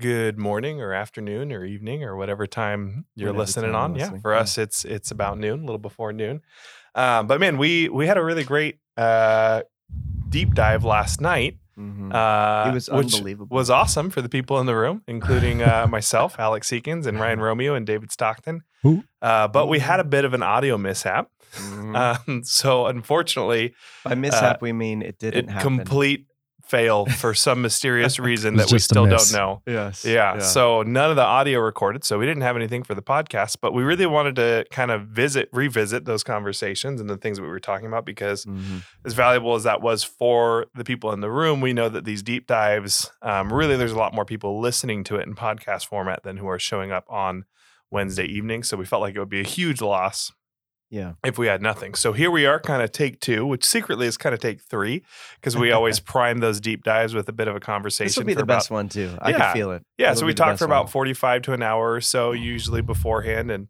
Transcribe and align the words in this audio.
good 0.00 0.38
morning 0.38 0.80
or 0.80 0.92
afternoon 0.92 1.52
or 1.52 1.64
evening 1.64 2.04
or 2.04 2.16
whatever 2.16 2.46
time 2.46 3.06
you're 3.14 3.28
Whatever 3.28 3.38
listening 3.38 3.72
time 3.72 3.92
on. 3.92 3.94
Yeah, 3.96 4.18
for 4.20 4.32
yeah. 4.34 4.40
us, 4.40 4.58
it's 4.58 4.84
it's 4.84 5.10
about 5.10 5.38
noon, 5.38 5.60
a 5.60 5.64
little 5.64 5.78
before 5.78 6.12
noon. 6.12 6.42
Um, 6.94 7.26
but 7.26 7.40
man, 7.40 7.58
we 7.58 7.88
we 7.88 8.06
had 8.06 8.16
a 8.18 8.24
really 8.24 8.44
great 8.44 8.78
uh, 8.96 9.62
deep 10.28 10.54
dive 10.54 10.84
last 10.84 11.20
night. 11.20 11.58
Mhm. 11.78 12.10
Uh, 12.14 12.70
it 12.70 12.74
was 12.74 12.88
unbelievable. 12.88 13.54
was 13.54 13.68
awesome 13.68 14.08
for 14.08 14.22
the 14.22 14.30
people 14.30 14.58
in 14.60 14.66
the 14.66 14.74
room, 14.74 15.02
including 15.06 15.62
uh, 15.62 15.86
myself, 15.90 16.36
Alex 16.38 16.70
Seekins, 16.70 17.06
and 17.06 17.20
Ryan 17.20 17.38
Romeo 17.40 17.74
and 17.74 17.86
David 17.86 18.10
Stockton. 18.10 18.62
Uh, 19.20 19.48
but 19.48 19.66
we 19.66 19.80
had 19.80 19.98
a 20.00 20.04
bit 20.04 20.24
of 20.24 20.32
an 20.32 20.42
audio 20.42 20.78
mishap. 20.78 21.28
Mhm. 21.56 21.96
Um, 22.28 22.44
so 22.44 22.86
unfortunately, 22.86 23.74
By 24.04 24.14
mishap, 24.14 24.62
we 24.62 24.72
mean 24.72 25.02
it 25.02 25.18
didn't 25.18 25.48
it 25.48 25.50
happen. 25.50 25.76
complete 25.78 26.26
fail 26.66 27.06
for 27.06 27.32
some 27.32 27.62
mysterious 27.62 28.18
reason 28.30 28.56
that 28.56 28.72
we 28.72 28.78
still 28.78 29.06
don't 29.06 29.32
know. 29.32 29.62
Yes. 29.66 30.04
Yeah, 30.04 30.38
So 30.38 30.82
none 30.82 31.10
of 31.10 31.16
the 31.16 31.22
audio 31.24 31.60
recorded. 31.60 32.04
So 32.04 32.18
we 32.18 32.26
didn't 32.26 32.42
have 32.42 32.56
anything 32.56 32.82
for 32.82 32.94
the 32.94 33.02
podcast, 33.02 33.58
but 33.60 33.72
we 33.72 33.82
really 33.84 34.06
wanted 34.06 34.34
to 34.36 34.64
kind 34.70 34.90
of 34.90 35.02
visit, 35.08 35.48
revisit 35.52 36.04
those 36.04 36.24
conversations 36.24 37.00
and 37.00 37.08
the 37.08 37.16
things 37.16 37.38
that 37.38 37.42
we 37.44 37.48
were 37.48 37.60
talking 37.60 37.86
about 37.86 38.04
because 38.04 38.44
Mhm. 38.44 38.82
as 39.04 39.14
valuable 39.14 39.54
as 39.54 39.62
that 39.64 39.80
was 39.80 40.02
for 40.04 40.66
the 40.74 40.84
people 40.84 41.12
in 41.12 41.20
the 41.20 41.30
room, 41.30 41.60
we 41.60 41.72
know 41.72 41.88
that 41.88 42.04
these 42.04 42.22
deep 42.22 42.46
dives, 42.46 43.10
um, 43.22 43.52
really, 43.52 43.76
there's 43.76 43.92
a 43.92 43.96
lot 43.98 44.12
more 44.14 44.24
people 44.24 44.60
listening 44.60 45.04
to 45.04 45.16
it 45.16 45.26
in 45.26 45.34
podcast 45.34 45.86
format 45.86 46.22
than 46.24 46.36
who 46.38 46.48
are 46.48 46.58
showing 46.58 46.90
up 46.90 47.04
on 47.08 47.44
Wednesday 47.90 48.24
evening. 48.26 48.62
So 48.64 48.76
we 48.76 48.84
felt 48.84 49.02
like 49.02 49.14
it 49.14 49.20
would 49.20 49.28
be 49.28 49.40
a 49.40 49.44
huge 49.46 49.80
loss 49.80 50.32
Yeah. 50.90 51.14
if 51.24 51.36
we 51.38 51.46
had 51.48 51.62
nothing. 51.62 51.94
So 51.94 52.12
here 52.12 52.30
we 52.30 52.46
are, 52.46 52.60
kind 52.60 52.80
of 52.82 52.92
take 52.92 53.20
two, 53.20 53.44
which 53.44 53.64
secretly 53.64 54.06
is 54.06 54.16
kind 54.16 54.34
of 54.34 54.40
take 54.40 54.60
three 54.60 55.02
because 55.40 55.56
we 55.56 55.72
always 55.72 55.98
prime 56.14 56.38
those 56.38 56.60
deep 56.60 56.84
dives 56.84 57.12
with 57.14 57.28
a 57.28 57.32
bit 57.32 57.48
of 57.48 57.56
a 57.56 57.60
conversation. 57.60 58.06
This 58.06 58.16
will 58.16 58.24
be 58.24 58.34
the 58.34 58.42
about- 58.42 58.56
best 58.58 58.70
one 58.70 58.88
too. 58.88 59.16
I 59.20 59.30
Yeah. 59.30 59.38
can 59.38 59.52
feel 59.54 59.70
it. 59.72 59.82
yeah, 59.98 60.10
It'll 60.12 60.20
so 60.20 60.26
we 60.26 60.34
talk 60.34 60.58
for 60.58 60.64
about 60.64 60.84
one. 60.84 60.92
45 60.92 61.42
to 61.42 61.52
an 61.54 61.62
hour 61.62 61.92
or 61.92 62.00
so 62.00 62.32
usually 62.32 62.82
beforehand 62.82 63.50
and 63.50 63.68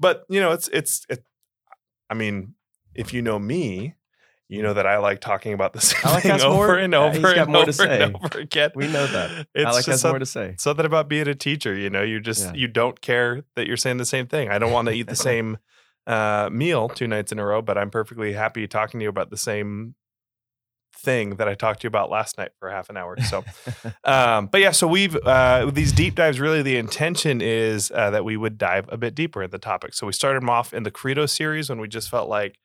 but 0.00 0.24
you 0.28 0.40
know, 0.40 0.50
it's 0.50 0.68
it's 0.72 1.06
it, 1.08 1.24
I 2.10 2.14
mean, 2.14 2.54
if 2.94 3.14
you 3.14 3.22
know 3.22 3.38
me, 3.38 3.94
you 4.48 4.60
know 4.62 4.74
that 4.74 4.84
I 4.86 4.98
like 4.98 5.20
talking 5.20 5.52
about 5.52 5.72
the 5.74 5.80
same 5.88 6.00
Alec 6.04 6.22
thing 6.24 6.32
over 6.40 6.54
more- 6.66 6.76
and 6.78 6.92
over 6.94 7.20
got 7.20 7.38
and 7.38 7.46
more 7.52 7.56
over 7.62 7.66
to 7.66 7.72
say. 7.72 8.02
and 8.02 8.16
over 8.16 8.38
again. 8.40 8.70
We 8.74 8.88
know 8.88 9.06
that. 9.06 9.46
It's 9.54 9.64
Alec 9.64 9.86
has 9.86 10.02
more 10.04 10.18
to 10.18 10.26
say. 10.26 10.56
something 10.58 10.84
about 10.84 11.08
being 11.08 11.28
a 11.28 11.34
teacher, 11.36 11.72
you 11.74 11.88
know, 11.88 12.02
you 12.02 12.18
just 12.18 12.46
Yeah. 12.46 12.52
you 12.54 12.66
don't 12.66 13.00
care 13.00 13.44
that 13.54 13.68
you're 13.68 13.76
saying 13.76 13.98
the 13.98 14.04
same 14.04 14.26
thing. 14.26 14.48
I 14.50 14.58
don't 14.58 14.72
want 14.72 14.88
to 14.88 14.92
eat 14.94 15.06
the 15.06 15.14
same 15.30 15.58
uh, 16.06 16.48
meal 16.52 16.88
two 16.88 17.06
nights 17.06 17.32
in 17.32 17.38
a 17.38 17.44
row, 17.44 17.62
but 17.62 17.78
I'm 17.78 17.90
perfectly 17.90 18.32
happy 18.32 18.66
talking 18.66 19.00
to 19.00 19.04
you 19.04 19.10
about 19.10 19.30
the 19.30 19.36
same 19.36 19.94
thing 20.94 21.36
that 21.36 21.48
I 21.48 21.54
talked 21.54 21.80
to 21.80 21.84
you 21.86 21.88
about 21.88 22.10
last 22.10 22.38
night 22.38 22.52
for 22.58 22.70
half 22.70 22.90
an 22.90 22.96
hour. 22.96 23.16
So 23.20 23.44
um, 24.04 24.46
but 24.46 24.60
yeah, 24.60 24.70
so 24.70 24.86
we've 24.86 25.16
uh, 25.16 25.70
these 25.70 25.92
deep 25.92 26.14
dives. 26.14 26.40
Really, 26.40 26.62
the 26.62 26.76
intention 26.76 27.40
is 27.40 27.90
uh, 27.94 28.10
that 28.10 28.24
we 28.24 28.36
would 28.36 28.58
dive 28.58 28.88
a 28.90 28.96
bit 28.96 29.14
deeper 29.14 29.42
in 29.42 29.50
the 29.50 29.58
topic. 29.58 29.94
So 29.94 30.06
we 30.06 30.12
started 30.12 30.42
them 30.42 30.50
off 30.50 30.72
in 30.72 30.82
the 30.82 30.90
Credo 30.90 31.26
series 31.26 31.68
when 31.68 31.80
we 31.80 31.88
just 31.88 32.10
felt 32.10 32.28
like, 32.28 32.58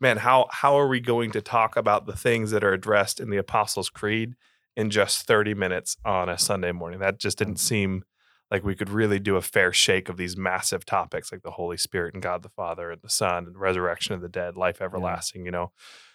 man, 0.00 0.18
how 0.18 0.48
how 0.50 0.78
are 0.78 0.88
we 0.88 1.00
going 1.00 1.30
to 1.32 1.40
talk 1.40 1.76
about 1.76 2.06
the 2.06 2.16
things 2.16 2.50
that 2.50 2.64
are 2.64 2.72
addressed 2.72 3.20
in 3.20 3.30
the 3.30 3.38
Apostles' 3.38 3.90
Creed 3.90 4.34
in 4.76 4.90
just 4.90 5.26
thirty 5.26 5.54
minutes 5.54 5.96
on 6.04 6.28
a 6.28 6.38
Sunday 6.38 6.72
morning? 6.72 7.00
That 7.00 7.18
just 7.18 7.38
didn't 7.38 7.58
seem 7.58 8.04
like 8.52 8.62
we 8.62 8.76
could 8.76 8.90
really 8.90 9.18
do 9.18 9.34
a 9.36 9.42
fair 9.42 9.72
shake 9.72 10.08
of 10.08 10.16
these 10.16 10.36
massive 10.36 10.84
topics 10.84 11.32
like 11.32 11.42
the 11.42 11.50
Holy 11.52 11.76
Spirit 11.78 12.14
and 12.14 12.22
God 12.22 12.42
the 12.44 12.50
Father 12.50 12.92
and 12.92 13.00
the 13.02 13.08
Son 13.08 13.46
and 13.46 13.56
resurrection 13.58 14.14
of 14.14 14.20
the 14.20 14.28
dead, 14.28 14.56
life 14.56 14.80
everlasting. 14.80 15.44
You 15.44 15.50
know. 15.50 15.72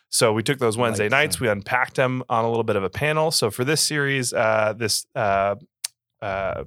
So 0.09 0.31
we 0.31 0.41
took 0.43 0.59
those 0.59 0.77
Wednesday 0.77 1.09
Light, 1.09 1.17
nights, 1.23 1.37
so- 1.37 1.41
we 1.43 1.49
unpacked 1.49 1.95
them 1.95 2.23
on 2.29 2.45
a 2.45 2.47
little 2.49 2.63
bit 2.63 2.77
of 2.77 2.83
a 2.85 2.89
panel. 2.89 3.31
So 3.31 3.51
for 3.51 3.65
this 3.65 3.81
series, 3.83 4.31
uh, 4.31 4.73
this 4.77 5.05
uh, 5.15 5.55
uh, 6.21 6.63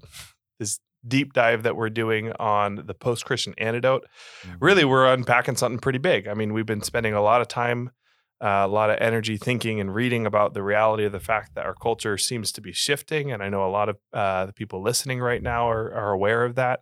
this 0.59 0.79
deep 1.09 1.33
dive 1.33 1.63
that 1.63 1.75
we're 1.77 1.89
doing 1.89 2.33
on 2.33 2.83
the 2.87 2.93
post 2.95 3.25
Christian 3.25 3.55
antidote, 3.57 4.07
Mm-hmm. 4.45 4.57
really 4.65 4.85
we're 4.85 5.07
unpacking 5.13 5.57
something 5.57 5.79
pretty 5.79 5.99
big. 6.01 6.29
I 6.29 6.35
mean, 6.35 6.53
we've 6.53 6.67
been 6.67 6.83
spending 6.83 7.15
a 7.15 7.23
lot 7.23 7.41
of 7.41 7.49
time, 7.49 7.91
uh, 8.43 8.65
a 8.65 8.69
lot 8.69 8.91
of 8.91 8.97
energy 9.01 9.37
thinking 9.37 9.81
and 9.81 9.95
reading 9.95 10.27
about 10.27 10.55
the 10.55 10.63
reality 10.63 11.05
of 11.05 11.13
the 11.13 11.21
fact 11.21 11.55
that 11.55 11.67
our 11.67 11.75
culture 11.75 12.17
seems 12.17 12.53
to 12.53 12.61
be 12.61 12.73
shifting, 12.73 13.31
and 13.33 13.43
I 13.43 13.49
know 13.49 13.67
a 13.67 13.71
lot 13.71 13.89
of 13.89 13.99
uh, 14.13 14.47
the 14.47 14.53
people 14.53 14.83
listening 14.83 15.21
right 15.21 15.43
now 15.43 15.69
are, 15.69 15.93
are 15.93 16.13
aware 16.13 16.45
of 16.45 16.55
that. 16.55 16.81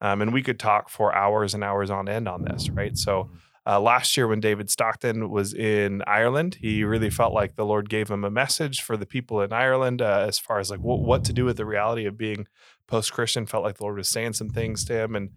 Um, 0.00 0.20
and 0.20 0.32
we 0.32 0.42
could 0.42 0.58
talk 0.58 0.90
for 0.90 1.14
hours 1.14 1.54
and 1.54 1.64
hours 1.64 1.90
on 1.90 2.08
end 2.08 2.28
on 2.28 2.42
this, 2.42 2.70
right? 2.70 2.96
So. 2.96 3.30
Uh, 3.68 3.80
last 3.80 4.16
year, 4.16 4.28
when 4.28 4.38
David 4.38 4.70
Stockton 4.70 5.28
was 5.28 5.52
in 5.52 6.00
Ireland, 6.06 6.58
he 6.60 6.84
really 6.84 7.10
felt 7.10 7.34
like 7.34 7.56
the 7.56 7.64
Lord 7.64 7.90
gave 7.90 8.08
him 8.08 8.22
a 8.22 8.30
message 8.30 8.80
for 8.80 8.96
the 8.96 9.06
people 9.06 9.42
in 9.42 9.52
Ireland 9.52 10.00
uh, 10.00 10.24
as 10.28 10.38
far 10.38 10.60
as 10.60 10.70
like 10.70 10.78
what, 10.78 11.00
what 11.00 11.24
to 11.24 11.32
do 11.32 11.44
with 11.44 11.56
the 11.56 11.66
reality 11.66 12.06
of 12.06 12.16
being 12.16 12.46
post 12.86 13.12
Christian. 13.12 13.44
Felt 13.44 13.64
like 13.64 13.78
the 13.78 13.82
Lord 13.82 13.96
was 13.96 14.08
saying 14.08 14.34
some 14.34 14.50
things 14.50 14.84
to 14.84 14.92
him, 14.92 15.16
and 15.16 15.30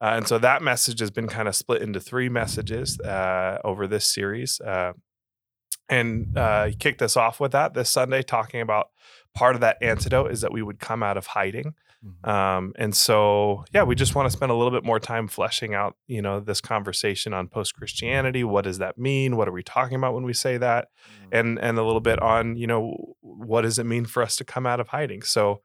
uh, 0.00 0.14
and 0.16 0.26
so 0.26 0.36
that 0.38 0.62
message 0.62 0.98
has 0.98 1.12
been 1.12 1.28
kind 1.28 1.46
of 1.46 1.54
split 1.54 1.80
into 1.80 2.00
three 2.00 2.28
messages 2.28 2.98
uh, 3.00 3.58
over 3.64 3.86
this 3.86 4.04
series. 4.04 4.60
Uh, 4.60 4.92
and 5.88 6.36
uh, 6.36 6.66
he 6.66 6.74
kicked 6.74 7.02
us 7.02 7.16
off 7.16 7.40
with 7.40 7.52
that 7.52 7.74
this 7.74 7.90
Sunday, 7.90 8.22
talking 8.22 8.60
about 8.60 8.90
part 9.34 9.54
of 9.54 9.60
that 9.60 9.78
antidote 9.82 10.30
is 10.30 10.40
that 10.40 10.52
we 10.52 10.62
would 10.62 10.78
come 10.78 11.02
out 11.02 11.16
of 11.16 11.26
hiding. 11.26 11.74
Mhm. 12.04 12.28
Um, 12.28 12.72
and 12.76 12.94
so, 12.94 13.64
yeah, 13.72 13.82
we 13.82 13.94
just 13.94 14.14
want 14.14 14.26
to 14.26 14.30
spend 14.30 14.52
a 14.52 14.54
little 14.54 14.70
bit 14.70 14.84
more 14.84 15.00
time 15.00 15.28
fleshing 15.28 15.74
out, 15.74 15.96
you 16.06 16.20
know, 16.22 16.40
this 16.40 16.60
conversation 16.60 17.32
on 17.32 17.48
post 17.48 17.74
Christianity. 17.74 18.44
What 18.44 18.64
does 18.64 18.78
that 18.78 18.98
mean? 18.98 19.36
What 19.36 19.48
are 19.48 19.52
we 19.52 19.62
talking 19.62 19.96
about 19.96 20.14
when 20.14 20.24
we 20.24 20.32
say 20.32 20.58
that? 20.58 20.88
And 21.32 21.58
and 21.58 21.78
a 21.78 21.82
little 21.82 22.00
bit 22.00 22.20
on, 22.20 22.56
you 22.56 22.66
know, 22.66 23.14
what 23.20 23.62
does 23.62 23.78
it 23.78 23.84
mean 23.86 24.04
for 24.04 24.22
us 24.22 24.36
to 24.36 24.44
come 24.44 24.66
out 24.66 24.80
of 24.80 24.88
hiding? 24.88 25.22
So, 25.22 25.62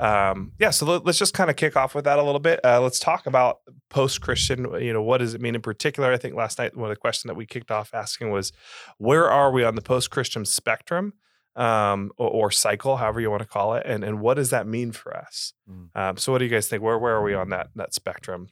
um, 0.00 0.52
yeah, 0.58 0.70
so 0.70 0.86
let, 0.86 1.06
us 1.06 1.18
just 1.18 1.34
kind 1.34 1.50
of 1.50 1.56
kick 1.56 1.76
off 1.76 1.94
with 1.94 2.04
that 2.04 2.18
a 2.18 2.22
little 2.22 2.40
bit. 2.40 2.60
Uh, 2.64 2.80
let's 2.80 2.98
talk 2.98 3.26
about 3.26 3.60
post 3.88 4.20
Christian. 4.20 4.66
You 4.80 4.92
know, 4.92 5.02
what 5.02 5.18
does 5.18 5.34
it 5.34 5.40
mean 5.40 5.54
in 5.54 5.62
particular? 5.62 6.12
I 6.12 6.16
think 6.16 6.34
last 6.34 6.58
night 6.58 6.76
one 6.76 6.90
of 6.90 6.96
the 6.96 7.00
questions 7.00 7.28
that 7.28 7.36
we 7.36 7.46
kicked 7.46 7.70
off 7.70 7.94
asking 7.94 8.30
was, 8.30 8.52
where 8.98 9.30
are 9.30 9.52
we 9.52 9.64
on 9.64 9.74
the 9.74 9.82
post 9.82 10.10
Christian 10.10 10.44
spectrum? 10.44 11.14
Um, 11.56 12.12
or, 12.16 12.30
or 12.30 12.50
cycle, 12.52 12.96
however 12.96 13.20
you 13.20 13.28
want 13.28 13.42
to 13.42 13.48
call 13.48 13.74
it, 13.74 13.82
and 13.84 14.04
and 14.04 14.20
what 14.20 14.34
does 14.34 14.50
that 14.50 14.68
mean 14.68 14.92
for 14.92 15.14
us? 15.14 15.52
Mm. 15.68 15.88
Um, 15.96 16.16
so, 16.16 16.30
what 16.30 16.38
do 16.38 16.44
you 16.44 16.50
guys 16.50 16.68
think? 16.68 16.80
Where 16.80 16.96
where 16.96 17.16
are 17.16 17.24
we 17.24 17.34
on 17.34 17.50
that 17.50 17.70
that 17.74 17.92
spectrum? 17.92 18.50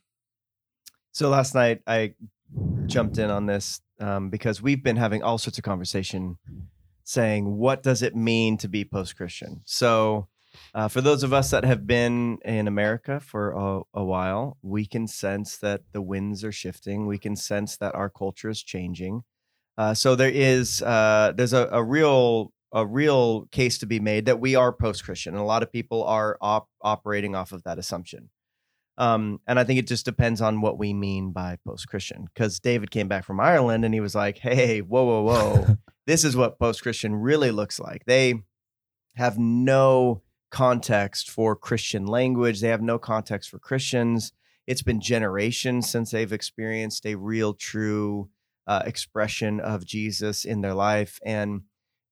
So 1.19 1.29
last 1.29 1.53
night 1.53 1.81
I 1.85 2.15
jumped 2.87 3.19
in 3.19 3.29
on 3.29 3.47
this 3.47 3.81
um, 3.99 4.31
because 4.31 4.63
we've 4.63 4.83
been 4.85 4.97
having 4.97 5.23
all 5.23 5.37
sorts 5.37 5.59
of 5.59 5.65
conversation 5.65 6.39
saying 7.03 7.57
what 7.57 7.83
does 7.83 8.03
it 8.03 8.15
mean 8.15 8.57
to 8.59 8.69
be 8.69 8.85
post-Christian. 8.85 9.63
So 9.65 10.29
uh, 10.75 10.89
for 10.89 11.01
those 11.01 11.23
of 11.23 11.33
us 11.33 11.51
that 11.51 11.65
have 11.65 11.87
been 11.87 12.39
in 12.45 12.69
America 12.69 13.21
for 13.21 13.51
a, 13.51 13.81
a 13.95 14.05
while, 14.05 14.57
we 14.63 14.87
can 14.87 15.07
sense 15.07 15.57
that 15.59 15.83
the 15.93 16.03
winds 16.03 16.45
are 16.45 16.53
shifting. 16.53 17.07
We 17.07 17.19
can 17.19 17.37
sense 17.37 17.77
that 17.79 17.95
our 17.95 18.11
culture 18.11 18.49
is 18.49 18.63
changing. 18.63 19.23
Uh, 19.77 19.95
so 19.95 20.15
there 20.15 20.31
is 20.31 20.83
uh, 20.83 21.33
there's 21.37 21.53
a, 21.53 21.69
a 21.71 21.83
real 21.83 22.53
a 22.73 22.85
real 22.85 23.47
case 23.47 23.79
to 23.79 23.87
be 23.87 24.01
made 24.01 24.27
that 24.27 24.41
we 24.41 24.55
are 24.55 24.73
post-Christian, 24.73 25.35
and 25.35 25.41
a 25.41 25.47
lot 25.47 25.63
of 25.63 25.73
people 25.73 26.05
are 26.05 26.37
op- 26.41 26.69
operating 26.83 27.35
off 27.35 27.53
of 27.53 27.63
that 27.63 27.79
assumption. 27.79 28.31
Um, 28.99 29.41
and 29.47 29.61
I 29.61 29.65
think 29.65 29.79
it 29.79 29.87
just 29.87 30.05
depends 30.05 30.41
on 30.41 30.61
what 30.61 30.77
we 30.77 30.93
mean 30.93 31.31
by 31.31 31.57
post 31.65 31.89
Christian. 31.89 32.25
Because 32.25 32.59
David 32.59 32.91
came 32.91 33.07
back 33.07 33.25
from 33.25 33.39
Ireland 33.39 33.85
and 33.85 33.95
he 33.95 34.01
was 34.01 34.15
like, 34.15 34.39
hey, 34.39 34.81
whoa, 34.81 35.05
whoa, 35.05 35.23
whoa. 35.23 35.77
this 36.07 36.25
is 36.25 36.37
what 36.37 36.59
post 36.59 36.83
Christian 36.83 37.15
really 37.15 37.53
looks 37.53 37.79
like. 37.79 38.05
They 38.07 38.43
have 39.15 39.39
no 39.39 40.23
context 40.51 41.31
for 41.31 41.55
Christian 41.55 42.07
language, 42.07 42.61
they 42.61 42.69
have 42.69 42.83
no 42.83 42.99
context 42.99 43.51
for 43.51 43.59
Christians. 43.59 44.33
It's 44.67 44.83
been 44.83 45.01
generations 45.01 45.89
since 45.89 46.11
they've 46.11 46.33
experienced 46.33 47.07
a 47.07 47.15
real, 47.15 47.55
true 47.55 48.31
uh, 48.67 48.83
expression 48.85 49.61
of 49.61 49.85
Jesus 49.85 50.45
in 50.45 50.61
their 50.61 50.75
life. 50.75 51.19
And 51.25 51.63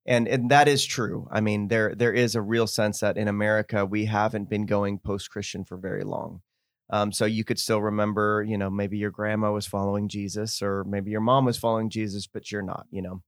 and 0.05 0.27
and 0.27 0.49
that 0.49 0.67
is 0.67 0.85
true. 0.85 1.27
I 1.31 1.41
mean, 1.41 1.67
there 1.67 1.93
there 1.93 2.13
is 2.13 2.33
a 2.33 2.41
real 2.41 2.65
sense 2.65 3.01
that 3.01 3.17
in 3.17 3.27
America 3.27 3.85
we 3.85 4.05
haven't 4.05 4.49
been 4.49 4.65
going 4.65 4.99
post 4.99 5.29
Christian 5.29 5.65
for 5.65 5.77
very 5.77 6.03
long. 6.03 6.41
Um, 6.89 7.11
so 7.11 7.25
you 7.25 7.43
could 7.43 7.59
still 7.59 7.81
remember, 7.81 8.45
you 8.47 8.57
know, 8.57 8.69
maybe 8.69 8.97
your 8.97 9.11
grandma 9.11 9.51
was 9.51 9.67
following 9.67 10.07
Jesus, 10.07 10.61
or 10.61 10.85
maybe 10.85 11.11
your 11.11 11.19
mom 11.21 11.43
was 11.43 11.57
following 11.57 11.89
Jesus, 11.89 12.27
but 12.27 12.49
you're 12.49 12.61
not, 12.61 12.85
you 12.89 13.01
know. 13.01 13.21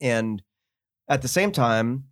And 0.00 0.42
at 1.08 1.20
the 1.20 1.28
same 1.28 1.52
time, 1.52 2.04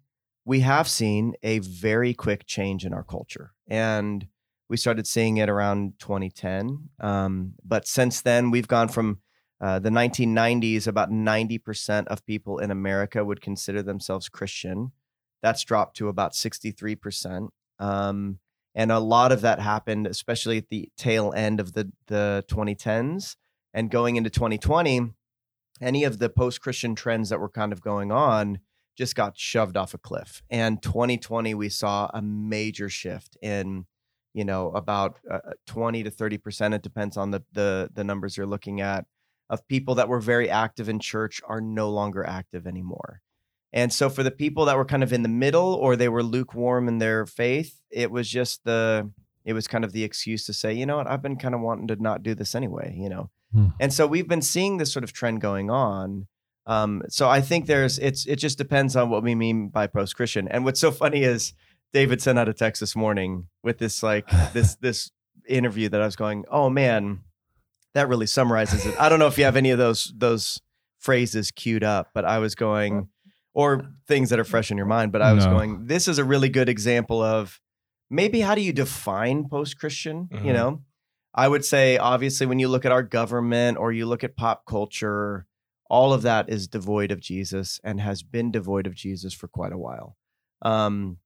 we 0.47 0.61
have 0.61 0.89
seen 0.89 1.35
a 1.43 1.59
very 1.59 2.15
quick 2.15 2.47
change 2.47 2.87
in 2.87 2.95
our 2.95 3.03
culture, 3.03 3.53
and 3.67 4.27
we 4.69 4.77
started 4.77 5.07
seeing 5.07 5.37
it 5.37 5.49
around 5.49 5.95
2010. 5.99 6.89
Um, 7.01 7.55
but 7.65 7.87
since 7.87 8.23
then, 8.23 8.53
we've 8.53 8.69
gone 8.69 8.89
from 8.89 9.19
uh, 9.61 9.81
the 9.81 9.91
1990s, 9.91 10.87
about 10.87 11.11
90% 11.11 12.07
of 12.07 12.25
people 12.25 12.59
in 12.59 12.71
America 12.71 13.25
would 13.25 13.41
consider 13.41 13.83
themselves 13.83 14.29
Christian. 14.29 14.93
That's 15.43 15.65
dropped 15.65 15.97
to 15.97 16.09
about 16.09 16.33
63%. 16.33 17.49
Um, 17.79 18.39
and 18.75 18.93
a 18.93 19.01
lot 19.01 19.33
of 19.33 19.41
that 19.41 19.61
happened, 19.61 20.07
especially 20.07 20.59
at 20.59 20.69
the 20.69 20.91
tail 20.97 21.33
end 21.35 21.59
of 21.59 21.73
the, 21.73 21.91
the 22.07 22.45
2010s 22.49 23.37
and 23.75 23.91
going 23.91 24.17
into 24.17 24.31
2020. 24.31 25.13
Any 25.81 26.05
of 26.05 26.19
the 26.19 26.29
post 26.29 26.61
Christian 26.61 26.95
trends 26.95 27.31
that 27.31 27.41
were 27.41 27.49
kind 27.49 27.73
of 27.73 27.81
going 27.81 28.13
on 28.13 28.61
just 28.97 29.15
got 29.15 29.39
shoved 29.39 29.77
off 29.77 29.95
a 29.95 29.99
cliff. 29.99 30.43
And 30.51 30.83
2020, 30.83 31.55
we 31.55 31.69
saw 31.69 32.11
a 32.13 32.23
major 32.23 32.89
shift 32.89 33.37
in, 33.43 33.87
you 34.35 34.45
know, 34.45 34.71
about 34.71 35.19
uh, 35.31 35.39
20 35.67 36.05
to 36.05 36.11
30 36.11 36.39
percent. 36.39 36.75
It 36.75 36.83
depends 36.83 37.17
on 37.17 37.31
the 37.31 37.43
the 37.53 37.91
the 37.93 38.05
numbers 38.05 38.37
you're 38.37 38.47
looking 38.47 38.81
at 38.81 39.07
of 39.49 39.67
people 39.69 39.95
that 39.95 40.09
were 40.09 40.21
very 40.21 40.51
active 40.51 40.89
in 40.89 40.99
church 40.99 41.41
are 41.47 41.61
no 41.61 41.89
longer 41.91 42.27
active 42.27 42.67
anymore. 42.67 43.21
And 43.73 43.93
so 43.93 44.09
for 44.09 44.23
the 44.23 44.31
people 44.31 44.65
that 44.65 44.77
were 44.77 44.85
kind 44.85 45.03
of 45.03 45.13
in 45.13 45.23
the 45.23 45.29
middle 45.29 45.75
or 45.75 45.97
they 45.97 46.09
were 46.09 46.23
lukewarm 46.23 46.89
in 46.89 46.99
their 46.99 47.27
faith, 47.27 47.81
it 47.91 48.11
was 48.11 48.29
just 48.29 48.65
the 48.65 49.11
it 49.45 49.53
was 49.53 49.69
kind 49.69 49.85
of 49.85 49.93
the 49.93 50.03
excuse 50.03 50.45
to 50.47 50.53
say, 50.53 50.73
you 50.73 50.87
know 50.87 50.97
what, 50.97 51.07
I've 51.07 51.23
been 51.23 51.37
kind 51.37 51.55
of 51.55 51.61
wanting 51.61 51.87
to 51.89 51.97
not 52.03 52.23
do 52.23 52.35
this 52.35 52.55
anyway, 52.55 52.97
you 52.99 53.09
know. 53.09 53.31
Hmm. 53.53 53.69
And 53.79 53.93
so 53.93 54.07
we've 54.07 54.27
been 54.27 54.43
seeing 54.43 54.79
this 54.79 54.93
sort 54.93 55.05
of 55.05 55.13
trend 55.13 55.41
going 55.41 55.71
on. 55.71 56.27
Um, 56.67 57.03
so 57.09 57.29
I 57.29 57.41
think 57.41 57.67
there's 57.67 57.99
it's 57.99 58.27
it 58.27 58.37
just 58.37 58.59
depends 58.59 58.97
on 58.97 59.09
what 59.09 59.23
we 59.23 59.35
mean 59.35 59.69
by 59.69 59.87
post 59.87 60.17
Christian. 60.17 60.49
And 60.49 60.65
what's 60.65 60.81
so 60.81 60.91
funny 60.91 61.23
is 61.23 61.55
David 61.93 62.21
sent 62.21 62.39
out 62.39 62.49
a 62.49 62.53
text 62.53 62.81
this 62.81 62.97
morning 62.97 63.47
with 63.63 63.79
this 63.79 64.03
like 64.03 64.29
this 64.53 64.75
this 64.81 65.11
interview 65.49 65.89
that 65.89 66.03
I 66.03 66.05
was 66.05 66.17
going, 66.17 66.45
oh 66.51 66.69
man, 66.69 67.21
that 67.95 68.09
really 68.09 68.27
summarizes 68.27 68.85
it. 68.85 68.99
I 69.01 69.09
don't 69.09 69.19
know 69.19 69.29
if 69.29 69.39
you 69.39 69.45
have 69.45 69.57
any 69.57 69.71
of 69.71 69.79
those 69.79 70.13
those 70.17 70.61
phrases 70.99 71.51
queued 71.51 71.85
up, 71.85 72.11
but 72.15 72.25
I 72.25 72.39
was 72.39 72.55
going 72.55 73.09
or 73.55 73.87
things 74.07 74.29
that 74.29 74.39
are 74.39 74.45
fresh 74.45 74.71
in 74.71 74.77
your 74.77 74.87
mind, 74.87 75.13
but 75.13 75.23
I 75.23 75.33
was 75.33 75.47
no. 75.47 75.53
going, 75.53 75.87
this 75.87 76.09
is 76.09 76.19
a 76.19 76.25
really 76.25 76.51
good 76.51 76.69
example 76.69 77.23
of 77.23 77.59
maybe 78.11 78.43
how 78.43 78.55
do 78.55 78.61
you 78.61 78.73
define 78.73 79.49
post-Christian, 79.49 80.29
mm-hmm. 80.31 80.47
you 80.47 80.53
know? 80.53 80.83
I 81.35 81.49
would 81.49 81.65
say 81.65 81.97
obviously 81.97 82.47
when 82.47 82.59
you 82.59 82.69
look 82.69 82.85
at 82.85 82.93
our 82.93 83.03
government 83.03 83.79
or 83.79 83.93
you 83.93 84.05
look 84.05 84.25
at 84.25 84.37
pop 84.37 84.67
culture, 84.67 85.47
all 85.89 86.13
of 86.13 86.23
that 86.23 86.49
is 86.49 86.69
devoid 86.69 87.11
of 87.11 87.21
Jesus 87.21 87.81
and 87.85 88.01
has 88.01 88.23
been 88.23 88.51
devoid 88.51 88.87
of 88.87 88.95
Jesus 88.95 89.33
for 89.33 89.49
quite 89.49 89.73
a 89.73 89.79
while. 89.79 90.17
Um, 90.63 91.19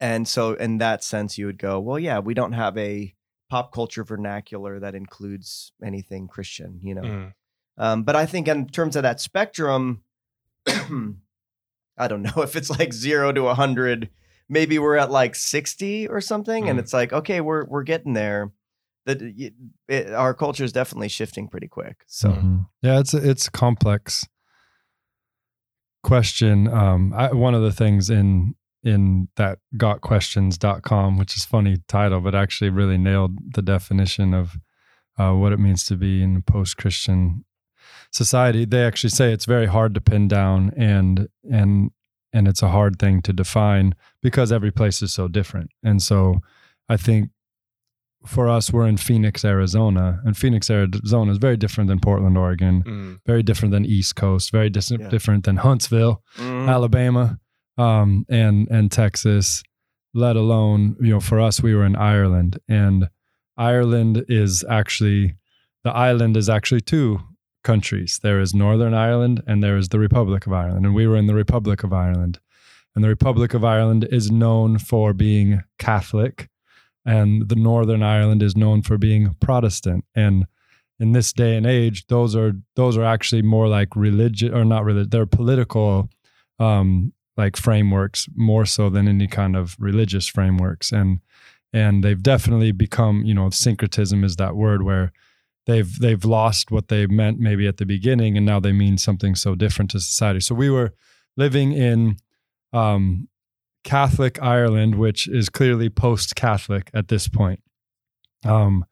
and 0.00 0.26
so 0.26 0.54
in 0.54 0.78
that 0.78 1.04
sense 1.04 1.38
you 1.38 1.46
would 1.46 1.58
go, 1.58 1.80
well 1.80 1.98
yeah, 1.98 2.18
we 2.18 2.34
don't 2.34 2.52
have 2.52 2.76
a 2.78 3.14
pop 3.50 3.72
culture 3.72 4.04
vernacular 4.04 4.80
that 4.80 4.94
includes 4.94 5.72
anything 5.82 6.28
Christian, 6.28 6.80
you 6.82 6.94
know. 6.94 7.02
Mm. 7.02 7.32
Um, 7.76 8.02
but 8.04 8.16
I 8.16 8.26
think 8.26 8.48
in 8.48 8.68
terms 8.68 8.96
of 8.96 9.02
that 9.02 9.20
spectrum, 9.20 10.02
I 10.66 12.08
don't 12.08 12.22
know 12.36 12.42
if 12.42 12.56
it's 12.56 12.70
like 12.70 12.92
zero 12.92 13.32
to 13.32 13.48
a 13.48 13.54
hundred. 13.54 14.10
Maybe 14.48 14.78
we're 14.78 14.96
at 14.96 15.10
like 15.10 15.34
sixty 15.34 16.08
or 16.08 16.20
something, 16.20 16.64
mm. 16.64 16.70
and 16.70 16.78
it's 16.78 16.92
like 16.92 17.12
okay, 17.12 17.40
we're 17.40 17.64
we're 17.64 17.82
getting 17.82 18.14
there. 18.14 18.52
That 19.06 19.20
it, 19.88 20.12
our 20.12 20.34
culture 20.34 20.64
is 20.64 20.72
definitely 20.72 21.08
shifting 21.08 21.48
pretty 21.48 21.68
quick. 21.68 22.04
So 22.06 22.30
mm-hmm. 22.30 22.58
yeah, 22.82 23.00
it's 23.00 23.12
a, 23.12 23.28
it's 23.28 23.48
a 23.48 23.50
complex 23.50 24.26
question. 26.02 26.68
Um, 26.68 27.12
I, 27.14 27.32
one 27.32 27.54
of 27.54 27.62
the 27.62 27.72
things 27.72 28.08
in 28.10 28.54
in 28.82 29.28
that 29.36 29.58
gotquestions.com, 29.76 31.16
which 31.16 31.36
is 31.36 31.44
funny 31.44 31.78
title, 31.88 32.20
but 32.20 32.34
actually 32.34 32.70
really 32.70 32.98
nailed 32.98 33.54
the 33.54 33.62
definition 33.62 34.34
of 34.34 34.56
uh, 35.18 35.32
what 35.32 35.52
it 35.52 35.58
means 35.58 35.84
to 35.84 35.96
be 35.96 36.22
in 36.22 36.42
post 36.42 36.76
Christian 36.76 37.44
society. 38.10 38.64
They 38.64 38.84
actually 38.84 39.10
say 39.10 39.32
it's 39.32 39.46
very 39.46 39.66
hard 39.66 39.94
to 39.94 40.00
pin 40.00 40.28
down 40.28 40.72
and 40.76 41.28
and 41.50 41.90
and 42.32 42.48
it's 42.48 42.62
a 42.62 42.68
hard 42.68 42.98
thing 42.98 43.22
to 43.22 43.32
define 43.32 43.94
because 44.20 44.50
every 44.50 44.72
place 44.72 45.00
is 45.02 45.12
so 45.12 45.28
different. 45.28 45.70
And 45.82 46.02
so 46.02 46.40
I 46.88 46.96
think 46.96 47.30
for 48.26 48.48
us, 48.48 48.72
we're 48.72 48.86
in 48.86 48.96
Phoenix, 48.96 49.44
Arizona, 49.44 50.20
and 50.24 50.36
Phoenix, 50.36 50.70
Arizona 50.70 51.32
is 51.32 51.38
very 51.38 51.56
different 51.56 51.88
than 51.88 52.00
Portland, 52.00 52.38
Oregon, 52.38 52.82
mm. 52.82 53.18
very 53.26 53.42
different 53.42 53.72
than 53.72 53.84
East 53.84 54.16
Coast, 54.16 54.50
very 54.50 54.70
dis- 54.70 54.90
yeah. 54.90 55.08
different 55.08 55.44
than 55.44 55.56
Huntsville, 55.56 56.22
mm. 56.36 56.68
Alabama 56.68 57.38
um, 57.78 58.24
and 58.28 58.68
and 58.70 58.90
Texas, 58.90 59.62
let 60.12 60.36
alone 60.36 60.96
you 61.00 61.10
know 61.10 61.20
for 61.20 61.40
us 61.40 61.62
we 61.62 61.74
were 61.74 61.84
in 61.84 61.96
Ireland, 61.96 62.58
and 62.68 63.08
Ireland 63.56 64.24
is 64.28 64.64
actually 64.68 65.34
the 65.82 65.92
island 65.92 66.36
is 66.36 66.48
actually 66.48 66.80
two 66.80 67.20
countries. 67.62 68.20
There 68.22 68.40
is 68.40 68.54
Northern 68.54 68.94
Ireland 68.94 69.42
and 69.46 69.62
there 69.62 69.76
is 69.76 69.88
the 69.88 69.98
Republic 69.98 70.46
of 70.46 70.52
Ireland, 70.52 70.86
and 70.86 70.94
we 70.94 71.06
were 71.06 71.16
in 71.16 71.26
the 71.26 71.34
Republic 71.34 71.82
of 71.82 71.92
Ireland, 71.92 72.38
and 72.94 73.02
the 73.02 73.08
Republic 73.08 73.54
of 73.54 73.64
Ireland 73.64 74.06
is 74.10 74.30
known 74.30 74.78
for 74.78 75.12
being 75.12 75.62
Catholic, 75.78 76.48
and 77.04 77.48
the 77.48 77.56
Northern 77.56 78.02
Ireland 78.02 78.42
is 78.42 78.56
known 78.56 78.82
for 78.82 78.98
being 78.98 79.34
Protestant, 79.40 80.04
and 80.14 80.46
in 80.98 81.12
this 81.12 81.32
day 81.32 81.56
and 81.56 81.66
age, 81.66 82.06
those 82.06 82.36
are 82.36 82.52
those 82.76 82.96
are 82.96 83.04
actually 83.04 83.42
more 83.42 83.68
like 83.68 83.96
religious 83.96 84.52
or 84.52 84.64
not 84.64 84.84
religious. 84.84 85.10
They're 85.10 85.26
political 85.26 86.08
um, 86.58 87.12
like 87.36 87.56
frameworks 87.56 88.28
more 88.34 88.64
so 88.64 88.88
than 88.88 89.08
any 89.08 89.26
kind 89.26 89.56
of 89.56 89.76
religious 89.78 90.26
frameworks 90.26 90.92
and 90.92 91.20
and 91.72 92.04
they've 92.04 92.22
definitely 92.22 92.72
become 92.72 93.24
you 93.24 93.34
know 93.34 93.50
syncretism 93.50 94.22
is 94.24 94.36
that 94.36 94.56
word 94.56 94.82
where 94.82 95.12
they've 95.66 95.98
they've 95.98 96.24
lost 96.24 96.70
what 96.70 96.88
they 96.88 97.06
meant 97.06 97.38
maybe 97.38 97.66
at 97.66 97.78
the 97.78 97.86
beginning 97.86 98.36
and 98.36 98.46
now 98.46 98.60
they 98.60 98.72
mean 98.72 98.96
something 98.96 99.34
so 99.34 99.54
different 99.54 99.90
to 99.90 100.00
society 100.00 100.40
so 100.40 100.54
we 100.54 100.70
were 100.70 100.94
living 101.36 101.72
in 101.72 102.16
um, 102.72 103.28
catholic 103.84 104.42
ireland 104.42 104.96
which 104.96 105.28
is 105.28 105.48
clearly 105.48 105.88
post-catholic 105.88 106.90
at 106.92 107.08
this 107.08 107.28
point 107.28 107.60
um, 108.44 108.84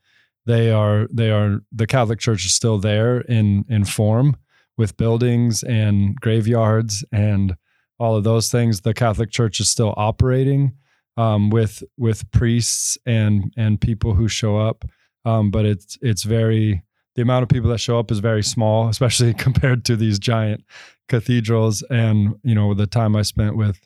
they 0.47 0.71
are 0.71 1.09
they 1.13 1.31
are 1.31 1.61
the 1.73 1.87
catholic 1.87 2.21
church 2.21 2.45
is 2.45 2.55
still 2.55 2.79
there 2.79 3.21
in 3.23 3.65
in 3.69 3.85
form 3.85 4.37
with 4.79 4.97
buildings 4.97 5.63
and 5.63 6.17
graveyards 6.21 7.05
and 7.13 7.57
all 8.03 8.17
of 8.17 8.25
those 8.25 8.51
things. 8.51 8.81
The 8.81 8.95
Catholic 8.95 9.31
Church 9.31 9.61
is 9.61 9.71
still 9.71 9.95
operating 9.97 10.73
um, 11.17 11.51
with 11.51 11.85
with 11.97 12.29
priests 12.33 12.99
and 13.07 13.53
and 13.57 13.81
people 13.81 14.15
who 14.15 14.29
show 14.29 14.59
up, 14.59 14.85
um, 15.25 15.53
but 15.53 15.65
it's 15.65 15.99
it's 16.03 16.25
very 16.25 16.83
the 17.15 17.23
amount 17.23 17.45
of 17.45 17.49
people 17.49 17.71
that 17.71 17.79
show 17.79 17.99
up 17.99 18.11
is 18.11 18.19
very 18.19 18.43
small, 18.43 18.89
especially 18.95 19.35
compared 19.35 19.85
to 19.85 19.97
these 19.97 20.19
giant 20.19 20.65
cathedrals. 21.09 21.83
And 21.91 22.35
you 22.43 22.57
know, 22.57 22.75
the 22.75 22.89
time 22.89 23.15
I 23.15 23.23
spent 23.23 23.57
with 23.57 23.79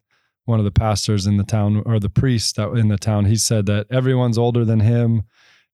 one 0.46 0.58
of 0.58 0.64
the 0.64 0.70
pastors 0.70 1.26
in 1.26 1.36
the 1.36 1.44
town 1.44 1.82
or 1.84 2.00
the 2.00 2.08
priest 2.08 2.56
that 2.56 2.70
in 2.70 2.88
the 2.88 2.96
town, 2.96 3.26
he 3.26 3.36
said 3.36 3.66
that 3.66 3.86
everyone's 3.90 4.38
older 4.38 4.64
than 4.64 4.80
him. 4.80 5.22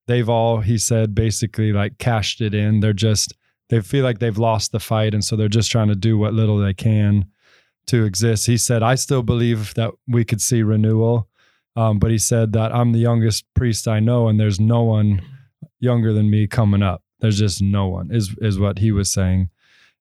They've 0.07 0.29
all, 0.29 0.61
he 0.61 0.79
said, 0.79 1.15
basically 1.15 1.73
like 1.73 1.99
cashed 1.99 2.41
it 2.41 2.55
in. 2.55 2.81
They're 2.81 2.93
just 2.93 3.35
they 3.69 3.81
feel 3.81 4.05
like 4.05 4.19
they've 4.19 4.37
lost 4.37 4.73
the 4.73 4.81
fight, 4.81 5.15
and 5.15 5.25
so 5.25 5.37
they're 5.37 5.49
just 5.49 5.71
trying 5.71 5.89
to 5.89 5.95
do 5.95 6.19
what 6.19 6.35
little 6.35 6.59
they 6.59 6.75
can 6.75 7.27
to 7.87 8.05
exist. 8.05 8.47
He 8.47 8.59
said, 8.59 8.83
I 8.83 8.97
still 8.97 9.23
believe 9.23 9.73
that 9.75 9.93
we 10.07 10.25
could 10.25 10.43
see 10.43 10.63
renewal. 10.63 11.29
Um, 11.75 11.99
but 11.99 12.11
he 12.11 12.19
said 12.19 12.53
that 12.53 12.75
I'm 12.75 12.93
the 12.93 12.99
youngest 12.99 13.47
priest 13.55 13.89
I 13.89 13.99
know, 13.99 14.29
and 14.29 14.39
there's 14.39 14.61
no 14.61 14.83
one 14.83 15.23
younger 15.81 16.13
than 16.13 16.31
me 16.31 16.47
coming 16.47 16.83
up. 16.83 17.03
There's 17.21 17.39
just 17.39 17.63
no 17.63 17.89
one, 17.89 18.11
is 18.13 18.37
is 18.41 18.59
what 18.59 18.79
he 18.79 18.93
was 18.93 19.11
saying. 19.11 19.49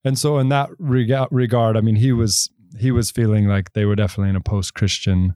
And 0.03 0.17
so, 0.17 0.37
in 0.39 0.49
that 0.49 0.69
rega- 0.77 1.29
regard, 1.31 1.77
I 1.77 1.81
mean, 1.81 1.95
he 1.95 2.11
was 2.11 2.49
he 2.77 2.91
was 2.91 3.11
feeling 3.11 3.47
like 3.47 3.73
they 3.73 3.85
were 3.85 3.95
definitely 3.95 4.29
in 4.29 4.35
a 4.35 4.41
post-Christian 4.41 5.35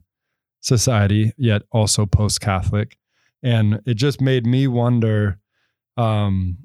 society, 0.60 1.32
yet 1.36 1.62
also 1.70 2.06
post-Catholic, 2.06 2.96
and 3.42 3.80
it 3.86 3.94
just 3.94 4.20
made 4.20 4.46
me 4.46 4.66
wonder 4.66 5.38
um, 5.96 6.58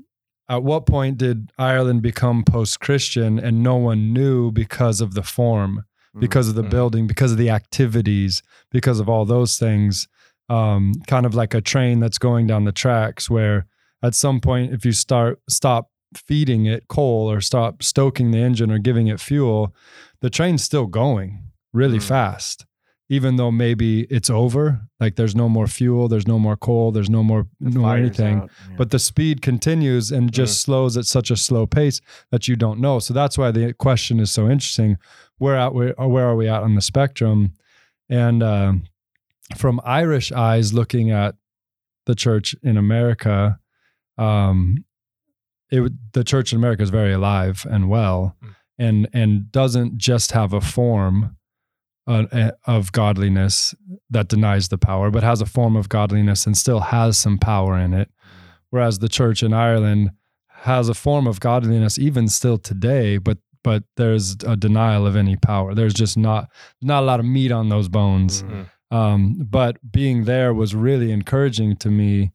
at 0.50 0.64
what 0.64 0.86
point 0.86 1.18
did 1.18 1.52
Ireland 1.58 2.02
become 2.02 2.44
post 2.44 2.80
Christian 2.80 3.40
and 3.40 3.64
no 3.64 3.76
one 3.76 4.12
knew 4.12 4.52
because 4.52 5.00
of 5.00 5.14
the 5.14 5.24
form, 5.24 5.86
because 6.20 6.50
of 6.50 6.56
the 6.56 6.62
mm-hmm. 6.62 6.72
building, 6.72 7.08
because 7.08 7.32
of 7.32 7.38
the 7.38 7.50
activities, 7.50 8.44
because 8.70 9.00
of 9.00 9.08
all 9.08 9.26
those 9.26 9.58
things? 9.58 10.08
Um, 10.50 10.94
kind 11.08 11.26
of 11.26 11.34
like 11.34 11.54
a 11.54 11.62
train 11.62 12.02
that's 12.02 12.18
going 12.18 12.48
down 12.48 12.66
the 12.66 12.74
tracks 12.74 13.30
where 13.30 13.68
at 14.04 14.16
some 14.16 14.42
point, 14.42 14.74
if 14.74 14.86
you 14.86 14.92
start 14.92 15.40
stop 15.50 15.90
feeding 16.14 16.66
it 16.66 16.90
coal 16.90 17.32
or 17.32 17.40
stop 17.40 17.82
stoking 17.82 18.32
the 18.32 18.40
engine 18.40 18.70
or 18.70 18.78
giving 18.78 19.08
it 19.08 19.22
fuel, 19.22 19.74
the 20.22 20.30
train's 20.30 20.64
still 20.64 20.88
going 20.88 21.52
really 21.74 22.00
mm. 22.00 22.04
fast 22.04 22.66
even 23.12 23.36
though 23.36 23.52
maybe 23.52 24.04
it's 24.04 24.30
over, 24.30 24.80
like 25.02 25.18
there's 25.18 25.36
no 25.36 25.50
more 25.50 25.68
fuel, 25.68 26.08
there's 26.08 26.30
no 26.30 26.40
more 26.40 26.56
coal, 26.56 26.94
there's 26.94 27.10
no 27.10 27.22
more 27.22 27.46
no 27.60 27.86
anything, 27.90 28.38
yeah. 28.38 28.76
but 28.78 28.90
the 28.92 29.00
speed 29.00 29.42
continues 29.42 30.14
and 30.14 30.32
just 30.32 30.62
yeah. 30.62 30.64
slows 30.64 30.96
at 30.96 31.06
such 31.06 31.30
a 31.30 31.36
slow 31.36 31.68
pace 31.68 32.00
that 32.32 32.48
you 32.48 32.56
don't 32.56 32.80
know. 32.80 33.00
So 33.00 33.14
that's 33.14 33.38
why 33.38 33.52
the 33.52 33.74
question 33.74 34.22
is 34.22 34.32
so 34.32 34.50
interesting. 34.50 34.98
Where 35.40 35.58
at 35.58 35.74
where, 35.74 35.94
where 35.98 36.26
are 36.26 36.38
we 36.38 36.48
at 36.48 36.64
on 36.64 36.76
the 36.76 36.82
spectrum? 36.82 37.52
And 38.08 38.42
uh, 38.42 38.74
from 39.58 39.82
Irish 39.84 40.32
eyes, 40.32 40.74
looking 40.74 41.12
at 41.12 41.36
the 42.06 42.16
church 42.16 42.56
in 42.64 42.78
America, 42.78 43.60
um, 44.18 44.86
it 45.70 45.92
the 46.14 46.24
church 46.24 46.54
in 46.54 46.60
America 46.60 46.82
is 46.82 46.90
very 46.90 47.12
alive 47.12 47.68
and 47.70 47.90
well, 47.90 48.38
mm. 48.42 48.56
And 48.82 49.08
and 49.14 49.52
doesn't 49.52 49.98
just 49.98 50.32
have 50.32 50.54
a 50.54 50.60
form 50.60 51.38
uh, 52.08 52.52
of 52.66 52.92
godliness 52.92 53.76
that 54.10 54.28
denies 54.28 54.70
the 54.70 54.78
power, 54.78 55.12
but 55.12 55.24
has 55.24 55.40
a 55.40 55.46
form 55.46 55.76
of 55.76 55.88
godliness 55.88 56.48
and 56.48 56.58
still 56.58 56.80
has 56.80 57.18
some 57.18 57.38
power 57.38 57.78
in 57.78 57.94
it. 57.94 58.10
Whereas 58.72 59.00
the 59.00 59.10
church 59.10 59.44
in 59.44 59.54
Ireland 59.54 60.12
has 60.48 60.90
a 60.90 60.94
form 60.94 61.28
of 61.28 61.40
godliness 61.40 62.00
even 62.00 62.28
still 62.28 62.58
today, 62.58 63.18
but 63.18 63.38
but 63.64 63.84
there's 63.96 64.36
a 64.48 64.56
denial 64.56 65.06
of 65.06 65.16
any 65.16 65.36
power. 65.36 65.76
There's 65.76 65.94
just 65.94 66.18
not 66.18 66.50
not 66.82 67.04
a 67.04 67.06
lot 67.06 67.20
of 67.20 67.26
meat 67.26 67.52
on 67.52 67.70
those 67.70 67.88
bones. 67.88 68.44
Mm. 68.44 68.70
Um, 68.90 69.48
but 69.50 69.78
being 69.90 70.26
there 70.26 70.54
was 70.54 70.76
really 70.76 71.12
encouraging 71.12 71.78
to 71.78 71.90
me 71.90 72.34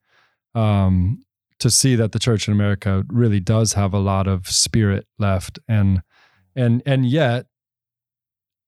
um, 0.54 1.20
to 1.58 1.70
see 1.70 1.96
that 1.96 2.12
the 2.12 2.18
church 2.18 2.48
in 2.48 2.54
America 2.54 3.04
really 3.08 3.40
does 3.40 3.74
have 3.74 3.92
a 3.92 3.98
lot 3.98 4.26
of 4.26 4.48
spirit 4.48 5.06
left, 5.18 5.58
and 5.68 6.02
and 6.56 6.82
and 6.86 7.06
yet, 7.06 7.46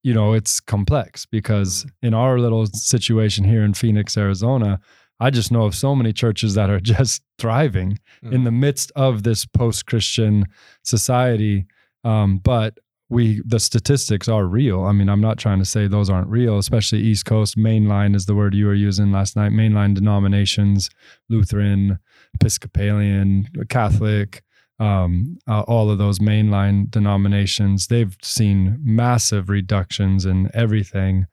you 0.03 0.15
know, 0.15 0.35
it's 0.35 0.61
complex 0.61 1.27
because 1.27 1.87
in 2.03 2.15
our 2.15 2.39
little 2.39 2.67
situation 2.67 3.45
here 3.45 3.65
in 3.65 3.75
Phoenix, 3.75 4.17
Arizona, 4.17 4.81
I 5.21 5.31
just 5.31 5.51
know 5.51 5.63
of 5.63 5.75
so 5.75 5.97
many 5.97 6.13
churches 6.13 6.55
that 6.55 6.71
are 6.71 6.81
just 6.97 7.23
thriving 7.39 7.99
in 8.23 8.45
the 8.45 8.53
midst 8.53 8.93
of 8.95 9.23
this 9.23 9.45
post-Christian 9.47 10.47
society. 10.85 11.67
Um, 12.05 12.39
but 12.39 12.79
we 13.11 13.41
the 13.47 13.59
statistics 13.59 14.29
are 14.29 14.45
real. 14.45 14.85
I 14.85 14.93
mean, 14.93 15.09
I'm 15.09 15.21
not 15.21 15.39
trying 15.39 15.59
to 15.61 15.65
say 15.65 15.87
those 15.87 16.11
aren't 16.11 16.29
real, 16.29 16.59
especially 16.59 17.01
East 17.01 17.25
Coast 17.25 17.57
mainline 17.57 18.15
is 18.15 18.27
the 18.27 18.35
word 18.35 18.55
you 18.55 18.67
were 18.67 18.75
using 18.75 19.11
last 19.11 19.35
night. 19.35 19.53
Mainline 19.53 19.95
denominations, 19.95 20.91
Lutheran, 21.29 21.99
Episcopalian, 22.35 23.49
Catholic, 23.69 24.43
um, 24.79 25.39
uh, 25.49 25.63
all 25.63 25.91
of 25.91 25.99
those 25.99 26.19
mainline 26.21 26.91
denominations, 26.91 27.89
they've 27.89 28.17
seen 28.23 28.79
massive 28.83 29.49
reductions 29.49 30.25
in 30.25 30.51
everything. 30.55 31.27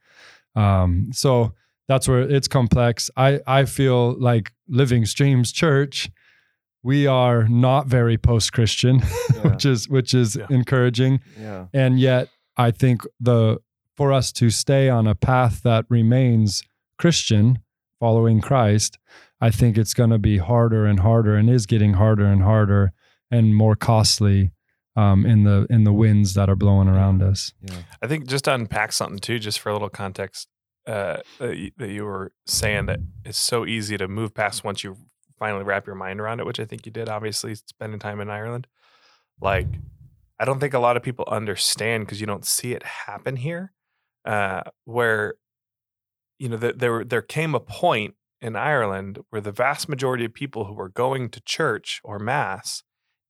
Um, 0.55 1.09
so 1.13 1.53
that's 1.87 2.07
where 2.07 2.21
it's 2.21 2.47
complex. 2.47 3.09
I 3.17 3.39
I 3.45 3.65
feel 3.65 4.19
like 4.19 4.51
Living 4.67 5.05
Streams 5.05 5.51
Church, 5.51 6.09
we 6.81 7.05
are 7.07 7.47
not 7.47 7.87
very 7.87 8.17
post 8.17 8.53
Christian, 8.53 9.01
Yeah. 9.35 9.41
which 9.49 9.65
is 9.65 9.87
which 9.89 10.13
is 10.13 10.35
Yeah. 10.35 10.47
encouraging 10.49 11.19
Yeah. 11.39 11.65
and 11.73 11.99
yet 11.99 12.29
i 12.57 12.71
think 12.71 13.01
the 13.19 13.57
for 13.97 14.13
us 14.13 14.31
to 14.31 14.49
stay 14.49 14.89
on 14.89 15.07
a 15.07 15.13
path 15.15 15.61
that 15.63 15.85
remains 15.89 16.63
christian 16.97 17.59
following 17.99 18.39
christ 18.39 18.97
i 19.41 19.49
think 19.51 19.77
it's 19.77 19.93
going 19.93 20.09
to 20.11 20.17
be 20.17 20.37
harder 20.37 20.85
and 20.85 21.01
harder 21.01 21.35
and 21.35 21.49
is 21.49 21.65
getting 21.65 21.93
harder 21.93 22.25
and 22.25 22.43
harder 22.43 22.93
and 23.31 23.55
more 23.55 23.75
costly 23.75 24.51
um, 24.95 25.25
in 25.25 25.43
the 25.43 25.67
in 25.69 25.83
the 25.83 25.93
winds 25.93 26.33
that 26.35 26.49
are 26.49 26.55
blowing 26.55 26.87
around 26.87 27.21
us 27.21 27.51
Yeah. 27.61 27.75
I 28.01 28.07
think 28.07 28.27
just 28.27 28.45
to 28.45 28.53
unpack 28.53 28.93
something 28.93 29.19
too, 29.19 29.39
just 29.39 29.59
for 29.59 29.69
a 29.69 29.73
little 29.73 29.89
context, 29.89 30.47
uh, 30.87 31.17
that, 31.39 31.57
you, 31.57 31.71
that 31.77 31.89
you 31.89 32.05
were 32.05 32.31
saying 32.45 32.85
that 32.85 32.99
it's 33.23 33.39
so 33.39 33.65
easy 33.65 33.97
to 33.97 34.07
move 34.07 34.33
past 34.33 34.63
once 34.63 34.83
you 34.83 34.95
finally 35.37 35.63
wrap 35.63 35.85
your 35.85 35.95
mind 35.95 36.21
around 36.21 36.39
it, 36.39 36.45
which 36.45 36.59
I 36.59 36.65
think 36.65 36.85
you 36.85 36.91
did. 36.91 37.09
Obviously, 37.09 37.55
spending 37.55 37.99
time 37.99 38.21
in 38.21 38.29
Ireland, 38.29 38.67
like 39.41 39.67
I 40.39 40.45
don't 40.45 40.59
think 40.59 40.73
a 40.73 40.79
lot 40.79 40.97
of 40.97 41.03
people 41.03 41.25
understand 41.27 42.05
because 42.05 42.21
you 42.21 42.27
don't 42.27 42.45
see 42.45 42.73
it 42.73 42.83
happen 42.83 43.35
here, 43.35 43.73
uh, 44.25 44.61
where 44.85 45.35
you 46.39 46.49
know 46.49 46.57
that 46.57 46.79
there 46.79 47.03
there 47.03 47.21
came 47.21 47.53
a 47.53 47.59
point 47.59 48.15
in 48.41 48.55
Ireland 48.55 49.19
where 49.29 49.41
the 49.41 49.51
vast 49.51 49.89
majority 49.89 50.25
of 50.25 50.33
people 50.33 50.65
who 50.65 50.73
were 50.73 50.89
going 50.89 51.29
to 51.29 51.41
church 51.41 51.99
or 52.03 52.19
mass 52.19 52.83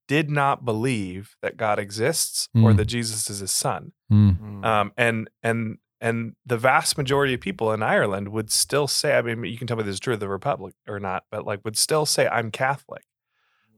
did 0.08 0.30
not 0.30 0.64
believe 0.66 1.36
that 1.42 1.58
God 1.58 1.80
exists 1.80 2.48
or 2.56 2.72
Mm. 2.74 2.78
that 2.78 2.86
Jesus 2.86 3.30
is 3.30 3.40
his 3.40 3.52
son 3.52 3.92
Mm. 4.12 4.40
Mm. 4.40 4.66
um, 4.66 4.92
and 4.98 5.30
and 5.44 5.78
and 6.02 6.36
the 6.46 6.58
vast 6.58 6.98
majority 6.98 7.34
of 7.34 7.40
people 7.42 7.72
in 7.72 7.82
Ireland 7.82 8.28
would 8.30 8.52
still 8.52 8.88
say, 8.88 9.18
I 9.18 9.22
mean, 9.22 9.44
you 9.46 9.58
can 9.58 9.66
tell 9.66 9.78
me 9.78 9.84
this 9.84 9.94
is 9.94 10.00
true 10.00 10.14
of 10.14 10.20
the 10.20 10.30
Republic 10.30 10.76
or 10.88 11.00
not, 11.00 11.24
but 11.32 11.46
like 11.46 11.62
would 11.64 11.78
still 11.78 12.06
say 12.06 12.28
I'm 12.28 12.52
Catholic, 12.52 13.04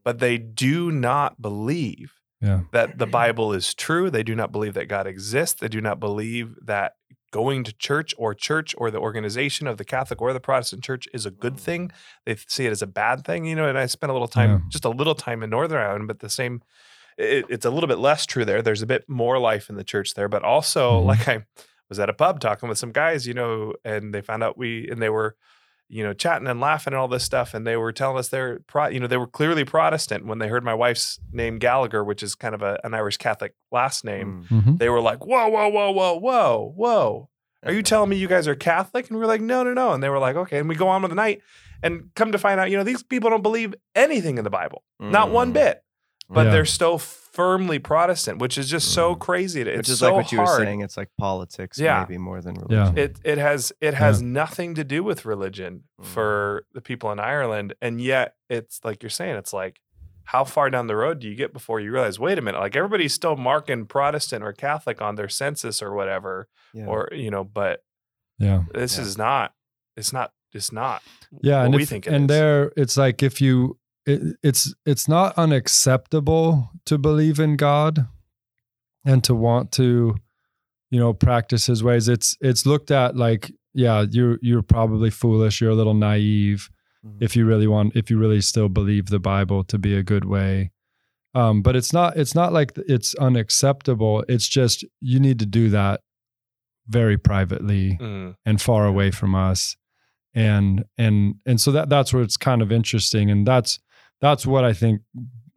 but 0.04 0.20
they 0.20 0.38
do 0.38 0.92
not 0.92 1.42
believe 1.42 2.14
yeah 2.42 2.62
that 2.72 2.98
the 2.98 3.08
Bible 3.08 3.54
is 3.54 3.74
true. 3.74 4.10
They 4.10 4.24
do 4.24 4.36
not 4.36 4.52
believe 4.52 4.74
that 4.74 4.88
God 4.88 5.08
exists. 5.08 5.60
They 5.62 5.68
do 5.70 5.80
not 5.82 6.00
believe 6.00 6.56
that 6.66 6.94
going 7.32 7.64
to 7.66 7.74
church 7.74 8.14
or 8.18 8.34
church 8.34 8.74
or 8.78 8.90
the 8.90 9.00
organization 9.00 9.68
of 9.68 9.78
the 9.78 9.84
Catholic 9.86 10.22
or 10.22 10.32
the 10.34 10.40
Protestant 10.40 10.84
church 10.84 11.08
is 11.14 11.26
a 11.26 11.32
good 11.32 11.60
thing. 11.60 11.92
They 12.26 12.36
see 12.48 12.66
it 12.66 12.72
as 12.72 12.82
a 12.82 12.88
bad 12.88 13.26
thing, 13.26 13.46
you 13.46 13.56
know. 13.56 13.68
And 13.68 13.78
I 13.78 13.86
spent 13.88 14.10
a 14.10 14.14
little 14.14 14.28
time, 14.28 14.50
Yeah. 14.52 14.60
just 14.70 14.86
a 14.86 14.90
little 14.90 15.16
time 15.16 15.44
in 15.44 15.50
Northern 15.50 15.80
Ireland, 15.82 16.08
but 16.08 16.20
the 16.20 16.30
same. 16.30 16.62
It, 17.18 17.46
it's 17.50 17.66
a 17.66 17.70
little 17.72 17.88
bit 17.88 17.98
less 17.98 18.26
true 18.26 18.46
there. 18.46 18.62
There's 18.62 18.82
a 18.84 18.86
bit 18.88 19.04
more 19.10 19.40
life 19.40 19.70
in 19.70 19.76
the 19.76 19.84
church 19.84 20.14
there, 20.14 20.30
but 20.30 20.44
also 20.44 21.02
Mhm. 21.02 21.06
like 21.06 21.28
I 21.28 21.46
was 21.90 22.00
at 22.00 22.10
a 22.10 22.14
pub 22.14 22.40
talking 22.40 22.70
with 22.70 22.78
some 22.78 22.92
guys, 22.92 23.26
you 23.26 23.34
know, 23.34 23.74
and 23.84 24.14
they 24.14 24.22
found 24.22 24.44
out 24.44 24.58
we 24.58 24.88
and 24.90 25.02
they 25.02 25.10
were 25.10 25.36
you 25.89 26.03
know, 26.03 26.13
chatting 26.13 26.48
and 26.48 26.60
laughing 26.60 26.94
and 26.94 27.00
all 27.00 27.08
this 27.08 27.24
stuff. 27.24 27.53
And 27.53 27.65
they 27.65 27.77
were 27.77 27.91
telling 27.94 28.17
us 28.17 28.29
they're, 28.29 28.60
pro, 28.67 28.88
you 28.88 29.00
know, 29.00 29.08
they 29.08 29.17
were 29.17 29.27
clearly 29.27 29.63
Protestant 29.63 30.25
when 30.25 30.39
they 30.39 30.48
heard 30.48 30.63
my 30.63 30.74
wife's 30.74 31.20
name 31.32 31.60
Gallagher, 31.60 32.03
which 32.03 32.22
is 32.22 32.36
kind 32.36 32.53
of 32.53 32.62
a, 32.62 32.79
an 32.84 32.94
Irish 32.94 33.17
Catholic 33.17 33.53
last 33.72 34.03
name. 34.03 34.46
Mm. 34.50 34.63
Mhm. 34.63 34.77
They 34.79 34.89
were 34.89 35.01
like, 35.01 35.25
whoa, 35.25 35.48
whoa, 35.48 35.70
whoa, 35.70 35.91
whoa, 35.91 36.20
whoa, 36.20 36.74
whoa. 36.75 37.29
Are 37.63 37.72
you 37.74 37.82
telling 37.82 38.10
me 38.10 38.17
you 38.17 38.27
guys 38.27 38.48
are 38.48 38.56
Catholic? 38.56 39.10
And 39.10 39.17
we 39.17 39.24
are 39.24 39.27
like, 39.27 39.41
no, 39.41 39.63
no, 39.63 39.74
no. 39.74 39.91
And 39.94 40.01
they 40.03 40.10
were 40.10 40.20
like, 40.20 40.36
okay. 40.36 40.60
And 40.60 40.70
we 40.70 40.75
go 40.75 40.88
on 40.89 41.01
with 41.01 41.10
the 41.12 41.15
night 41.15 41.41
and 41.82 42.10
come 42.15 42.32
to 42.32 42.38
find 42.38 42.60
out, 42.60 42.70
you 42.70 42.77
know, 42.77 42.84
these 42.84 43.03
people 43.03 43.29
don't 43.29 43.41
believe 43.44 43.74
anything 43.96 44.38
in 44.38 44.44
the 44.44 44.50
Bible, 44.50 44.84
not 45.00 45.32
one 45.32 45.51
Mm. 45.51 45.53
bit. 45.53 45.84
But 46.30 46.48
Yeah. 46.48 46.52
they're 46.52 46.66
still 46.66 46.98
firmly 46.98 47.80
Protestant, 47.80 48.40
which 48.40 48.58
is 48.58 48.70
just 48.70 48.94
so 48.94 49.16
Mm. 49.16 49.20
crazy. 49.20 49.62
It's 49.62 49.78
Which 49.78 49.90
is 49.90 50.00
so 50.00 50.08
like 50.08 50.16
what 50.16 50.32
you 50.32 50.40
hard. 50.40 50.60
were 50.60 50.66
saying. 50.66 50.82
It's 50.82 50.98
like 50.98 51.10
politics, 51.18 51.78
Yeah. 51.80 52.02
maybe 52.02 52.18
more 52.18 52.42
than 52.42 52.56
religion. 52.56 52.72
Yeah. 52.78 52.90
religion. 52.90 53.16
It 53.24 53.32
it 53.32 53.38
has 53.38 53.72
it 53.80 53.94
has 53.94 54.22
nothing 54.22 54.74
to 54.76 54.84
do 54.84 55.04
with 55.04 55.26
religion 55.26 55.84
Mm. 56.02 56.06
for 56.06 56.66
the 56.74 56.82
people 56.82 57.12
in 57.12 57.20
Ireland, 57.20 57.76
and 57.82 58.02
yet 58.02 58.36
it's 58.50 58.80
like 58.84 59.02
you're 59.04 59.10
saying, 59.10 59.36
it's 59.38 59.54
like 59.54 59.80
how 60.26 60.44
far 60.44 60.70
down 60.70 60.88
the 60.88 60.96
road 60.98 61.20
do 61.20 61.28
you 61.30 61.36
get 61.36 61.54
before 61.54 61.80
you 61.80 61.90
realize, 61.92 62.20
wait 62.20 62.38
a 62.38 62.42
minute, 62.42 62.60
like 62.60 62.76
everybody's 62.76 63.14
still 63.14 63.38
marking 63.38 63.86
Protestant 63.86 64.44
or 64.44 64.52
Catholic 64.52 65.02
on 65.02 65.16
their 65.16 65.30
census 65.30 65.82
or 65.82 65.94
whatever, 65.94 66.50
yeah. 66.74 66.86
or 66.86 67.08
you 67.14 67.32
know, 67.32 67.46
but 67.46 67.82
yeah 68.40 68.64
this 68.74 68.98
Yeah. 68.98 69.04
is 69.06 69.18
not, 69.18 69.54
it's 69.96 70.12
not, 70.12 70.34
it's 70.54 70.72
not. 70.74 71.02
yeah 71.42 71.60
what 71.60 71.66
and 71.68 71.76
we 71.76 71.84
if- 71.84 71.90
think 71.90 72.08
it 72.08 72.14
and 72.14 72.30
is. 72.30 72.36
there 72.38 72.72
it's 72.76 72.98
like 72.98 73.24
if 73.24 73.40
you 73.40 73.78
it, 74.08 74.38
it's 74.42 74.74
it's 74.86 75.08
not 75.08 75.38
unacceptable 75.38 76.72
to 76.86 76.98
believe 76.98 77.40
in 77.40 77.56
god 77.58 78.08
and 79.06 79.24
to 79.24 79.36
want 79.36 79.72
to 79.74 80.16
you 80.90 81.00
know 81.00 81.14
practice 81.14 81.66
his 81.68 81.84
ways. 81.84 82.08
It's 82.08 82.38
it's 82.42 82.66
looked 82.66 82.92
at 82.92 83.16
like 83.16 83.52
yeah 83.74 84.06
you're 84.10 84.40
you're 84.42 84.64
probably 84.64 85.10
foolish 85.12 85.62
you're 85.62 85.72
a 85.72 85.76
little 85.76 85.94
naive 85.94 86.70
Mhm. 87.06 87.18
if 87.22 87.36
you 87.36 87.46
really 87.46 87.68
want 87.68 87.96
if 87.96 88.10
you 88.10 88.18
really 88.18 88.42
still 88.42 88.70
believe 88.70 89.06
the 89.08 89.20
bible 89.20 89.64
to 89.66 89.78
be 89.78 89.96
a 89.96 90.02
good 90.04 90.26
way. 90.26 90.72
Um 91.36 91.62
but 91.62 91.76
it's 91.76 91.94
not 91.94 92.18
it's 92.18 92.34
not 92.34 92.54
like 92.54 92.72
it's 92.88 93.14
unacceptable. 93.16 94.24
It's 94.28 94.48
just 94.48 94.84
you 95.00 95.20
need 95.20 95.38
to 95.40 95.46
do 95.46 95.70
that 95.70 96.02
very 96.88 97.18
privately 97.18 97.98
Mm, 98.02 98.36
and 98.46 98.60
far 98.62 98.86
away 98.88 99.12
from 99.12 99.36
us. 99.36 99.76
And 100.34 100.86
and 100.98 101.36
and 101.46 101.60
so 101.62 101.72
that 101.72 101.90
that's 101.90 102.14
where 102.14 102.24
it's 102.24 102.38
kind 102.38 102.62
of 102.64 102.72
interesting. 102.72 103.30
And 103.30 103.46
that's 103.46 103.80
that's 104.22 104.46
what 104.46 104.64
i 104.64 104.74
think 104.74 105.02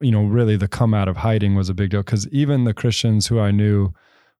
you 0.00 0.10
know 0.10 0.22
really 0.24 0.56
the 0.56 0.68
come 0.68 0.94
out 0.94 1.08
of 1.08 1.16
hiding 1.18 1.54
was 1.54 1.68
a 1.68 1.74
big 1.74 1.90
deal 1.90 2.02
because 2.02 2.26
even 2.28 2.64
the 2.64 2.74
christians 2.74 3.26
who 3.26 3.38
i 3.40 3.50
knew 3.50 3.92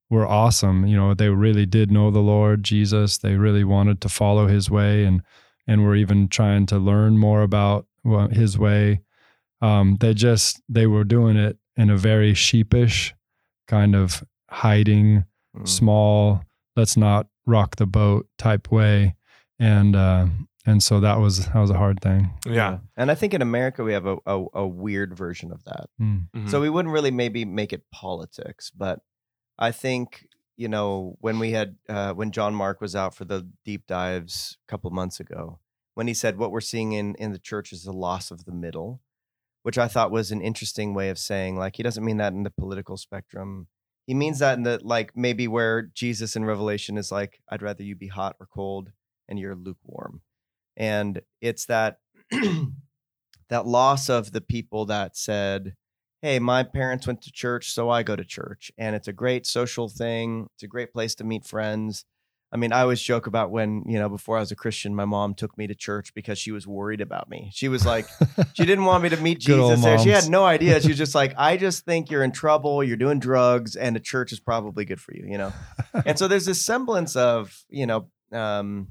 were 0.09 0.27
awesome 0.27 0.87
you 0.87 0.97
know 0.97 1.15
they 1.15 1.29
really 1.29 1.67
did 1.67 1.91
know 1.91 2.11
the 2.11 2.19
lord 2.21 2.63
jesus. 2.65 3.19
They 3.19 3.35
really 3.37 3.63
wanted 3.65 4.01
to 4.01 4.09
follow 4.09 4.47
his 4.49 4.69
way 4.71 5.05
and 5.05 5.23
and 5.67 5.85
were 5.85 5.95
even 5.95 6.27
trying 6.29 6.67
to 6.67 6.79
learn 6.79 7.17
more 7.17 7.43
about 7.43 7.87
his 8.33 8.59
way. 8.59 9.03
Um, 9.63 9.99
they 10.01 10.15
just 10.15 10.61
they 10.69 10.87
were 10.89 11.05
doing 11.05 11.37
it 11.37 11.59
in 11.77 11.91
a 11.91 11.97
very 11.97 12.35
sheepish 12.35 13.15
kind 13.69 13.95
of 13.95 14.25
hiding 14.51 15.25
Mm. 15.57 15.69
small 15.69 16.45
let's 16.77 16.97
not 16.97 17.27
rock 17.47 17.77
the 17.77 17.87
boat 17.87 18.27
type 18.39 18.71
way. 18.73 19.15
And 19.59 19.95
uh 19.97 20.27
and 20.67 20.83
so 20.83 21.01
that 21.01 21.19
was 21.19 21.47
that 21.47 21.59
was 21.59 21.71
a 21.71 21.79
hard 21.79 22.01
thing 22.01 22.31
yeah. 22.47 22.79
And 22.97 23.11
I 23.11 23.15
think 23.15 23.33
in 23.35 23.43
America 23.43 23.83
we 23.83 23.93
have 23.93 24.07
a, 24.07 24.17
a, 24.27 24.45
a 24.55 24.67
weird 24.67 25.17
version 25.17 25.53
of 25.53 25.65
that. 25.65 25.89
Mm. 26.01 26.29
Mhm. 26.35 26.51
So 26.51 26.61
we 26.61 26.69
wouldn't 26.71 26.93
really 26.93 27.11
maybe 27.11 27.45
make 27.45 27.73
it 27.73 27.91
politics, 27.91 28.71
but 28.71 29.01
I 29.59 29.73
think 29.73 30.27
you 30.57 30.69
know 30.69 31.17
when 31.21 31.39
we 31.39 31.53
had 31.53 31.77
uh, 31.89 32.13
when 32.13 32.31
John 32.33 32.55
Mark 32.55 32.81
was 32.81 32.95
out 32.95 33.15
for 33.15 33.25
the 33.25 33.49
deep 33.65 33.87
dives 33.87 34.59
a 34.67 34.71
couple 34.71 34.91
months 34.91 35.19
ago, 35.21 35.61
when 35.95 36.07
he 36.07 36.15
said 36.15 36.37
what 36.39 36.51
we're 36.51 36.61
seeing 36.61 36.93
in 36.93 37.15
in 37.17 37.33
the 37.33 37.39
church 37.39 37.73
is 37.73 37.85
the 37.85 37.93
loss 37.93 38.31
of 38.31 38.45
the 38.45 38.53
middle, 38.53 39.01
which 39.63 39.79
I 39.79 39.89
thought 39.89 40.11
was 40.11 40.31
an 40.31 40.43
interesting 40.43 40.93
way 40.95 41.09
of 41.09 41.19
saying 41.19 41.57
like 41.57 41.77
he 41.77 41.83
doesn't 41.83 42.05
mean 42.05 42.19
that 42.19 42.33
in 42.35 42.43
the 42.43 42.51
political 42.51 42.97
spectrum. 42.97 43.69
He 44.07 44.15
means 44.15 44.41
that 44.41 44.59
in 44.59 44.65
the 44.65 44.81
like 44.83 45.13
maybe 45.17 45.47
where 45.49 45.83
Jesus 45.83 46.37
in 46.37 46.45
Revelation 46.45 46.99
is 46.99 47.11
like 47.13 47.41
I'd 47.49 47.63
rather 47.63 47.83
you 47.83 47.95
be 47.97 48.09
hot 48.09 48.37
or 48.41 48.47
cold 48.47 48.91
and 49.29 49.39
you're 49.39 49.55
lukewarm, 49.55 50.23
and 50.81 51.21
it's 51.43 51.67
that 51.67 51.99
that 53.51 53.67
loss 53.67 54.09
of 54.09 54.33
the 54.33 54.41
people 54.41 54.87
that 54.87 55.17
said 55.17 55.75
hey, 56.23 56.39
my 56.39 56.63
parents 56.63 57.07
went 57.07 57.23
to 57.23 57.33
church, 57.33 57.73
so 57.73 57.89
I 57.89 58.03
go 58.03 58.15
to 58.15 58.25
church. 58.25 58.71
And 58.77 58.95
it's 58.95 59.09
a 59.09 59.13
great 59.13 59.47
social 59.47 59.89
thing. 59.89 60.49
It's 60.55 60.63
a 60.63 60.69
great 60.69 60.93
place 60.93 61.15
to 61.15 61.25
meet 61.25 61.47
friends. 61.47 62.05
I 62.53 62.57
mean, 62.57 62.73
I 62.73 62.81
always 62.81 63.01
joke 63.01 63.27
about 63.29 63.51
when, 63.51 63.85
you 63.87 63.99
know, 63.99 64.09
before 64.09 64.37
I 64.37 64.41
was 64.41 64.51
a 64.51 64.57
Christian, 64.57 64.95
my 64.95 65.05
mom 65.05 65.35
took 65.35 65.57
me 65.57 65.69
to 65.69 65.75
church 65.75 66.13
because 66.15 66.37
she 66.37 66.51
was 66.51 66.67
worried 66.67 67.01
about 67.01 67.31
me. 67.31 67.51
She 67.55 67.69
was 67.69 67.87
like, 67.87 68.07
she 68.55 68.67
didn't 68.67 68.85
want 68.85 69.05
me 69.05 69.09
to 69.09 69.17
meet 69.17 69.39
Jesus 69.41 69.81
there. 69.83 69.99
She 69.99 70.11
had 70.11 70.29
no 70.29 70.45
idea. 70.45 70.81
She 70.81 70.89
was 70.89 70.99
just 70.99 71.15
like, 71.15 71.33
I 71.39 71.57
just 71.57 71.85
think 71.85 72.11
you're 72.11 72.25
in 72.25 72.33
trouble, 72.33 72.83
you're 72.83 72.97
doing 72.97 73.21
drugs, 73.21 73.77
and 73.77 73.95
the 73.95 74.01
church 74.01 74.33
is 74.33 74.41
probably 74.41 74.85
good 74.85 75.01
for 75.01 75.15
you, 75.15 75.25
you 75.27 75.39
know? 75.39 75.53
and 76.05 76.19
so 76.19 76.27
there's 76.27 76.45
this 76.45 76.61
semblance 76.61 77.15
of, 77.15 77.65
you 77.71 77.87
know, 77.87 78.09
um, 78.33 78.89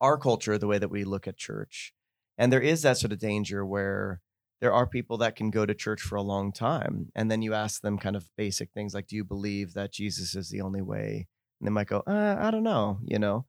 our 0.00 0.18
culture, 0.18 0.58
the 0.58 0.66
way 0.66 0.78
that 0.78 0.90
we 0.90 1.04
look 1.04 1.26
at 1.26 1.36
church. 1.36 1.92
And 2.36 2.52
there 2.52 2.60
is 2.60 2.82
that 2.82 2.98
sort 2.98 3.12
of 3.12 3.18
danger 3.18 3.64
where 3.66 4.20
there 4.60 4.72
are 4.72 4.86
people 4.86 5.18
that 5.18 5.36
can 5.36 5.50
go 5.50 5.66
to 5.66 5.74
church 5.74 6.00
for 6.00 6.16
a 6.16 6.22
long 6.22 6.52
time. 6.52 7.10
And 7.14 7.30
then 7.30 7.42
you 7.42 7.54
ask 7.54 7.80
them 7.82 7.98
kind 7.98 8.16
of 8.16 8.28
basic 8.36 8.70
things 8.72 8.94
like, 8.94 9.06
do 9.06 9.16
you 9.16 9.24
believe 9.24 9.74
that 9.74 9.92
Jesus 9.92 10.34
is 10.34 10.50
the 10.50 10.60
only 10.60 10.82
way? 10.82 11.28
And 11.60 11.66
they 11.66 11.70
might 11.70 11.86
go, 11.88 12.02
uh, 12.06 12.36
I 12.38 12.50
don't 12.50 12.64
know, 12.64 12.98
you 13.04 13.18
know? 13.18 13.46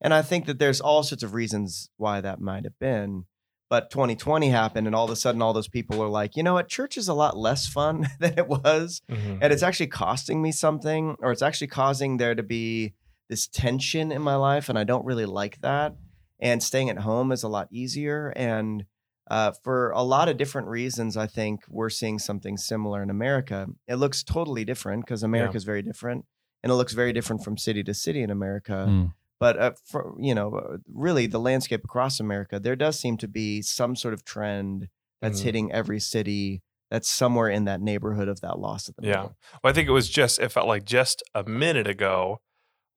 And 0.00 0.14
I 0.14 0.22
think 0.22 0.46
that 0.46 0.58
there's 0.58 0.80
all 0.80 1.02
sorts 1.02 1.22
of 1.22 1.34
reasons 1.34 1.90
why 1.96 2.20
that 2.20 2.40
might 2.40 2.64
have 2.64 2.78
been. 2.78 3.24
But 3.68 3.90
2020 3.90 4.48
happened, 4.50 4.88
and 4.88 4.96
all 4.96 5.04
of 5.04 5.10
a 5.12 5.16
sudden, 5.16 5.40
all 5.40 5.52
those 5.52 5.68
people 5.68 5.96
were 5.96 6.08
like, 6.08 6.36
you 6.36 6.42
know 6.42 6.54
what? 6.54 6.68
Church 6.68 6.96
is 6.98 7.06
a 7.06 7.14
lot 7.14 7.36
less 7.36 7.68
fun 7.68 8.08
than 8.18 8.36
it 8.36 8.48
was. 8.48 9.00
Mhm. 9.08 9.38
And 9.40 9.52
it's 9.52 9.62
actually 9.62 9.86
costing 9.86 10.42
me 10.42 10.50
something, 10.50 11.14
or 11.20 11.30
it's 11.30 11.42
actually 11.42 11.68
causing 11.68 12.16
there 12.16 12.34
to 12.34 12.42
be 12.42 12.94
this 13.30 13.48
tension 13.48 14.12
in 14.12 14.20
my 14.20 14.34
life. 14.34 14.68
And 14.68 14.78
I 14.78 14.84
don't 14.84 15.06
really 15.06 15.24
like 15.24 15.62
that. 15.62 15.94
And 16.38 16.62
staying 16.62 16.90
at 16.90 16.98
home 16.98 17.32
is 17.32 17.42
a 17.42 17.48
lot 17.48 17.68
easier. 17.70 18.34
And 18.36 18.84
uh, 19.30 19.52
for 19.62 19.90
a 19.92 20.02
lot 20.02 20.28
of 20.28 20.36
different 20.36 20.68
reasons, 20.68 21.16
I 21.16 21.26
think 21.26 21.60
we're 21.68 21.88
seeing 21.88 22.18
something 22.18 22.56
similar 22.58 23.02
in 23.02 23.08
America. 23.08 23.68
It 23.86 23.94
looks 23.94 24.22
totally 24.22 24.64
different 24.64 25.06
because 25.06 25.22
America 25.22 25.56
is 25.56 25.64
very 25.64 25.82
different, 25.82 26.24
and 26.62 26.72
it 26.72 26.74
looks 26.74 26.92
very 26.94 27.12
different 27.12 27.44
from 27.44 27.56
city 27.56 27.84
to 27.84 27.94
city 27.94 28.22
in 28.22 28.30
America. 28.30 28.86
Mm. 28.88 29.14
But 29.38 29.58
uh, 29.58 29.72
for, 29.84 30.14
you 30.18 30.34
know, 30.34 30.54
uh, 30.56 30.76
really, 30.92 31.26
the 31.28 31.38
landscape 31.38 31.82
across 31.84 32.18
America, 32.20 32.58
there 32.58 32.74
does 32.76 32.98
seem 32.98 33.16
to 33.18 33.28
be 33.28 33.62
some 33.62 33.94
sort 33.94 34.14
of 34.14 34.24
trend 34.24 34.88
that's 35.22 35.40
Mhm. 35.40 35.44
hitting 35.44 35.72
every 35.72 36.00
city 36.00 36.62
that's 36.90 37.08
somewhere 37.08 37.48
in 37.48 37.64
that 37.66 37.80
neighborhood 37.80 38.26
of 38.28 38.40
that 38.40 38.58
loss 38.58 38.88
at 38.88 38.96
the 38.96 39.06
Yeah. 39.06 39.08
middle. 39.10 39.36
Well, 39.62 39.70
I 39.70 39.72
think 39.72 39.88
it 39.88 39.92
was 39.92 40.10
just, 40.10 40.40
it 40.40 40.50
felt 40.50 40.66
like 40.66 40.84
just 40.84 41.22
a 41.34 41.44
minute 41.44 41.86
ago 41.86 42.40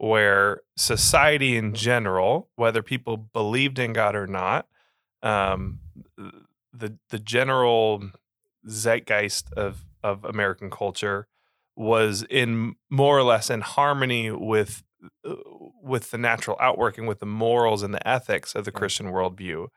where 0.03 0.59
society 0.75 1.55
in 1.55 1.73
general, 1.73 2.49
whether 2.57 2.83
people 2.83 3.15
believed 3.15 3.79
in 3.79 3.93
God 3.93 4.17
or 4.17 4.27
not, 4.27 4.67
um, 5.21 5.79
the 6.73 6.97
the 7.09 7.19
general 7.19 8.09
zeitgeist 8.67 9.53
of 9.53 9.85
of 10.03 10.25
American 10.25 10.69
culture 10.69 11.27
was 11.77 12.23
in 12.29 12.75
more 12.89 13.17
or 13.17 13.23
less 13.23 13.49
in 13.49 13.61
harmony 13.61 14.29
with 14.29 14.83
uh, 15.25 15.35
with 15.81 16.11
the 16.11 16.17
natural 16.17 16.57
outworking, 16.59 17.05
with 17.05 17.19
the 17.19 17.25
morals 17.25 17.81
and 17.81 17.93
the 17.93 18.05
ethics 18.05 18.55
of 18.55 18.65
the 18.65 18.73
Christian 18.73 19.05
worldview. 19.07 19.67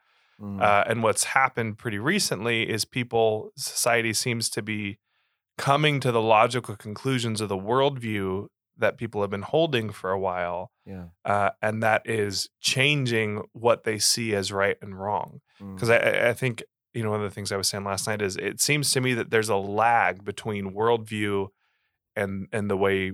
Mm. 0.41 0.61
Uh, 0.61 0.83
and 0.87 1.03
what's 1.03 1.23
happened 1.23 1.77
pretty 1.77 1.99
recently 1.99 2.69
is 2.69 2.83
people, 2.83 3.51
society 3.55 4.11
seems 4.11 4.49
to 4.49 4.61
be 4.61 4.99
coming 5.57 6.01
to 6.01 6.11
the 6.11 6.21
logical 6.21 6.75
conclusions 6.75 7.39
of 7.39 7.47
the 7.47 7.57
worldview 7.57 8.47
that 8.79 8.97
people 8.97 9.21
have 9.21 9.29
been 9.29 9.41
holding 9.41 9.89
for 9.91 10.11
a 10.11 10.19
while. 10.19 10.71
yeah. 10.85 11.05
Uh, 11.25 11.49
and 11.61 11.81
that 11.83 12.01
is 12.05 12.49
changing 12.61 13.43
what 13.53 13.83
they 13.83 13.97
see 13.99 14.35
as 14.35 14.51
right 14.51 14.77
and 14.81 14.99
wrong. 14.99 15.41
Mm. 15.61 15.75
Because 15.75 15.89
I- 15.89 15.97
I, 15.97 16.29
I 16.29 16.33
think, 16.33 16.63
you 16.93 17.03
know, 17.03 17.11
one 17.11 17.21
of 17.21 17.29
the 17.29 17.33
things 17.33 17.51
I 17.51 17.57
was 17.57 17.67
saying 17.67 17.83
last 17.83 18.07
night 18.07 18.21
is 18.21 18.37
it 18.37 18.59
seems 18.61 18.91
to 18.91 19.01
me 19.01 19.13
that 19.15 19.29
there's 19.31 19.49
a 19.49 19.55
lag 19.57 20.23
between 20.23 20.73
worldview 20.73 21.47
and 22.15 22.47
and 22.51 22.69
the 22.69 22.77
way 22.77 23.11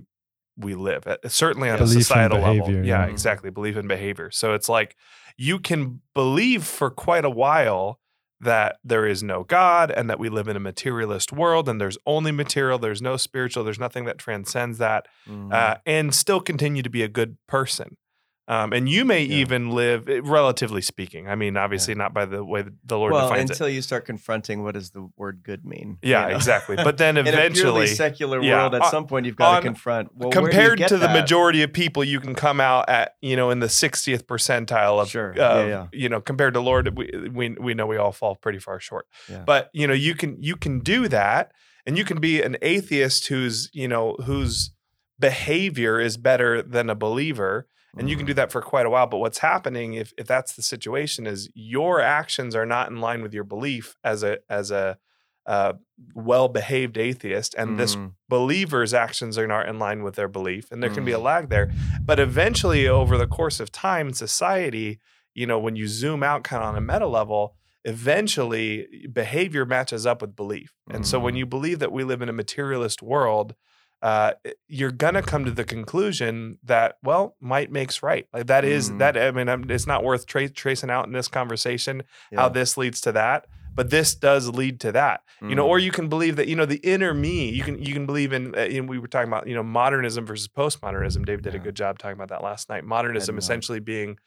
we 0.57 0.75
live, 0.75 1.03
certainly 1.27 1.69
on 1.69 1.77
Belief 1.79 1.91
a 1.91 1.95
and 1.95 2.03
societal 2.05 2.39
level. 2.39 2.71
Yeah, 2.71 2.81
yeah. 2.83 3.05
exactly. 3.07 3.49
Belief 3.49 3.75
in 3.75 3.87
behavior. 3.87 4.29
So 4.31 4.53
it's 4.53 4.69
like 4.69 4.95
you 5.37 5.59
can 5.59 6.01
believe 6.13 6.63
for 6.63 6.89
quite 6.91 7.25
a 7.25 7.29
while 7.29 7.99
that 8.43 8.77
there 8.83 9.05
is 9.05 9.23
no 9.23 9.43
God 9.43 9.91
and 9.91 10.09
that 10.09 10.19
we 10.19 10.29
live 10.29 10.47
in 10.47 10.55
a 10.55 10.59
materialist 10.59 11.31
world 11.31 11.67
and 11.69 11.79
there's 11.81 11.97
only 12.05 12.31
material, 12.31 12.77
there's 12.77 13.01
no 13.01 13.17
spiritual, 13.17 13.63
there's 13.63 13.79
nothing 13.79 14.05
that 14.05 14.17
transcends 14.17 14.77
that, 14.77 15.07
Mm. 15.29 15.53
uh, 15.53 15.77
and 15.85 16.13
still 16.13 16.39
continue 16.39 16.81
to 16.83 16.89
be 16.89 17.03
a 17.03 17.07
good 17.07 17.37
person. 17.47 17.97
Um, 18.45 18.73
and 18.73 18.89
you 18.89 19.05
may 19.05 19.23
Yeah. 19.23 19.37
even 19.37 19.69
live, 19.71 20.09
eh, 20.09 20.19
relatively 20.21 20.81
speaking. 20.81 21.29
I 21.29 21.35
mean, 21.35 21.55
obviously 21.55 21.95
not 21.95 22.13
by 22.13 22.25
the 22.25 22.43
way 22.43 22.65
the 22.83 22.97
Lord 22.97 23.13
well, 23.13 23.29
defines 23.29 23.49
until 23.51 23.67
it. 23.67 23.71
you 23.71 23.81
start 23.81 24.03
confronting 24.05 24.63
what 24.63 24.73
does 24.73 24.89
the 24.91 25.07
word 25.15 25.43
good 25.43 25.63
mean. 25.63 25.97
Yeah, 26.01 26.23
you 26.23 26.29
know? 26.31 26.35
exactly. 26.35 26.75
But 26.75 26.97
then 27.03 27.15
in 27.15 27.25
a 27.25 27.31
purely 27.31 27.45
eventually, 27.45 27.87
secular 27.87 28.41
yeah, 28.41 28.57
world, 28.63 28.75
at 28.75 28.81
on- 28.81 28.91
some 28.91 29.07
point 29.07 29.25
you've 29.25 29.37
got 29.37 29.55
on- 29.55 29.61
to 29.61 29.67
confront. 29.69 30.13
Well, 30.13 30.29
where 30.29 30.41
do 30.41 30.45
you 30.45 30.51
compared 30.51 30.79
to 30.89 30.97
the 30.97 31.07
that? 31.07 31.13
majority 31.13 31.63
of 31.63 31.71
people, 31.71 32.03
you 32.03 32.19
can 32.19 32.35
come 32.35 32.59
out 32.59 32.89
at 32.89 33.15
you 33.21 33.37
know 33.37 33.49
in 33.49 33.59
the 33.59 33.67
60th 33.69 34.23
percentile 34.25 35.01
of, 35.01 35.09
Sure. 35.09 35.33
Yeah, 35.37 35.65
yeah. 35.65 35.87
you 35.93 36.09
know 36.09 36.19
compared 36.19 36.53
to 36.55 36.59
Lord, 36.59 36.97
we, 36.97 37.09
we 37.33 37.49
we 37.51 37.73
know 37.73 37.85
we 37.87 37.95
all 37.95 38.11
fall 38.11 38.35
pretty 38.35 38.59
far 38.59 38.79
short. 38.81 39.07
Yeah. 39.29 39.43
But 39.45 39.69
you 39.73 39.87
know 39.87 39.93
you 39.93 40.15
can 40.15 40.35
you 40.41 40.57
can 40.57 40.79
do 40.81 41.07
that, 41.07 41.53
and 41.85 41.97
you 41.97 42.03
can 42.03 42.19
be 42.19 42.41
an 42.41 42.57
atheist 42.61 43.27
who's 43.27 43.69
you 43.71 43.87
know 43.87 44.15
whose 44.25 44.71
behavior 45.17 45.99
is 45.99 46.17
better 46.17 46.61
than 46.61 46.89
a 46.89 46.95
believer, 46.95 47.67
and 47.97 48.09
you 48.09 48.15
can 48.17 48.25
Mm. 48.25 48.29
do 48.29 48.33
that 48.35 48.51
for 48.51 48.61
quite 48.61 48.85
a 48.85 48.89
while. 48.89 49.07
But 49.07 49.17
what's 49.19 49.39
happening 49.39 49.93
if 49.93 50.13
if 50.17 50.25
that's 50.27 50.55
the 50.55 50.61
situation 50.61 51.27
is 51.27 51.49
your 51.53 51.99
actions 52.01 52.55
are 52.55 52.65
not 52.65 52.89
in 52.89 52.97
line 52.97 53.21
with 53.21 53.33
your 53.33 53.43
belief 53.43 53.95
as 54.03 54.23
a 54.23 54.39
as 54.49 54.71
a 54.71 54.97
uh, 55.45 55.73
well 56.15 56.47
behaved 56.47 56.97
atheist, 56.97 57.53
and 57.57 57.77
this 57.77 57.95
Mhm. 57.97 58.13
believers' 58.29 58.93
actions 58.93 59.37
are 59.37 59.45
not 59.47 59.67
in 59.67 59.77
line 59.77 60.01
with 60.01 60.15
their 60.15 60.29
belief, 60.29 60.71
and 60.71 60.81
there 60.81 60.89
can 60.89 61.03
be 61.03 61.11
a 61.11 61.19
Mm. 61.19 61.23
lag 61.23 61.49
there. 61.49 61.69
But 62.05 62.17
eventually, 62.19 62.87
over 62.87 63.17
the 63.17 63.27
course 63.27 63.59
of 63.59 63.69
time 63.69 64.13
society, 64.13 64.99
you 65.33 65.45
know, 65.45 65.59
when 65.59 65.75
you 65.75 65.87
zoom 65.89 66.23
out 66.23 66.43
kind 66.45 66.63
of 66.63 66.69
on 66.69 66.77
a 66.77 66.81
meta 66.81 67.07
level, 67.07 67.57
eventually 67.83 68.87
behavior 69.11 69.65
matches 69.65 70.05
up 70.05 70.21
with 70.21 70.35
belief. 70.35 70.73
And 70.89 71.05
so 71.05 71.19
when 71.19 71.33
Mm. 71.33 71.39
you 71.39 71.45
believe 71.45 71.79
that 71.79 71.91
we 71.91 72.03
live 72.03 72.21
in 72.21 72.29
a 72.29 72.33
materialist 72.33 73.01
world, 73.01 73.55
uh, 74.03 74.33
you're 74.67 74.91
gonna 74.91 75.21
come 75.23 75.45
to 75.45 75.51
the 75.51 75.63
conclusion 75.63 76.59
that 76.63 76.97
well, 77.01 77.35
might 77.39 77.71
makes 77.71 78.03
right. 78.03 78.27
Like 78.33 78.47
that 78.47 78.65
is 78.65 78.91
Mm. 78.91 78.97
that. 78.99 79.17
I 79.17 79.31
mean, 79.31 79.47
I'm, 79.49 79.69
it's 79.71 79.87
not 79.87 80.03
worth 80.03 80.25
tra- 80.27 80.49
tracing 80.49 80.89
out 80.91 81.07
in 81.07 81.13
this 81.13 81.27
conversation 81.29 82.03
how 82.35 82.49
this 82.49 82.75
leads 82.77 82.99
to 83.01 83.11
that, 83.13 83.47
but 83.73 83.89
this 83.89 84.13
does 84.13 84.49
lead 84.49 84.79
to 84.81 84.91
that 84.91 85.21
you 85.41 85.55
know 85.55 85.67
or 85.67 85.77
Mm. 85.79 85.83
you 85.83 85.91
can 85.91 86.07
believe 86.09 86.35
that 86.35 86.47
you 86.47 86.55
know 86.55 86.65
the 86.65 86.77
inner 86.83 87.13
me 87.13 87.49
you 87.49 87.63
can 87.63 87.77
you 87.81 87.93
can 87.93 88.05
believe 88.05 88.31
in, 88.31 88.53
in 88.55 88.87
we 88.87 88.97
were 88.99 89.07
talking 89.07 89.27
about 89.27 89.45
you 89.47 89.55
know 89.55 89.63
modernism 89.63 90.25
versus 90.25 90.47
postmodernism 90.47 91.25
david 91.25 91.43
did 91.43 91.55
a 91.55 91.59
good 91.59 91.75
job 91.75 91.97
talking 91.99 92.13
about 92.15 92.29
that 92.29 92.41
last 92.43 92.69
night 92.69 92.85
modernism 92.85 93.37
essentially 93.37 93.79
being 93.81 94.17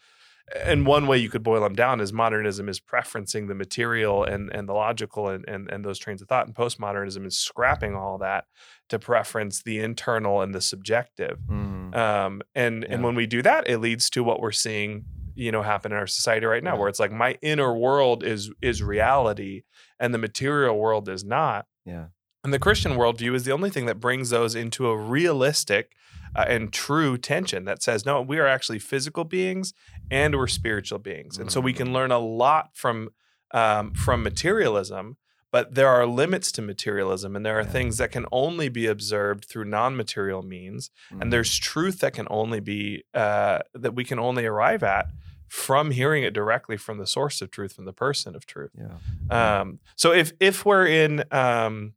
and 0.65 0.87
one 0.87 1.07
way 1.09 1.19
you 1.19 1.29
could 1.29 1.43
boil 1.43 1.63
them 1.63 1.75
down 1.75 2.01
is 2.01 2.13
modernism 2.13 2.69
is 2.69 2.79
preferencing 2.81 3.49
the 3.49 3.55
material 3.55 4.23
and 4.25 4.51
and 4.55 4.69
the 4.69 4.73
logical 4.73 5.29
and 5.29 5.45
and, 5.49 5.69
and 5.71 5.85
those 5.85 5.99
trains 5.99 6.23
of 6.23 6.29
thought 6.29 6.47
and 6.47 6.55
postmodernism 6.55 7.27
is 7.27 7.37
scrapping 7.37 7.95
all 7.97 8.19
that 8.19 8.45
to 8.89 8.99
preference 8.99 9.63
the 9.63 9.81
internal 9.81 10.41
and 10.43 10.55
the 10.55 10.61
subjective 10.61 11.39
Mhm. 11.51 11.95
um, 11.97 12.43
and 12.55 12.85
and 12.85 13.03
when 13.03 13.15
we 13.17 13.27
do 13.27 13.43
that, 13.43 13.69
it 13.69 13.79
leads 13.79 14.09
to 14.11 14.23
what 14.23 14.41
we're 14.41 14.53
seeing, 14.53 15.05
you 15.35 15.51
know, 15.51 15.63
happen 15.63 15.91
in 15.93 15.99
our 15.99 16.07
society 16.07 16.47
right 16.47 16.63
now, 16.63 16.75
Yeah. 16.75 16.79
where 16.81 16.89
it's 16.89 17.01
like 17.01 17.13
my 17.13 17.37
inner 17.43 17.75
world 17.77 18.23
is 18.23 18.51
is 18.63 18.83
reality, 18.83 19.63
and 19.99 20.15
the 20.15 20.19
material 20.19 20.79
world 20.79 21.09
is 21.09 21.25
not. 21.25 21.67
yeah. 21.85 22.07
And 22.45 22.53
the 22.55 22.61
Christian 22.61 22.93
worldview 22.93 23.35
is 23.35 23.45
the 23.45 23.51
only 23.51 23.71
thing 23.71 23.87
that 23.87 23.99
brings 23.99 24.31
those 24.31 24.55
into 24.55 24.87
a 24.87 24.97
realistic 24.97 25.97
uh, 26.37 26.45
and 26.49 26.73
true 26.73 27.17
tension 27.17 27.65
that 27.65 27.83
says, 27.83 28.05
no, 28.05 28.21
we 28.21 28.39
are 28.39 28.47
actually 28.47 28.79
physical 28.79 29.25
beings 29.25 29.73
and 30.11 30.35
we're 30.37 30.47
spiritual 30.47 30.99
beings, 30.99 31.39
and 31.39 31.51
so 31.51 31.61
we 31.61 31.73
can 31.73 31.93
learn 31.93 32.13
a 32.13 32.19
lot 32.19 32.71
from 32.75 33.09
um, 33.53 33.93
from 33.95 34.23
materialism. 34.23 35.17
But 35.53 35.75
there 35.75 35.89
are 35.89 36.05
limits 36.07 36.51
to 36.53 36.63
materialism, 36.63 37.35
and 37.37 37.47
there 37.47 37.57
are 37.59 37.63
Yeah. 37.63 37.69
things 37.79 37.97
that 37.99 38.11
can 38.13 38.27
only 38.33 38.69
be 38.69 38.87
observed 38.87 39.47
through 39.47 39.65
non-material 39.67 40.43
means 40.43 40.91
Mhm. 41.13 41.23
and 41.23 41.33
there's 41.33 41.57
truth 41.57 42.01
that 42.01 42.13
can 42.13 42.27
only 42.29 42.61
be 42.61 43.05
uh, 43.15 43.61
that 43.73 43.95
we 43.95 44.05
can 44.05 44.19
only 44.19 44.45
arrive 44.45 44.83
at 44.83 45.07
from 45.49 45.93
hearing 45.93 46.25
it 46.25 46.35
directly 46.35 46.77
from 46.77 46.99
the 46.99 47.07
source 47.07 47.41
of 47.41 47.51
truth 47.53 47.73
from 47.73 47.85
the 47.85 47.93
person 47.93 48.35
of 48.35 48.45
truth 48.47 48.73
yeah. 48.77 48.97
um, 49.61 49.79
so 49.95 50.13
if 50.13 50.33
if 50.41 50.65
we're 50.67 50.87
in 50.87 51.23
um, 51.31 51.95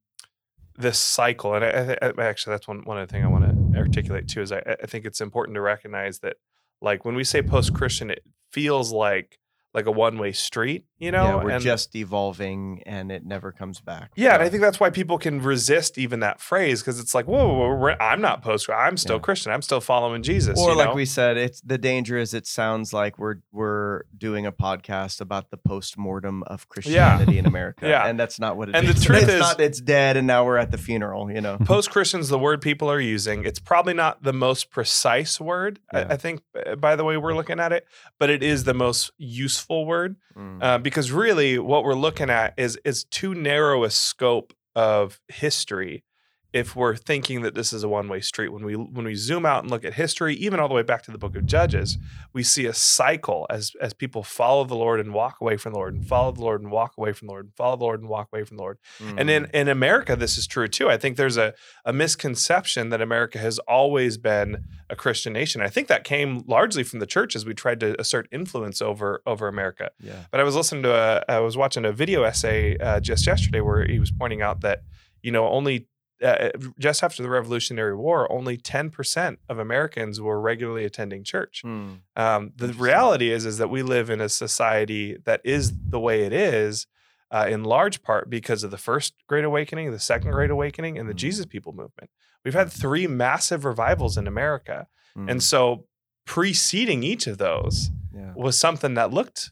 this 0.79 0.97
cycle 0.97 1.53
and 1.53 1.65
I, 1.65 1.97
I, 2.01 2.23
actually 2.23 2.53
that's 2.53 2.67
one 2.67 2.83
one 2.85 2.97
other 2.97 3.05
thing 3.05 3.23
i 3.23 3.27
want 3.27 3.73
to 3.73 3.77
articulate 3.77 4.29
too 4.29 4.41
is 4.41 4.51
I, 4.51 4.63
I 4.81 4.85
think 4.85 5.05
it's 5.05 5.19
important 5.19 5.55
to 5.55 5.61
recognize 5.61 6.19
that 6.19 6.37
like 6.81 7.03
when 7.03 7.15
we 7.15 7.25
say 7.25 7.41
post-christian 7.41 8.09
it 8.09 8.23
feels 8.51 8.91
like 8.91 9.37
like 9.73 9.85
a 9.85 9.91
one-way 9.91 10.31
street 10.31 10.85
you 10.99 11.11
know, 11.11 11.23
yeah, 11.37 11.43
we're 11.43 11.49
and 11.51 11.63
just 11.63 11.95
evolving 11.95 12.83
and 12.85 13.11
it 13.11 13.25
never 13.25 13.51
comes 13.51 13.79
back. 13.79 14.11
yeah, 14.15 14.33
and 14.33 14.43
I 14.43 14.49
think 14.49 14.61
that's 14.61 14.79
why 14.79 14.89
people 14.89 15.17
can 15.17 15.41
resist 15.41 15.97
even 15.97 16.19
that 16.19 16.39
phrase 16.41 16.81
because 16.81 16.99
it's 16.99 17.15
like, 17.15 17.25
whoa, 17.27 17.47
whoa, 17.47 17.53
whoa, 17.69 17.75
we're- 17.75 17.95
I'm 17.99 18.21
not 18.21 18.41
post, 18.41 18.69
I'm 18.69 18.97
still 18.97 19.15
Yeah. 19.15 19.21
Christian, 19.21 19.51
I'm 19.51 19.61
still 19.61 19.81
following 19.81 20.21
Jesus. 20.23 20.59
Or 20.59 20.75
like 20.75 20.89
know? 20.89 20.95
we 20.95 21.05
said, 21.05 21.37
it's 21.37 21.61
the 21.61 21.77
danger 21.77 22.17
is 22.17 22.33
it 22.33 22.45
sounds 22.47 22.93
like 22.93 23.17
we're 23.17 23.35
we're 23.51 24.03
doing 24.17 24.45
a 24.45 24.51
podcast 24.51 25.21
about 25.21 25.49
the 25.51 25.57
post 25.57 25.97
mortem 25.97 26.43
of 26.43 26.67
Christianity 26.69 27.37
in 27.37 27.45
America. 27.45 27.87
Yeah. 27.89 28.05
And 28.05 28.19
that's 28.19 28.39
not 28.39 28.57
what 28.57 28.69
it 28.69 28.75
is. 28.75 28.79
And 28.79 28.87
the 28.89 28.99
truth 29.05 29.23
it's 29.23 29.31
is- 29.33 29.39
not 29.39 29.59
it's 29.59 29.79
dead 29.81 30.17
and 30.17 30.27
now 30.27 30.45
we're 30.45 30.57
at 30.57 30.71
the 30.71 30.77
funeral, 30.77 31.31
you 31.31 31.41
know. 31.41 31.57
post 31.59 31.89
Christians, 31.91 32.29
the 32.29 32.37
word 32.39 32.61
people 32.61 32.91
are 32.91 32.99
using, 32.99 33.45
it's 33.45 33.59
probably 33.59 33.93
not 33.93 34.21
the 34.23 34.33
most 34.33 34.69
precise 34.69 35.39
word, 35.39 35.79
Yeah. 35.93 36.07
I, 36.09 36.13
I 36.13 36.17
think, 36.17 36.41
uh, 36.67 36.75
by 36.75 36.95
the 36.95 37.03
way 37.03 37.15
we're 37.17 37.33
looking 37.35 37.59
at 37.59 37.71
it, 37.71 37.85
but 38.19 38.29
it 38.29 38.43
is 38.43 38.65
the 38.65 38.73
most 38.73 39.11
useful 39.17 39.85
word 39.85 40.17
Mm. 40.37 40.63
uh, 40.63 40.77
because 40.89 41.11
really 41.11 41.57
what 41.59 41.83
we're 41.83 41.93
looking 41.93 42.29
at 42.29 42.53
is 42.57 42.77
is 42.83 43.03
too 43.05 43.33
narrow 43.33 43.83
a 43.83 43.89
scope 43.89 44.53
of 44.75 45.19
history 45.27 46.03
if 46.51 46.75
we're 46.75 46.95
thinking 46.95 47.41
that 47.43 47.53
this 47.53 47.71
is 47.71 47.83
a 47.83 47.87
one-way 47.89 48.19
street 48.19 48.49
when 48.49 48.65
we 48.65 48.73
when 48.75 49.05
we 49.05 49.13
zoom 49.13 49.45
out 49.45 49.61
and 49.63 49.69
look 49.69 49.85
at 49.85 49.93
history 49.93 50.33
even 50.35 50.59
all 50.59 50.67
the 50.67 50.73
way 50.73 50.81
back 50.81 51.03
to 51.03 51.11
the 51.11 51.17
book 51.17 51.35
of 51.35 51.45
judges 51.45 51.97
we 52.33 52.41
see 52.41 52.65
a 52.65 52.73
cycle 52.73 53.45
as 53.51 53.73
as 53.79 53.93
people 53.93 54.23
follow 54.23 54.63
the 54.63 54.75
lord 54.75 54.99
and 54.99 55.13
walk 55.13 55.39
away 55.41 55.55
from 55.57 55.73
the 55.73 55.77
lord 55.77 55.93
and 55.93 56.07
follow 56.07 56.31
the 56.31 56.41
lord 56.41 56.61
and 56.61 56.71
walk 56.71 56.93
away 56.97 57.13
from 57.13 57.27
the 57.27 57.31
lord 57.33 57.45
and 57.45 57.55
follow 57.55 57.75
the 57.77 57.83
lord 57.83 57.99
and 57.99 58.09
walk 58.09 58.29
away 58.33 58.43
from 58.43 58.57
the 58.57 58.63
lord 58.63 58.77
and 59.17 59.29
in, 59.29 59.43
Mm. 59.45 59.51
in 59.53 59.67
America, 59.67 60.15
this 60.15 60.37
is 60.39 60.47
true 60.47 60.67
too. 60.67 60.89
I 60.89 60.97
think 60.97 61.15
there's 61.17 61.37
a, 61.37 61.53
a 61.85 61.93
misconception 61.93 62.89
that 62.89 63.01
America 63.01 63.37
has 63.39 63.59
always 63.59 64.17
been 64.17 64.65
a 64.89 64.95
Christian 64.95 65.33
nation. 65.33 65.61
I 65.61 65.67
think 65.69 65.87
that 65.87 66.03
came 66.03 66.43
largely 66.47 66.83
from 66.83 66.99
the 66.99 67.05
church 67.05 67.35
as 67.35 67.45
we 67.45 67.53
tried 67.53 67.79
to 67.81 67.99
assert 68.01 68.27
influence 68.31 68.81
over 68.81 69.21
over 69.25 69.47
America. 69.47 69.91
yeah. 69.99 70.23
But 70.31 70.39
I 70.39 70.43
was 70.43 70.55
listening 70.55 70.83
to 70.83 70.93
a, 70.93 71.23
I 71.29 71.39
was 71.39 71.55
watching 71.55 71.85
a 71.85 71.91
video 71.91 72.23
essay 72.23 72.77
uh, 72.77 72.99
just 72.99 73.25
yesterday 73.25 73.61
where 73.61 73.85
he 73.85 73.99
was 73.99 74.11
pointing 74.11 74.41
out 74.41 74.61
that 74.61 74.81
you 75.21 75.31
know 75.31 75.47
only 75.47 75.87
uh, 76.23 76.49
just 76.79 77.03
after 77.03 77.23
the 77.23 77.29
Revolutionary 77.29 77.95
War, 77.95 78.31
only 78.31 78.57
ten 78.57 78.89
percent 78.89 79.39
of 79.47 79.59
Americans 79.59 80.19
were 80.19 80.39
regularly 80.41 80.85
attending 80.85 81.23
church. 81.23 81.61
Mm. 81.65 81.99
Um, 82.15 82.51
the 82.55 82.73
reality 82.73 83.31
is 83.31 83.45
is 83.45 83.57
that 83.57 83.69
we 83.69 83.81
live 83.83 84.09
in 84.09 84.19
a 84.21 84.29
society 84.29 85.17
that 85.25 85.41
is 85.43 85.73
the 85.89 85.99
way 85.99 86.23
it 86.23 86.33
is, 86.33 86.87
uh, 87.31 87.47
in 87.49 87.63
large 87.63 88.01
part 88.03 88.29
because 88.29 88.63
of 88.63 88.71
the 88.71 88.77
first 88.77 89.13
Great 89.27 89.45
Awakening, 89.45 89.91
the 89.91 89.99
second 89.99 90.31
Great 90.31 90.49
Awakening, 90.51 90.97
and 90.97 91.07
the 91.07 91.13
Mhm. 91.13 91.17
Jesus 91.17 91.45
People 91.45 91.71
movement. 91.73 92.09
We've 92.43 92.53
had 92.53 92.71
three 92.71 93.07
massive 93.07 93.65
revivals 93.65 94.17
in 94.17 94.27
America, 94.27 94.87
Mm. 95.17 95.31
and 95.31 95.43
so 95.43 95.85
preceding 96.25 97.01
each 97.03 97.27
of 97.27 97.37
those 97.37 97.89
yeah. 98.13 98.33
was 98.35 98.57
something 98.59 98.93
that 98.93 99.11
looked 99.11 99.51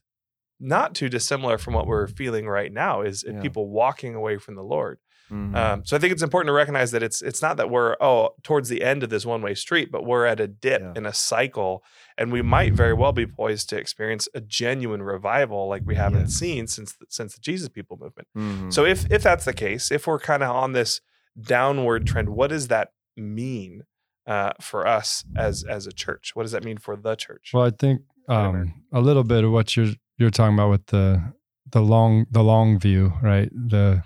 not 0.59 0.95
too 0.95 1.09
dissimilar 1.09 1.57
from 1.57 1.73
what 1.73 1.85
we're 1.87 2.07
feeling 2.07 2.47
right 2.47 2.71
now. 2.71 3.01
Is 3.01 3.23
Yeah. 3.27 3.41
people 3.41 3.69
walking 3.69 4.15
away 4.15 4.37
from 4.37 4.55
the 4.55 4.63
Lord. 4.63 4.99
Mhm. 5.31 5.55
Um, 5.55 5.85
so 5.85 5.95
I 5.95 5.99
think 5.99 6.13
it's 6.13 6.23
important 6.23 6.47
to 6.49 6.53
recognize 6.53 6.91
that 6.91 7.03
it's 7.03 7.21
it's 7.21 7.41
not 7.41 7.57
that 7.57 7.69
we're 7.69 7.95
oh 7.99 8.29
towards 8.43 8.69
the 8.69 8.81
end 8.83 9.03
of 9.03 9.09
this 9.09 9.25
one 9.25 9.41
way 9.41 9.53
street, 9.55 9.91
but 9.91 10.05
we're 10.05 10.25
at 10.25 10.39
a 10.39 10.47
dip 10.47 10.81
Yeah. 10.81 10.93
in 10.95 11.05
a 11.05 11.13
cycle, 11.13 11.83
and 12.17 12.31
we 12.31 12.41
might 12.41 12.73
very 12.73 12.93
well 12.93 13.11
be 13.11 13.25
poised 13.27 13.69
to 13.69 13.77
experience 13.77 14.27
a 14.33 14.41
genuine 14.41 15.03
revival 15.03 15.67
like 15.67 15.83
we 15.85 15.95
haven't 15.95 16.29
seen 16.29 16.67
since 16.67 16.93
the, 16.93 17.05
since 17.09 17.33
the 17.35 17.41
Jesus 17.41 17.67
People 17.69 17.97
movement. 17.99 18.27
Mhm. 18.37 18.71
So 18.73 18.85
if 18.85 19.09
if 19.11 19.21
that's 19.23 19.45
the 19.45 19.53
case, 19.53 19.91
if 19.91 20.07
we're 20.07 20.19
kind 20.19 20.43
of 20.43 20.49
on 20.55 20.71
this 20.73 21.01
downward 21.39 22.05
trend, 22.07 22.29
what 22.29 22.49
does 22.49 22.67
that 22.69 22.89
mean 23.15 23.83
uh, 24.25 24.51
for 24.61 24.85
us 24.87 25.23
as 25.35 25.63
as 25.63 25.87
a 25.87 25.91
church? 25.91 26.31
What 26.35 26.43
does 26.43 26.51
that 26.51 26.63
mean 26.63 26.77
for 26.77 26.95
the 26.95 27.15
church? 27.15 27.51
Well, 27.53 27.63
I 27.65 27.71
think 27.71 28.01
um, 28.29 28.73
a 28.91 28.99
little 29.01 29.23
bit 29.23 29.43
of 29.43 29.51
what 29.51 29.75
you're 29.75 29.93
you're 30.17 30.29
talking 30.31 30.55
about 30.55 30.69
with 30.69 30.85
the 30.87 31.33
the 31.71 31.81
long 31.81 32.25
the 32.31 32.43
long 32.43 32.79
view, 32.79 33.13
right? 33.21 33.49
The 33.51 34.03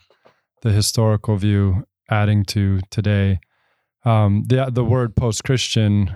the 0.61 0.71
historical 0.71 1.37
view 1.37 1.85
adding 2.09 2.43
to 2.45 2.79
today. 2.89 3.39
Um, 4.05 4.43
the 4.47 4.69
the 4.71 4.83
word 4.83 5.15
post 5.15 5.43
Christian 5.43 6.15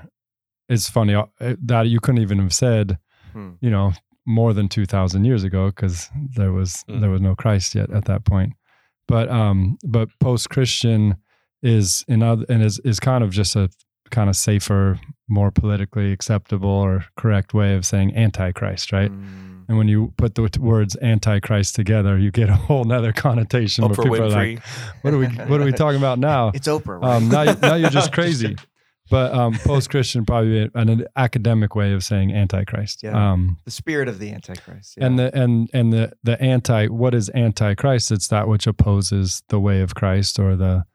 is 0.70 0.90
funny 0.90 1.14
uh, 1.16 1.26
that 1.40 1.88
you 1.88 2.00
couldn't 2.00 2.22
even 2.22 2.40
have 2.40 2.54
said, 2.54 2.98
Hmm. 3.34 3.52
you 3.62 3.70
know, 3.70 3.94
more 4.26 4.54
than 4.54 4.68
two 4.70 4.86
thousand 4.86 5.26
years 5.26 5.44
ago 5.44 5.68
because 5.68 6.10
there 6.36 6.52
was 6.52 6.84
Mm. 6.90 7.02
there 7.02 7.12
was 7.12 7.22
no 7.22 7.36
Christ 7.36 7.76
yet 7.76 7.92
at 7.92 8.06
that 8.06 8.26
point. 8.26 8.54
But 9.08 9.30
um, 9.30 9.78
but 9.84 10.10
post 10.20 10.50
Christian 10.50 11.16
is 11.62 12.04
in 12.08 12.24
other 12.24 12.46
and 12.50 12.64
is 12.64 12.80
is 12.80 13.00
kind 13.00 13.24
of 13.24 13.30
just 13.32 13.56
a 13.56 13.70
kind 14.12 14.30
of 14.30 14.36
safer, 14.36 15.00
more 15.28 15.52
politically 15.52 16.12
acceptable 16.12 16.70
or 16.70 17.06
correct 17.18 17.54
way 17.54 17.76
of 17.76 17.86
saying 17.86 18.16
antichrist, 18.16 18.92
right? 18.92 19.12
Mm. 19.12 19.45
And 19.68 19.78
when 19.78 19.88
you 19.88 20.14
put 20.18 20.36
the 20.36 20.50
words 20.60 20.96
antichrist 21.02 21.76
together, 21.76 22.18
you 22.18 22.32
get 22.32 22.50
a 22.50 22.56
whole 22.56 22.84
nother 22.84 23.12
connotation. 23.14 23.84
where 23.86 23.94
Oprah 23.96 24.04
people 24.04 24.16
are 24.16 24.30
Winfrey. 24.30 24.56
like, 24.56 24.64
"What 25.04 25.14
are 25.14 25.18
we? 25.18 25.26
What 25.28 25.62
are 25.62 25.66
we 25.66 25.72
talking 25.72 25.98
about 25.98 26.20
now?" 26.20 26.50
It's 26.54 26.68
Oprah, 26.68 27.02
right? 27.02 27.16
Um, 27.16 27.30
now, 27.30 27.42
you- 27.44 27.58
now 27.62 27.76
you're 27.76 27.90
just 27.90 28.12
crazy. 28.18 28.56
But 29.12 29.34
um, 29.36 29.54
post 29.64 29.92
Christian 29.92 30.26
probably 30.26 30.64
an, 30.74 30.90
an 30.90 31.06
academic 31.16 31.76
way 31.76 31.94
of 31.94 32.04
saying 32.04 32.34
antichrist. 32.34 33.04
Yeah. 33.04 33.34
Um, 33.34 33.58
the 33.64 33.70
spirit 33.70 34.08
of 34.08 34.18
the 34.18 34.32
Antichrist. 34.32 34.96
Yeah. 34.98 35.06
and 35.06 35.20
the 35.20 35.36
and 35.38 35.70
and 35.74 35.94
the 35.94 36.14
the 36.24 36.42
anti 36.42 36.88
what 36.88 37.14
is 37.14 37.30
antichrist? 37.36 38.12
It's 38.12 38.28
that 38.30 38.48
which 38.48 38.66
opposes 38.66 39.44
the 39.50 39.60
way 39.60 39.82
of 39.82 39.94
Christ 39.94 40.40
or 40.40 40.56
the 40.56 40.86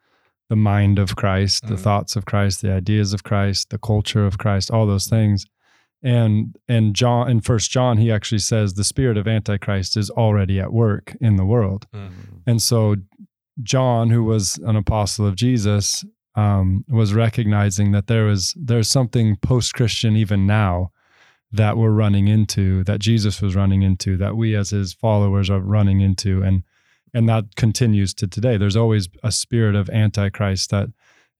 the 0.48 0.56
mind 0.56 0.98
of 0.98 1.14
Christ, 1.14 1.68
the 1.68 1.74
Mhm. 1.76 1.80
thoughts 1.80 2.16
of 2.16 2.24
Christ, 2.24 2.62
the 2.62 2.72
ideas 2.72 3.12
of 3.12 3.22
Christ, 3.22 3.70
the 3.70 3.78
culture 3.78 4.26
of 4.26 4.38
Christ, 4.38 4.72
all 4.72 4.86
those 4.86 5.06
things. 5.06 5.46
And 6.02 6.56
and 6.68 6.94
John 6.94 7.30
in 7.30 7.40
First 7.40 7.70
John, 7.70 7.98
he 7.98 8.10
actually 8.10 8.38
says 8.38 8.74
the 8.74 8.84
spirit 8.84 9.18
of 9.18 9.28
antichrist 9.28 9.96
is 9.96 10.10
already 10.10 10.58
at 10.58 10.72
work 10.72 11.16
in 11.20 11.36
the 11.36 11.44
world. 11.44 11.86
Mhm. 11.94 12.42
And 12.46 12.62
so 12.62 12.96
John, 13.62 14.10
who 14.10 14.24
was 14.24 14.58
an 14.64 14.76
apostle 14.76 15.26
of 15.26 15.36
Jesus, 15.36 16.04
um, 16.34 16.84
was 16.88 17.12
recognizing 17.12 17.92
that 17.92 18.06
there 18.06 18.24
was 18.24 18.54
there's 18.58 18.88
something 18.88 19.36
post-Christian 19.36 20.16
even 20.16 20.46
now 20.46 20.90
that 21.52 21.76
we're 21.76 21.90
running 21.90 22.28
into, 22.28 22.84
that 22.84 23.00
Jesus 23.00 23.42
was 23.42 23.56
running 23.56 23.82
into, 23.82 24.16
that 24.16 24.36
we 24.36 24.54
as 24.54 24.70
his 24.70 24.94
followers 24.94 25.50
are 25.50 25.60
running 25.60 26.00
into, 26.00 26.42
and 26.42 26.62
and 27.12 27.28
that 27.28 27.56
continues 27.56 28.14
to 28.14 28.26
today. 28.28 28.56
There's 28.56 28.76
always 28.76 29.08
a 29.22 29.32
spirit 29.32 29.74
of 29.74 29.90
antichrist 29.90 30.70
that 30.70 30.88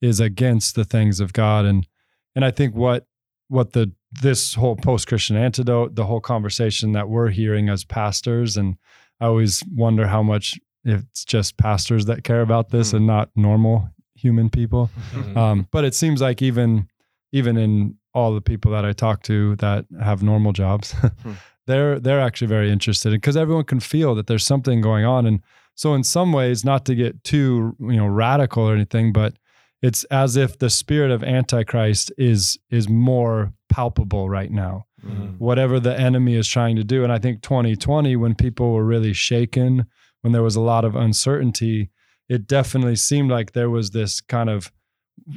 is 0.03 0.19
against 0.19 0.75
the 0.75 0.85
things 0.85 1.21
of 1.21 1.33
God, 1.33 1.65
and 1.65 1.87
and 2.35 2.45
I 2.45 2.51
think 2.51 2.75
what 2.75 3.07
what 3.49 3.73
the 3.73 3.93
this 4.23 4.55
whole 4.55 4.77
post-Christian 4.77 5.37
antidote, 5.37 5.95
the 5.95 6.05
whole 6.07 6.21
conversation 6.21 6.93
that 6.93 7.09
we're 7.09 7.29
hearing 7.31 7.69
as 7.69 7.85
pastors, 7.85 8.57
and 8.57 8.77
I 9.21 9.27
always 9.27 9.63
wonder 9.75 10.07
how 10.07 10.23
much 10.23 10.59
it's 10.85 11.25
just 11.25 11.57
pastors 11.59 12.07
that 12.07 12.25
care 12.25 12.41
about 12.41 12.71
this 12.71 12.91
Hmm. 12.91 12.97
and 12.99 13.07
not 13.07 13.31
normal 13.37 13.89
human 14.15 14.51
people. 14.51 14.91
Mhm. 15.15 15.37
Um, 15.37 15.69
but 15.71 15.85
it 15.85 15.95
seems 15.95 16.21
like 16.21 16.43
even 16.43 16.89
even 17.33 17.57
in 17.57 17.95
all 18.13 18.35
the 18.35 18.41
people 18.41 18.73
that 18.73 18.85
I 18.85 18.93
talk 18.93 19.23
to 19.25 19.55
that 19.57 19.85
have 20.03 20.23
normal 20.23 20.53
jobs, 20.53 20.93
Hmm. 21.23 21.33
they're 21.67 22.01
they're 22.01 22.21
actually 22.21 22.49
very 22.49 22.71
interested 22.73 23.11
in 23.13 23.17
because 23.19 23.37
everyone 23.37 23.65
can 23.65 23.79
feel 23.81 24.15
that 24.17 24.27
there's 24.27 24.45
something 24.45 24.81
going 24.81 25.05
on. 25.05 25.27
And 25.27 25.41
so 25.77 25.95
in 25.95 26.03
some 26.03 26.33
ways, 26.33 26.65
not 26.65 26.85
to 26.87 26.95
get 26.95 27.23
too 27.23 27.77
you 27.79 27.97
know 27.97 28.07
radical 28.07 28.65
or 28.65 28.75
anything, 28.75 29.13
but 29.13 29.35
it's 29.83 30.05
as 30.05 30.37
if 30.37 30.59
the 30.59 30.69
spirit 30.71 31.11
of 31.11 31.23
antichrist 31.25 32.13
is 32.19 32.59
is 32.71 32.89
more 32.89 33.53
palpable 33.69 34.29
right 34.29 34.51
now 34.51 34.85
Mhm. 35.07 35.39
whatever 35.39 35.81
the 35.81 35.99
enemy 35.99 36.35
is 36.35 36.47
trying 36.47 36.77
to 36.77 36.85
do. 36.85 37.03
And 37.05 37.13
I 37.13 37.19
think 37.19 37.41
2020, 37.41 38.17
when 38.17 38.35
people 38.35 38.73
were 38.73 38.85
really 38.85 39.15
shaken, 39.15 39.87
when 40.21 40.33
there 40.35 40.43
was 40.43 40.57
a 40.57 40.61
lot 40.61 40.85
of 40.85 40.95
uncertainty, 40.95 41.89
it 42.29 42.47
definitely 42.47 42.97
seemed 42.97 43.31
like 43.31 43.53
there 43.53 43.71
was 43.71 43.91
this 43.91 44.21
kind 44.21 44.51
of 44.51 44.71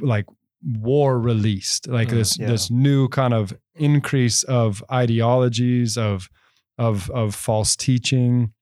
like 0.00 0.26
war 0.62 1.18
released, 1.18 1.88
like 1.88 2.08
Mm, 2.08 2.12
this 2.12 2.38
yeah. 2.38 2.46
this 2.48 2.70
new 2.70 3.08
kind 3.08 3.32
of 3.34 3.54
increase 3.74 4.42
of 4.44 4.82
ideologies 4.92 5.96
of 5.96 6.28
of 6.76 7.08
of 7.10 7.34
false 7.34 7.76
teaching, 7.76 8.52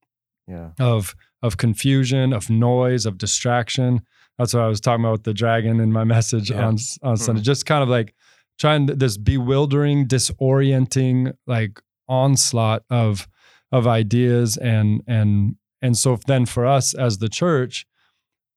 Yeah. 0.47 0.71
of 0.79 1.15
of 1.43 1.57
confusion, 1.57 2.33
of 2.33 2.49
noise, 2.51 3.07
of 3.07 3.19
distraction. 3.19 4.03
That's 4.43 4.55
what 4.55 4.65
I 4.65 4.67
was 4.67 4.81
talking 4.81 5.05
about 5.05 5.13
with 5.13 5.23
the 5.23 5.35
dragon 5.35 5.79
in 5.79 5.93
my 5.93 6.03
message 6.17 6.51
Yeah. 6.51 6.67
on 6.67 6.75
on 6.75 6.77
mm-hmm. 6.77 7.15
Sunday. 7.15 7.43
Just 7.43 7.65
kind 7.65 7.81
of 7.81 7.89
like 7.89 8.13
trying 8.59 8.87
this 8.87 9.17
bewildering, 9.17 10.09
disorienting 10.09 11.33
like 11.47 11.81
onslaught 12.09 12.83
of 12.91 13.29
of 13.71 13.87
ideas 13.87 14.57
and 14.57 15.03
and 15.07 15.55
and 15.81 15.97
so 15.97 16.19
then 16.27 16.45
for 16.47 16.67
us 16.67 16.93
as 16.93 17.19
the 17.19 17.29
church, 17.29 17.87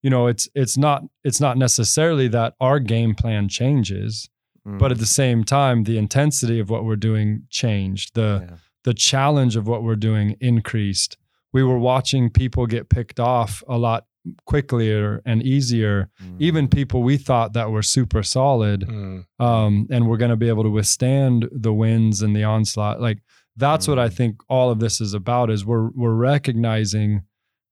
you 0.02 0.10
know, 0.10 0.26
it's 0.26 0.50
it's 0.56 0.76
not 0.76 1.04
it's 1.24 1.40
not 1.40 1.56
necessarily 1.56 2.28
that 2.30 2.56
our 2.60 2.80
game 2.80 3.14
plan 3.14 3.48
changes, 3.48 4.28
but 4.66 4.90
at 4.90 4.98
mm. 4.98 5.02
the 5.02 5.06
same 5.06 5.44
time, 5.44 5.84
the 5.84 6.00
intensity 6.00 6.60
of 6.60 6.72
what 6.72 6.84
we're 6.84 6.96
doing 6.96 7.44
changed. 7.52 8.16
The 8.16 8.48
Yeah. 8.50 8.58
the 8.86 8.96
challenge 8.96 9.56
of 9.56 9.68
what 9.68 9.84
we're 9.84 9.96
doing 9.96 10.36
increased. 10.42 11.18
We 11.54 11.64
were 11.64 11.78
watching 11.78 12.32
people 12.32 12.66
get 12.66 12.90
picked 12.90 13.20
off 13.20 13.64
a 13.68 13.78
lot 13.78 14.06
quicker 14.46 15.22
and 15.26 15.44
easier. 15.44 16.10
Mm. 16.24 16.36
Even 16.40 16.68
people 16.68 17.04
we 17.04 17.18
thought 17.18 17.54
that 17.54 17.72
were 17.72 17.84
super 17.84 18.24
solid, 18.24 18.82
Mm. 18.88 19.26
um, 19.40 19.88
and 19.92 20.08
we're 20.08 20.18
going 20.18 20.32
to 20.32 20.36
be 20.38 20.50
able 20.50 20.64
to 20.64 20.70
withstand 20.70 21.48
the 21.52 21.74
winds 21.74 22.22
and 22.22 22.36
the 22.36 22.44
onslaught. 22.44 23.02
Like 23.02 23.20
that's 23.56 23.88
what 23.88 24.00
I 24.00 24.08
Mm. 24.10 24.14
think 24.14 24.36
all 24.50 24.70
of 24.70 24.80
this 24.80 25.00
is 25.02 25.14
about 25.14 25.50
is 25.50 25.66
we're 25.66 25.90
we're 25.92 26.14
recognizing 26.16 27.24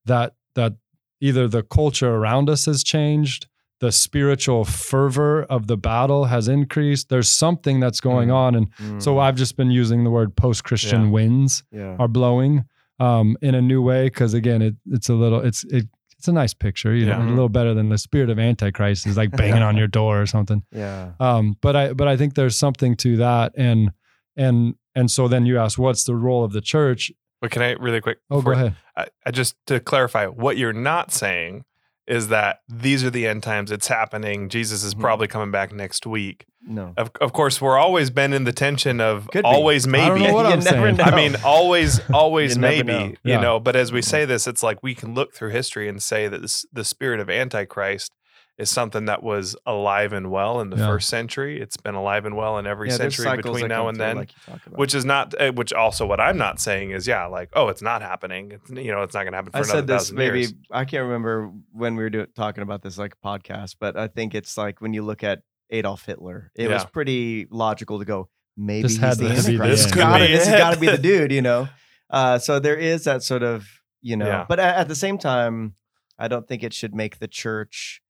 that 0.06 0.34
that 0.56 0.74
either 1.22 1.48
the 1.48 1.64
culture 1.64 2.14
around 2.16 2.50
us 2.50 2.66
has 2.66 2.84
changed, 2.84 3.48
the 3.80 3.92
spiritual 3.92 4.64
fervor 4.66 5.44
of 5.44 5.68
the 5.68 5.78
battle 5.78 6.26
has 6.26 6.48
increased. 6.48 7.10
There's 7.10 7.30
something 7.30 7.80
that's 7.80 8.00
going 8.02 8.30
Mm. 8.30 8.36
on. 8.36 8.56
And 8.56 8.68
Mm. 8.78 9.02
so 9.02 9.20
I've 9.20 9.36
just 9.36 9.56
been 9.58 9.72
using 9.72 10.04
the 10.04 10.10
word 10.10 10.36
post-Christian 10.36 11.04
Yeah. 11.06 11.10
winds 11.12 11.64
yeah. 11.72 11.96
are 12.00 12.08
blowing 12.08 12.66
um, 13.00 13.36
in 13.42 13.56
a 13.56 13.62
new 13.62 13.82
way 13.82 14.06
because 14.06 14.34
again, 14.34 14.62
it, 14.62 14.76
it's 14.92 15.10
a 15.10 15.14
little 15.16 15.40
it's 15.40 15.64
it, 15.66 15.88
it's 16.24 16.30
a 16.30 16.32
nice 16.32 16.54
picture, 16.54 16.96
you 16.96 17.06
know, 17.06 17.18
Yeah. 17.20 17.28
a 17.28 17.32
little 17.32 17.50
better 17.50 17.74
than 17.74 17.90
the 17.90 17.98
spirit 17.98 18.30
of 18.30 18.40
Antichrist 18.40 19.06
is 19.06 19.18
like 19.18 19.32
banging 19.36 19.62
on 19.62 19.76
your 19.76 19.88
door 19.88 20.22
or 20.22 20.26
something. 20.26 20.64
yeah. 20.72 21.12
Um, 21.20 21.58
but 21.62 21.76
I 21.76 21.92
but 21.92 22.08
I 22.08 22.16
think 22.16 22.36
there's 22.36 22.56
something 22.56 22.96
to 22.98 23.18
that, 23.18 23.52
and 23.58 23.92
and 24.38 24.76
and 24.96 25.12
so 25.12 25.28
then 25.28 25.46
you 25.46 25.60
ask, 25.60 25.78
what's 25.78 26.06
the 26.06 26.16
role 26.16 26.46
of 26.46 26.54
the 26.54 26.62
church? 26.62 27.12
But 27.42 27.52
can 27.52 27.62
I 27.62 27.72
really 27.74 28.00
quick? 28.00 28.20
Oh, 28.32 28.42
go 28.42 28.52
ahead. 28.52 28.76
I, 28.96 29.08
I 29.26 29.32
just 29.32 29.56
to 29.68 29.82
clarify, 29.82 30.28
what 30.28 30.56
you're 30.56 30.72
not 30.72 31.12
saying 31.12 31.66
is 32.08 32.28
that 32.30 32.60
these 32.68 33.04
are 33.04 33.10
the 33.10 33.26
end 33.28 33.44
times. 33.44 33.72
It's 33.72 33.88
happening. 33.88 34.50
Jesus 34.50 34.84
is 34.84 34.94
Mhm. 34.96 35.00
probably 35.02 35.28
coming 35.28 35.52
back 35.52 35.72
next 35.72 36.06
week. 36.06 36.46
No. 36.66 36.94
Of, 36.98 37.12
of 37.20 37.34
course, 37.34 37.62
we're 37.62 37.78
always 37.78 38.10
been 38.10 38.32
in 38.34 38.44
the 38.46 38.54
tension 38.54 39.02
of 39.02 39.28
Could 39.32 39.44
be. 39.44 39.48
always 39.50 39.86
I 39.88 39.90
maybe. 39.92 40.20
don't 40.20 40.28
know 40.28 40.34
what 40.34 40.46
I'm 40.46 40.60
never 40.60 40.92
know. 40.92 41.04
I 41.04 41.16
mean, 41.16 41.36
always, 41.44 42.00
always 42.14 42.56
You 42.56 42.62
maybe, 42.62 42.88
know. 42.94 43.06
you 43.06 43.18
Yeah. 43.24 43.42
know. 43.42 43.60
But 43.60 43.76
as 43.76 43.92
we 43.92 44.02
say 44.02 44.26
this, 44.26 44.48
it's 44.48 44.64
like 44.64 44.82
we 44.84 44.96
can 44.96 45.14
look 45.14 45.34
through 45.34 45.50
history 45.52 45.88
and 45.90 46.02
say 46.02 46.28
that 46.28 46.42
this, 46.42 46.66
the 46.72 46.84
spirit 46.86 47.20
of 47.20 47.30
Antichrist 47.30 48.12
is 48.60 48.70
something 48.70 49.06
that 49.06 49.24
was 49.24 49.56
alive 49.66 50.14
and 50.14 50.30
well 50.30 50.62
in 50.62 50.70
the 50.70 50.78
Yeah. 50.78 50.86
first 50.88 51.10
century. 51.10 51.60
It's 51.60 51.76
been 51.78 51.96
alive 51.96 52.26
and 52.26 52.36
well 52.36 52.60
in 52.60 52.68
every 52.68 52.90
yeah, 52.90 52.98
century 52.98 53.36
between 53.36 53.68
now 53.68 53.88
and 53.88 54.00
then. 54.00 54.16
like 54.18 54.32
you 54.32 54.54
talk 54.54 54.66
about. 54.68 54.78
which 54.80 54.94
is 54.94 55.04
not, 55.06 55.34
uh, 55.42 55.52
which 55.54 55.74
also 55.74 56.06
what 56.06 56.20
I'm 56.20 56.38
not 56.38 56.60
saying 56.60 56.92
is, 56.92 57.08
yeah, 57.08 57.26
like, 57.26 57.50
oh, 57.54 57.70
it's 57.70 57.82
not 57.82 58.04
happening. 58.04 58.52
It's, 58.52 58.70
you 58.70 58.92
know, 58.92 59.02
it's 59.02 59.16
not 59.16 59.22
going 59.24 59.32
to 59.34 59.38
happen 59.38 59.52
for 59.52 59.58
I 59.58 59.62
another 59.62 59.78
said 59.80 59.88
this 59.88 59.96
thousand 60.04 60.18
maybe 60.18 60.40
years. 60.42 60.54
I 60.72 60.86
can't 60.86 61.04
remember 61.04 61.52
when 61.72 61.96
we 61.96 62.04
were 62.04 62.10
do, 62.12 62.26
talking 62.36 62.62
about 62.62 62.84
this 62.84 62.98
like 63.00 63.16
podcast, 63.26 63.78
but 63.80 63.98
I 63.98 64.08
think 64.08 64.36
it's 64.36 64.56
like 64.56 64.82
when 64.82 64.94
you 64.94 65.02
look 65.02 65.24
at 65.24 65.40
Adolf 65.72 66.06
Hitler, 66.06 66.52
it 66.56 66.70
was 66.70 66.86
pretty 66.86 67.48
logical 67.50 67.98
to 67.98 68.06
go 68.06 68.30
maybe 68.56 68.84
This 68.84 68.98
he's 68.98 69.18
the 69.18 69.26
to 69.26 69.30
be 69.32 69.36
Antichrist. 69.36 69.84
This, 69.86 69.96
gotta, 69.96 70.26
be 70.28 70.32
this 70.32 70.46
has 70.46 70.60
got 70.60 70.74
to 70.76 70.80
be 70.80 70.86
the 70.88 70.98
dude, 71.00 71.32
you 71.32 71.42
know. 71.42 71.68
Uh, 72.12 72.38
so 72.38 72.60
there 72.60 72.78
is 72.78 73.06
that 73.06 73.24
sort 73.24 73.42
of 73.42 73.68
you 74.04 74.16
know, 74.16 74.28
Yeah. 74.28 74.46
but 74.48 74.60
at, 74.60 74.76
at 74.76 74.88
the 74.90 74.96
same 74.96 75.18
time, 75.18 75.74
I 76.20 76.28
don't 76.28 76.48
think 76.48 76.62
it 76.62 76.74
should 76.74 76.94
make 76.94 77.18
the 77.18 77.28
church 77.28 78.02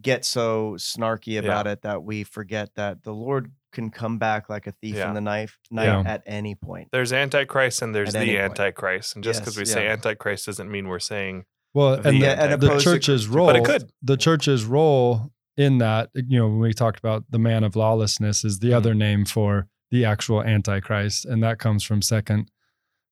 get 0.00 0.24
so 0.24 0.72
snarky 0.78 1.38
about 1.38 1.66
it 1.66 1.82
that 1.82 2.02
we 2.02 2.24
forget 2.24 2.70
that 2.76 3.02
the 3.04 3.12
Lord 3.12 3.52
can 3.72 3.90
come 3.90 4.18
back 4.18 4.48
like 4.48 4.66
a 4.66 4.72
thief 4.72 4.96
Yeah. 4.96 5.08
in 5.08 5.14
the 5.14 5.20
knife 5.20 5.58
night 5.70 5.86
Yeah. 5.86 6.02
at 6.06 6.22
any 6.26 6.54
point. 6.54 6.88
There's 6.92 7.12
Antichrist 7.12 7.82
and 7.82 7.94
there's 7.94 8.14
At 8.14 8.22
any 8.22 8.32
the 8.32 8.38
point. 8.38 8.58
Antichrist. 8.60 9.14
And 9.16 9.24
just 9.24 9.40
because 9.40 9.56
Yes, 9.56 9.60
we 9.60 9.64
say 9.72 9.84
yeah. 9.84 9.92
Antichrist 9.92 10.46
doesn't 10.46 10.70
mean 10.70 10.86
we're 10.88 10.98
saying, 11.00 11.44
Well, 11.72 11.96
The 12.00 12.08
and 12.08 12.22
the, 12.22 12.40
and 12.40 12.60
the 12.62 12.78
church's 12.78 13.26
role, 13.26 13.46
but 13.48 13.56
it 13.56 13.64
could. 13.64 13.90
the 14.02 14.16
church's 14.16 14.64
role 14.64 15.32
in 15.56 15.78
that, 15.78 16.10
you 16.14 16.38
know, 16.38 16.46
when 16.46 16.60
we 16.60 16.72
talked 16.72 16.98
about 17.00 17.24
the 17.30 17.38
man 17.38 17.64
of 17.64 17.74
lawlessness, 17.74 18.44
is 18.44 18.60
the 18.60 18.70
Mhm. 18.70 18.74
other 18.76 18.94
name 18.94 19.24
for 19.24 19.66
the 19.90 20.04
actual 20.04 20.42
Antichrist, 20.42 21.24
and 21.24 21.42
that 21.42 21.58
comes 21.58 21.82
from 21.84 22.00
Second 22.02 22.50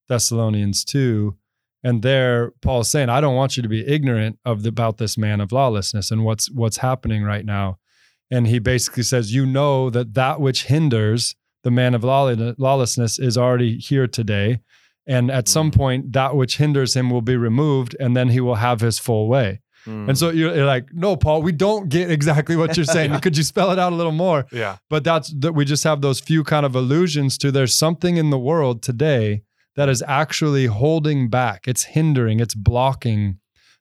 Thessalonians 0.09 0.85
two. 0.85 1.37
And 1.85 2.03
there, 2.03 2.53
Paul's 2.62 2.88
saying, 2.90 3.09
"I 3.09 3.21
don't 3.21 3.35
want 3.35 3.57
you 3.57 3.62
to 3.62 3.68
be 3.68 3.87
ignorant 3.87 4.38
of 4.45 4.62
the, 4.62 4.68
about 4.68 4.99
this 4.99 5.18
man 5.18 5.40
of 5.40 5.51
lawlessness 5.53 6.11
and 6.11 6.25
what's 6.25 6.51
what's 6.51 6.77
happening 6.79 7.23
right 7.25 7.45
now." 7.45 7.79
And 8.31 8.47
he 8.47 8.59
basically 8.59 9.03
says, 9.03 9.35
"You 9.35 9.45
know 9.47 9.90
that 9.90 10.14
that 10.14 10.40
which 10.40 10.64
hinders 10.64 11.35
the 11.64 11.71
man 11.71 11.95
of 11.95 12.05
lawlessness 12.05 13.18
is 13.18 13.37
already 13.37 13.79
here 13.79 14.07
today." 14.07 14.61
And 15.07 15.31
at 15.33 15.49
some 15.49 15.71
Mhm. 15.73 15.77
point, 15.77 16.12
that 16.12 16.37
which 16.37 16.59
hinders 16.59 16.95
him 16.95 17.11
will 17.11 17.23
be 17.23 17.37
removed, 17.37 17.97
and 17.99 18.16
then 18.16 18.29
he 18.29 18.40
will 18.40 18.55
have 18.57 18.81
his 18.81 18.99
full 19.01 19.29
way. 19.29 19.61
And 19.85 20.16
so 20.16 20.31
you're, 20.31 20.55
you're 20.55 20.64
like, 20.64 20.87
no, 20.92 21.16
Paul, 21.16 21.42
we 21.42 21.51
don't 21.51 21.88
get 21.88 22.09
exactly 22.09 22.55
what 22.55 22.77
you're 22.77 22.87
saying. 22.87 23.11
Yeah. 23.14 23.18
Could 23.18 23.37
you 23.37 23.42
spell 23.42 23.73
it 23.73 23.81
out 23.81 23.92
a 23.92 23.97
little 23.97 24.12
more? 24.12 24.47
yeah, 24.53 24.77
But 24.88 25.03
that's 25.03 25.35
that 25.40 25.55
we 25.55 25.64
just 25.64 25.83
have 25.83 26.03
those 26.03 26.21
few 26.21 26.45
kind 26.45 26.64
of 26.64 26.77
allusions 26.77 27.37
to 27.38 27.51
there's 27.51 27.75
something 27.75 28.16
in 28.16 28.31
the 28.31 28.38
world 28.38 28.81
today 28.81 29.42
that 29.76 29.88
is 29.88 30.02
actually 30.06 30.66
holding 30.66 31.28
back. 31.28 31.66
It's 31.66 31.85
hindering, 31.85 32.40
it's 32.40 32.54
blocking 32.54 33.38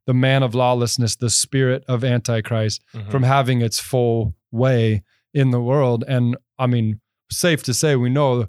the 0.07 0.13
man 0.13 0.41
of 0.43 0.55
lawlessness, 0.55 1.15
the 1.15 1.29
spirit 1.29 1.83
of 1.87 2.03
Antichrist 2.03 2.81
Mhm. 2.93 3.11
from 3.11 3.23
having 3.23 3.61
its 3.61 3.79
full 3.79 4.35
way 4.51 5.03
in 5.33 5.51
the 5.51 5.61
world. 5.61 6.03
And 6.07 6.37
I 6.57 6.67
mean, 6.67 6.99
safe 7.31 7.63
to 7.63 7.73
say, 7.73 7.95
we 7.95 8.09
know 8.09 8.47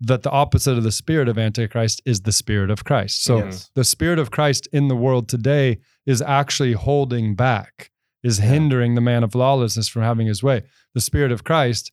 that 0.00 0.22
the 0.22 0.30
opposite 0.30 0.76
of 0.76 0.84
the 0.84 0.92
spirit 0.92 1.28
of 1.28 1.38
Antichrist 1.38 2.02
is 2.04 2.20
the 2.22 2.32
spirit 2.32 2.70
of 2.70 2.84
Christ. 2.84 3.22
So 3.24 3.38
Yes. 3.38 3.70
the 3.74 3.84
spirit 3.84 4.18
of 4.18 4.30
Christ 4.30 4.68
in 4.72 4.88
the 4.88 4.96
world 4.96 5.28
today 5.28 5.78
is 6.04 6.20
actually 6.22 6.72
holding 6.74 7.34
back, 7.34 7.90
is 8.22 8.38
Yeah. 8.38 8.46
hindering 8.50 8.94
the 8.94 9.00
man 9.00 9.24
of 9.24 9.34
lawlessness 9.34 9.88
from 9.88 10.02
having 10.02 10.26
his 10.26 10.42
way. 10.42 10.62
The 10.94 11.00
spirit 11.00 11.32
of 11.32 11.44
Christ 11.44 11.92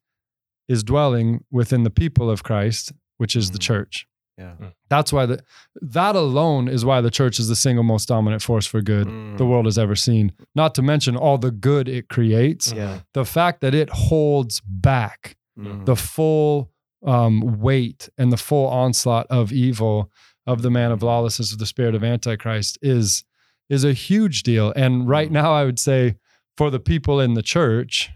is 0.67 0.83
dwelling 0.83 1.43
within 1.49 1.83
the 1.83 1.89
people 1.89 2.29
of 2.29 2.43
Christ, 2.43 2.91
which 3.17 3.35
is 3.35 3.51
the 3.51 3.57
Mhm. 3.57 3.61
church. 3.61 4.07
Yeah. 4.37 4.55
That's 4.89 5.13
why 5.13 5.25
the 5.25 5.43
that 5.81 6.15
alone 6.15 6.67
is 6.67 6.83
why 6.85 7.01
the 7.01 7.11
church 7.11 7.39
is 7.39 7.47
the 7.47 7.55
single 7.55 7.83
most 7.83 8.07
dominant 8.07 8.41
force 8.41 8.65
for 8.65 8.81
good 8.81 9.07
Mm. 9.07 9.37
the 9.37 9.45
world 9.45 9.65
has 9.65 9.77
ever 9.77 9.95
seen. 9.95 10.31
Not 10.55 10.73
to 10.75 10.81
mention 10.81 11.15
all 11.15 11.37
the 11.37 11.51
good 11.51 11.87
it 11.87 12.09
creates. 12.09 12.71
Yeah. 12.71 12.99
The 13.13 13.25
fact 13.25 13.61
that 13.61 13.73
it 13.75 13.89
holds 13.89 14.59
back 14.61 15.37
Mhm. 15.57 15.85
the 15.85 15.95
full 15.95 16.71
um, 17.05 17.59
weight 17.59 18.09
and 18.17 18.31
the 18.31 18.37
full 18.37 18.67
onslaught 18.67 19.27
of 19.29 19.51
evil 19.51 20.09
of 20.47 20.61
the 20.61 20.69
man 20.71 20.91
of 20.91 21.03
lawlessness 21.03 21.51
of 21.51 21.59
the 21.59 21.65
spirit 21.65 21.93
of 21.95 22.03
antichrist 22.03 22.77
is 22.81 23.23
is 23.69 23.83
a 23.83 23.93
huge 23.93 24.43
deal 24.43 24.71
and 24.75 25.07
right 25.09 25.29
now 25.31 25.53
i 25.53 25.63
would 25.65 25.77
say 25.79 26.15
for 26.57 26.69
the 26.69 26.79
people 26.79 27.19
in 27.19 27.33
the 27.33 27.41
church 27.41 28.09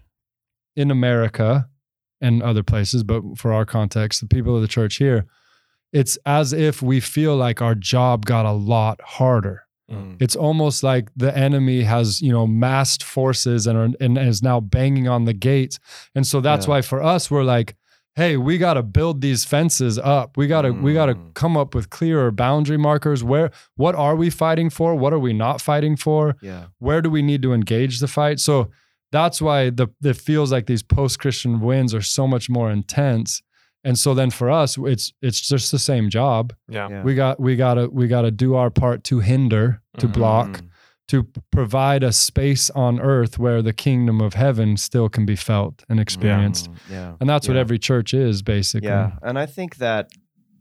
in 0.76 0.90
america 0.90 1.68
and 2.22 2.42
other 2.42 2.64
places 2.64 3.04
but 3.04 3.22
for 3.38 3.52
our 3.54 3.66
context 3.66 4.22
the 4.22 4.28
people 4.28 4.56
of 4.56 4.62
the 4.62 4.68
church 4.68 4.96
here 4.98 5.26
it's 6.00 6.16
as 6.26 6.48
if 6.68 6.76
we 6.82 6.98
feel 7.00 7.36
like 7.46 7.60
our 7.68 7.76
job 7.94 8.26
got 8.26 8.46
a 8.46 8.58
lot 8.76 8.98
harder 9.18 9.58
Mm. 9.90 10.18
it's 10.26 10.36
almost 10.48 10.84
like 10.92 11.06
the 11.24 11.32
enemy 11.48 11.80
has 11.94 12.08
you 12.22 12.34
know 12.36 12.46
massed 12.46 13.04
forces 13.16 13.66
and 13.68 13.78
are, 13.82 13.90
and 14.04 14.18
is 14.18 14.44
now 14.44 14.60
banging 14.60 15.08
on 15.16 15.22
the 15.30 15.34
gates 15.50 15.76
and 16.16 16.28
so 16.32 16.42
that's 16.42 16.66
Yeah. 16.66 16.72
why 16.74 16.82
for 16.82 17.00
us 17.02 17.32
we're 17.32 17.46
like 17.56 17.70
hey 18.22 18.36
we 18.36 18.58
got 18.58 18.74
to 18.74 18.84
build 18.84 19.22
these 19.22 19.46
fences 19.54 19.96
up 20.18 20.36
we 20.40 20.46
got 20.54 20.64
to 20.64 20.72
we 20.86 20.92
got 20.94 21.06
to 21.12 21.16
Mm. 21.16 21.34
come 21.42 21.56
up 21.62 21.74
with 21.76 21.86
clearer 21.98 22.32
boundary 22.32 22.78
markers 22.90 23.24
where 23.32 23.50
what 23.84 23.96
are 23.96 24.16
we 24.24 24.30
fighting 24.30 24.70
for 24.70 24.90
what 25.02 25.14
are 25.14 25.24
we 25.28 25.32
not 25.46 25.62
fighting 25.62 25.96
for 25.96 26.36
Yeah. 26.42 26.64
where 26.86 27.02
do 27.02 27.10
we 27.10 27.22
need 27.22 27.42
to 27.44 27.54
engage 27.54 27.96
the 28.04 28.10
fight 28.20 28.38
so 28.42 28.56
that's 29.18 29.42
why 29.42 29.70
the 29.70 29.88
it 30.12 30.18
feels 30.18 30.52
like 30.52 30.66
these 30.66 30.84
post-christian 30.84 31.54
wins 31.62 31.94
are 31.94 32.02
so 32.18 32.28
much 32.28 32.50
more 32.50 32.70
intense 32.80 33.42
and 33.88 33.98
so 33.98 34.14
then 34.14 34.30
for 34.30 34.48
us 34.62 34.78
it's 34.94 35.14
it's 35.22 35.40
just 35.54 35.72
the 35.72 35.80
same 35.80 36.10
job 36.10 36.54
yeah, 36.70 36.90
Yeah. 36.92 37.04
we 37.08 37.16
got 37.16 37.40
we 37.40 37.56
got 37.56 37.76
to 37.76 37.88
we 38.00 38.08
got 38.16 38.24
to 38.24 38.32
do 38.46 38.50
our 38.56 38.70
part 38.70 39.04
to 39.10 39.20
hinder 39.20 39.82
to 40.02 40.08
Mhm. 40.08 40.14
block 40.14 40.62
to 41.08 41.24
provide 41.52 42.04
a 42.04 42.12
space 42.12 42.70
on 42.72 43.00
earth 43.00 43.40
where 43.40 43.62
the 43.62 43.72
kingdom 43.74 44.20
of 44.22 44.34
heaven 44.34 44.76
still 44.78 45.08
can 45.10 45.26
be 45.26 45.38
felt 45.38 45.76
and 45.90 46.00
experienced 46.00 46.70
Mm. 46.70 46.78
Yeah. 46.92 47.16
and 47.20 47.30
that's 47.30 47.48
what 47.48 47.58
every 47.58 47.80
church 47.80 48.14
is 48.14 48.42
basically 48.44 48.90
Yeah, 48.90 49.12
and 49.24 49.40
I 49.40 49.46
think 49.46 49.78
that 49.78 50.10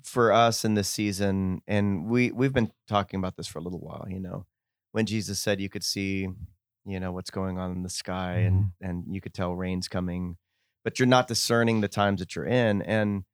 for 0.05 0.33
us 0.33 0.65
in 0.65 0.75
this 0.75 0.89
season, 0.89 1.61
and 1.67 2.07
we 2.07 2.31
we've 2.31 2.53
been 2.53 2.71
talking 2.87 3.19
about 3.19 3.35
this 3.37 3.49
for 3.49 3.59
a 3.59 3.62
little 3.62 3.81
while. 3.81 4.07
You 4.09 4.21
know, 4.21 4.47
when 4.93 5.05
Jesus 5.05 5.41
said 5.41 5.61
you 5.61 5.69
could 5.69 5.83
see, 5.83 6.29
you 6.93 7.01
know, 7.01 7.11
what's 7.11 7.31
going 7.31 7.59
on 7.59 7.73
in 7.73 7.83
the 7.83 7.91
sky, 8.05 8.35
and 8.47 8.71
and 8.81 9.03
you 9.15 9.21
could 9.21 9.35
tell 9.35 9.53
rain's 9.57 9.89
coming, 9.89 10.37
but 10.87 11.01
you're 11.01 11.07
not 11.09 11.27
discerning 11.27 11.81
the 11.81 11.88
times 11.88 12.20
that 12.20 12.37
you're 12.37 12.46
in, 12.46 12.81
and 12.83 13.25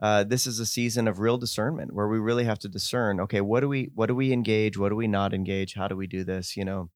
uh, 0.00 0.24
this 0.24 0.46
is 0.46 0.58
a 0.58 0.64
season 0.64 1.06
of 1.06 1.18
real 1.18 1.36
discernment 1.36 1.92
where 1.92 2.08
we 2.08 2.18
really 2.18 2.44
have 2.44 2.58
to 2.60 2.68
discern. 2.68 3.20
Okay, 3.20 3.42
what 3.42 3.60
do 3.60 3.68
we 3.68 3.90
what 3.94 4.06
do 4.06 4.14
we 4.14 4.32
engage? 4.32 4.78
What 4.78 4.88
do 4.88 4.96
we 4.96 5.06
not 5.06 5.34
engage? 5.34 5.74
How 5.74 5.86
do 5.86 5.96
we 5.96 6.06
do 6.06 6.24
this? 6.24 6.56
You 6.56 6.64
know. 6.64 6.88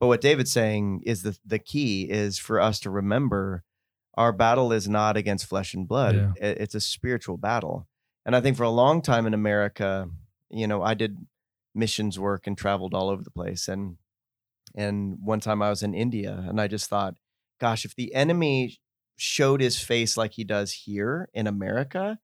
But 0.00 0.08
what 0.08 0.20
David's 0.20 0.52
saying 0.52 1.02
is 1.06 1.22
the 1.22 1.38
the 1.46 1.60
key 1.60 2.10
is 2.10 2.40
for 2.40 2.60
us 2.60 2.80
to 2.80 2.90
remember 2.90 3.62
our 4.14 4.32
battle 4.32 4.72
is 4.72 4.88
not 4.88 5.16
against 5.16 5.46
flesh 5.46 5.74
and 5.74 5.86
blood. 5.86 6.16
Yeah. 6.16 6.32
It- 6.48 6.58
it's 6.60 6.74
a 6.74 6.80
spiritual 6.80 7.36
battle. 7.36 7.86
And 8.26 8.34
I 8.36 8.40
think 8.40 8.56
for 8.56 8.64
a 8.64 8.70
long 8.70 9.00
time 9.00 9.26
in 9.26 9.32
America, 9.34 10.08
you 10.50 10.66
know, 10.66 10.82
I 10.82 10.94
did 10.94 11.18
missions 11.74 12.18
work 12.18 12.48
and 12.48 12.58
traveled 12.58 12.94
all 12.94 13.08
over 13.10 13.22
the 13.22 13.30
place. 13.30 13.68
And 13.68 13.96
and 14.74 15.18
one 15.22 15.38
time 15.40 15.62
I 15.62 15.70
was 15.70 15.82
in 15.84 15.94
India 15.94 16.44
and 16.48 16.60
I 16.60 16.66
just 16.66 16.90
thought, 16.90 17.14
gosh, 17.60 17.84
if 17.84 17.94
the 17.94 18.12
enemy 18.14 18.80
showed 19.16 19.60
his 19.60 19.78
face 19.80 20.16
like 20.16 20.32
he 20.32 20.44
does 20.44 20.72
here 20.72 21.28
in 21.34 21.46
America, 21.46 22.18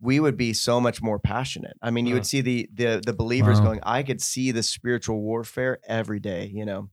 we 0.00 0.18
would 0.20 0.36
be 0.36 0.52
so 0.52 0.80
much 0.80 1.02
more 1.02 1.18
passionate. 1.18 1.76
I 1.82 1.90
mean, 1.90 2.06
you 2.06 2.14
would 2.14 2.26
see 2.26 2.40
the 2.40 2.68
the 2.72 3.02
the 3.04 3.12
believers 3.12 3.58
Wow. 3.58 3.64
going, 3.66 3.80
I 3.82 4.02
could 4.02 4.20
see 4.22 4.50
the 4.50 4.62
spiritual 4.62 5.20
warfare 5.20 5.78
every 5.86 6.20
day, 6.20 6.46
you 6.52 6.64
know. 6.64 6.90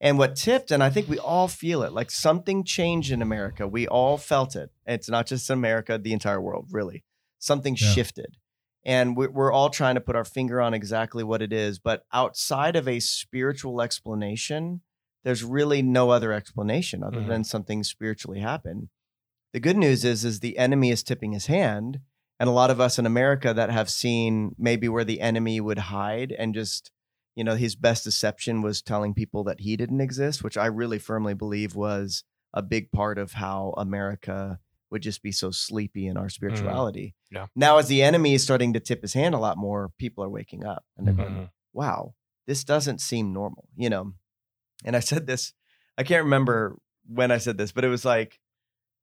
And 0.00 0.18
what 0.18 0.34
tipped, 0.34 0.72
and 0.72 0.82
I 0.82 0.90
think 0.90 1.08
we 1.08 1.20
all 1.20 1.46
feel 1.46 1.84
it, 1.84 1.92
like 1.92 2.10
something 2.10 2.64
changed 2.64 3.12
in 3.12 3.22
America. 3.22 3.68
We 3.68 3.86
all 3.86 4.18
felt 4.18 4.56
it. 4.56 4.70
It's 4.84 5.08
not 5.08 5.26
just 5.28 5.48
America, 5.48 5.96
the 5.96 6.12
entire 6.12 6.40
world, 6.40 6.66
really. 6.72 7.04
Something 7.38 7.76
Yeah. 7.80 7.86
shifted. 7.92 8.36
and 8.84 9.16
we- 9.16 9.28
we're 9.28 9.52
all 9.52 9.70
trying 9.70 9.94
to 9.94 10.00
put 10.00 10.16
our 10.16 10.24
finger 10.24 10.60
on 10.60 10.74
exactly 10.74 11.22
what 11.22 11.40
it 11.40 11.52
is. 11.52 11.78
But 11.78 12.04
outside 12.12 12.74
of 12.74 12.88
a 12.88 12.98
spiritual 12.98 13.80
explanation, 13.80 14.80
there's 15.24 15.44
really 15.44 15.82
no 15.82 16.10
other 16.10 16.32
explanation 16.32 17.02
other 17.02 17.20
Mhm. 17.20 17.28
than 17.28 17.44
something 17.44 17.82
spiritually 17.84 18.40
happened. 18.40 18.88
The 19.52 19.60
good 19.60 19.76
news 19.76 20.04
is, 20.04 20.24
is 20.24 20.40
the 20.40 20.58
enemy 20.58 20.90
is 20.90 21.02
tipping 21.02 21.32
his 21.32 21.46
hand, 21.46 22.00
and 22.40 22.48
a 22.48 22.52
lot 22.52 22.70
of 22.70 22.80
us 22.80 22.98
in 22.98 23.06
America 23.06 23.52
that 23.54 23.70
have 23.70 23.90
seen 23.90 24.54
maybe 24.58 24.88
where 24.88 25.04
the 25.04 25.20
enemy 25.20 25.60
would 25.60 25.78
hide 25.78 26.32
and 26.32 26.54
just, 26.54 26.90
you 27.36 27.44
know, 27.44 27.54
his 27.54 27.76
best 27.76 28.02
deception 28.04 28.62
was 28.62 28.82
telling 28.82 29.14
people 29.14 29.44
that 29.44 29.60
he 29.60 29.76
didn't 29.76 30.00
exist, 30.00 30.42
which 30.42 30.56
I 30.56 30.66
really 30.66 30.98
firmly 30.98 31.34
believe 31.34 31.74
was 31.76 32.24
a 32.54 32.62
big 32.62 32.90
part 32.92 33.18
of 33.18 33.32
how 33.34 33.74
America 33.76 34.58
would 34.90 35.02
just 35.02 35.22
be 35.22 35.32
so 35.32 35.50
sleepy 35.50 36.06
in 36.06 36.16
our 36.18 36.28
spirituality. 36.28 37.14
Yeah. 37.30 37.46
Now, 37.56 37.78
as 37.78 37.88
the 37.88 38.02
enemy 38.02 38.34
is 38.34 38.42
starting 38.42 38.72
to 38.74 38.80
tip 38.80 39.00
his 39.02 39.14
hand 39.14 39.34
a 39.34 39.38
lot 39.38 39.56
more, 39.56 39.90
people 39.98 40.22
are 40.24 40.28
waking 40.28 40.64
up 40.64 40.84
and 40.96 41.06
they're 41.06 41.14
going, 41.14 41.32
Mhm. 41.32 41.50
wow, 41.72 42.14
this 42.46 42.64
doesn't 42.64 43.00
seem 43.00 43.32
normal, 43.32 43.68
you 43.76 43.88
know? 43.88 44.12
And 44.84 44.96
I 44.96 45.00
said 45.00 45.26
this, 45.26 45.52
I 45.96 46.02
can't 46.02 46.24
remember 46.24 46.76
when 47.06 47.30
I 47.30 47.38
said 47.38 47.58
this, 47.58 47.72
but 47.72 47.84
it 47.84 47.88
was 47.88 48.04
like, 48.04 48.38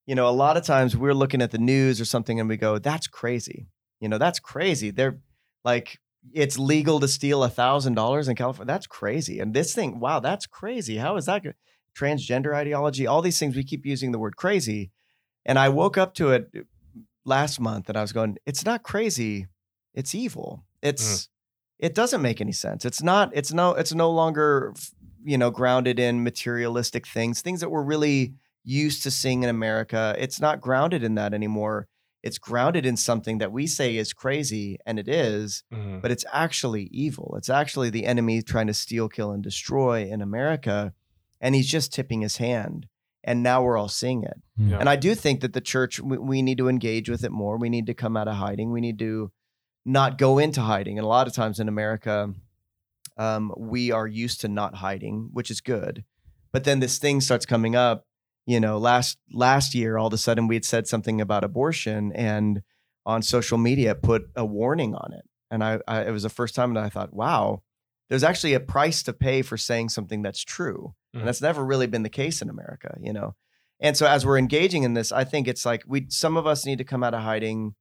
you 0.06 0.16
know, 0.16 0.28
a 0.28 0.32
lot 0.32 0.58
of 0.58 0.64
times 0.64 0.98
we're 0.98 1.14
looking 1.14 1.42
at 1.42 1.52
the 1.52 1.58
news 1.58 2.02
or 2.02 2.06
something 2.06 2.40
and 2.40 2.50
we 2.50 2.58
go, 2.58 2.80
that's 2.80 3.08
crazy. 3.08 3.68
You 4.00 4.10
know, 4.10 4.18
that's 4.18 4.40
crazy. 4.40 4.92
They're 4.92 5.20
like, 5.64 6.00
it's 6.34 6.58
legal 6.58 7.00
to 7.00 7.08
steal 7.08 7.44
a 7.44 7.50
thousand 7.50 7.94
dollars 7.94 8.28
in 8.28 8.36
California. 8.36 8.74
That's 8.74 8.88
crazy. 8.88 9.40
And 9.40 9.54
this 9.54 9.74
thing, 9.74 10.00
wow, 10.00 10.20
that's 10.20 10.48
crazy. 10.48 10.98
How 10.98 11.16
is 11.18 11.26
that? 11.26 11.44
Good? 11.44 11.56
Transgender 11.96 12.54
ideology, 12.56 13.08
all 13.08 13.22
these 13.22 13.38
things, 13.40 13.56
we 13.56 13.64
keep 13.64 13.86
using 13.86 14.12
the 14.12 14.20
word 14.20 14.36
crazy. 14.36 14.92
And 15.46 15.60
I 15.60 15.70
woke 15.70 15.98
up 15.98 16.14
to 16.16 16.32
it 16.32 16.50
uh, 16.56 16.62
last 17.26 17.60
month 17.60 17.90
and 17.90 17.98
I 17.98 18.02
was 18.02 18.12
going, 18.12 18.38
it's 18.46 18.66
not 18.66 18.84
crazy, 18.84 19.48
it's 19.94 20.16
evil. 20.16 20.64
Mm. 20.84 20.90
It's 20.90 21.30
it 21.80 21.96
doesn't 21.96 22.22
make 22.22 22.42
any 22.42 22.52
sense. 22.52 22.84
It's 22.84 23.02
not, 23.02 23.32
it's 23.34 23.54
no, 23.54 23.72
it's 23.72 23.94
no 23.94 24.12
longer, 24.12 24.74
you 25.24 25.38
know, 25.38 25.52
grounded 25.52 26.00
in 26.00 26.24
materialistic 26.24 27.06
things, 27.08 27.42
things 27.42 27.60
that 27.62 27.70
we're 27.70 27.84
really 27.84 28.34
used 28.64 29.04
to 29.04 29.12
seeing 29.12 29.44
in 29.44 29.50
America. 29.50 30.16
It's 30.18 30.40
not 30.40 30.62
grounded 30.62 31.04
in 31.04 31.16
that 31.16 31.34
anymore. 31.34 31.88
It's 32.22 32.38
grounded 32.38 32.86
in 32.86 32.98
something 32.98 33.38
that 33.38 33.52
we 33.52 33.66
say 33.66 33.96
is 33.96 34.12
crazy, 34.12 34.78
and 34.86 35.00
it 35.00 35.08
is, 35.08 35.64
Mhm. 35.74 36.02
but 36.02 36.12
it's 36.12 36.26
actually 36.34 36.84
evil. 36.92 37.36
It's 37.38 37.50
actually 37.50 37.90
the 37.90 38.06
enemy 38.06 38.42
trying 38.42 38.68
to 38.68 38.74
steal, 38.74 39.08
kill, 39.08 39.32
and 39.32 39.42
destroy 39.42 40.04
in 40.06 40.22
America. 40.22 40.94
And 41.40 41.56
he's 41.56 41.68
just 41.68 41.94
tipping 41.94 42.20
his 42.22 42.38
hand. 42.38 42.88
And 43.24 43.42
now 43.44 43.64
we're 43.64 43.78
all 43.78 43.88
seeing 43.90 44.24
it. 44.24 44.42
Hmm. 44.58 44.70
Yeah. 44.70 44.80
And 44.80 44.90
I 44.90 44.96
do 44.98 45.16
think 45.16 45.40
that 45.42 45.54
the 45.54 45.62
church, 45.62 46.00
we, 46.02 46.18
we 46.18 46.42
need 46.42 46.58
to 46.58 46.68
engage 46.70 47.10
with 47.10 47.24
it 47.24 47.32
more. 47.32 47.58
We 47.58 47.70
need 47.70 47.86
to 47.88 47.94
come 47.94 48.18
out 48.18 48.28
of 48.28 48.36
hiding. 48.36 48.72
We 48.72 48.82
need 48.82 49.00
to 49.00 49.32
not 49.86 50.18
go 50.18 50.38
into 50.40 50.62
hiding. 50.62 50.98
And 50.98 51.06
a 51.06 51.08
lot 51.08 51.28
of 51.28 51.34
times 51.34 51.60
in 51.60 51.68
America, 51.70 52.34
um, 53.20 53.54
we 53.58 53.92
are 53.92 54.08
used 54.08 54.42
to 54.42 54.48
not 54.48 54.76
hiding, 54.76 55.30
which 55.34 55.52
is 55.52 55.62
good. 55.62 56.04
But 56.52 56.64
then 56.64 56.80
this 56.80 56.98
thing 56.98 57.22
starts 57.22 57.46
coming 57.46 57.76
up. 57.76 58.06
You 58.48 58.60
know, 58.60 58.80
last 58.80 59.20
last 59.32 59.76
year, 59.76 59.98
all 59.98 60.08
of 60.08 60.14
a 60.14 60.18
sudden 60.18 60.48
we 60.48 60.56
had 60.56 60.66
said 60.66 60.88
something 60.88 61.22
about 61.22 61.44
abortion, 61.44 62.12
and 62.14 62.64
on 63.06 63.22
social 63.22 63.60
media 63.60 63.94
put 63.94 64.24
a 64.36 64.46
warning 64.46 64.96
on 64.96 65.14
it. 65.14 65.26
And 65.52 65.64
I, 65.64 65.80
I 65.88 66.06
it 66.06 66.12
was 66.12 66.24
the 66.24 66.30
first 66.30 66.56
time 66.56 66.74
that 66.74 66.84
I 66.84 66.90
thought, 66.90 67.14
wow, 67.14 67.62
there's 68.10 68.24
actually 68.24 68.54
a 68.56 68.60
price 68.60 69.04
to 69.04 69.14
pay 69.14 69.44
for 69.44 69.58
saying 69.58 69.90
something 69.90 70.24
that's 70.24 70.44
true. 70.44 70.96
Mhm. 71.16 71.20
And 71.20 71.28
that's 71.28 71.42
never 71.42 71.64
really 71.64 71.88
been 71.88 72.04
the 72.04 72.10
case 72.10 72.42
in 72.42 72.50
America, 72.50 72.98
you 73.00 73.14
know. 73.14 73.36
And 73.80 73.96
so 73.96 74.08
as 74.08 74.26
we're 74.26 74.38
engaging 74.38 74.84
in 74.84 74.94
this, 74.94 75.12
I 75.12 75.24
think 75.24 75.48
it's 75.48 75.66
like 75.66 75.84
we 75.88 76.08
some 76.10 76.36
of 76.38 76.48
us 76.48 76.66
need 76.66 76.80
to 76.80 76.84
come 76.84 77.04
out 77.04 77.14
of 77.14 77.22
hiding 77.22 77.76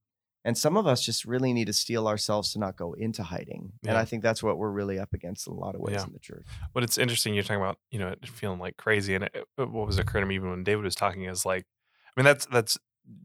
and 0.45 0.57
some 0.57 0.77
of 0.77 0.87
us 0.87 1.05
just 1.05 1.25
really 1.25 1.53
need 1.53 1.67
to 1.67 1.73
steel 1.73 2.07
ourselves 2.09 2.53
to 2.53 2.59
not 2.59 2.77
go 2.77 2.93
into 2.93 3.23
hiding. 3.23 3.73
And 3.87 3.97
I 3.97 4.05
think 4.05 4.23
that's 4.23 4.43
what 4.43 4.57
we're 4.59 4.71
really 4.71 4.99
up 4.99 5.13
against 5.13 5.47
in 5.47 5.53
a 5.53 5.57
lot 5.57 5.75
of 5.75 5.81
ways 5.81 5.97
Yeah. 5.97 6.05
in 6.05 6.13
the 6.13 6.19
church. 6.19 6.47
But 6.73 6.85
it's 6.85 6.97
interesting 6.97 7.35
you're 7.35 7.43
talking 7.43 7.61
about, 7.61 7.79
you 7.91 7.99
know, 7.99 8.15
feeling 8.25 8.59
like 8.59 8.77
crazy. 8.77 9.15
And 9.15 9.25
it, 9.25 9.35
it- 9.35 9.71
what 9.71 9.87
was 9.87 9.99
occurring 9.99 10.23
to 10.23 10.29
me 10.29 10.37
even 10.37 10.51
when 10.51 10.65
David 10.65 10.85
was 10.85 10.95
talking 10.95 11.25
is 11.25 11.45
like, 11.45 11.67
I 12.17 12.21
mean, 12.21 12.25
that's 12.25 12.47
that's 12.47 12.79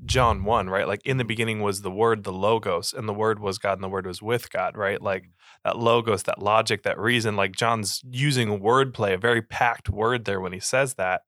John 0.05 0.43
one, 0.43 0.69
right? 0.69 0.87
Like 0.87 1.05
in 1.05 1.17
the 1.17 1.23
mm-hmm. 1.23 1.27
beginning 1.27 1.61
was 1.61 1.81
the 1.81 1.91
word, 1.91 2.23
the 2.23 2.33
logos, 2.33 2.93
and 2.93 3.07
the 3.07 3.13
word 3.13 3.39
was 3.39 3.57
God, 3.57 3.73
and 3.73 3.83
the 3.83 3.89
word 3.89 4.07
was 4.07 4.21
with 4.21 4.51
God, 4.51 4.77
right? 4.77 5.01
Like 5.01 5.23
mm-hmm. 5.23 5.29
that 5.65 5.77
logos, 5.77 6.23
that 6.23 6.41
logic, 6.41 6.83
that 6.83 6.99
reason. 6.99 7.35
Like 7.35 7.55
John's 7.55 8.01
using 8.09 8.59
wordplay, 8.59 9.13
a 9.13 9.17
very 9.17 9.41
packed 9.41 9.89
word 9.89 10.25
there 10.25 10.41
when 10.41 10.53
he 10.53 10.59
says 10.59 10.95
that. 10.95 11.21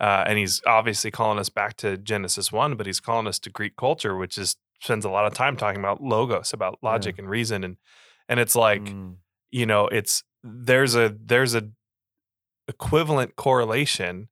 Uh, 0.00 0.24
and 0.26 0.36
he's 0.36 0.60
obviously 0.66 1.12
calling 1.12 1.38
us 1.38 1.48
back 1.48 1.76
to 1.76 1.96
Genesis 1.96 2.50
one, 2.50 2.74
but 2.74 2.86
he's 2.86 2.98
calling 2.98 3.28
us 3.28 3.38
to 3.38 3.50
Greek 3.50 3.76
culture, 3.76 4.16
which 4.16 4.36
is 4.36 4.56
spends 4.82 5.04
a 5.04 5.10
lot 5.10 5.26
of 5.26 5.32
time 5.34 5.56
talking 5.56 5.80
about 5.80 6.02
logos, 6.02 6.52
about 6.52 6.78
logic 6.82 7.18
and 7.18 7.28
reason, 7.30 7.64
and 7.64 7.76
and 8.28 8.38
it's 8.40 8.54
like 8.56 8.82
Mm. 8.82 9.16
you 9.50 9.64
know 9.66 9.86
it's 9.88 10.22
there's 10.42 10.94
a 10.94 11.14
there's 11.24 11.54
a 11.54 11.68
equivalent 12.68 13.36
correlation 13.36 14.28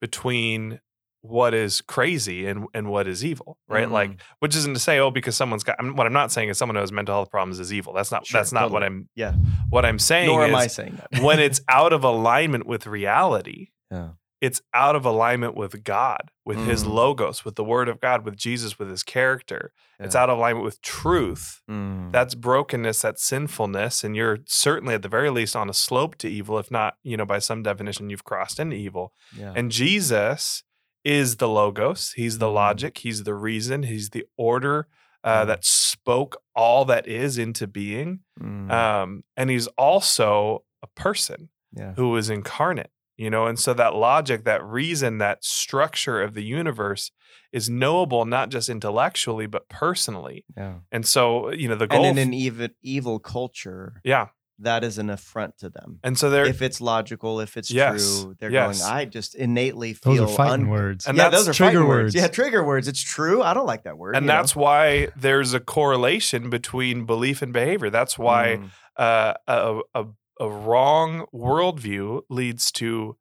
between 0.00 0.80
what 1.22 1.54
is 1.54 1.80
crazy 1.80 2.46
and 2.46 2.66
and 2.74 2.88
what 2.90 3.06
is 3.08 3.24
evil 3.24 3.56
right 3.66 3.90
like 3.90 4.10
Mhm. 4.10 4.20
which 4.40 4.54
isn't 4.54 4.74
to 4.74 4.80
say 4.80 4.98
oh 4.98 5.10
because 5.10 5.34
someone's 5.34 5.64
got 5.64 5.76
I 5.78 5.82
mean, 5.82 5.96
what 5.96 6.06
i'm 6.06 6.12
not 6.12 6.30
saying 6.30 6.50
is 6.50 6.58
someone 6.58 6.76
who 6.76 6.80
has 6.82 6.92
mental 6.92 7.14
health 7.14 7.30
problems 7.30 7.58
is 7.60 7.72
evil 7.72 7.94
that's 7.94 8.12
not 8.12 8.26
Sure, 8.26 8.38
that's 8.40 8.52
not 8.52 8.70
what 8.70 8.82
i'm 8.84 9.08
Yeah. 9.14 9.32
what 9.70 9.86
i'm 9.86 9.98
saying 9.98 10.26
Nor 10.26 10.44
is 10.44 10.48
am 10.50 10.54
I 10.54 10.66
saying 10.66 11.00
that. 11.10 11.22
when 11.22 11.40
it's 11.46 11.62
out 11.68 11.94
of 11.94 12.04
alignment 12.04 12.66
with 12.66 12.86
reality 12.86 13.68
Yeah. 13.90 14.10
It's 14.46 14.60
out 14.84 14.94
of 14.96 15.04
alignment 15.12 15.54
with 15.62 15.74
god 15.84 16.24
with 16.44 16.58
his 16.70 16.82
Mm. 16.84 16.92
logos 17.00 17.38
with 17.44 17.54
the 17.56 17.64
word 17.72 17.88
of 17.88 17.96
god 18.06 18.24
with 18.26 18.36
jesus 18.36 18.78
with 18.78 18.88
his 18.94 19.02
character 19.02 19.62
it's 20.04 20.16
out 20.20 20.28
of 20.28 20.36
alignment 20.38 20.64
with 20.64 20.78
truth 20.82 21.44
Mm. 21.70 22.12
that's 22.12 22.34
brokenness 22.34 22.98
that's 23.04 23.24
sinfulness 23.24 24.04
and 24.04 24.12
you're 24.16 24.38
certainly 24.46 24.94
at 24.94 25.02
the 25.02 25.08
very 25.18 25.30
least 25.38 25.54
on 25.56 25.70
a 25.70 25.74
slope 25.86 26.14
to 26.22 26.28
evil 26.28 26.58
if 26.58 26.68
not 26.70 26.90
you 27.10 27.16
know 27.18 27.24
by 27.34 27.38
some 27.48 27.62
definition 27.62 28.10
you've 28.10 28.24
crossed 28.32 28.58
into 28.60 28.76
evil 28.76 29.12
yeah. 29.40 29.52
and 29.56 29.70
jesus 29.72 30.62
is 31.04 31.36
the 31.36 31.48
logos 31.48 32.12
he's 32.16 32.38
the 32.38 32.46
Mhm. 32.50 32.54
logic 32.64 32.98
he's 32.98 33.22
the 33.24 33.34
reason 33.34 33.82
he's 33.84 34.10
the 34.10 34.24
order 34.36 34.88
uh, 35.22 35.42
Mm. 35.44 35.46
that 35.46 35.64
spoke 35.64 36.32
all 36.54 36.84
that 36.84 37.06
is 37.08 37.38
into 37.38 37.66
being 37.66 38.20
Mm. 38.40 38.70
um, 38.70 39.24
and 39.38 39.48
he's 39.48 39.68
also 39.88 40.64
a 40.82 40.86
person 40.88 41.48
yeah. 41.72 41.92
who 41.94 42.14
is 42.16 42.28
incarnate 42.28 42.90
you 43.16 43.30
know 43.30 43.46
and 43.46 43.58
so 43.58 43.72
that 43.74 43.94
logic 43.94 44.44
that 44.44 44.62
reason 44.64 45.18
that 45.18 45.44
structure 45.44 46.20
of 46.22 46.34
the 46.34 46.42
universe 46.44 47.10
is 47.52 47.70
knowable 47.70 48.24
not 48.24 48.48
just 48.48 48.68
intellectually 48.68 49.46
but 49.46 49.68
personally 49.68 50.44
Yeah. 50.56 50.74
and 50.90 51.06
so 51.06 51.52
you 51.52 51.68
know 51.68 51.76
the 51.76 51.86
goal 51.86 52.04
And 52.04 52.18
in 52.18 52.28
an 52.28 52.34
evil 52.34 52.68
evil 52.82 53.18
culture, 53.18 54.00
yeah 54.04 54.28
that 54.60 54.84
is 54.84 54.98
an 54.98 55.10
affront 55.10 55.58
to 55.58 55.68
them. 55.68 55.98
and 56.04 56.16
so 56.16 56.30
there 56.30 56.46
If 56.46 56.62
it's 56.62 56.80
logical, 56.80 57.40
if 57.40 57.56
it's 57.56 57.72
Yes, 57.72 58.20
true, 58.22 58.36
they're 58.38 58.52
yes. 58.52 58.80
going, 58.82 58.92
I 58.98 59.04
just 59.04 59.34
innately 59.34 59.94
feel 59.94 60.14
Those 60.14 60.18
feel 60.20 60.30
are 60.30 60.36
fighting 60.36 60.66
un- 60.66 60.70
words. 60.70 61.06
And 61.08 61.16
yeah, 61.18 61.28
that's 61.28 61.46
those 61.46 61.48
are 61.48 61.54
trigger 61.54 61.78
fighting 61.80 61.88
words. 61.88 62.14
Yeah, 62.14 62.28
trigger 62.28 62.62
words. 62.62 62.86
It's 62.86 63.02
true. 63.02 63.42
I 63.42 63.52
don't 63.52 63.66
like 63.66 63.82
that 63.82 63.98
word. 63.98 64.14
and 64.14 64.24
you 64.24 64.28
know? 64.28 64.34
that's 64.34 64.54
why 64.54 65.08
there's 65.16 65.54
a 65.54 65.60
correlation 65.60 66.50
between 66.50 67.04
belief 67.04 67.42
and 67.42 67.52
behavior 67.52 67.90
that's 67.90 68.16
why 68.16 68.58
Mm. 68.60 68.70
uh, 68.96 69.34
a, 69.48 69.80
a, 70.00 70.04
a 70.40 70.48
wrong 70.48 71.26
worldview 71.32 72.22
leads 72.28 72.72
to 72.72 73.16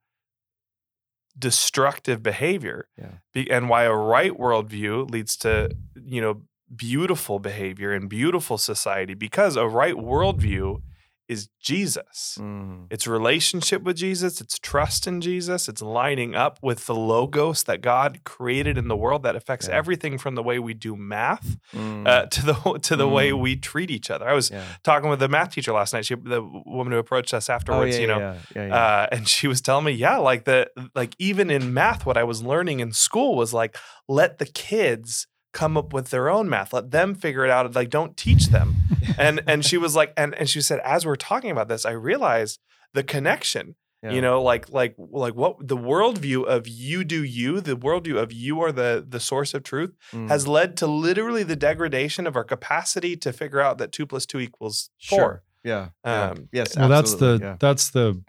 destructive 1.38 2.22
behavior 2.22 2.88
Yeah. 2.98 3.18
Be- 3.34 3.50
and 3.50 3.68
why 3.70 3.84
a 3.84 3.94
right 3.94 4.32
worldview 4.32 5.10
leads 5.10 5.36
to 5.38 5.72
you 5.96 6.22
know 6.22 6.44
beautiful 6.76 7.40
behavior 7.40 7.92
and 7.92 8.10
beautiful 8.10 8.58
society 8.58 9.14
because 9.14 9.56
a 9.56 9.68
right 9.68 9.96
worldview 9.96 10.82
is 11.30 11.48
jesus 11.62 12.38
Mm. 12.40 12.88
it's 12.92 13.08
relationship 13.08 13.84
with 13.84 13.96
jesus 13.96 14.42
it's 14.42 14.60
trust 14.60 15.08
in 15.08 15.22
jesus 15.22 15.70
it's 15.70 15.82
lining 15.82 16.36
up 16.36 16.60
with 16.62 16.86
the 16.86 16.94
logos 16.96 17.64
that 17.64 17.82
god 17.82 18.20
created 18.26 18.78
in 18.78 18.88
the 18.90 18.96
world 18.98 19.24
that 19.24 19.36
affects 19.36 19.68
Yeah. 19.68 19.76
everything 19.78 20.18
from 20.18 20.36
the 20.36 20.44
way 20.44 20.60
we 20.60 20.74
do 20.74 20.96
math 20.96 21.58
Mm. 21.74 22.08
uh, 22.08 22.26
to 22.28 22.46
the 22.46 22.54
to 22.84 22.96
the 22.96 23.08
way 23.08 23.32
Mm. 23.32 23.40
we 23.40 23.56
treat 23.56 23.90
each 23.90 24.12
other. 24.12 24.28
I 24.28 24.34
was 24.34 24.52
yeah. 24.52 24.64
talking 24.84 25.10
with 25.10 25.20
the 25.20 25.28
math 25.30 25.52
teacher 25.52 25.72
last 25.74 25.94
night. 25.94 26.06
She, 26.06 26.16
the 26.16 26.42
woman 26.66 26.92
who 26.94 27.00
approached 27.00 27.34
us 27.34 27.50
Oh, 27.50 27.54
afterwards, 27.54 27.96
yeah, 27.96 28.02
you 28.02 28.08
know, 28.08 28.76
uh, 28.76 29.08
and 29.12 29.28
she 29.28 29.48
was 29.48 29.62
telling 29.62 29.86
me, 29.86 29.92
yeah, 29.94 30.18
like 30.18 30.44
the 30.46 30.70
like 30.94 31.16
even 31.20 31.50
in 31.50 31.74
math, 31.74 32.06
what 32.06 32.18
I 32.18 32.24
was 32.24 32.44
learning 32.44 32.80
in 32.82 32.92
school 32.92 33.36
was 33.36 33.54
like 33.54 33.78
let 34.08 34.38
the 34.38 34.46
kids 34.46 35.28
come 35.54 35.78
up 35.78 35.94
with 35.94 36.10
their 36.10 36.30
own 36.30 36.50
math, 36.50 36.74
let 36.74 36.92
them 36.92 37.16
figure 37.16 37.46
it 37.46 37.52
out. 37.52 37.74
Like 37.76 37.90
don't 37.90 38.18
teach 38.18 38.48
them. 38.48 38.76
and 39.18 39.42
and 39.48 39.64
she 39.64 39.78
was 39.78 39.96
like, 39.96 40.12
and 40.18 40.34
and 40.36 40.50
she 40.50 40.62
said, 40.62 40.80
as 40.84 41.06
we're 41.06 41.16
talking 41.16 41.52
about 41.52 41.68
this, 41.68 41.86
I 41.86 41.92
realized 41.92 42.60
the 42.94 43.04
connection 43.04 43.76
Yeah. 44.04 44.12
you 44.12 44.22
know 44.22 44.44
like 44.44 44.70
like 44.70 44.96
like 44.98 45.34
what 45.36 45.66
the 45.68 45.78
worldview 45.78 46.44
of 46.46 46.68
you 46.68 47.04
do 47.06 47.24
you 47.24 47.62
the 47.62 47.76
worldview 47.78 48.18
of 48.22 48.32
you 48.34 48.60
are 48.62 48.72
the 48.74 49.04
the 49.08 49.20
source 49.20 49.54
of 49.54 49.64
truth 49.64 49.92
Mm. 50.12 50.28
has 50.28 50.46
led 50.48 50.76
to 50.78 50.88
literally 50.88 51.44
the 51.44 51.56
degradation 51.56 52.28
of 52.28 52.36
our 52.36 52.44
capacity 52.44 53.16
to 53.18 53.32
figure 53.32 53.62
out 53.62 53.78
that 53.78 53.92
two 53.94 54.06
plus 54.06 54.26
two 54.26 54.40
equals 54.40 54.90
four. 55.10 55.18
Sure. 55.20 55.44
Yeah. 55.64 55.88
yeah. 56.06 56.30
Um, 56.32 56.50
yes. 56.52 56.76
well 56.78 56.90
that's 56.90 57.14
the 57.16 57.40
yeah. 57.42 57.56
that's 57.60 57.90
the 57.92 58.22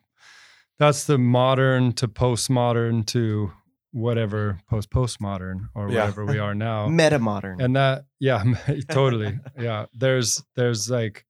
that's 0.79 1.05
the 1.05 1.19
modern 1.19 1.93
to 1.95 2.07
postmodern 2.09 3.05
to 3.07 3.51
whatever 3.94 4.59
post 4.68 4.90
postmodern 4.90 5.68
or 5.74 5.88
Yeah. 5.88 6.01
whatever 6.01 6.26
we 6.26 6.38
are 6.40 6.55
now. 6.55 6.88
Meta 7.01 7.18
modern. 7.20 7.61
and 7.61 7.76
that 7.76 8.05
yeah 8.18 8.42
totally 8.90 9.38
yeah 9.59 9.86
there's 9.95 10.42
there's 10.57 10.90
like 10.90 11.24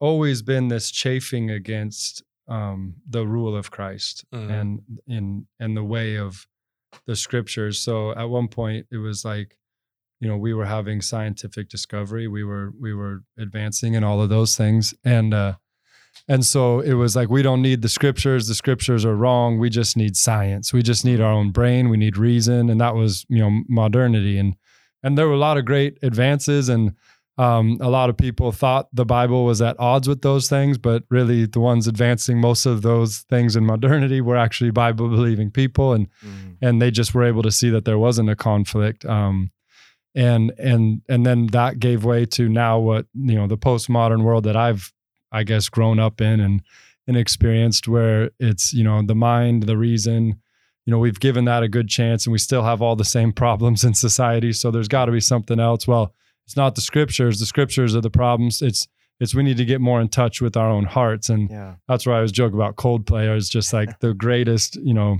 always 0.00 0.42
been 0.42 0.68
this 0.68 0.90
chafing 0.90 1.50
against 1.50 2.22
um 2.48 2.94
the 3.08 3.26
rule 3.26 3.54
of 3.56 3.70
christ 3.70 4.24
Mhm. 4.32 4.50
and 4.60 4.80
in 5.06 5.46
and 5.60 5.76
the 5.76 5.84
way 5.84 6.16
of 6.18 6.46
the 7.06 7.16
scriptures 7.16 7.78
so 7.78 8.12
at 8.12 8.28
one 8.30 8.48
point 8.48 8.86
it 8.90 8.98
was 8.98 9.24
like 9.24 9.56
you 10.20 10.28
know 10.28 10.36
we 10.38 10.52
were 10.54 10.66
having 10.66 11.00
scientific 11.02 11.68
discovery 11.68 12.26
we 12.28 12.44
were 12.44 12.72
we 12.80 12.92
were 12.94 13.24
advancing 13.38 13.94
in 13.94 14.04
all 14.04 14.20
of 14.22 14.28
those 14.30 14.56
things 14.56 14.94
and 15.04 15.32
uh 15.34 15.54
and 16.28 16.44
so 16.44 16.80
it 16.80 16.94
was 16.94 17.14
like 17.14 17.28
we 17.28 17.42
don't 17.42 17.60
need 17.62 17.82
the 17.82 17.88
scriptures. 17.88 18.46
The 18.48 18.54
scriptures 18.54 19.04
are 19.04 19.14
wrong. 19.16 19.58
We 19.58 19.68
just 19.70 19.96
need 19.96 20.16
science. 20.16 20.72
We 20.72 20.82
just 20.82 21.04
need 21.04 21.20
our 21.20 21.30
own 21.32 21.50
brain. 21.50 21.88
We 21.90 21.96
need 21.98 22.16
reason. 22.16 22.70
And 22.70 22.80
that 22.80 22.94
was 22.94 23.26
you 23.28 23.40
know 23.40 23.62
modernity. 23.68 24.38
And 24.38 24.56
and 25.02 25.18
there 25.18 25.26
were 25.28 25.34
a 25.34 25.38
lot 25.38 25.58
of 25.58 25.64
great 25.66 25.98
advances. 26.02 26.68
And 26.70 26.94
um, 27.36 27.78
a 27.80 27.90
lot 27.90 28.08
of 28.10 28.16
people 28.16 28.52
thought 28.52 28.88
the 28.94 29.04
bible 29.04 29.44
was 29.44 29.60
at 29.60 29.78
odds 29.78 30.08
with 30.08 30.22
those 30.22 30.48
things. 30.48 30.78
But 30.78 31.02
really 31.10 31.46
the 31.46 31.60
ones 31.60 31.86
advancing 31.86 32.40
most 32.40 32.64
of 32.64 32.80
those 32.82 33.18
things 33.28 33.54
in 33.56 33.66
modernity 33.66 34.20
were 34.20 34.36
actually 34.36 34.70
bible 34.70 35.08
believing 35.08 35.50
people. 35.50 35.92
And 35.92 36.08
Mm. 36.24 36.56
and 36.62 36.80
they 36.80 36.90
just 36.90 37.12
were 37.14 37.24
able 37.24 37.42
to 37.42 37.50
see 37.50 37.70
that 37.70 37.84
there 37.84 37.98
wasn't 37.98 38.30
a 38.30 38.36
conflict. 38.36 39.04
Um, 39.04 39.50
and 40.14 40.52
and 40.58 41.02
and 41.08 41.26
then 41.26 41.46
that 41.48 41.80
gave 41.80 42.04
way 42.04 42.24
to 42.24 42.48
now 42.48 42.78
what 42.78 43.06
you 43.14 43.34
know 43.34 43.48
the 43.48 43.58
postmodern 43.58 44.22
world 44.22 44.44
that 44.44 44.54
i've 44.56 44.92
i 45.34 45.42
guess 45.44 45.68
grown 45.68 45.98
up 45.98 46.20
in 46.20 46.40
and 46.40 46.62
and 47.06 47.16
experienced 47.16 47.86
where 47.88 48.30
it's 48.40 48.72
you 48.72 48.82
know 48.84 49.02
the 49.02 49.14
mind 49.14 49.64
the 49.64 49.76
reason 49.76 50.26
you 50.86 50.90
know 50.90 50.98
we've 50.98 51.20
given 51.20 51.44
that 51.44 51.62
a 51.62 51.68
good 51.68 51.88
chance 51.88 52.24
and 52.26 52.32
we 52.32 52.38
still 52.38 52.62
have 52.62 52.80
all 52.80 52.96
the 52.96 53.04
same 53.04 53.32
problems 53.44 53.84
in 53.84 53.92
society 53.94 54.52
so 54.52 54.70
there's 54.70 54.88
got 54.88 55.04
to 55.06 55.12
be 55.12 55.20
something 55.20 55.60
else 55.60 55.86
well 55.86 56.14
it's 56.46 56.56
not 56.56 56.74
the 56.74 56.80
scriptures 56.80 57.38
the 57.40 57.46
scriptures 57.46 57.94
are 57.96 58.00
the 58.00 58.10
problems 58.22 58.62
it's 58.62 58.86
it's 59.20 59.34
we 59.34 59.42
need 59.44 59.56
to 59.58 59.64
get 59.64 59.80
more 59.80 60.00
in 60.00 60.08
touch 60.08 60.40
with 60.42 60.56
our 60.56 60.68
own 60.68 60.84
hearts 60.84 61.28
and 61.28 61.48
Yeah. 61.50 61.74
that's 61.88 62.04
where 62.06 62.16
I 62.16 62.20
was 62.20 62.32
joking 62.32 62.56
about 62.58 62.74
Coldplay. 62.74 63.34
It's 63.36 63.48
just 63.48 63.72
like 63.72 64.00
the 64.00 64.12
greatest, 64.12 64.74
you 64.76 64.92
know, 64.92 65.18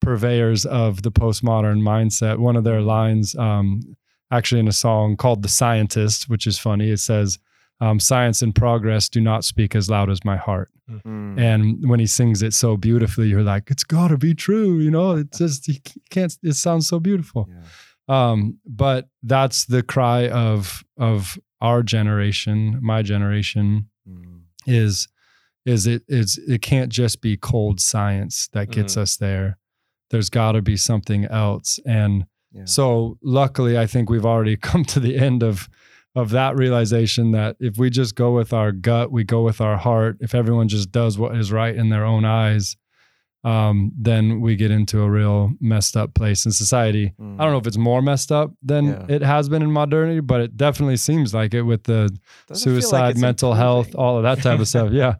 purveyors 0.00 0.64
of 0.66 1.02
the 1.02 1.10
postmodern 1.12 1.80
mindset. 1.82 2.38
One 2.38 2.56
of 2.56 2.64
their 2.64 2.80
lines, 2.80 3.34
um, 3.36 3.82
actually 4.30 4.60
in 4.60 4.68
a 4.68 4.72
song 4.72 5.16
called 5.16 5.42
"The 5.42 5.48
Scientist," 5.48 6.28
which 6.30 6.46
is 6.46 6.58
funny. 6.58 6.90
It 6.90 6.98
says, 7.00 7.38
um, 7.80 8.00
"Science 8.00 8.42
and 8.42 8.54
progress 8.54 9.08
do 9.08 9.20
not 9.20 9.44
speak 9.44 9.74
as 9.76 9.88
loud 9.90 10.10
as 10.10 10.24
my 10.24 10.36
heart." 10.36 10.70
Mm. 10.90 11.38
And 11.38 11.88
when 11.90 11.98
he 12.00 12.06
sings 12.06 12.42
it 12.42 12.52
so 12.54 12.76
beautifully, 12.76 13.28
you're 13.28 13.42
like, 13.42 13.70
"It's 13.70 13.84
got 13.84 14.08
to 14.08 14.16
be 14.18 14.34
true," 14.34 14.78
you 14.80 14.90
know. 14.90 15.16
It 15.16 15.32
just 15.32 15.66
you 15.68 15.74
can't. 16.10 16.36
It 16.42 16.54
sounds 16.54 16.86
so 16.88 16.98
beautiful. 17.00 17.48
Yeah. 17.50 17.62
Um, 18.08 18.58
but 18.64 19.08
that's 19.22 19.64
the 19.66 19.82
cry 19.82 20.28
of 20.28 20.84
of 20.96 21.38
our 21.60 21.82
generation, 21.82 22.78
my 22.82 23.02
generation, 23.02 23.88
Mm. 24.08 24.42
is 24.66 25.08
is 25.64 25.86
it 25.88 26.02
is 26.06 26.38
it 26.46 26.62
can't 26.62 26.92
just 26.92 27.20
be 27.20 27.36
cold 27.36 27.80
science 27.80 28.48
that 28.52 28.70
gets 28.70 28.96
us 28.96 29.16
there 29.16 29.58
there's 30.10 30.30
got 30.30 30.52
to 30.52 30.62
be 30.62 30.76
something 30.76 31.24
else 31.24 31.80
and 31.84 32.24
Yeah. 32.52 32.66
so 32.66 33.18
luckily 33.20 33.76
i 33.76 33.84
think 33.86 34.08
we've 34.08 34.24
already 34.24 34.56
come 34.70 34.84
to 34.84 35.00
the 35.00 35.16
end 35.18 35.42
of 35.42 35.68
of 36.16 36.30
that 36.30 36.56
realization 36.56 37.30
that 37.32 37.54
if 37.60 37.76
we 37.78 37.88
just 37.90 38.14
go 38.16 38.32
with 38.32 38.52
our 38.52 38.72
gut 38.72 39.12
we 39.12 39.22
go 39.22 39.42
with 39.42 39.60
our 39.60 39.76
heart 39.76 40.16
if 40.20 40.34
everyone 40.34 40.66
just 40.66 40.90
does 40.90 41.16
what 41.18 41.36
is 41.36 41.52
right 41.52 41.76
in 41.76 41.90
their 41.90 42.04
own 42.04 42.24
eyes 42.24 42.76
um, 43.44 43.92
then 43.96 44.40
we 44.40 44.56
get 44.56 44.72
into 44.72 45.02
a 45.02 45.08
real 45.10 45.52
messed 45.60 45.96
up 45.96 46.14
place 46.14 46.44
in 46.46 46.50
society 46.52 47.12
Mm. 47.20 47.38
i 47.38 47.44
don't 47.44 47.52
know 47.52 47.58
if 47.58 47.66
it's 47.66 47.76
more 47.76 48.02
messed 48.02 48.32
up 48.32 48.50
than 48.62 48.86
Yeah. 48.86 49.06
it 49.08 49.22
has 49.22 49.48
been 49.48 49.62
in 49.62 49.70
modernity 49.70 50.20
but 50.20 50.40
it 50.40 50.56
definitely 50.56 50.96
seems 50.96 51.32
like 51.32 51.54
it 51.54 51.62
with 51.62 51.84
the 51.84 52.08
Doesn't 52.48 52.64
feel 52.64 52.74
like 52.74 52.82
suicide, 52.82 53.10
it's 53.10 53.20
mental 53.20 53.54
health, 53.54 53.94
all 53.94 54.16
of 54.16 54.22
that 54.24 54.42
type 54.42 54.58
of 54.58 54.66
stuff. 54.68 54.90
Yeah. 55.02 55.14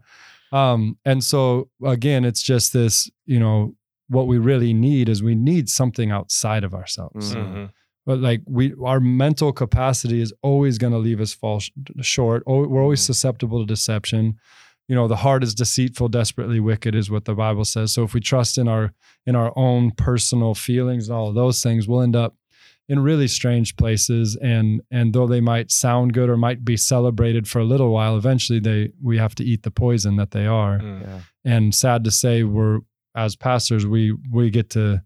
Um, 0.51 0.97
and 1.05 1.21
so 1.23 1.69
again, 1.85 2.23
it's 2.25 2.41
just 2.41 2.71
this, 2.73 3.09
you 3.25 3.37
know, 3.39 3.75
what 4.09 4.27
we 4.27 4.37
really 4.37 4.73
need 4.73 5.09
is 5.09 5.21
we 5.21 5.35
need 5.35 5.67
something 5.69 6.09
outside 6.09 6.63
of 6.63 6.73
ourselves. 6.73 7.35
Mm. 7.35 7.69
But 8.07 8.19
like 8.19 8.41
we, 8.47 8.73
our 8.83 8.99
mental 8.99 9.51
capacity 9.53 10.21
is 10.21 10.33
always 10.41 10.79
going 10.79 10.93
to 10.93 10.97
leave 10.99 11.21
us 11.21 11.33
fall 11.33 11.59
sh- 11.59 11.69
short. 12.01 12.41
Oh, 12.47 12.65
We're 12.67 12.81
always 12.81 13.01
Mhm. 13.01 13.05
susceptible 13.11 13.59
to 13.59 13.65
deception. 13.67 14.37
You 14.87 14.95
know, 14.95 15.07
the 15.09 15.17
heart 15.17 15.43
is 15.43 15.53
deceitful, 15.53 16.07
desperately 16.07 16.61
wicked, 16.61 16.95
is 16.95 17.11
what 17.11 17.25
the 17.25 17.35
Bible 17.35 17.65
says. 17.65 17.93
So 17.93 18.03
if 18.03 18.13
we 18.15 18.21
trust 18.21 18.57
in 18.57 18.67
our 18.67 18.93
in 19.25 19.35
our 19.35 19.51
own 19.57 19.91
personal 19.91 20.55
feelings 20.55 21.09
and 21.09 21.17
all 21.17 21.27
of 21.29 21.35
those 21.35 21.61
things, 21.61 21.85
we'll 21.87 22.01
end 22.01 22.15
up 22.15 22.33
in 22.89 22.99
really 22.99 23.27
strange 23.27 23.75
places 23.75 24.37
and 24.37 24.81
and 24.89 25.11
though 25.13 25.27
they 25.27 25.41
might 25.41 25.69
sound 25.69 26.13
good 26.13 26.29
or 26.29 26.37
might 26.37 26.63
be 26.63 26.77
celebrated 26.77 27.45
for 27.45 27.59
a 27.59 27.65
little 27.65 27.91
while 27.91 28.15
eventually 28.15 28.61
they 28.61 28.89
we 29.03 29.17
have 29.17 29.35
to 29.35 29.43
eat 29.43 29.63
the 29.63 29.71
poison 29.71 30.15
that 30.15 30.31
they 30.31 30.45
are 30.47 30.79
Mm. 30.79 31.01
Yeah. 31.01 31.19
and 31.43 31.75
sad 31.75 32.05
to 32.05 32.11
say 32.11 32.43
we're 32.43 32.79
as 33.13 33.35
pastors 33.35 33.85
we 33.85 34.15
we 34.31 34.49
get 34.49 34.69
to 34.69 35.01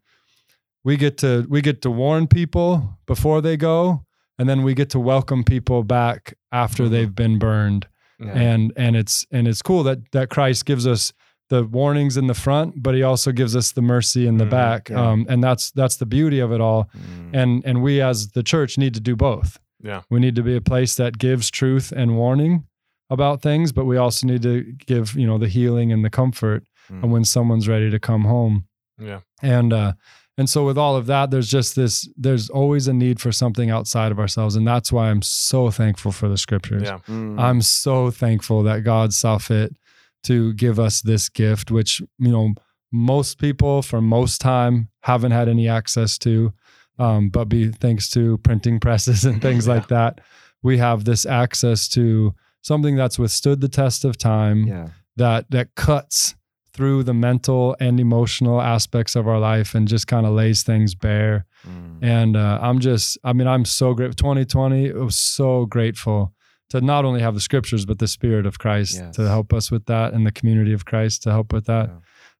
we 0.84 0.98
get 0.98 1.18
to 1.20 1.46
we 1.50 1.62
get 1.62 1.82
to 1.82 1.92
warn 1.92 2.28
people 2.28 2.98
before 3.08 3.42
they 3.42 3.58
go 3.58 4.04
and 4.40 4.50
then 4.50 4.64
we 4.64 4.74
get 4.74 4.90
to 4.90 5.00
welcome 5.00 5.44
people 5.44 5.84
back 5.84 6.34
after 6.52 6.86
Mhm. 6.86 6.90
they've 6.90 7.16
been 7.16 7.38
burned 7.40 7.88
Yeah. 8.20 8.32
and 8.34 8.74
and 8.76 8.96
it's 8.96 9.26
and 9.32 9.48
it's 9.48 9.62
cool 9.62 9.84
that 9.84 10.00
that 10.12 10.30
Christ 10.30 10.66
gives 10.66 10.86
us 10.88 11.14
the 11.50 11.64
warnings 11.66 12.16
in 12.18 12.28
the 12.28 12.34
front 12.34 12.82
but 12.82 12.96
he 12.96 13.04
also 13.04 13.32
gives 13.32 13.56
us 13.56 13.74
the 13.74 13.82
mercy 13.82 14.26
in 14.26 14.38
the 14.38 14.46
Mhm. 14.46 14.50
back 14.50 14.90
Yeah. 14.90 15.12
um 15.12 15.26
and 15.30 15.44
that's 15.44 15.72
that's 15.72 15.98
the 15.98 16.06
beauty 16.06 16.40
of 16.40 16.52
it 16.52 16.62
all 16.62 16.90
Mm. 16.96 17.30
and 17.34 17.66
and 17.66 17.82
we 17.84 18.02
as 18.02 18.30
the 18.30 18.44
church 18.44 18.78
need 18.78 18.94
to 18.94 19.02
do 19.02 19.16
both 19.16 19.60
Yeah. 19.84 20.02
we 20.10 20.20
need 20.20 20.36
to 20.36 20.44
be 20.44 20.56
a 20.56 20.62
place 20.62 20.96
that 20.96 21.18
gives 21.18 21.52
truth 21.52 21.92
and 21.96 22.16
warning 22.16 22.64
about 23.10 23.42
things 23.42 23.72
but 23.74 23.86
we 23.86 23.98
also 23.98 24.26
need 24.28 24.42
to 24.44 24.64
give 24.88 25.16
you 25.16 25.28
know 25.28 25.38
the 25.38 25.50
healing 25.50 25.92
and 25.92 26.04
the 26.06 26.10
comfort 26.10 26.64
Mm. 26.90 27.04
and 27.04 27.12
when 27.12 27.26
someone's 27.26 27.68
ready 27.68 27.90
to 27.92 28.00
come 28.00 28.24
home 28.24 28.64
Yeah. 29.00 29.20
and 29.42 29.74
uh 29.74 29.94
and 30.38 30.50
so 30.50 30.66
with 30.66 30.78
all 30.78 30.96
of 30.96 31.06
that 31.08 31.30
there's 31.32 31.50
just 31.50 31.76
this 31.76 32.08
there's 32.18 32.50
always 32.50 32.88
a 32.88 32.94
need 32.94 33.20
for 33.20 33.32
something 33.32 33.70
outside 33.70 34.12
of 34.12 34.20
ourselves 34.20 34.56
and 34.56 34.66
that's 34.68 34.92
why 34.92 35.10
i'm 35.10 35.22
so 35.22 35.70
thankful 35.70 36.12
for 36.12 36.30
the 36.30 36.38
scriptures 36.38 36.84
Yeah. 36.84 37.00
Mm. 37.08 37.40
i'm 37.40 37.62
so 37.62 38.12
thankful 38.12 38.64
that 38.64 38.84
god 38.84 39.14
saw 39.14 39.38
fit 39.38 39.76
to 40.24 40.54
give 40.54 40.80
us 40.80 41.02
this 41.02 41.30
gift 41.30 41.72
which 41.72 42.02
you 42.18 42.32
know 42.32 42.54
most 42.92 43.40
people 43.40 43.82
for 43.82 44.02
most 44.02 44.40
time 44.42 44.90
haven't 45.02 45.32
had 45.32 45.48
any 45.50 45.68
access 45.68 46.18
to 46.20 46.54
um, 47.00 47.30
but 47.30 47.46
be 47.46 47.70
thanks 47.72 48.10
to 48.12 48.38
printing 48.40 48.80
presses 48.80 49.26
and 49.30 49.42
things 49.42 49.68
Yeah. 49.68 49.74
like 49.76 49.88
that 49.88 50.22
we 50.64 50.78
have 50.78 51.04
this 51.06 51.26
access 51.26 51.88
to 51.90 52.36
something 52.62 52.96
that's 52.96 53.18
withstood 53.18 53.60
the 53.62 53.68
test 53.70 54.06
of 54.06 54.18
time 54.18 54.68
yeah. 54.68 54.88
that 55.18 55.50
that 55.52 55.74
cuts 55.76 56.36
through 56.74 57.04
the 57.04 57.14
mental 57.14 57.76
and 57.80 58.00
emotional 58.00 58.62
aspects 58.62 59.16
of 59.16 59.28
our 59.28 59.40
life 59.40 59.76
and 59.76 59.88
just 59.88 60.08
kind 60.08 60.26
of 60.26 60.34
lays 60.34 60.64
things 60.64 60.96
bare 60.96 61.46
Mm. 61.68 62.00
and 62.02 62.36
uh, 62.36 62.58
i'm 62.60 62.80
just 62.80 63.20
i 63.24 63.32
mean 63.34 63.46
i'm 63.48 63.66
so 63.66 63.94
grateful 63.94 64.16
2020 64.16 64.86
it 64.88 64.96
was 64.96 65.16
so 65.16 65.68
grateful 65.68 66.34
to 66.70 66.82
not 66.82 67.06
only 67.06 67.22
have 67.22 67.36
the 67.36 67.40
scriptures 67.40 67.86
but 67.86 68.00
the 68.00 68.08
spirit 68.08 68.48
of 68.48 68.58
christ 68.58 68.96
Yes. 68.96 69.16
to 69.18 69.28
help 69.28 69.54
us 69.54 69.70
with 69.70 69.86
that 69.86 70.14
and 70.14 70.26
the 70.26 70.32
community 70.32 70.74
of 70.74 70.86
christ 70.86 71.22
to 71.24 71.30
help 71.32 71.54
with 71.54 71.66
that 71.68 71.90
Yeah. 71.90 71.96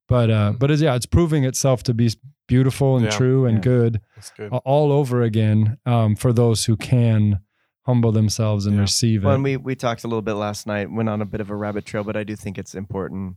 but 0.08 0.28
uh 0.30 0.50
Mhm. 0.52 0.58
but 0.58 0.70
it's, 0.72 0.82
yeah 0.82 0.96
it's 0.96 1.06
proving 1.06 1.44
itself 1.44 1.84
to 1.84 1.94
be 1.94 2.10
beautiful 2.48 2.96
and 2.96 3.04
Yeah. 3.04 3.10
true 3.12 3.46
and 3.46 3.58
Yeah. 3.58 3.62
good 3.72 4.00
good. 4.36 4.50
all 4.64 4.90
over 4.90 5.22
again 5.22 5.78
um, 5.86 6.16
for 6.16 6.32
those 6.32 6.64
who 6.64 6.76
can 6.76 7.38
humble 7.86 8.10
themselves 8.10 8.66
and 8.66 8.74
Yeah. 8.74 8.82
receive 8.82 9.22
it 9.22 9.26
Well, 9.26 9.36
and 9.36 9.44
we 9.44 9.56
we 9.56 9.76
talked 9.76 10.02
a 10.02 10.08
little 10.08 10.22
bit 10.22 10.34
last 10.34 10.66
night, 10.66 10.90
went 10.90 11.08
on 11.08 11.22
a 11.22 11.26
bit 11.26 11.40
of 11.40 11.48
a 11.50 11.54
rabbit 11.56 11.84
trail, 11.84 12.02
but 12.02 12.16
I 12.16 12.24
do 12.24 12.34
think 12.34 12.58
it's 12.58 12.74
important 12.74 13.36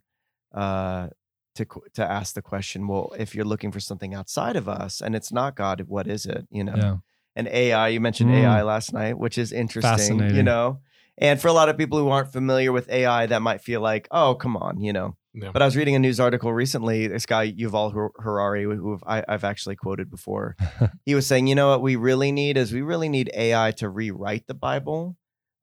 uh, 0.55 1.09
to 1.55 1.65
to 1.93 2.03
ask 2.03 2.33
the 2.33 2.41
question. 2.41 2.87
Well, 2.87 3.13
if 3.17 3.35
you're 3.35 3.45
looking 3.45 3.71
for 3.71 3.79
something 3.79 4.13
outside 4.13 4.55
of 4.55 4.67
us 4.67 5.01
and 5.01 5.15
it's 5.15 5.31
not 5.31 5.55
God, 5.55 5.81
what 5.87 6.07
is 6.07 6.25
it? 6.25 6.47
You 6.49 6.63
know, 6.63 6.75
yeah 6.75 6.95
and 7.35 7.47
AI. 7.47 7.89
You 7.89 7.99
mentioned 7.99 8.31
Mm. 8.31 8.43
AI 8.43 8.63
last 8.63 8.93
night, 8.93 9.17
which 9.17 9.37
is 9.37 9.51
interesting. 9.51 10.19
You 10.35 10.43
know, 10.43 10.79
and 11.17 11.39
for 11.39 11.47
a 11.47 11.53
lot 11.53 11.69
of 11.69 11.77
people 11.77 11.99
who 11.99 12.09
aren't 12.09 12.31
familiar 12.31 12.71
with 12.71 12.89
AI, 12.89 13.25
that 13.27 13.41
might 13.41 13.61
feel 13.61 13.81
like, 13.81 14.07
oh, 14.11 14.35
come 14.35 14.55
on, 14.57 14.79
you 14.79 14.93
know. 14.93 15.17
Yeah. 15.33 15.51
But 15.51 15.61
I 15.61 15.65
was 15.65 15.75
reading 15.75 15.95
a 15.95 15.99
news 15.99 16.19
article 16.19 16.53
recently. 16.53 17.07
This 17.07 17.25
guy 17.25 17.51
Yuval 17.51 18.11
Harari, 18.21 18.63
who 18.63 18.99
I, 19.05 19.23
I've 19.27 19.43
actually 19.43 19.75
quoted 19.75 20.09
before, 20.09 20.55
he 21.05 21.13
was 21.13 21.27
saying, 21.27 21.47
you 21.47 21.55
know 21.55 21.69
what 21.69 21.81
we 21.81 21.97
really 21.97 22.31
need 22.31 22.55
is 22.55 22.71
we 22.71 22.81
really 22.81 23.09
need 23.09 23.29
AI 23.33 23.71
to 23.77 23.89
rewrite 23.89 24.47
the 24.47 24.53
Bible 24.53 25.17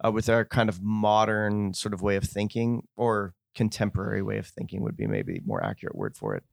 uh, 0.05 0.13
with 0.13 0.29
our 0.29 0.45
kind 0.45 0.69
of 0.69 0.83
modern 0.83 1.73
sort 1.73 1.95
of 1.95 2.03
way 2.03 2.17
of 2.17 2.25
thinking, 2.25 2.83
or 2.97 3.33
contemporary 3.55 4.23
way 4.23 4.39
of 4.39 4.47
thinking 4.47 4.83
would 4.83 4.97
be 4.97 5.07
maybe 5.07 5.41
more 5.45 5.63
accurate 5.65 5.95
word 5.95 6.17
for 6.17 6.35
it. 6.35 6.45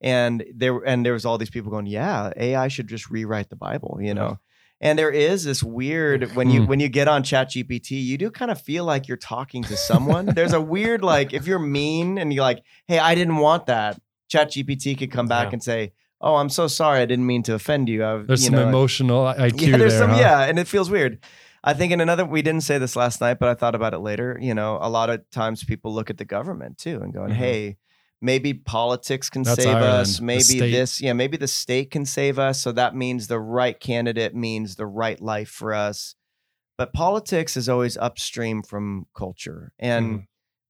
And 0.00 0.44
there 0.54 0.76
and 0.84 1.04
there 1.06 1.14
was 1.14 1.24
all 1.24 1.38
these 1.38 1.50
people 1.50 1.70
going, 1.70 1.86
yeah, 1.86 2.30
AI 2.36 2.68
should 2.68 2.88
just 2.88 3.10
rewrite 3.10 3.48
the 3.48 3.56
Bible, 3.56 3.98
you 4.00 4.12
know. 4.14 4.38
And 4.78 4.98
there 4.98 5.10
is 5.10 5.44
this 5.44 5.62
weird 5.62 6.34
when 6.36 6.50
you 6.50 6.62
Hmm. 6.62 6.66
when 6.66 6.80
you 6.80 6.88
get 6.90 7.08
on 7.08 7.22
ChatGPT, 7.22 8.02
you 8.04 8.18
do 8.18 8.30
kind 8.30 8.50
of 8.50 8.60
feel 8.60 8.84
like 8.84 9.08
you're 9.08 9.16
talking 9.16 9.62
to 9.64 9.76
someone. 9.76 10.26
There's 10.26 10.52
a 10.52 10.60
weird 10.60 11.02
like 11.02 11.32
if 11.32 11.46
you're 11.46 11.58
mean 11.58 12.18
and 12.18 12.30
you're 12.32 12.42
like, 12.42 12.62
"Hey, 12.86 12.98
I 12.98 13.14
didn't 13.14 13.36
want 13.38 13.66
that." 13.66 13.98
ChatGPT 14.30 14.98
could 14.98 15.10
come 15.10 15.28
back 15.28 15.46
Yeah. 15.46 15.52
and 15.54 15.62
say, 15.62 15.92
oh, 16.20 16.34
I'm 16.36 16.48
so 16.48 16.66
sorry, 16.66 17.00
I 17.00 17.06
didn't 17.06 17.26
mean 17.26 17.42
to 17.44 17.54
offend 17.54 17.88
you. 17.88 18.04
I, 18.04 18.16
There's 18.18 18.40
you 18.42 18.46
some 18.46 18.56
know, 18.56 18.68
emotional 18.68 19.24
IQ 19.26 19.60
yeah, 19.60 19.76
there's 19.76 19.92
there. 19.92 20.00
some 20.00 20.10
huh? 20.10 20.16
yeah, 20.18 20.40
and 20.42 20.58
it 20.58 20.66
feels 20.66 20.90
weird. 20.90 21.18
I 21.66 21.74
think 21.74 21.92
in 21.92 22.00
another 22.00 22.24
we 22.24 22.42
didn't 22.42 22.62
say 22.62 22.78
this 22.78 22.94
last 22.96 23.20
night, 23.20 23.38
but 23.40 23.48
I 23.48 23.54
thought 23.54 23.74
about 23.74 23.92
it 23.92 23.98
later. 23.98 24.38
You 24.40 24.54
know, 24.54 24.78
a 24.80 24.88
lot 24.88 25.10
of 25.10 25.28
times 25.30 25.64
people 25.64 25.92
look 25.92 26.08
at 26.10 26.16
the 26.18 26.24
government 26.24 26.78
too 26.78 27.00
and 27.02 27.12
going, 27.12 27.30
Mhm. 27.30 27.34
"Hey, 27.34 27.76
maybe 28.22 28.54
politics 28.54 29.28
can 29.28 29.42
That's 29.42 29.62
save 29.62 29.74
Ireland, 29.74 30.00
us. 30.02 30.20
Maybe 30.20 30.70
this, 30.70 31.00
yeah, 31.00 31.12
maybe 31.12 31.36
the 31.36 31.48
state 31.48 31.90
can 31.90 32.04
save 32.06 32.38
us. 32.38 32.62
So 32.62 32.72
that 32.72 32.94
means 32.94 33.26
the 33.26 33.40
right 33.40 33.78
candidate 33.78 34.34
means 34.34 34.76
the 34.76 34.86
right 34.86 35.20
life 35.20 35.48
for 35.50 35.74
us." 35.74 36.14
But 36.78 36.92
politics 36.92 37.56
is 37.56 37.68
always 37.68 37.96
upstream 37.96 38.62
from 38.62 39.06
culture, 39.16 39.72
and 39.78 40.06
Mhm. 40.20 40.26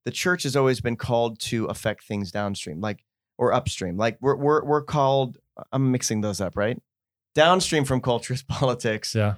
the 0.06 0.12
church 0.12 0.44
has 0.44 0.56
always 0.56 0.80
been 0.80 0.96
called 0.96 1.38
to 1.40 1.66
affect 1.66 2.04
things 2.04 2.30
downstream, 2.32 2.80
like 2.80 3.04
or 3.38 3.52
upstream. 3.52 3.96
Like 3.98 4.16
we're 4.22 4.36
we're 4.36 4.64
we're 4.64 4.82
called. 4.82 5.36
I'm 5.72 5.90
mixing 5.90 6.22
those 6.22 6.40
up, 6.40 6.56
right? 6.56 6.80
Downstream 7.34 7.84
from 7.84 8.00
culture 8.00 8.32
is 8.32 8.42
politics 8.48 9.14
Yeah. 9.14 9.34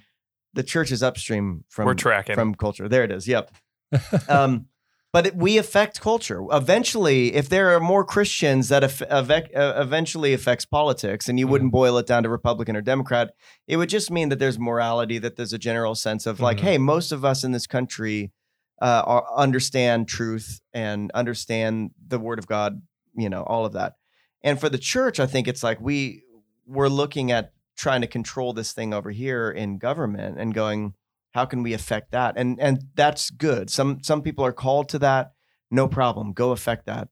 The 0.54 0.62
church 0.62 0.90
is 0.92 1.02
upstream 1.02 1.64
from 1.68 1.86
We're 1.86 1.94
tracking. 1.94 2.34
from 2.34 2.54
culture. 2.54 2.88
There 2.88 3.04
it 3.04 3.10
is. 3.12 3.26
Yep. 3.28 3.50
Um, 4.28 4.66
but 5.10 5.26
it, 5.28 5.36
we 5.36 5.56
affect 5.56 6.02
culture. 6.02 6.42
Eventually, 6.52 7.34
if 7.34 7.48
there 7.48 7.74
are 7.74 7.80
more 7.80 8.04
Christians, 8.04 8.68
that 8.68 8.84
eff- 8.84 8.98
evec- 9.10 9.56
uh, 9.56 9.80
eventually 9.80 10.34
affects 10.34 10.66
politics, 10.66 11.30
and 11.30 11.38
you 11.38 11.46
Mm-hmm. 11.46 11.52
wouldn't 11.52 11.72
boil 11.72 11.96
it 11.96 12.06
down 12.06 12.24
to 12.24 12.28
Republican 12.28 12.76
or 12.76 12.82
Democrat. 12.82 13.30
It 13.66 13.78
would 13.78 13.88
just 13.88 14.10
mean 14.10 14.28
that 14.28 14.38
there's 14.38 14.58
morality, 14.58 15.16
that 15.18 15.36
there's 15.36 15.54
a 15.54 15.58
general 15.58 15.94
sense 15.94 16.26
of 16.26 16.40
like, 16.40 16.58
Mhm. 16.58 16.62
hey, 16.62 16.78
most 16.78 17.10
of 17.10 17.24
us 17.24 17.42
in 17.42 17.52
this 17.52 17.66
country 17.66 18.32
uh, 18.82 19.02
are, 19.06 19.26
understand 19.34 20.08
truth 20.08 20.60
and 20.74 21.10
understand 21.12 21.92
the 22.06 22.18
Word 22.18 22.38
of 22.38 22.46
God. 22.46 22.82
You 23.16 23.30
know, 23.30 23.42
all 23.44 23.64
of 23.64 23.72
that. 23.72 23.94
And 24.42 24.60
for 24.60 24.68
the 24.68 24.78
church, 24.78 25.18
I 25.18 25.26
think 25.26 25.48
it's 25.48 25.62
like 25.62 25.80
we 25.80 26.22
we're 26.66 26.88
looking 26.88 27.32
at 27.32 27.52
trying 27.78 28.02
to 28.02 28.06
control 28.06 28.52
this 28.52 28.72
thing 28.72 28.92
over 28.92 29.10
here 29.10 29.50
in 29.50 29.78
government 29.78 30.38
and 30.38 30.52
going, 30.52 30.92
how 31.32 31.44
can 31.46 31.62
we 31.62 31.72
affect 31.72 32.10
that? 32.10 32.34
And 32.36 32.60
and 32.60 32.80
that's 32.94 33.30
good. 33.30 33.70
Some 33.70 34.02
some 34.02 34.20
people 34.20 34.44
are 34.44 34.52
called 34.52 34.88
to 34.90 34.98
that. 34.98 35.32
No 35.70 35.88
problem. 35.88 36.32
Go 36.32 36.50
affect 36.50 36.84
that. 36.86 37.08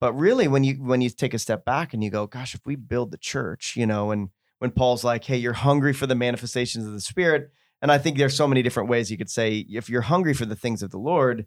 But 0.00 0.12
really, 0.12 0.46
when 0.48 0.62
you 0.64 0.74
when 0.74 1.00
you 1.00 1.10
take 1.10 1.34
a 1.34 1.38
step 1.38 1.64
back 1.64 1.92
and 1.94 2.04
you 2.04 2.10
go, 2.10 2.26
gosh, 2.26 2.54
if 2.54 2.60
we 2.66 2.76
build 2.76 3.10
the 3.10 3.18
church, 3.18 3.74
you 3.76 3.86
know, 3.86 4.10
and 4.10 4.28
when 4.58 4.70
Paul's 4.70 5.04
like, 5.04 5.24
hey, 5.24 5.36
you're 5.38 5.52
hungry 5.54 5.92
for 5.94 6.06
the 6.06 6.14
manifestations 6.14 6.86
of 6.86 6.92
the 6.92 7.00
Spirit, 7.00 7.50
and 7.80 7.90
I 7.90 7.98
think 7.98 8.18
there's 8.18 8.36
so 8.36 8.46
many 8.48 8.62
different 8.62 8.88
ways 8.90 9.10
you 9.10 9.16
could 9.18 9.30
say, 9.30 9.64
if 9.70 9.88
you're 9.88 10.02
hungry 10.02 10.34
for 10.34 10.44
the 10.46 10.56
things 10.56 10.82
of 10.82 10.90
the 10.90 10.98
Lord, 10.98 11.46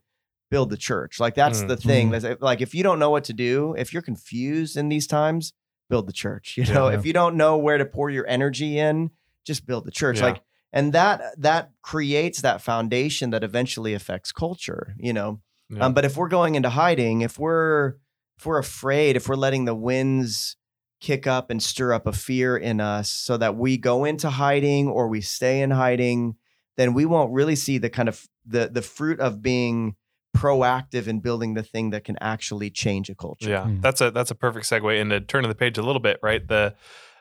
build 0.50 0.70
the 0.72 0.78
church. 0.78 1.20
Like 1.20 1.36
that's 1.36 1.62
Mm. 1.64 1.68
the 1.68 1.78
thing. 1.78 2.10
That's- 2.12 2.38
Like 2.42 2.62
if 2.62 2.74
you 2.74 2.84
don't 2.84 3.00
know 3.00 3.10
what 3.12 3.24
to 3.26 3.34
do, 3.34 3.76
if 3.78 3.92
you're 3.94 4.02
confused 4.02 4.78
in 4.78 4.90
these 4.90 5.06
times, 5.08 5.54
build 5.90 6.08
the 6.08 6.14
church. 6.14 6.56
You 6.58 6.66
know, 6.74 6.90
Yeah. 6.90 6.98
if 6.98 7.06
you 7.06 7.14
don't 7.14 7.36
know 7.36 7.58
where 7.58 7.78
to 7.78 7.86
pour 7.86 8.10
your 8.10 8.26
energy 8.28 8.78
in, 8.80 9.12
just 9.46 9.66
build 9.66 9.86
the 9.86 9.92
church. 9.92 10.20
Yeah. 10.20 10.26
Like 10.26 10.42
and 10.72 10.94
that 10.94 11.22
that 11.38 11.72
creates 11.84 12.42
that 12.42 12.62
foundation 12.62 13.30
that 13.30 13.44
eventually 13.44 13.94
affects 13.94 14.32
culture 14.32 14.96
you 14.98 15.14
know 15.14 15.40
um, 15.80 15.94
but 15.94 16.04
if 16.04 16.18
we're 16.18 16.30
going 16.30 16.56
into 16.56 16.70
hiding 16.70 17.22
if 17.22 17.38
we're 17.38 17.98
if 18.40 18.46
we're 18.48 18.58
afraid 18.58 19.16
if 19.16 19.28
we're 19.30 19.36
letting 19.36 19.66
the 19.66 19.76
winds 19.76 20.56
kick 21.00 21.28
up 21.28 21.52
and 21.52 21.62
stir 21.62 21.94
up 21.94 22.08
a 22.08 22.12
fear 22.12 22.58
in 22.58 22.80
us 22.82 23.08
so 23.10 23.38
that 23.38 23.56
we 23.56 23.78
go 23.78 24.04
into 24.04 24.30
hiding 24.32 24.88
or 24.88 25.08
we 25.08 25.22
stay 25.22 25.62
in 25.62 25.70
hiding 25.70 26.36
then 26.78 26.96
we 26.96 27.06
won't 27.06 27.32
really 27.32 27.56
see 27.56 27.78
the 27.78 27.90
kind 27.90 28.10
of 28.10 28.28
the 28.44 28.68
the 28.72 28.82
fruit 28.82 29.20
of 29.20 29.44
being 29.44 29.96
proactive 30.36 31.08
in 31.08 31.20
building 31.20 31.54
the 31.54 31.64
thing 31.64 31.92
that 31.92 32.04
can 32.04 32.18
actually 32.20 32.70
change 32.70 33.10
a 33.10 33.16
culture 33.16 33.50
Yeah, 33.50 33.66
Hmm. 33.66 33.82
that's 33.82 34.02
a 34.02 34.12
that's 34.12 34.32
a 34.32 34.36
perfect 34.36 34.66
segue 34.66 35.00
into 35.00 35.20
turning 35.22 35.50
the 35.50 35.56
page 35.56 35.78
a 35.78 35.84
little 35.84 36.02
bit, 36.02 36.20
right? 36.24 36.46
The 36.48 36.76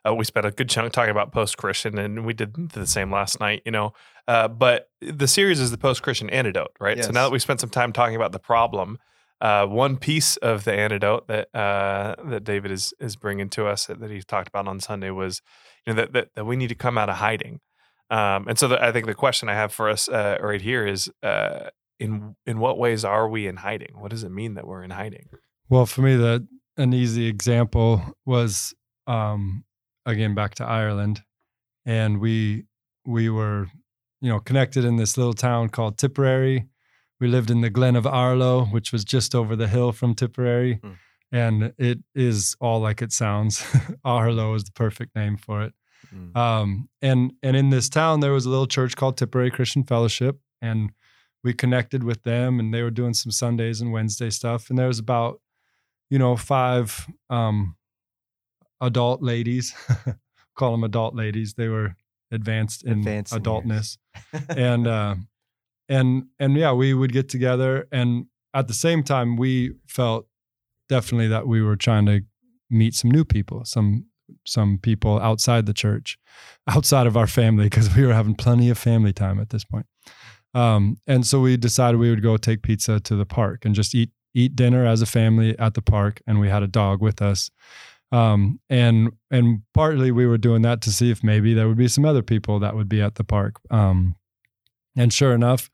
uh, 0.04 0.14
we 0.14 0.24
spent 0.24 0.44
a 0.44 0.50
good 0.50 0.68
chunk 0.68 0.92
talking 0.92 1.12
about 1.12 1.30
post 1.30 1.56
Christian, 1.56 1.96
and 1.96 2.26
we 2.26 2.32
did 2.32 2.70
the 2.70 2.86
same 2.86 3.12
last 3.12 3.38
night, 3.38 3.62
you 3.64 3.70
know. 3.70 3.92
Uh, 4.26 4.48
but 4.48 4.90
the 5.00 5.28
series 5.28 5.60
is 5.60 5.70
the 5.70 5.78
post 5.78 6.02
Christian 6.02 6.28
antidote, 6.30 6.72
right? 6.80 6.96
So 7.04 7.12
now 7.12 7.24
that 7.24 7.30
we 7.32 7.38
spent 7.38 7.60
some 7.60 7.70
time 7.70 7.92
talking 7.92 8.16
about 8.16 8.32
the 8.32 8.40
problem, 8.40 8.98
uh, 9.40 9.66
one 9.66 9.96
piece 9.96 10.36
of 10.38 10.64
the 10.64 10.72
antidote 10.72 11.28
that 11.28 11.54
uh, 11.54 12.16
that 12.30 12.42
David 12.42 12.72
is 12.72 12.92
is 12.98 13.14
bringing 13.16 13.48
to 13.50 13.66
us 13.68 13.86
that, 13.86 14.00
that 14.00 14.10
he 14.10 14.20
talked 14.22 14.48
about 14.48 14.66
on 14.66 14.80
Sunday 14.80 15.10
was, 15.10 15.40
you 15.86 15.92
know, 15.92 16.00
that 16.00 16.12
that, 16.14 16.34
that 16.34 16.44
we 16.46 16.56
need 16.56 16.68
to 16.68 16.74
come 16.74 16.98
out 16.98 17.08
of 17.08 17.16
hiding. 17.16 17.60
Um, 18.10 18.46
and 18.48 18.58
so 18.58 18.68
the, 18.68 18.84
I 18.84 18.92
think 18.92 19.06
the 19.06 19.14
question 19.14 19.48
I 19.48 19.54
have 19.54 19.72
for 19.72 19.88
us 19.88 20.08
uh, 20.08 20.36
right 20.40 20.60
here 20.60 20.86
is, 20.86 21.10
uh, 21.22 21.70
in 21.98 22.36
in 22.46 22.58
what 22.58 22.78
ways 22.78 23.04
are 23.04 23.28
we 23.28 23.46
in 23.46 23.56
hiding? 23.56 23.92
What 23.94 24.10
does 24.10 24.24
it 24.24 24.30
mean 24.30 24.54
that 24.54 24.66
we're 24.66 24.82
in 24.82 24.90
hiding? 24.90 25.28
Well, 25.68 25.86
for 25.86 26.02
me, 26.02 26.16
the 26.16 26.46
an 26.76 26.92
easy 26.92 27.26
example 27.26 28.02
was 28.26 28.74
um, 29.06 29.64
again 30.06 30.34
back 30.34 30.54
to 30.56 30.64
Ireland, 30.64 31.22
and 31.86 32.20
we 32.20 32.64
we 33.06 33.28
were 33.28 33.66
you 34.20 34.28
know 34.30 34.40
connected 34.40 34.84
in 34.84 34.96
this 34.96 35.16
little 35.16 35.34
town 35.34 35.68
called 35.68 35.98
Tipperary. 35.98 36.66
We 37.20 37.28
lived 37.28 37.50
in 37.50 37.60
the 37.60 37.70
Glen 37.70 37.94
of 37.96 38.04
Aherlow, 38.04 38.72
which 38.72 38.92
was 38.92 39.04
just 39.04 39.34
over 39.34 39.54
the 39.54 39.68
hill 39.68 39.92
from 39.92 40.14
Tipperary, 40.14 40.80
Hmm. 40.82 40.92
and 41.30 41.72
it 41.78 41.98
is 42.14 42.56
all 42.60 42.80
like 42.80 43.00
it 43.00 43.12
sounds. 43.12 43.60
Aherlow 44.04 44.56
is 44.56 44.64
the 44.64 44.72
perfect 44.72 45.14
name 45.14 45.36
for 45.36 45.62
it. 45.62 45.72
Mm. 46.12 46.36
Um, 46.36 46.88
and 47.00 47.32
and 47.42 47.56
in 47.56 47.70
this 47.70 47.88
town 47.88 48.20
there 48.20 48.32
was 48.32 48.44
a 48.44 48.50
little 48.50 48.66
church 48.66 48.96
called 48.96 49.16
Tipperary 49.16 49.50
Christian 49.52 49.84
Fellowship, 49.84 50.40
and 50.60 50.90
we 51.44 51.52
connected 51.52 52.04
with 52.04 52.22
them, 52.22 52.60
and 52.60 52.72
they 52.72 52.82
were 52.82 52.90
doing 52.90 53.14
some 53.14 53.32
Sundays 53.32 53.80
and 53.80 53.92
Wednesday 53.92 54.30
stuff. 54.30 54.70
And 54.70 54.78
there 54.78 54.86
was 54.86 54.98
about, 54.98 55.40
you 56.10 56.18
know, 56.18 56.36
five 56.36 57.06
um, 57.30 57.76
adult 58.80 59.22
ladies, 59.22 59.74
call 60.56 60.72
them 60.72 60.84
adult 60.84 61.14
ladies. 61.14 61.54
They 61.54 61.68
were 61.68 61.96
advanced 62.30 62.84
in 62.84 63.00
Advanced 63.00 63.34
adultness, 63.34 63.98
and 64.48 64.86
uh, 64.86 65.16
and 65.88 66.24
and 66.38 66.56
yeah, 66.56 66.72
we 66.72 66.94
would 66.94 67.12
get 67.12 67.28
together, 67.28 67.88
and 67.90 68.26
at 68.54 68.68
the 68.68 68.74
same 68.74 69.02
time, 69.02 69.36
we 69.36 69.74
felt 69.86 70.26
definitely 70.88 71.28
that 71.28 71.46
we 71.46 71.62
were 71.62 71.76
trying 71.76 72.06
to 72.06 72.20
meet 72.70 72.94
some 72.94 73.10
new 73.10 73.24
people, 73.24 73.64
some 73.64 74.06
some 74.46 74.78
people 74.78 75.18
outside 75.20 75.66
the 75.66 75.74
church, 75.74 76.18
outside 76.68 77.06
of 77.06 77.16
our 77.16 77.26
family, 77.26 77.64
because 77.64 77.94
we 77.96 78.06
were 78.06 78.14
having 78.14 78.34
plenty 78.34 78.70
of 78.70 78.78
family 78.78 79.12
time 79.12 79.40
at 79.40 79.50
this 79.50 79.64
point. 79.64 79.86
Um, 80.54 80.98
and 81.06 81.26
so 81.26 81.40
we 81.40 81.56
decided 81.56 81.98
we 81.98 82.10
would 82.10 82.22
go 82.22 82.36
take 82.36 82.62
pizza 82.62 83.00
to 83.00 83.16
the 83.16 83.26
park 83.26 83.64
and 83.64 83.74
just 83.74 83.94
eat 83.94 84.10
eat 84.34 84.56
dinner 84.56 84.86
as 84.86 85.02
a 85.02 85.06
family 85.06 85.58
at 85.58 85.74
the 85.74 85.82
park. 85.82 86.22
And 86.26 86.40
we 86.40 86.48
had 86.48 86.62
a 86.62 86.66
dog 86.66 87.02
with 87.02 87.20
us. 87.20 87.50
Um, 88.10 88.60
and 88.68 89.12
and 89.30 89.62
partly 89.72 90.10
we 90.10 90.26
were 90.26 90.38
doing 90.38 90.62
that 90.62 90.82
to 90.82 90.92
see 90.92 91.10
if 91.10 91.24
maybe 91.24 91.54
there 91.54 91.68
would 91.68 91.78
be 91.78 91.88
some 91.88 92.04
other 92.04 92.22
people 92.22 92.58
that 92.60 92.76
would 92.76 92.88
be 92.88 93.00
at 93.00 93.14
the 93.14 93.24
park. 93.24 93.56
Um, 93.70 94.16
and 94.96 95.12
sure 95.12 95.34
enough, 95.34 95.70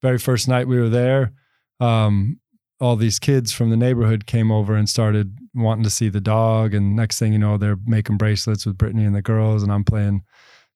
very 0.00 0.18
first 0.18 0.48
night 0.48 0.66
we 0.66 0.80
were 0.80 0.88
there, 0.88 1.32
um, 1.80 2.40
all 2.80 2.96
these 2.96 3.18
kids 3.18 3.52
from 3.52 3.68
the 3.70 3.76
neighborhood 3.76 4.26
came 4.26 4.50
over 4.50 4.74
and 4.74 4.88
started 4.88 5.38
wanting 5.54 5.84
to 5.84 5.90
see 5.90 6.08
the 6.08 6.20
dog. 6.20 6.72
And 6.72 6.96
next 6.96 7.18
thing 7.18 7.32
you 7.34 7.38
know, 7.38 7.58
they're 7.58 7.78
making 7.84 8.16
bracelets 8.16 8.64
with 8.64 8.78
Brittany 8.78 9.04
and 9.04 9.14
the 9.14 9.22
girls, 9.22 9.62
and 9.62 9.70
I'm 9.70 9.84
playing 9.84 10.22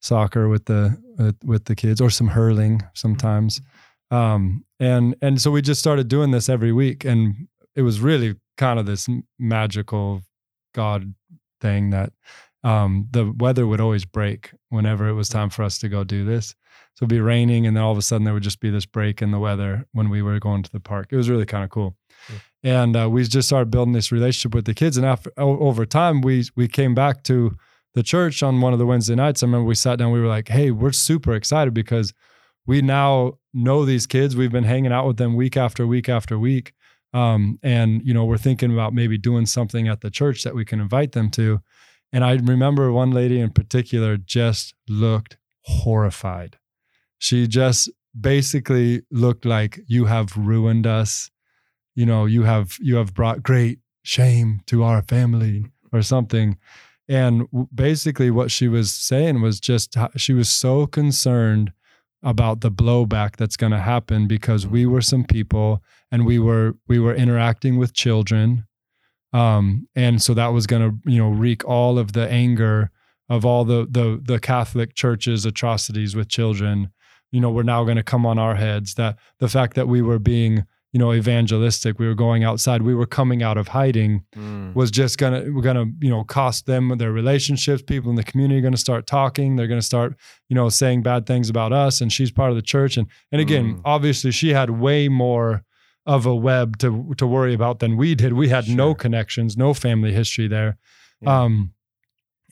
soccer 0.01 0.49
with 0.49 0.67
the 0.67 0.97
with, 1.19 1.37
with 1.45 1.65
the 1.65 1.75
kids 1.75 2.01
or 2.01 2.11
some 2.11 2.29
hurling 2.29 2.83
sometimes. 2.95 3.61
Um, 4.11 4.65
and 4.79 5.17
and 5.23 5.41
so 5.41 5.51
we 5.51 5.63
just 5.63 5.81
started 5.81 6.09
doing 6.09 6.31
this 6.31 6.49
every 6.49 6.73
week, 6.73 7.05
and 7.05 7.49
it 7.75 7.83
was 7.83 8.01
really 8.01 8.37
kind 8.57 8.79
of 8.79 8.87
this 8.87 9.09
magical 9.39 10.23
God 10.75 11.15
thing 11.61 11.91
that 11.91 12.13
um, 12.63 13.09
the 13.11 13.33
weather 13.39 13.67
would 13.67 13.81
always 13.81 14.05
break 14.05 14.53
whenever 14.69 15.09
it 15.09 15.15
was 15.15 15.29
time 15.29 15.51
for 15.51 15.63
us 15.63 15.79
to 15.79 15.89
go 15.89 16.05
do 16.05 16.25
this. 16.25 16.55
So 16.95 17.05
it'd 17.05 17.11
be 17.11 17.21
raining, 17.21 17.67
and 17.67 17.77
then 17.77 17.85
all 17.85 17.93
of 17.93 17.99
a 17.99 18.03
sudden 18.03 18.25
there 18.25 18.35
would 18.35 18.43
just 18.43 18.61
be 18.61 18.71
this 18.71 18.87
break 18.87 19.21
in 19.21 19.31
the 19.31 19.39
weather 19.39 19.87
when 19.93 20.09
we 20.09 20.23
were 20.23 20.39
going 20.39 20.63
to 20.63 20.73
the 20.73 20.81
park. 20.81 21.09
It 21.11 21.17
was 21.17 21.29
really 21.29 21.47
kind 21.47 21.65
of 21.65 21.71
cool. 21.71 21.97
And 22.63 22.97
uh, 22.97 23.09
we 23.11 23.23
just 23.25 23.49
started 23.49 23.71
building 23.71 23.93
this 23.93 24.11
relationship 24.11 24.55
with 24.55 24.65
the 24.65 24.75
kids, 24.75 24.97
and 24.97 25.07
after 25.07 25.31
over 25.37 25.85
time, 25.87 26.21
we 26.21 26.45
we 26.57 26.69
came 26.69 26.95
back 26.95 27.23
to 27.25 27.57
the 27.97 28.03
church 28.03 28.43
on 28.43 28.61
one 28.61 28.75
of 28.75 28.79
the 28.79 28.85
Wednesday 28.85 29.15
nights. 29.15 29.43
I 29.43 29.47
remember 29.47 29.65
we 29.65 29.75
sat 29.75 29.99
down. 29.99 30.13
We 30.13 30.21
were 30.21 30.27
like, 30.29 30.49
"Hey, 30.49 30.71
we're 30.71 30.93
super 30.93 31.35
excited 31.35 31.73
because 31.73 32.13
we 32.67 32.83
now 32.83 33.39
know 33.55 33.87
these 33.87 34.07
kids. 34.07 34.37
We've 34.37 34.53
been 34.53 34.65
hanging 34.65 34.93
out 34.93 35.07
with 35.07 35.17
them 35.17 35.35
week 35.35 35.57
after 35.57 35.87
week 35.87 36.07
after 36.07 36.39
week, 36.39 36.75
um, 37.15 37.59
and 37.63 38.03
you 38.05 38.13
know 38.13 38.27
we're 38.27 38.37
thinking 38.37 38.71
about 38.71 38.93
maybe 38.93 39.17
doing 39.17 39.47
something 39.47 39.89
at 39.89 40.03
the 40.03 40.11
church 40.11 40.45
that 40.45 40.55
we 40.55 40.65
can 40.65 40.79
invite 40.79 41.13
them 41.13 41.31
to." 41.31 41.63
And 42.13 42.23
I 42.23 42.35
remember 42.35 42.93
one 42.93 43.13
lady 43.13 43.41
in 43.41 43.51
particular 43.51 44.19
just 44.19 44.75
looked 44.89 45.39
horrified. 45.63 46.59
She 47.19 47.49
just 47.49 47.91
basically 48.19 49.03
looked 49.11 49.47
like 49.47 49.81
you 49.87 50.05
have 50.05 50.37
ruined 50.37 50.87
us. 50.87 51.31
You 51.95 52.05
know, 52.05 52.27
you 52.27 52.43
have 52.43 52.77
you 52.79 52.97
have 52.97 53.15
brought 53.15 53.43
great 53.43 53.79
shame 54.03 54.61
to 54.67 54.83
our 54.83 55.01
family 55.01 55.65
or 55.93 56.03
something. 56.03 56.59
And 57.09 57.47
basically 57.75 58.31
what 58.31 58.51
she 58.51 58.69
was 58.69 58.93
saying 58.93 59.43
was 59.43 59.61
just 59.61 59.97
she 60.17 60.33
was 60.33 60.49
so 60.49 60.87
concerned 60.87 61.73
about 62.23 62.61
the 62.61 62.71
blowback 62.71 63.37
that's 63.37 63.57
going 63.57 63.73
to 63.73 63.81
happen 63.81 64.27
because 64.27 64.67
we 64.67 64.87
were 64.87 65.03
some 65.03 65.25
people 65.25 65.83
and 66.11 66.27
we 66.27 66.39
were 66.39 66.75
we 66.89 66.99
were 66.99 67.15
interacting 67.15 67.79
with 67.79 67.93
children 67.95 68.67
Um, 69.33 69.89
and 69.95 70.23
so 70.23 70.35
that 70.35 70.49
was 70.53 70.67
going 70.67 70.83
to, 70.83 71.11
you 71.11 71.19
know, 71.19 71.29
wreak 71.29 71.65
all 71.65 71.99
of 71.99 72.13
the 72.13 72.29
anger 72.31 72.91
of 73.29 73.45
all 73.45 73.65
the 73.65 73.87
the 73.91 74.21
the 74.25 74.39
Catholic 74.39 74.95
Church's 74.95 75.45
atrocities 75.45 76.15
with 76.17 76.29
children. 76.29 76.91
You 77.33 77.41
know, 77.41 77.51
we're 77.51 77.65
now 77.65 77.85
going 77.85 77.97
to 77.99 78.03
come 78.03 78.25
on 78.25 78.39
our 78.39 78.55
heads. 78.55 78.95
That 78.95 79.19
the 79.39 79.49
fact 79.49 79.75
that 79.75 79.89
we 79.89 80.01
were 80.01 80.21
being, 80.21 80.65
you 80.97 80.99
know, 80.99 81.13
evangelistic, 81.13 81.99
we 81.99 82.07
were 82.07 82.15
going 82.15 82.43
outside, 82.43 82.81
we 82.81 82.95
were 82.95 83.05
coming 83.07 83.43
out 83.43 83.59
of 83.59 83.69
hiding, 83.69 84.25
Mm. 84.35 84.75
was 84.75 84.91
just 84.91 85.19
gonna 85.19 85.43
we're 85.53 85.61
gonna 85.61 85.85
you 86.01 86.09
know 86.09 86.25
cost 86.25 86.65
them 86.65 86.97
their 86.97 87.13
relationships. 87.13 87.83
People 87.83 88.09
in 88.09 88.17
the 88.17 88.23
community 88.31 88.59
are 88.61 88.63
to 88.73 88.79
start 88.89 89.07
talking. 89.07 89.57
They're 89.57 89.67
to 89.87 89.87
start 89.95 90.17
you 90.49 90.55
know 90.57 90.71
saying 90.71 91.03
bad 91.03 91.27
things 91.27 91.51
about 91.51 91.71
us. 91.75 92.01
And 92.01 92.11
she's 92.11 92.31
part 92.31 92.49
of 92.51 92.57
the 92.57 92.63
church. 92.75 92.97
And 92.97 93.09
and 93.31 93.43
again, 93.43 93.67
Mm. 93.75 93.81
obviously, 93.85 94.31
she 94.31 94.55
had 94.55 94.71
way 94.71 95.09
more 95.11 95.65
of 96.07 96.25
a 96.25 96.35
web 96.35 96.79
to 96.79 97.13
to 97.19 97.27
worry 97.27 97.53
about 97.53 97.81
than 97.81 97.99
we 97.99 98.15
did. 98.15 98.33
We 98.33 98.49
had 98.49 98.67
no 98.67 98.95
connections, 98.95 99.55
no 99.57 99.75
family 99.75 100.13
history 100.15 100.49
there. 100.49 100.79
Yeah. 101.21 101.43
Um, 101.43 101.73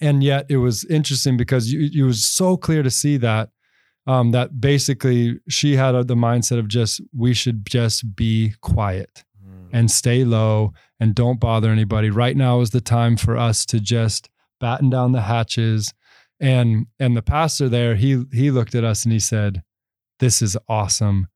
and 0.03 0.23
yet 0.23 0.45
it 0.51 0.59
was 0.59 0.85
interesting 0.99 1.39
because 1.39 1.73
you, 1.73 1.89
it 2.03 2.05
was 2.07 2.23
so 2.27 2.59
clear 2.59 2.83
to 2.83 2.91
see 2.91 3.17
that 3.19 3.49
um, 4.07 4.33
that 4.33 4.61
basically 4.61 5.41
she 5.49 5.77
had 5.77 5.95
uh, 5.95 6.03
the 6.03 6.15
mindset 6.15 6.59
of 6.59 6.69
just 6.69 7.01
we 7.17 7.33
should 7.35 7.67
just 7.67 8.15
be 8.17 8.55
quiet 8.61 9.25
Mm. 9.47 9.69
and 9.73 9.91
stay 9.91 10.25
low 10.25 10.73
and 10.99 11.15
don't 11.15 11.39
bother 11.39 11.71
anybody. 11.71 12.09
Right 12.09 12.37
now 12.37 12.61
is 12.61 12.71
the 12.71 12.81
time 12.81 13.17
for 13.17 13.37
us 13.37 13.67
to 13.67 13.79
just 13.79 14.31
batten 14.59 14.89
down 14.91 15.13
the 15.13 15.21
hatches. 15.23 15.93
And 16.41 16.87
and 16.99 17.15
the 17.17 17.23
pastor 17.23 17.69
there, 17.69 17.95
he 17.95 18.25
he 18.33 18.51
looked 18.51 18.75
at 18.75 18.85
us 18.85 19.05
and 19.05 19.13
he 19.13 19.21
said, 19.21 19.63
"This 20.19 20.41
is 20.43 20.57
awesome. 20.69 21.29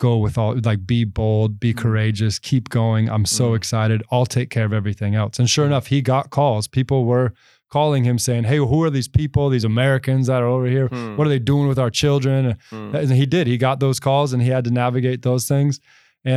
Go 0.00 0.16
with 0.18 0.36
all 0.38 0.58
like 0.64 0.86
be 0.86 1.04
bold, 1.04 1.60
be 1.60 1.72
Mm. 1.72 1.76
courageous, 1.78 2.38
keep 2.38 2.68
going. 2.68 3.08
I'm 3.08 3.24
so 3.26 3.50
Mm. 3.52 3.56
excited. 3.56 4.02
I'll 4.10 4.26
take 4.26 4.50
care 4.50 4.64
of 4.64 4.72
everything 4.72 5.14
else." 5.14 5.38
And 5.38 5.48
sure 5.48 5.66
enough, 5.66 5.86
he 5.88 6.00
got 6.02 6.30
calls. 6.30 6.66
People 6.66 7.04
were 7.04 7.32
calling 7.74 8.04
him 8.04 8.18
saying, 8.18 8.44
"Hey, 8.44 8.58
who 8.72 8.78
are 8.84 8.90
these 8.98 9.08
people? 9.20 9.44
These 9.50 9.64
Americans 9.74 10.24
that 10.30 10.40
are 10.44 10.50
over 10.56 10.66
here? 10.76 10.88
Hmm. 10.88 11.16
What 11.16 11.26
are 11.26 11.30
they 11.34 11.44
doing 11.52 11.66
with 11.68 11.78
our 11.84 11.90
children?" 12.02 12.56
Hmm. 12.70 12.94
and 12.94 13.10
he 13.22 13.26
did 13.36 13.44
he 13.46 13.56
got 13.68 13.76
those 13.80 13.98
calls 14.06 14.32
and 14.32 14.40
he 14.42 14.50
had 14.56 14.64
to 14.64 14.70
navigate 14.84 15.20
those 15.22 15.44
things 15.54 15.80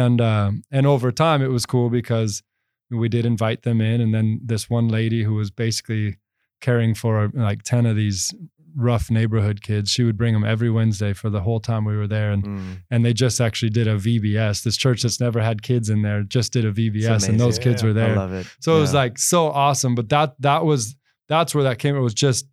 and 0.02 0.18
um, 0.32 0.50
and 0.78 0.84
over 0.94 1.10
time 1.26 1.40
it 1.48 1.52
was 1.58 1.66
cool 1.74 1.90
because 1.90 2.32
we 3.04 3.08
did 3.10 3.26
invite 3.26 3.62
them 3.68 3.80
in 3.92 3.98
and 4.04 4.12
then 4.16 4.28
this 4.52 4.64
one 4.78 4.88
lady 5.00 5.22
who 5.28 5.36
was 5.42 5.50
basically 5.66 6.08
caring 6.68 6.96
for 6.96 7.14
like 7.50 7.62
10 7.64 7.86
of 7.86 7.96
these 7.96 8.34
rough 8.90 9.10
neighborhood 9.20 9.60
kids 9.62 9.90
she 9.96 10.04
would 10.08 10.18
bring 10.22 10.34
them 10.36 10.44
every 10.54 10.70
wednesday 10.70 11.12
for 11.22 11.30
the 11.36 11.42
whole 11.42 11.60
time 11.60 11.84
we 11.92 11.98
were 12.02 12.08
there 12.18 12.32
and 12.36 12.44
Hmm. 12.46 12.72
and 12.92 13.00
they 13.06 13.14
just 13.26 13.38
actually 13.48 13.72
did 13.80 13.88
a 13.88 13.96
vbs 14.06 14.64
this 14.64 14.78
church 14.78 15.00
that's 15.04 15.20
never 15.28 15.40
had 15.50 15.58
kids 15.70 15.90
in 15.90 16.00
there 16.08 16.22
just 16.38 16.50
did 16.54 16.64
a 16.66 16.72
vbs 16.80 17.28
and 17.30 17.40
those 17.40 17.58
kids 17.66 17.82
Yeah, 17.82 17.88
were 17.88 17.94
there 18.02 18.14
I 18.14 18.24
love 18.26 18.34
it. 18.42 18.46
so 18.66 18.78
it 18.78 18.82
was 18.86 18.94
like 19.04 19.18
so 19.34 19.42
awesome. 19.66 19.94
But 20.00 20.08
that 20.10 20.30
that 20.48 20.62
was 20.72 20.96
that's 21.30 21.54
where 21.56 21.64
that 21.64 21.80
came. 21.80 21.96
It 21.96 22.00
was 22.02 22.14
just 22.14 22.46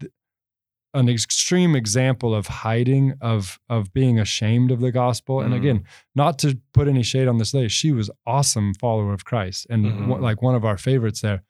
an 0.95 1.09
extreme 1.09 1.75
example 1.75 2.35
of 2.35 2.47
hiding, 2.47 3.14
of 3.20 3.59
of 3.68 3.93
being 3.93 4.18
ashamed 4.20 4.70
of 4.70 4.81
the 4.81 4.93
gospel. 4.93 5.41
And 5.41 5.53
Mm. 5.53 5.57
again, 5.57 5.85
not 6.14 6.39
to 6.41 6.61
put 6.72 6.87
any 6.89 7.03
shade 7.03 7.27
on 7.29 7.39
this 7.39 7.53
lady, 7.53 7.68
she 7.68 7.91
was 7.93 8.11
awesome 8.27 8.75
follower 8.75 9.12
of 9.12 9.25
Christ 9.25 9.66
and 9.70 9.85
Mhm. 9.85 10.07
one- 10.07 10.20
like 10.22 10.41
one 10.43 10.55
of 10.55 10.64
our 10.64 10.79
favorites 10.79 11.20
there. 11.20 11.43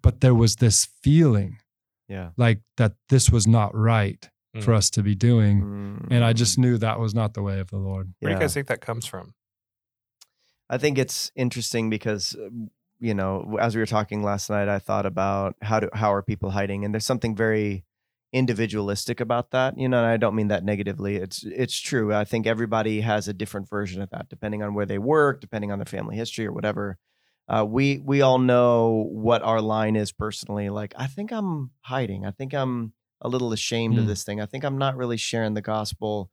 But 0.00 0.20
there 0.20 0.34
was 0.34 0.56
this 0.56 0.84
feeling 1.02 1.58
yeah. 2.08 2.30
like 2.36 2.60
that 2.76 2.94
this 3.08 3.30
was 3.30 3.46
not 3.46 3.74
right 3.74 4.28
for 4.60 4.72
Mm. 4.72 4.76
us 4.76 4.90
to 4.90 5.02
be 5.02 5.14
doing. 5.14 5.62
Mm. 5.62 6.08
And 6.10 6.24
I 6.24 6.32
just 6.32 6.58
knew 6.58 6.78
that 6.78 7.00
was 7.00 7.14
not 7.14 7.34
the 7.34 7.42
way 7.42 7.58
of 7.58 7.70
the 7.70 7.78
Lord. 7.78 8.14
Where 8.20 8.30
do 8.30 8.34
you 8.36 8.40
guys 8.40 8.54
think 8.54 8.66
that 8.68 8.80
comes 8.80 9.06
from? 9.06 9.34
I 10.70 10.78
think 10.78 10.96
it's 10.98 11.32
interesting 11.34 11.90
because 11.90 12.34
uh, 12.36 12.48
you 13.02 13.14
know, 13.14 13.58
as 13.60 13.74
we 13.74 13.82
were 13.82 13.86
talking 13.86 14.22
last 14.22 14.48
night, 14.48 14.68
I 14.68 14.78
thought 14.78 15.06
about 15.06 15.56
how 15.60 15.80
do 15.80 15.88
how 15.92 16.12
are 16.14 16.22
people 16.22 16.50
hiding, 16.50 16.84
and 16.84 16.94
there's 16.94 17.04
something 17.12 17.34
very 17.36 17.84
individualistic 18.32 19.20
about 19.20 19.50
that. 19.50 19.76
You 19.76 19.88
know, 19.88 19.98
and 19.98 20.06
I 20.06 20.16
don't 20.16 20.34
mean 20.34 20.48
that 20.48 20.64
negatively. 20.64 21.16
It's 21.16 21.44
it's 21.44 21.78
true. 21.78 22.14
I 22.14 22.24
think 22.24 22.46
everybody 22.46 23.00
has 23.02 23.28
a 23.28 23.34
different 23.34 23.68
version 23.68 24.00
of 24.02 24.10
that, 24.10 24.28
depending 24.28 24.62
on 24.62 24.74
where 24.74 24.86
they 24.86 24.98
work, 24.98 25.40
depending 25.40 25.70
on 25.72 25.78
their 25.78 25.86
family 25.86 26.16
history 26.16 26.46
or 26.46 26.52
whatever. 26.52 26.98
Uh, 27.48 27.64
we 27.68 27.98
we 27.98 28.22
all 28.22 28.38
know 28.38 29.08
what 29.10 29.42
our 29.42 29.60
line 29.60 29.96
is 29.96 30.12
personally. 30.12 30.70
Like, 30.70 30.94
I 30.96 31.06
think 31.08 31.32
I'm 31.32 31.72
hiding. 31.82 32.24
I 32.24 32.30
think 32.30 32.54
I'm 32.54 32.92
a 33.20 33.28
little 33.28 33.52
ashamed 33.52 33.98
of 33.98 34.04
Mm. 34.04 34.08
this 34.08 34.24
thing. 34.24 34.40
I 34.40 34.46
think 34.46 34.64
I'm 34.64 34.78
not 34.78 34.96
really 34.96 35.16
sharing 35.16 35.54
the 35.54 35.62
gospel. 35.62 36.30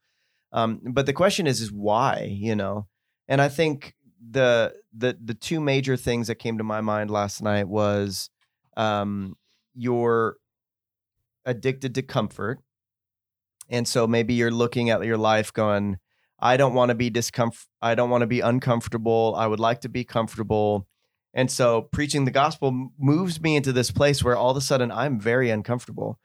Um, 0.52 0.82
but 0.84 1.06
the 1.06 1.14
question 1.14 1.46
is, 1.48 1.62
is 1.62 1.72
why? 1.72 2.30
You 2.32 2.56
know, 2.56 2.88
and 3.28 3.42
I 3.42 3.50
think 3.50 3.96
the 4.20 4.74
the 4.94 5.18
the 5.24 5.34
two 5.34 5.60
major 5.60 5.96
things 5.96 6.28
that 6.28 6.36
came 6.36 6.58
to 6.58 6.64
my 6.64 6.82
mind 6.82 7.10
last 7.10 7.42
night 7.42 7.68
was 7.68 8.30
um 8.78 9.36
you're 9.74 10.38
addicted 11.46 11.96
to 11.96 12.02
comfort. 12.02 12.60
And 13.70 13.88
so 13.88 14.08
maybe 14.08 14.34
you're 14.34 14.52
looking 14.52 14.90
at 14.90 15.04
your 15.04 15.18
life 15.18 15.54
going 15.54 15.98
i 16.40 16.56
don't 16.58 16.74
want 16.74 16.90
to 16.90 16.96
be 16.96 17.10
discomfort 17.10 17.68
i 17.82 17.94
don't 17.96 18.10
want 18.10 18.22
to 18.22 18.28
be 18.28 18.40
uncomfortable. 18.40 19.36
I 19.38 19.48
would 19.48 19.60
like 19.60 19.82
to 19.82 19.90
be 19.90 20.04
comfortable. 20.04 20.88
And 21.34 21.52
so 21.52 21.84
preaching 21.84 22.26
the 22.26 22.32
gospel 22.32 22.90
moves 22.98 23.40
me 23.40 23.56
into 23.56 23.72
this 23.72 23.92
place 23.92 24.24
where 24.24 24.36
all 24.36 24.52
of 24.52 24.58
a 24.58 24.62
sudden 24.62 24.92
i'm 24.92 25.20
very 25.20 25.50
uncomfortable 25.50 26.20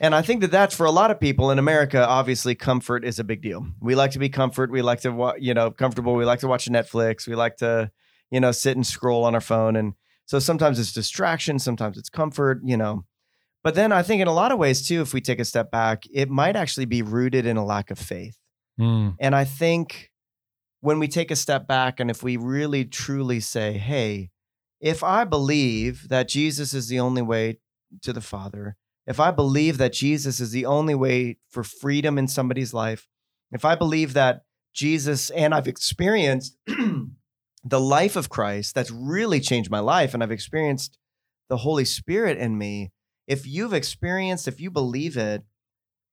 and 0.00 0.14
I 0.14 0.22
think 0.22 0.40
that 0.40 0.50
that's 0.50 0.74
for 0.74 0.86
a 0.86 0.90
lot 0.90 1.10
of 1.10 1.20
people 1.20 1.50
in 1.50 1.58
America. 1.58 2.04
Obviously, 2.06 2.54
comfort 2.54 3.04
is 3.04 3.18
a 3.18 3.24
big 3.24 3.42
deal. 3.42 3.66
We 3.80 3.94
like 3.94 4.12
to 4.12 4.18
be 4.18 4.28
comfort. 4.28 4.70
We 4.70 4.82
like 4.82 5.00
to, 5.02 5.10
wa- 5.12 5.34
you 5.38 5.54
know, 5.54 5.70
comfortable. 5.70 6.14
We 6.14 6.24
like 6.24 6.40
to 6.40 6.48
watch 6.48 6.66
Netflix. 6.66 7.26
We 7.28 7.34
like 7.34 7.56
to, 7.58 7.90
you 8.30 8.40
know, 8.40 8.50
sit 8.52 8.76
and 8.76 8.86
scroll 8.86 9.24
on 9.24 9.34
our 9.34 9.40
phone. 9.40 9.76
And 9.76 9.92
so 10.26 10.38
sometimes 10.38 10.78
it's 10.78 10.92
distraction. 10.92 11.58
Sometimes 11.58 11.98
it's 11.98 12.08
comfort. 12.08 12.60
You 12.64 12.76
know, 12.76 13.04
but 13.62 13.74
then 13.74 13.92
I 13.92 14.02
think 14.02 14.22
in 14.22 14.28
a 14.28 14.32
lot 14.32 14.52
of 14.52 14.58
ways 14.58 14.86
too, 14.86 15.02
if 15.02 15.12
we 15.12 15.20
take 15.20 15.38
a 15.38 15.44
step 15.44 15.70
back, 15.70 16.04
it 16.12 16.28
might 16.30 16.56
actually 16.56 16.86
be 16.86 17.02
rooted 17.02 17.46
in 17.46 17.56
a 17.56 17.64
lack 17.64 17.90
of 17.90 17.98
faith. 17.98 18.36
Mm, 18.80 19.16
And 19.20 19.34
I 19.34 19.44
think 19.44 20.10
when 20.80 20.98
we 20.98 21.08
take 21.08 21.30
a 21.30 21.36
step 21.36 21.66
back 21.68 22.00
and 22.00 22.10
if 22.10 22.22
we 22.22 22.38
really 22.38 22.86
truly 22.86 23.40
say, 23.40 23.72
hey, 23.76 24.30
if 24.80 25.04
I 25.04 25.24
believe 25.24 26.08
that 26.08 26.26
Jesus 26.26 26.72
is 26.72 26.88
the 26.88 26.98
only 27.00 27.20
way 27.20 27.58
to 28.00 28.14
the 28.14 28.22
Father, 28.22 28.78
if 29.10 29.18
I 29.18 29.32
believe 29.32 29.78
that 29.78 29.92
Jesus 29.92 30.38
is 30.38 30.52
the 30.52 30.66
only 30.66 30.94
way 30.94 31.38
for 31.48 31.64
freedom 31.64 32.16
in 32.16 32.28
somebody's 32.28 32.72
life, 32.72 33.08
if 33.50 33.64
I 33.64 33.74
believe 33.74 34.12
that 34.12 34.42
Jesus 34.72 35.30
and 35.30 35.52
I've 35.52 35.66
experienced 35.66 36.56
the 37.64 37.80
life 37.80 38.14
of 38.14 38.28
Christ 38.28 38.72
that's 38.76 38.92
really 38.92 39.40
changed 39.40 39.68
my 39.68 39.80
life 39.80 40.14
and 40.14 40.22
I've 40.22 40.30
experienced 40.30 40.96
the 41.48 41.56
Holy 41.56 41.84
Spirit 41.84 42.38
in 42.38 42.56
me, 42.56 42.92
if 43.26 43.48
you've 43.48 43.74
experienced, 43.74 44.46
if 44.46 44.60
you 44.60 44.70
believe 44.70 45.16
it, 45.16 45.42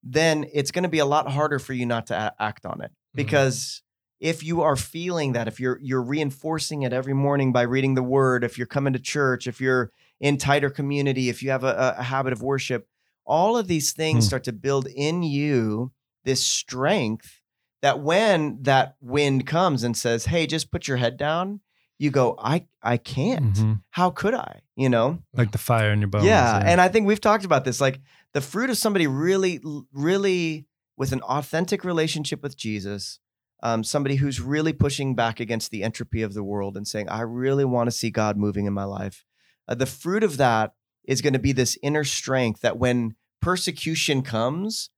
then 0.01 0.47
it's 0.51 0.71
going 0.71 0.81
to 0.81 0.89
be 0.89 0.97
a 0.97 1.05
lot 1.05 1.29
harder 1.29 1.59
for 1.59 1.73
you 1.73 1.85
not 1.85 2.07
to 2.07 2.33
act 2.39 2.65
on 2.65 2.81
it. 2.81 2.89
Mm-hmm. 2.89 3.17
Because 3.17 3.83
if 4.19 4.43
you 4.43 4.61
are 4.61 4.75
feeling 4.75 5.33
that 5.33 5.47
if 5.47 5.59
you're 5.59 5.77
you're 5.83 6.01
reinforcing 6.01 6.81
it 6.81 6.93
every 6.93 7.13
morning 7.13 7.51
by 7.51 7.61
reading 7.61 7.93
the 7.93 8.01
word 8.01 8.43
if 8.43 8.57
you're 8.57 8.65
coming 8.65 8.93
to 8.93 8.99
church 8.99 9.45
if 9.45 9.61
you're 9.61 9.91
in 10.19 10.37
tighter 10.37 10.69
community 10.69 11.29
if 11.29 11.41
you 11.43 11.49
have 11.49 11.63
a, 11.63 11.95
a 11.97 12.03
habit 12.03 12.33
of 12.33 12.41
worship 12.41 12.87
all 13.25 13.57
of 13.57 13.67
these 13.67 13.91
things 13.93 14.23
Hmm. 14.25 14.27
start 14.27 14.43
to 14.45 14.53
build 14.53 14.87
in 14.87 15.23
you 15.23 15.91
this 16.23 16.43
strength 16.45 17.41
that 17.81 17.99
when 17.99 18.57
that 18.63 18.95
wind 19.01 19.45
comes 19.47 19.83
and 19.83 19.95
says 19.95 20.25
hey 20.25 20.47
just 20.47 20.71
put 20.71 20.87
your 20.87 20.97
head 20.97 21.17
down 21.17 21.61
you 21.99 22.09
go 22.11 22.35
i 22.39 22.65
i 22.81 22.97
can't 22.97 23.53
mhm. 23.55 23.81
how 23.91 24.09
could 24.09 24.33
i 24.33 24.61
you 24.75 24.89
know 24.89 25.19
Like 25.33 25.51
the 25.51 25.57
fire 25.57 25.91
in 25.91 25.99
your 26.01 26.07
bones. 26.09 26.25
yeah, 26.25 26.61
and 26.63 26.79
I 26.79 26.87
think 26.89 27.07
we've 27.07 27.19
talked 27.21 27.45
about 27.45 27.65
this. 27.65 27.81
Like 27.81 27.99
the 28.33 28.41
fruit 28.41 28.69
of 28.69 28.77
somebody 28.77 29.07
really, 29.07 29.59
really 29.91 30.67
with 30.95 31.11
an 31.13 31.21
authentic 31.21 31.83
relationship 31.83 32.43
with 32.43 32.55
Jesus, 32.55 33.19
um, 33.63 33.83
somebody 33.83 34.17
who's 34.17 34.39
really 34.39 34.73
pushing 34.73 35.15
back 35.15 35.39
against 35.39 35.71
the 35.71 35.81
entropy 35.83 36.21
of 36.21 36.35
the 36.35 36.43
world 36.43 36.77
and 36.77 36.87
saying, 36.87 37.09
"I 37.09 37.21
really 37.21 37.65
want 37.65 37.87
to 37.87 37.91
see 37.91 38.11
God 38.11 38.37
moving 38.37 38.67
in 38.67 38.73
my 38.73 38.83
life." 38.83 39.25
Uh, 39.67 39.75
the 39.75 39.85
fruit 39.85 40.23
of 40.23 40.37
that 40.37 40.73
is 41.03 41.21
going 41.21 41.33
to 41.33 41.39
be 41.39 41.51
this 41.51 41.77
inner 41.83 42.03
strength 42.03 42.61
that 42.61 42.77
when 42.77 43.15
persecution 43.41 44.21
comes, 44.21 44.89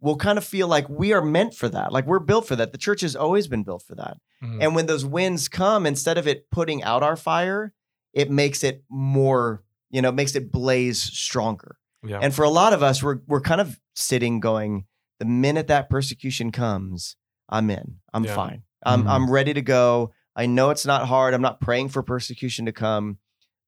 we'll 0.00 0.16
kind 0.16 0.38
of 0.38 0.44
feel 0.44 0.68
like 0.68 0.88
we 0.88 1.12
are 1.12 1.22
meant 1.24 1.54
for 1.54 1.68
that. 1.68 1.92
Like 1.92 2.06
we're 2.06 2.18
built 2.20 2.46
for 2.46 2.56
that. 2.56 2.72
The 2.72 2.78
church 2.78 3.00
has 3.00 3.16
always 3.16 3.48
been 3.48 3.62
built 3.64 3.82
for 3.82 3.94
that. 3.96 4.18
Mhm. 4.42 4.58
And 4.62 4.74
when 4.74 4.86
those 4.86 5.04
winds 5.04 5.48
come, 5.48 5.86
instead 5.86 6.18
of 6.18 6.26
it 6.28 6.50
putting 6.50 6.82
out 6.82 7.02
our 7.02 7.16
fire, 7.16 7.72
it 8.12 8.30
makes 8.30 8.62
it 8.62 8.84
more, 8.90 9.62
you 9.90 10.02
know, 10.02 10.12
makes 10.12 10.34
it 10.34 10.52
blaze 10.52 11.02
stronger. 11.02 11.76
yeah. 12.04 12.20
And 12.22 12.32
for 12.34 12.44
a 12.44 12.50
lot 12.50 12.72
of 12.72 12.82
us, 12.84 13.02
we're 13.02 13.18
we're 13.26 13.40
kind 13.40 13.60
of 13.60 13.80
sitting 13.96 14.38
going, 14.38 14.84
the 15.18 15.24
minute 15.24 15.66
that 15.68 15.90
persecution 15.90 16.52
comes, 16.52 17.16
I'm 17.48 17.68
in. 17.70 17.96
I'm 18.14 18.24
Yeah. 18.24 18.34
fine. 18.34 18.62
I'm 18.84 19.04
Mhm. 19.04 19.10
I'm 19.10 19.30
ready 19.30 19.52
to 19.54 19.62
go. 19.62 20.12
I 20.36 20.46
know 20.46 20.70
it's 20.70 20.86
not 20.86 21.08
hard. 21.08 21.34
I'm 21.34 21.42
not 21.42 21.60
praying 21.60 21.88
for 21.88 22.02
persecution 22.02 22.66
to 22.66 22.72
come, 22.72 23.18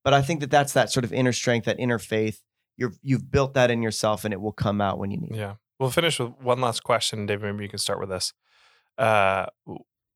but 0.03 0.13
I 0.13 0.21
think 0.21 0.39
that 0.39 0.51
that's 0.51 0.73
that 0.73 0.91
sort 0.91 1.03
of 1.03 1.13
inner 1.13 1.33
strength, 1.33 1.65
that 1.65 1.79
inner 1.79 1.99
faith. 1.99 2.41
You're 2.77 2.93
you've 3.01 3.29
built 3.31 3.53
that 3.55 3.71
in 3.71 3.81
yourself, 3.81 4.23
and 4.25 4.33
it 4.33 4.41
will 4.41 4.53
come 4.53 4.81
out 4.81 4.99
when 4.99 5.11
you 5.11 5.17
need. 5.17 5.31
it. 5.31 5.37
Yeah. 5.37 5.55
We'll 5.79 5.91
finish 5.91 6.19
with 6.19 6.33
one 6.41 6.59
last 6.59 6.83
question, 6.83 7.25
David. 7.25 7.53
Maybe 7.53 7.63
you 7.63 7.69
can 7.69 7.79
start 7.79 7.99
with 7.99 8.09
this. 8.09 8.33
Uh, 8.97 9.45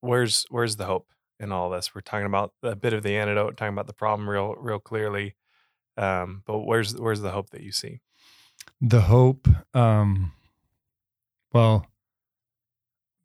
where's 0.01 0.45
where's 0.49 0.75
the 0.75 0.86
hope 0.86 1.07
in 1.39 1.51
all 1.51 1.69
this? 1.69 1.95
We're 1.95 2.01
talking 2.01 2.25
about 2.25 2.53
a 2.61 2.75
bit 2.75 2.93
of 2.93 3.03
the 3.03 3.15
antidote, 3.15 3.57
talking 3.57 3.73
about 3.73 3.88
the 3.88 3.93
problem 3.93 4.29
real 4.29 4.55
real 4.55 4.79
clearly. 4.79 5.36
Um, 5.97 6.43
but 6.45 6.59
where's 6.59 6.95
where's 6.95 7.21
the 7.21 7.31
hope 7.31 7.51
that 7.51 7.61
you 7.61 7.71
see? 7.71 8.01
The 8.81 9.01
hope, 9.01 9.47
um, 9.73 10.31
well, 11.53 11.86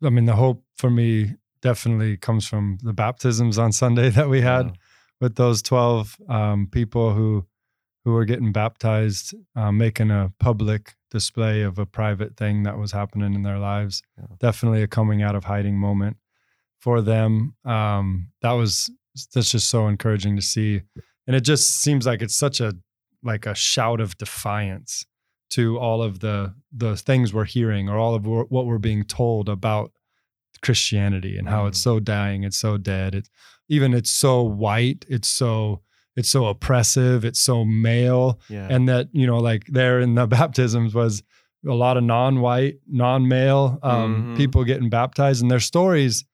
I 0.03 0.11
mean, 0.11 0.27
the 0.27 0.37
hope 0.37 0.65
for 0.77 0.91
me 0.91 1.35
definitely 1.61 2.17
comes 2.17 2.47
from 2.47 2.79
the 2.83 2.93
baptisms 2.93 3.59
on 3.59 3.73
Sunday 3.73 4.11
that 4.11 4.29
we 4.29 4.41
had 4.43 4.67
Yeah. 4.67 4.73
With 5.21 5.37
those 5.37 5.63
twelve 5.63 6.17
um, 6.29 6.69
people 6.71 7.15
who 7.15 7.47
who 8.05 8.13
were 8.13 8.25
getting 8.25 8.53
baptized, 8.53 9.35
uh, 9.57 9.73
making 9.73 10.11
a 10.11 10.33
public 10.39 10.95
display 11.11 11.63
of 11.63 11.79
a 11.79 11.87
private 11.87 12.37
thing 12.37 12.63
that 12.63 12.79
was 12.79 12.93
happening 12.93 13.35
in 13.35 13.43
their 13.43 13.59
lives. 13.59 14.03
Yeah. 14.17 14.37
Definitely 14.39 14.83
a 14.83 14.87
coming 14.87 15.23
out 15.23 15.35
of 15.35 15.45
hiding 15.45 15.77
moment 15.77 16.17
for 16.79 17.03
them. 17.03 17.55
Um, 17.65 18.31
that 18.43 18.53
was 18.53 18.91
that's 19.35 19.51
just 19.51 19.69
so 19.69 19.89
encouraging 19.89 20.37
to 20.37 20.43
see, 20.43 20.83
and 21.27 21.35
it 21.35 21.43
just 21.43 21.81
seems 21.81 22.07
like 22.07 22.23
it's 22.23 22.37
such 22.37 22.61
a 22.61 22.75
like 23.23 23.47
a 23.47 23.55
shout 23.55 24.01
of 24.01 24.17
defiance 24.17 25.05
to 25.51 25.79
all 25.79 26.03
of 26.03 26.21
the 26.21 26.55
the 26.73 26.97
things 26.97 27.33
we're 27.33 27.45
hearing 27.45 27.89
or 27.89 27.97
all 27.97 28.15
of 28.15 28.27
what 28.27 28.67
we're 28.67 28.79
being 28.79 29.05
told 29.05 29.49
about 29.49 29.93
Christianity 30.63 31.37
and 31.37 31.49
how 31.49 31.67
it's 31.67 31.79
so 31.79 32.01
dying, 32.01 32.45
it's 32.45 32.59
so 32.59 32.77
dead. 32.77 33.15
It's 33.15 33.31
even 33.69 33.95
it's 33.95 34.11
so 34.11 34.43
white, 34.43 35.05
it's 35.09 35.29
so 35.29 35.81
it's 36.17 36.29
so 36.31 36.47
oppressive, 36.47 37.25
it's 37.25 37.39
so 37.41 37.65
male, 37.65 38.41
Yeah. 38.49 38.67
and 38.71 38.89
that 38.89 39.09
you 39.13 39.27
know 39.27 39.39
like 39.39 39.67
there 39.69 40.01
in 40.01 40.15
the 40.15 40.27
baptisms 40.39 40.95
was 40.95 41.23
a 41.67 41.75
lot 41.75 41.97
of 41.97 42.05
non-white, 42.05 42.77
non-male 42.89 43.79
um, 43.83 44.35
Mhm. 44.35 44.37
people 44.37 44.65
getting 44.65 44.89
baptized, 44.91 45.43
and 45.43 45.51
their 45.51 45.61
stories 45.61 46.25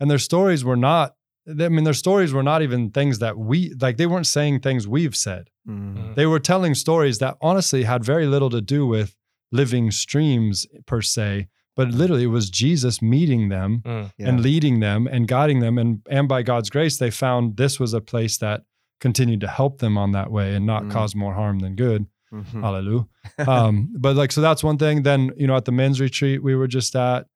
and 0.00 0.10
their 0.10 0.18
stories 0.18 0.64
were 0.64 0.76
not. 0.76 1.14
I 1.48 1.68
mean, 1.70 1.84
their 1.84 1.94
stories 1.94 2.32
were 2.32 2.42
not 2.42 2.60
even 2.62 2.90
things 2.90 3.20
that 3.20 3.38
we 3.38 3.72
like. 3.80 3.96
They 3.96 4.06
weren't 4.06 4.26
saying 4.26 4.60
things 4.60 4.86
we've 4.86 5.16
said 5.16 5.50
Mm. 5.68 6.14
they 6.14 6.26
were 6.26 6.40
telling 6.40 6.74
stories 6.74 7.18
that 7.18 7.36
honestly 7.40 7.82
had 7.84 8.02
very 8.04 8.26
little 8.26 8.50
to 8.50 8.60
do 8.60 8.86
with 8.86 9.14
living 9.52 9.90
streams 9.90 10.66
per 10.86 11.00
se 11.02 11.48
but 11.78 11.88
literally 12.00 12.24
it 12.24 12.34
was 12.38 12.50
jesus 12.50 13.00
meeting 13.00 13.48
them 13.48 13.70
Mm. 13.86 14.10
Yeah. 14.18 14.28
and 14.28 14.40
leading 14.48 14.80
them 14.80 15.00
and 15.14 15.26
guiding 15.36 15.60
them 15.60 15.78
and 15.78 15.90
and 16.16 16.28
by 16.28 16.40
god's 16.42 16.70
grace 16.76 16.98
they 16.98 17.10
found 17.10 17.56
this 17.56 17.74
was 17.82 17.92
a 17.94 18.00
place 18.12 18.36
that 18.44 18.58
continued 19.00 19.40
to 19.46 19.48
help 19.60 19.78
them 19.78 19.96
on 19.96 20.12
that 20.12 20.30
way 20.36 20.48
and 20.56 20.64
not 20.66 20.82
Mm. 20.82 20.90
cause 20.96 21.14
more 21.24 21.34
harm 21.40 21.58
than 21.64 21.74
good 21.86 22.06
Mhm. 22.32 22.60
hallelujah 22.64 23.06
um 23.54 23.74
but 24.04 24.14
like 24.16 24.32
so 24.32 24.40
that's 24.40 24.62
one 24.70 24.78
thing 24.84 25.02
then 25.04 25.30
you 25.40 25.46
know 25.46 25.56
at 25.56 25.64
the 25.64 25.72
men's 25.80 25.98
retreat 26.00 26.42
we 26.42 26.54
were 26.54 26.68
just 26.78 26.94
at 26.96 27.26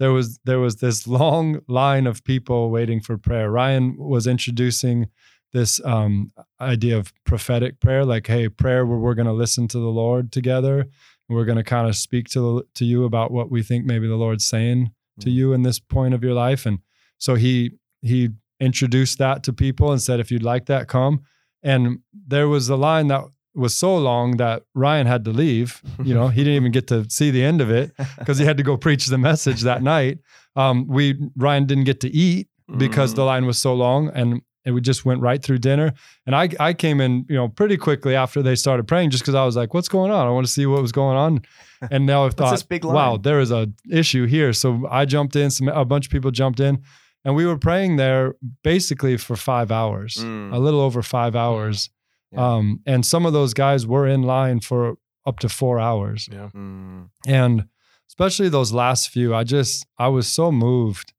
there 0.00 0.12
was 0.12 0.38
there 0.48 0.58
was 0.66 0.76
this 0.76 1.06
long 1.06 1.46
line 1.68 2.06
of 2.10 2.24
people 2.24 2.60
waiting 2.70 3.00
for 3.06 3.14
prayer 3.18 3.48
ryan 3.50 3.84
was 3.98 4.26
introducing 4.26 5.08
this 5.52 5.80
um 5.84 6.30
idea 6.60 6.96
of 6.98 7.12
prophetic 7.30 7.72
prayer 7.80 8.04
like 8.14 8.26
hey 8.32 8.48
prayer 8.48 8.82
where 8.86 8.98
we're 9.04 9.14
going 9.20 9.26
to 9.34 9.40
listen 9.44 9.68
to 9.68 9.78
the 9.78 9.94
lord 10.02 10.24
together 10.32 10.76
and 10.80 10.88
we're 11.30 11.44
going 11.44 11.56
to 11.58 11.64
kind 11.64 11.88
of 11.88 11.96
speak 11.96 12.28
to 12.28 12.64
to 12.74 12.84
you 12.84 13.04
about 13.04 13.30
what 13.30 13.50
we 13.50 13.62
think 13.62 13.84
maybe 13.84 14.06
the 14.08 14.16
lord's 14.16 14.46
saying 14.46 14.90
to 15.20 15.28
Mm. 15.28 15.32
you 15.34 15.52
in 15.52 15.62
this 15.62 15.78
point 15.78 16.14
of 16.14 16.22
your 16.24 16.34
life 16.34 16.64
and 16.66 16.78
so 17.18 17.34
he 17.34 17.72
he 18.02 18.30
introduced 18.58 19.18
that 19.18 19.42
to 19.44 19.52
people 19.52 19.90
and 19.92 20.00
said 20.02 20.20
if 20.20 20.30
you'd 20.30 20.42
like 20.42 20.66
that 20.66 20.88
come 20.88 21.20
and 21.62 21.98
there 22.26 22.48
was 22.48 22.68
a 22.68 22.76
line 22.76 23.08
that 23.08 23.24
was 23.54 23.76
so 23.76 23.96
long 23.98 24.36
that 24.36 24.62
Ryan 24.74 25.06
had 25.08 25.24
to 25.24 25.32
leave. 25.32 25.82
You 26.04 26.14
know, 26.14 26.28
he 26.28 26.44
didn't 26.44 26.54
even 26.54 26.70
get 26.72 26.86
to 26.86 27.04
see 27.10 27.30
the 27.32 27.42
end 27.42 27.60
of 27.60 27.68
it 27.68 27.90
because 28.18 28.38
he 28.38 28.44
had 28.46 28.56
to 28.58 28.62
go 28.62 28.76
preach 28.76 29.06
the 29.06 29.18
message 29.18 29.62
that 29.62 29.82
night. 29.82 30.18
Um, 30.56 30.86
we 30.86 31.18
Ryan 31.36 31.66
didn't 31.66 31.84
get 31.84 32.00
to 32.02 32.08
eat 32.08 32.46
because 32.78 33.14
the 33.14 33.24
line 33.24 33.44
was 33.46 33.58
so 33.58 33.74
long, 33.74 34.08
and 34.14 34.40
and 34.64 34.74
we 34.74 34.80
just 34.80 35.04
went 35.04 35.20
right 35.20 35.42
through 35.42 35.58
dinner. 35.58 35.92
And 36.26 36.34
I 36.36 36.48
I 36.60 36.72
came 36.74 37.00
in, 37.00 37.24
you 37.28 37.36
know, 37.36 37.48
pretty 37.48 37.76
quickly 37.76 38.14
after 38.14 38.42
they 38.42 38.54
started 38.56 38.86
praying, 38.86 39.10
just 39.10 39.22
because 39.22 39.34
I 39.34 39.44
was 39.44 39.56
like, 39.56 39.72
"What's 39.74 39.88
going 39.88 40.10
on? 40.10 40.26
I 40.26 40.30
want 40.30 40.46
to 40.46 40.52
see 40.52 40.66
what 40.66 40.82
was 40.82 40.92
going 40.92 41.16
on." 41.16 41.42
And 41.90 42.04
now 42.04 42.26
I've 42.26 42.34
thought, 42.34 42.50
this 42.50 42.62
big 42.62 42.84
"Wow, 42.84 43.16
there 43.16 43.40
is 43.40 43.50
a 43.50 43.66
issue 43.90 44.26
here." 44.26 44.52
So 44.52 44.86
I 44.90 45.06
jumped 45.06 45.34
in. 45.34 45.50
Some 45.50 45.68
a 45.68 45.84
bunch 45.84 46.06
of 46.06 46.12
people 46.12 46.30
jumped 46.30 46.60
in, 46.60 46.82
and 47.24 47.34
we 47.34 47.46
were 47.46 47.56
praying 47.56 47.96
there 47.96 48.34
basically 48.62 49.16
for 49.16 49.34
five 49.34 49.72
hours, 49.72 50.16
Mm. 50.16 50.52
a 50.52 50.58
little 50.58 50.80
over 50.80 51.02
five 51.02 51.34
hours. 51.34 51.88
Yeah. 52.32 52.54
Um, 52.54 52.80
and 52.86 53.04
some 53.06 53.24
of 53.26 53.32
those 53.32 53.54
guys 53.54 53.86
were 53.86 54.06
in 54.06 54.22
line 54.22 54.60
for 54.60 54.96
up 55.26 55.38
to 55.38 55.48
four 55.48 55.80
hours. 55.80 56.28
Yeah. 56.30 56.50
Mm. 56.54 57.08
And 57.26 57.64
especially 58.08 58.50
those 58.50 58.72
last 58.74 59.08
few, 59.08 59.34
I 59.34 59.42
just, 59.44 59.86
I 59.98 60.08
was 60.08 60.26
so 60.28 60.52
moved 60.52 61.12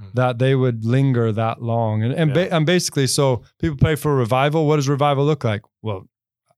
Mm. 0.00 0.12
that 0.14 0.38
they 0.38 0.54
would 0.54 0.84
linger 0.84 1.32
that 1.32 1.60
long. 1.60 2.02
And, 2.04 2.12
and, 2.14 2.32
ba- 2.32 2.54
and 2.54 2.64
basically, 2.64 3.06
so 3.08 3.42
people 3.58 3.76
pray 3.76 3.96
for 3.96 4.14
revival. 4.14 4.66
What 4.66 4.76
does 4.76 4.88
revival 4.88 5.24
look 5.24 5.42
like? 5.44 5.62
Well, 5.82 6.06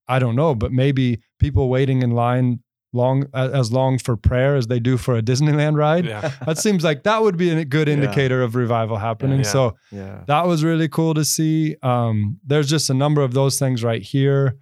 I 0.07 0.19
don't 0.19 0.35
know, 0.35 0.53
but 0.55 0.71
maybe 0.71 1.21
people 1.39 1.67
waiting 1.69 2.03
in 2.03 2.11
line 2.11 2.59
long 2.93 3.25
as 3.33 3.71
long 3.71 3.97
for 3.97 4.17
prayer 4.17 4.57
as 4.57 4.67
they 4.67 4.79
do 4.79 4.97
for 4.97 5.15
a 5.17 5.21
Disneyland 5.21 5.75
ride. 5.77 6.05
Yeah. 6.05 6.31
That 6.45 6.57
seems 6.57 6.83
like 6.83 7.03
that 7.03 7.21
would 7.23 7.37
be 7.37 7.49
a 7.49 7.63
good 7.65 7.87
Yeah. 7.87 7.93
indicator 7.95 8.43
of 8.43 8.53
revival 8.55 8.97
happening. 8.97 9.39
Yeah. 9.39 9.43
So 9.51 9.75
Yeah. 9.91 10.23
that 10.27 10.45
was 10.45 10.63
really 10.63 10.89
cool 10.89 11.13
to 11.13 11.23
see. 11.23 11.77
Um, 11.81 12.37
there's 12.45 12.69
just 12.69 12.89
a 12.89 12.93
number 12.93 13.21
of 13.21 13.33
those 13.33 13.57
things 13.57 13.81
right 13.83 14.01
here. 14.03 14.57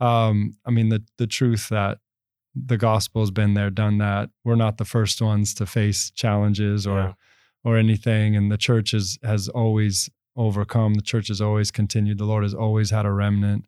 Um, 0.00 0.56
I 0.66 0.70
mean, 0.70 0.88
the 0.88 1.04
the 1.18 1.26
truth 1.26 1.68
that 1.68 1.98
the 2.56 2.78
gospel's 2.78 3.30
been 3.30 3.54
there, 3.54 3.68
done 3.70 3.98
that. 3.98 4.30
We're 4.44 4.54
not 4.56 4.78
the 4.78 4.84
first 4.84 5.20
ones 5.20 5.54
to 5.54 5.66
face 5.66 6.10
challenges 6.10 6.86
or 6.86 6.98
Yeah. 6.98 7.12
Or 7.64 7.76
anything, 7.78 8.36
and 8.36 8.52
the 8.52 8.58
church 8.58 8.90
has 8.92 9.18
has 9.22 9.48
always 9.48 10.08
overcome. 10.36 10.94
The 10.94 11.02
church 11.02 11.28
has 11.28 11.40
always 11.40 11.70
continued. 11.70 12.18
The 12.18 12.24
Lord 12.24 12.42
has 12.42 12.54
always 12.54 12.90
had 12.90 13.06
a 13.06 13.12
remnant, 13.12 13.64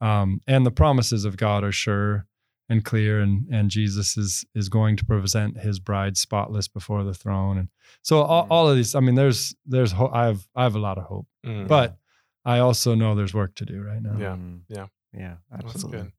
um, 0.00 0.40
and 0.46 0.64
the 0.64 0.70
promises 0.70 1.24
of 1.24 1.36
God 1.36 1.64
are 1.64 1.72
sure 1.72 2.26
and 2.68 2.84
clear. 2.84 3.20
And 3.20 3.46
and 3.50 3.70
Jesus 3.70 4.16
is 4.16 4.44
is 4.54 4.68
going 4.68 4.96
to 4.96 5.04
present 5.04 5.58
His 5.58 5.78
bride 5.80 6.16
spotless 6.16 6.68
before 6.68 7.02
the 7.04 7.14
throne. 7.14 7.58
And 7.58 7.68
so 8.02 8.22
all, 8.22 8.44
Mhm. 8.44 8.50
all 8.50 8.68
of 8.68 8.76
these. 8.76 8.94
I 8.94 9.00
mean, 9.00 9.16
there's 9.16 9.54
there's 9.66 9.92
ho- 9.92 10.10
I 10.12 10.26
have 10.26 10.46
I 10.54 10.62
have 10.62 10.76
a 10.76 10.80
lot 10.80 10.98
of 10.98 11.04
hope, 11.04 11.26
Mm. 11.44 11.66
but 11.66 11.96
I 12.44 12.58
also 12.58 12.94
know 12.94 13.14
there's 13.14 13.34
work 13.34 13.54
to 13.56 13.64
do 13.64 13.82
right 13.82 14.02
now. 14.02 14.16
Yeah. 14.18 14.36
Mm. 14.36 14.60
Yeah. 14.68 14.86
Yeah. 15.12 15.36
That's 15.50 15.64
Absolutely. 15.64 16.00
good. 16.02 16.12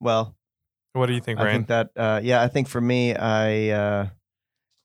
Well, 0.00 0.36
What 0.92 1.06
do 1.06 1.12
you 1.12 1.20
think, 1.20 1.40
I 1.40 1.44
Ryan? 1.44 1.56
think 1.56 1.66
that 1.68 1.90
uh, 1.96 2.20
yeah, 2.22 2.40
I 2.42 2.46
think 2.48 2.68
for 2.68 2.80
me, 2.80 3.14
I 3.16 3.68
uh, 3.70 4.06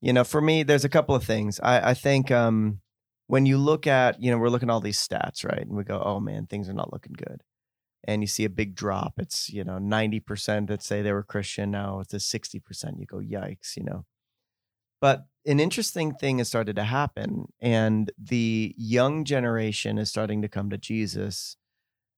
you 0.04 0.12
know, 0.12 0.26
for 0.26 0.42
me, 0.42 0.64
there's 0.64 0.84
a 0.84 0.90
couple 0.90 1.16
of 1.16 1.24
things. 1.24 1.62
I, 1.64 1.92
I 1.92 1.94
think 1.94 2.30
um, 2.30 2.82
when 3.28 3.46
you 3.46 3.58
look 3.58 3.88
at, 3.88 4.22
you 4.22 4.32
know, 4.32 4.38
we're 4.38 4.50
looking 4.50 4.70
at 4.70 4.74
all 4.74 4.82
these 4.82 5.00
stats, 5.00 5.46
right? 5.46 5.62
And 5.62 5.78
we 5.78 5.86
go, 5.86 6.04
oh 6.04 6.20
man, 6.20 6.46
things 6.46 6.68
are 6.68 6.74
not 6.74 6.92
looking 6.92 7.14
good. 7.14 7.42
And 8.04 8.22
you 8.22 8.28
see 8.28 8.44
a 8.44 8.50
big 8.50 8.76
drop. 8.76 9.14
It's, 9.18 9.50
you 9.50 9.64
know, 9.64 9.78
90% 9.78 10.68
that 10.68 10.84
say 10.84 11.02
they 11.02 11.14
were 11.14 11.24
Christian. 11.24 11.72
Now 11.72 12.02
it's 12.02 12.14
a 12.14 12.18
60%. 12.18 13.00
You 13.00 13.06
go, 13.06 13.20
yikes, 13.20 13.78
you 13.78 13.84
know. 13.84 14.04
But 15.00 15.24
an 15.46 15.62
interesting 15.62 16.14
thing 16.14 16.40
has 16.40 16.50
started 16.50 16.76
to 16.76 16.84
happen. 16.84 17.46
And 17.62 18.12
the 18.22 18.76
young 18.78 19.24
generation 19.24 19.98
is 19.98 20.10
starting 20.10 20.42
to 20.42 20.50
come 20.50 20.70
to 20.70 20.78
Jesus. 20.78 21.56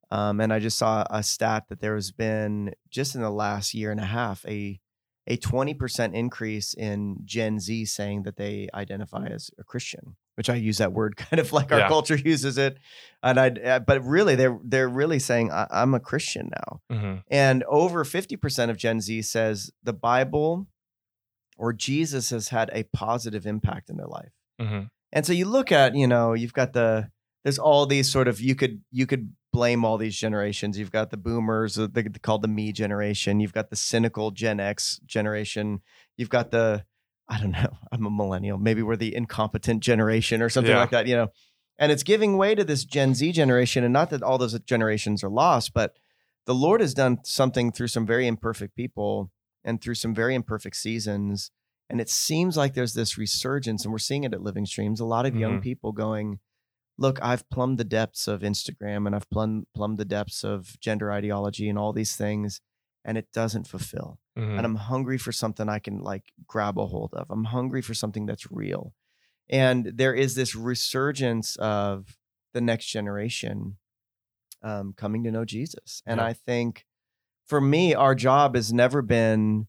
Um, 0.09 0.41
and 0.41 0.51
I 0.51 0.57
just 0.57 0.79
saw 0.79 1.05
a 1.11 1.21
stat 1.21 1.65
that 1.69 1.81
there 1.81 1.93
has 1.93 2.11
been 2.11 2.73
just 2.89 3.13
in 3.13 3.21
the 3.21 3.29
last 3.29 3.75
year 3.75 3.91
and 3.91 3.99
a 3.99 4.05
half 4.05 4.43
a 4.47 4.79
a 5.27 5.37
20% 5.37 6.13
increase 6.13 6.73
in 6.73 7.17
Gen 7.25 7.59
Z 7.59 7.85
saying 7.85 8.23
that 8.23 8.35
they 8.37 8.67
identify 8.73 9.25
as 9.27 9.49
a 9.57 9.63
Christian, 9.63 10.15
which 10.35 10.49
I 10.49 10.55
use 10.55 10.77
that 10.77 10.93
word 10.93 11.15
kind 11.17 11.39
of 11.39 11.51
like 11.51 11.71
our 11.71 11.79
Yeah. 11.79 11.87
culture 11.87 12.15
uses 12.15 12.57
it. 12.57 12.77
And 13.23 13.39
I, 13.39 13.47
uh, 13.49 13.79
but 13.79 14.03
really, 14.03 14.35
they're 14.35 14.59
they're 14.63 14.89
really 14.89 15.19
saying 15.19 15.51
I, 15.51 15.67
I'm 15.71 15.93
a 15.93 15.99
Christian 15.99 16.49
now. 16.51 16.81
Mhm. 16.95 17.23
And 17.29 17.63
over 17.63 18.03
50% 18.03 18.69
of 18.69 18.77
Gen 18.77 19.01
Z 19.01 19.21
says 19.23 19.71
the 19.83 19.93
Bible 19.93 20.67
or 21.57 21.73
Jesus 21.73 22.29
has 22.31 22.49
had 22.49 22.69
a 22.73 22.83
positive 22.83 23.45
impact 23.47 23.89
in 23.89 23.97
their 23.97 24.07
life. 24.07 24.33
Mhm. 24.61 24.89
And 25.11 25.25
so 25.25 25.31
you 25.33 25.45
look 25.45 25.71
at, 25.71 25.95
you 25.95 26.05
know, 26.07 26.33
you've 26.33 26.53
got 26.53 26.73
the 26.73 27.09
there's 27.45 27.57
all 27.59 27.85
these 27.85 28.11
sort 28.11 28.27
of 28.27 28.41
you 28.41 28.55
could 28.55 28.81
you 28.91 29.05
could 29.05 29.31
blame 29.53 29.85
all 29.85 29.97
these 29.97 30.17
generations. 30.17 30.77
You've 30.77 30.91
got 30.91 31.11
the 31.11 31.17
boomers, 31.17 31.79
uh, 31.79 31.87
they 31.89 32.01
they 32.01 32.19
called 32.19 32.41
the 32.41 32.49
me 32.49 32.73
generation. 32.73 33.39
You've 33.39 33.53
got 33.53 33.69
the 33.69 33.77
cynical 33.77 34.31
Gen 34.31 34.59
X 34.59 34.99
generation. 35.05 35.79
You've 36.17 36.29
got 36.29 36.51
the 36.51 36.83
I 37.29 37.39
don't 37.39 37.51
know, 37.51 37.77
I'm 37.93 38.05
a 38.05 38.09
millennial. 38.11 38.57
Maybe 38.57 38.81
we're 38.81 38.97
the 38.97 39.15
incompetent 39.15 39.81
generation 39.81 40.41
or 40.41 40.49
something 40.49 40.73
Yeah. 40.73 40.79
like 40.81 40.89
that, 40.91 41.07
you 41.07 41.15
know. 41.15 41.27
And 41.77 41.91
it's 41.91 42.03
giving 42.03 42.35
way 42.37 42.55
to 42.55 42.63
this 42.63 42.83
Gen 42.83 43.13
Z 43.15 43.31
generation 43.33 43.83
and 43.83 43.93
not 43.93 44.09
that 44.09 44.23
all 44.23 44.37
those 44.37 44.59
generations 44.61 45.23
are 45.23 45.29
lost, 45.29 45.73
but 45.73 45.93
the 46.45 46.55
Lord 46.55 46.81
has 46.81 46.93
done 46.93 47.19
something 47.23 47.71
through 47.71 47.87
some 47.87 48.05
very 48.05 48.27
imperfect 48.27 48.75
people 48.75 49.31
and 49.63 49.81
through 49.81 49.95
some 49.95 50.13
very 50.15 50.35
imperfect 50.35 50.75
seasons. 50.75 51.51
And 51.89 51.99
it 52.01 52.09
seems 52.09 52.55
like 52.57 52.73
there's 52.75 52.93
this 52.93 53.17
resurgence, 53.17 53.83
and 53.83 53.91
we're 53.91 53.97
seeing 53.99 54.23
it 54.23 54.33
at 54.33 54.41
Living 54.41 54.65
Streams. 54.65 54.99
A 54.99 55.05
lot 55.05 55.25
of 55.25 55.35
young 55.35 55.59
Mhm. 55.59 55.63
people 55.63 55.91
going, 55.91 56.39
Look, 56.97 57.21
I've 57.21 57.47
plumbed 57.49 57.77
the 57.77 57.83
depths 57.83 58.27
of 58.27 58.41
Instagram 58.41 59.05
and 59.05 59.15
I've 59.15 59.29
plumbed, 59.29 59.67
plumbed 59.75 59.97
the 59.97 60.05
depths 60.05 60.43
of 60.43 60.79
gender 60.79 61.11
ideology 61.11 61.67
and 61.69 61.77
all 61.77 61.91
these 61.93 62.15
things, 62.15 62.61
and 63.03 63.17
it 63.17 63.31
doesn't 63.33 63.67
fulfill. 63.67 64.19
Mhm. 64.37 64.57
And 64.57 64.65
I'm 64.65 64.75
hungry 64.75 65.17
for 65.17 65.31
something 65.31 65.67
I 65.69 65.79
can 65.79 65.99
like 65.99 66.31
grab 66.47 66.77
a 66.79 66.85
hold 66.87 67.13
of. 67.13 67.29
I'm 67.29 67.45
hungry 67.45 67.81
for 67.81 67.93
something 67.93 68.25
that's 68.25 68.49
real. 68.51 68.93
and 69.47 69.91
there 69.93 70.15
is 70.15 70.33
this 70.33 70.55
resurgence 70.55 71.55
of 71.57 72.17
the 72.53 72.61
next 72.61 72.87
generation 72.87 73.77
um, 74.63 74.93
coming 74.93 75.23
to 75.23 75.29
know 75.31 75.45
Jesus. 75.45 76.01
And 76.07 76.17
Yeah. 76.19 76.25
I 76.25 76.33
think 76.33 76.87
for 77.45 77.61
me, 77.61 77.93
our 77.93 78.15
job 78.15 78.55
has 78.55 78.73
never 78.73 79.03
been 79.03 79.67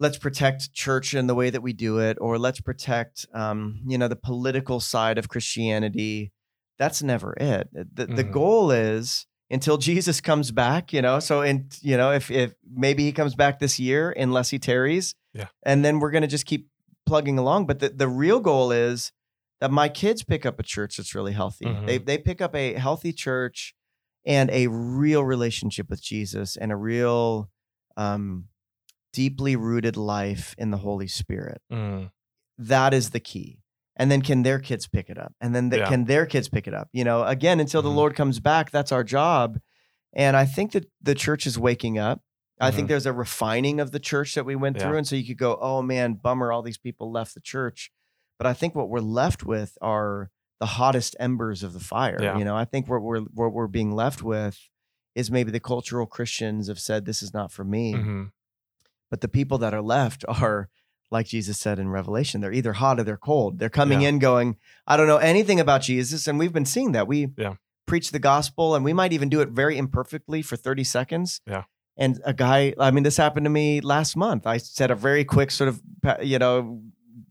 let's 0.00 0.18
protect 0.18 0.72
church 0.72 1.14
in 1.14 1.26
the 1.26 1.34
way 1.34 1.50
that 1.50 1.62
we 1.62 1.72
do 1.72 1.98
it, 1.98 2.16
or 2.20 2.38
let's 2.38 2.60
protect 2.60 3.26
um, 3.34 3.80
you 3.86 3.98
know 3.98 4.08
the 4.08 4.16
political 4.16 4.80
side 4.80 5.18
of 5.18 5.28
Christianity. 5.28 6.32
That's 6.78 7.02
never 7.02 7.34
it. 7.38 7.68
The 7.72 8.06
the 8.06 8.24
Mhm. 8.24 8.32
goal 8.32 8.70
is 8.70 9.26
until 9.50 9.76
Jesus 9.88 10.20
comes 10.20 10.50
back, 10.52 10.92
you 10.92 11.02
know. 11.02 11.18
So 11.20 11.42
and 11.42 11.76
you 11.82 11.96
know 11.96 12.12
if 12.12 12.30
if 12.30 12.54
maybe 12.70 13.04
he 13.04 13.12
comes 13.12 13.34
back 13.34 13.58
this 13.58 13.78
year 13.80 14.10
unless 14.12 14.50
he 14.50 14.58
tarries, 14.58 15.14
Yeah. 15.34 15.48
and 15.64 15.84
then 15.84 15.98
we're 16.00 16.10
gonna 16.12 16.26
just 16.28 16.46
keep 16.46 16.68
plugging 17.06 17.38
along. 17.38 17.66
But 17.66 17.80
the 17.80 17.88
the 17.88 18.08
real 18.08 18.40
goal 18.40 18.70
is 18.70 19.12
that 19.60 19.72
my 19.72 19.88
kids 19.88 20.22
pick 20.22 20.46
up 20.46 20.60
a 20.60 20.62
church 20.62 20.96
that's 20.98 21.14
really 21.16 21.32
healthy. 21.32 21.64
Mhm. 21.66 21.86
They 21.86 21.98
they 21.98 22.18
pick 22.18 22.40
up 22.40 22.54
a 22.54 22.74
healthy 22.74 23.12
church 23.12 23.74
and 24.24 24.48
a 24.50 24.68
real 24.68 25.24
relationship 25.24 25.88
with 25.90 26.00
Jesus 26.02 26.56
and 26.56 26.70
a 26.70 26.76
real 26.76 27.50
um, 27.96 28.44
deeply 29.12 29.56
rooted 29.56 29.96
life 29.96 30.54
in 30.58 30.70
the 30.70 30.78
Holy 30.78 31.08
Spirit. 31.08 31.60
Mm, 31.72 32.10
That 32.58 32.92
is 32.92 33.10
the 33.10 33.20
key. 33.20 33.60
And 33.96 34.10
then 34.10 34.20
can 34.22 34.42
their 34.42 34.58
kids 34.58 34.86
pick 34.88 35.08
it 35.10 35.18
up? 35.18 35.32
And 35.40 35.54
then 35.54 35.68
the, 35.70 35.78
Yeah. 35.78 35.88
can 35.88 36.04
their 36.04 36.26
kids 36.26 36.48
pick 36.48 36.66
it 36.66 36.74
up? 36.74 36.88
You 36.92 37.04
know, 37.04 37.24
again, 37.24 37.60
until 37.60 37.82
the 37.82 37.88
Mhm. 37.88 37.94
Lord 37.96 38.14
comes 38.16 38.40
back, 38.40 38.70
that's 38.70 38.90
our 38.92 39.04
job. 39.04 39.58
And 40.12 40.36
I 40.36 40.44
think 40.44 40.72
that 40.72 40.90
the 41.02 41.14
church 41.14 41.46
is 41.46 41.58
waking 41.58 41.98
up. 41.98 42.20
I 42.60 42.70
think 42.72 42.86
Mhm. 42.86 42.88
there's 42.88 43.06
a 43.06 43.12
refining 43.12 43.78
of 43.78 43.92
the 43.92 44.00
church 44.00 44.34
that 44.34 44.44
we 44.44 44.56
went 44.56 44.76
Yeah. 44.76 44.82
through. 44.88 44.98
And 44.98 45.06
so 45.06 45.14
you 45.16 45.24
could 45.26 45.38
go, 45.38 45.56
oh 45.60 45.82
man, 45.82 46.14
bummer, 46.14 46.50
all 46.52 46.62
these 46.62 46.78
people 46.78 47.10
left 47.12 47.34
the 47.34 47.40
church. 47.40 47.92
But 48.38 48.46
I 48.46 48.52
think 48.54 48.74
what 48.74 48.88
we're 48.88 48.98
left 49.00 49.44
with 49.44 49.76
are 49.80 50.30
the 50.60 50.66
hottest 50.66 51.14
embers 51.20 51.62
of 51.62 51.72
the 51.72 51.80
fire. 51.80 52.18
Yeah. 52.20 52.36
You 52.38 52.44
know, 52.44 52.56
I 52.56 52.64
think 52.64 52.88
what 52.88 53.02
we're 53.02 53.20
what 53.20 53.52
we're 53.52 53.68
being 53.68 53.92
left 53.92 54.22
with 54.24 54.58
is 55.14 55.30
maybe 55.30 55.52
the 55.52 55.60
cultural 55.60 56.06
Christians 56.06 56.66
have 56.68 56.80
said 56.80 57.04
this 57.04 57.22
is 57.22 57.32
not 57.32 57.52
for 57.52 57.64
me. 57.64 57.94
mhm. 57.94 58.30
But 59.10 59.20
the 59.20 59.28
people 59.28 59.58
that 59.58 59.74
are 59.74 59.82
left 59.82 60.24
are 60.28 60.68
like 61.10 61.26
Jesus 61.26 61.58
said 61.58 61.78
in 61.78 61.88
Revelation, 61.88 62.40
they're 62.42 62.52
either 62.52 62.74
hot 62.74 63.00
or 63.00 63.02
they're 63.02 63.16
cold. 63.16 63.58
They're 63.58 63.70
coming 63.70 64.02
Yeah. 64.02 64.10
in 64.10 64.18
going, 64.18 64.56
I 64.86 64.96
don't 64.98 65.06
know 65.06 65.16
anything 65.16 65.58
about 65.58 65.80
Jesus. 65.80 66.26
And 66.26 66.38
we've 66.38 66.52
been 66.52 66.66
seeing 66.66 66.92
that. 66.92 67.06
We 67.08 67.28
Yeah. 67.38 67.54
preach 67.86 68.10
the 68.10 68.18
gospel 68.18 68.74
and 68.74 68.84
we 68.84 68.92
might 68.92 69.14
even 69.14 69.30
do 69.30 69.40
it 69.40 69.48
very 69.48 69.78
imperfectly 69.78 70.42
for 70.42 70.56
30 70.56 70.84
seconds. 70.84 71.40
Yeah. 71.46 71.64
And 71.96 72.20
a 72.26 72.34
guy, 72.34 72.74
I 72.78 72.90
mean, 72.90 73.04
this 73.04 73.16
happened 73.16 73.44
to 73.44 73.50
me 73.50 73.80
last 73.80 74.16
month. 74.16 74.46
I 74.46 74.58
said 74.58 74.90
a 74.90 74.94
very 74.94 75.24
quick 75.24 75.50
sort 75.50 75.68
of, 75.68 75.80
you 76.22 76.38
know, 76.38 76.82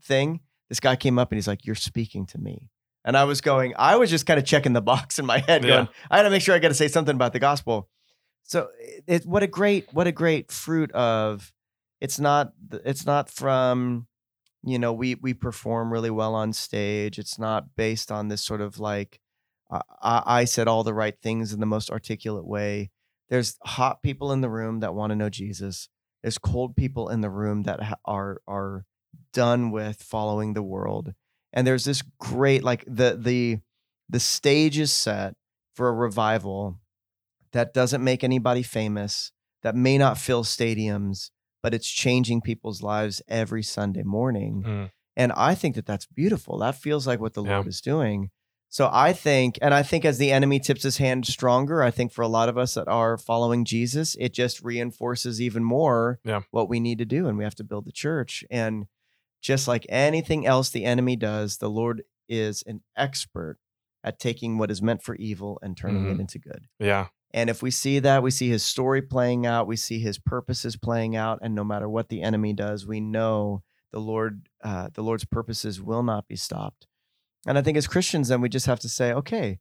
thing. 0.02 0.40
This 0.68 0.80
guy 0.80 0.96
came 0.96 1.16
up 1.18 1.30
and 1.30 1.36
he's 1.36 1.46
like, 1.48 1.64
You're 1.64 1.76
speaking 1.76 2.26
to 2.26 2.38
me. 2.38 2.68
And 3.04 3.16
I 3.16 3.24
was 3.24 3.40
going, 3.40 3.74
I 3.78 3.94
was 3.94 4.10
just 4.10 4.26
kind 4.26 4.38
of 4.40 4.44
checking 4.44 4.72
the 4.72 4.82
box 4.92 5.20
in 5.20 5.24
my 5.24 5.38
head, 5.38 5.62
Yeah. 5.64 5.70
going, 5.76 5.88
I 6.10 6.16
got 6.18 6.22
to 6.24 6.30
make 6.30 6.42
sure 6.42 6.54
I 6.54 6.58
got 6.58 6.68
to 6.68 6.74
say 6.74 6.88
something 6.88 7.14
about 7.14 7.32
the 7.32 7.38
gospel. 7.38 7.88
So 8.42 8.68
it, 9.06 9.24
what 9.24 9.44
a 9.44 9.46
great, 9.46 9.86
what 9.94 10.08
a 10.08 10.12
great 10.12 10.50
fruit 10.50 10.90
of, 10.92 11.52
it's 12.00 12.18
not, 12.20 12.52
it's 12.84 13.06
not 13.06 13.30
from, 13.30 14.06
you 14.62 14.78
know, 14.78 14.92
we, 14.92 15.14
we 15.16 15.34
perform 15.34 15.92
really 15.92 16.10
well 16.10 16.34
on 16.34 16.52
stage. 16.52 17.18
It's 17.18 17.38
not 17.38 17.76
based 17.76 18.10
on 18.10 18.28
this 18.28 18.42
sort 18.42 18.60
of 18.60 18.78
like, 18.78 19.20
I, 19.70 20.22
I 20.24 20.44
said 20.44 20.68
all 20.68 20.82
the 20.82 20.94
right 20.94 21.14
things 21.20 21.52
in 21.52 21.60
the 21.60 21.66
most 21.66 21.90
articulate 21.90 22.46
way. 22.46 22.90
There's 23.28 23.58
hot 23.64 24.02
people 24.02 24.32
in 24.32 24.40
the 24.40 24.48
room 24.48 24.80
that 24.80 24.94
want 24.94 25.10
to 25.10 25.16
know 25.16 25.28
Jesus. 25.28 25.88
There's 26.22 26.38
cold 26.38 26.74
people 26.74 27.10
in 27.10 27.20
the 27.20 27.30
room 27.30 27.64
that 27.64 27.82
ha- 27.82 27.96
are 28.04 28.40
are 28.48 28.86
done 29.32 29.70
with 29.70 30.02
following 30.02 30.54
the 30.54 30.62
world. 30.62 31.12
And 31.52 31.66
there's 31.66 31.84
this 31.84 32.02
great 32.18 32.64
like 32.64 32.84
the 32.86 33.18
the 33.20 33.58
the 34.08 34.20
stage 34.20 34.78
is 34.78 34.92
set 34.92 35.34
for 35.74 35.88
a 35.88 35.92
revival 35.92 36.80
that 37.52 37.74
doesn't 37.74 38.02
make 38.02 38.24
anybody 38.24 38.62
famous, 38.62 39.32
that 39.62 39.76
may 39.76 39.98
not 39.98 40.18
fill 40.18 40.44
stadiums, 40.44 41.30
but 41.62 41.74
it's 41.74 41.88
changing 41.88 42.40
people's 42.42 42.82
lives 42.82 43.22
every 43.28 43.62
Sunday 43.62 44.02
morning. 44.02 44.62
Mm. 44.66 44.90
And 45.16 45.32
I 45.32 45.54
think 45.54 45.74
that 45.74 45.86
that's 45.86 46.06
beautiful. 46.06 46.58
That 46.58 46.76
feels 46.76 47.06
like 47.06 47.20
what 47.20 47.34
the 47.34 47.42
Yeah. 47.44 47.56
Lord 47.56 47.66
is 47.66 47.80
doing. 47.80 48.30
So 48.70 48.90
I 48.92 49.12
think, 49.14 49.58
and 49.62 49.72
I 49.72 49.82
think 49.82 50.04
as 50.04 50.18
the 50.18 50.30
enemy 50.30 50.60
tips 50.60 50.82
his 50.82 50.98
hand 50.98 51.26
stronger, 51.26 51.82
I 51.82 51.90
think 51.90 52.12
for 52.12 52.20
a 52.22 52.28
lot 52.28 52.48
of 52.50 52.58
us 52.58 52.74
that 52.74 52.86
are 52.86 53.16
following 53.16 53.64
Jesus, 53.64 54.14
it 54.20 54.34
just 54.34 54.62
reinforces 54.62 55.40
even 55.40 55.64
more 55.64 56.20
Yeah. 56.24 56.42
what 56.50 56.68
we 56.68 56.78
need 56.78 56.98
to 56.98 57.06
do. 57.06 57.26
And 57.28 57.38
we 57.38 57.44
have 57.44 57.54
to 57.56 57.64
build 57.64 57.86
the 57.86 57.92
church. 57.92 58.44
And 58.50 58.86
just 59.40 59.66
like 59.68 59.86
anything 59.88 60.44
else 60.46 60.68
the 60.68 60.84
enemy 60.84 61.16
does, 61.16 61.56
the 61.58 61.70
Lord 61.70 62.02
is 62.28 62.62
an 62.66 62.82
expert 62.94 63.58
at 64.04 64.20
taking 64.20 64.58
what 64.58 64.70
is 64.70 64.82
meant 64.82 65.02
for 65.02 65.14
evil 65.16 65.58
and 65.62 65.76
turning 65.76 66.06
it 66.06 66.16
Mhm. 66.16 66.20
into 66.20 66.38
good. 66.38 66.66
Yeah. 66.78 67.08
And 67.34 67.50
if 67.50 67.62
we 67.62 67.70
see 67.70 67.98
that, 67.98 68.22
we 68.22 68.30
see 68.30 68.48
his 68.48 68.62
story 68.64 69.02
playing 69.02 69.44
out, 69.46 69.66
we 69.66 69.76
see 69.76 69.98
his 70.00 70.18
purposes 70.18 70.76
playing 70.76 71.14
out, 71.14 71.38
and 71.42 71.54
no 71.54 71.62
matter 71.64 71.88
what 71.88 72.08
the 72.08 72.22
enemy 72.22 72.54
does, 72.54 72.86
we 72.86 73.00
know 73.00 73.62
the 73.92 74.00
Lord, 74.00 74.48
uh, 74.64 74.88
the 74.94 75.02
Lord's 75.02 75.24
purposes 75.26 75.80
will 75.82 76.02
not 76.02 76.26
be 76.26 76.36
stopped. 76.36 76.86
And 77.46 77.58
I 77.58 77.62
think 77.62 77.76
as 77.76 77.86
Christians, 77.86 78.28
then 78.28 78.40
we 78.40 78.48
just 78.48 78.66
have 78.66 78.80
to 78.80 78.88
say, 78.88 79.12
okay, 79.12 79.58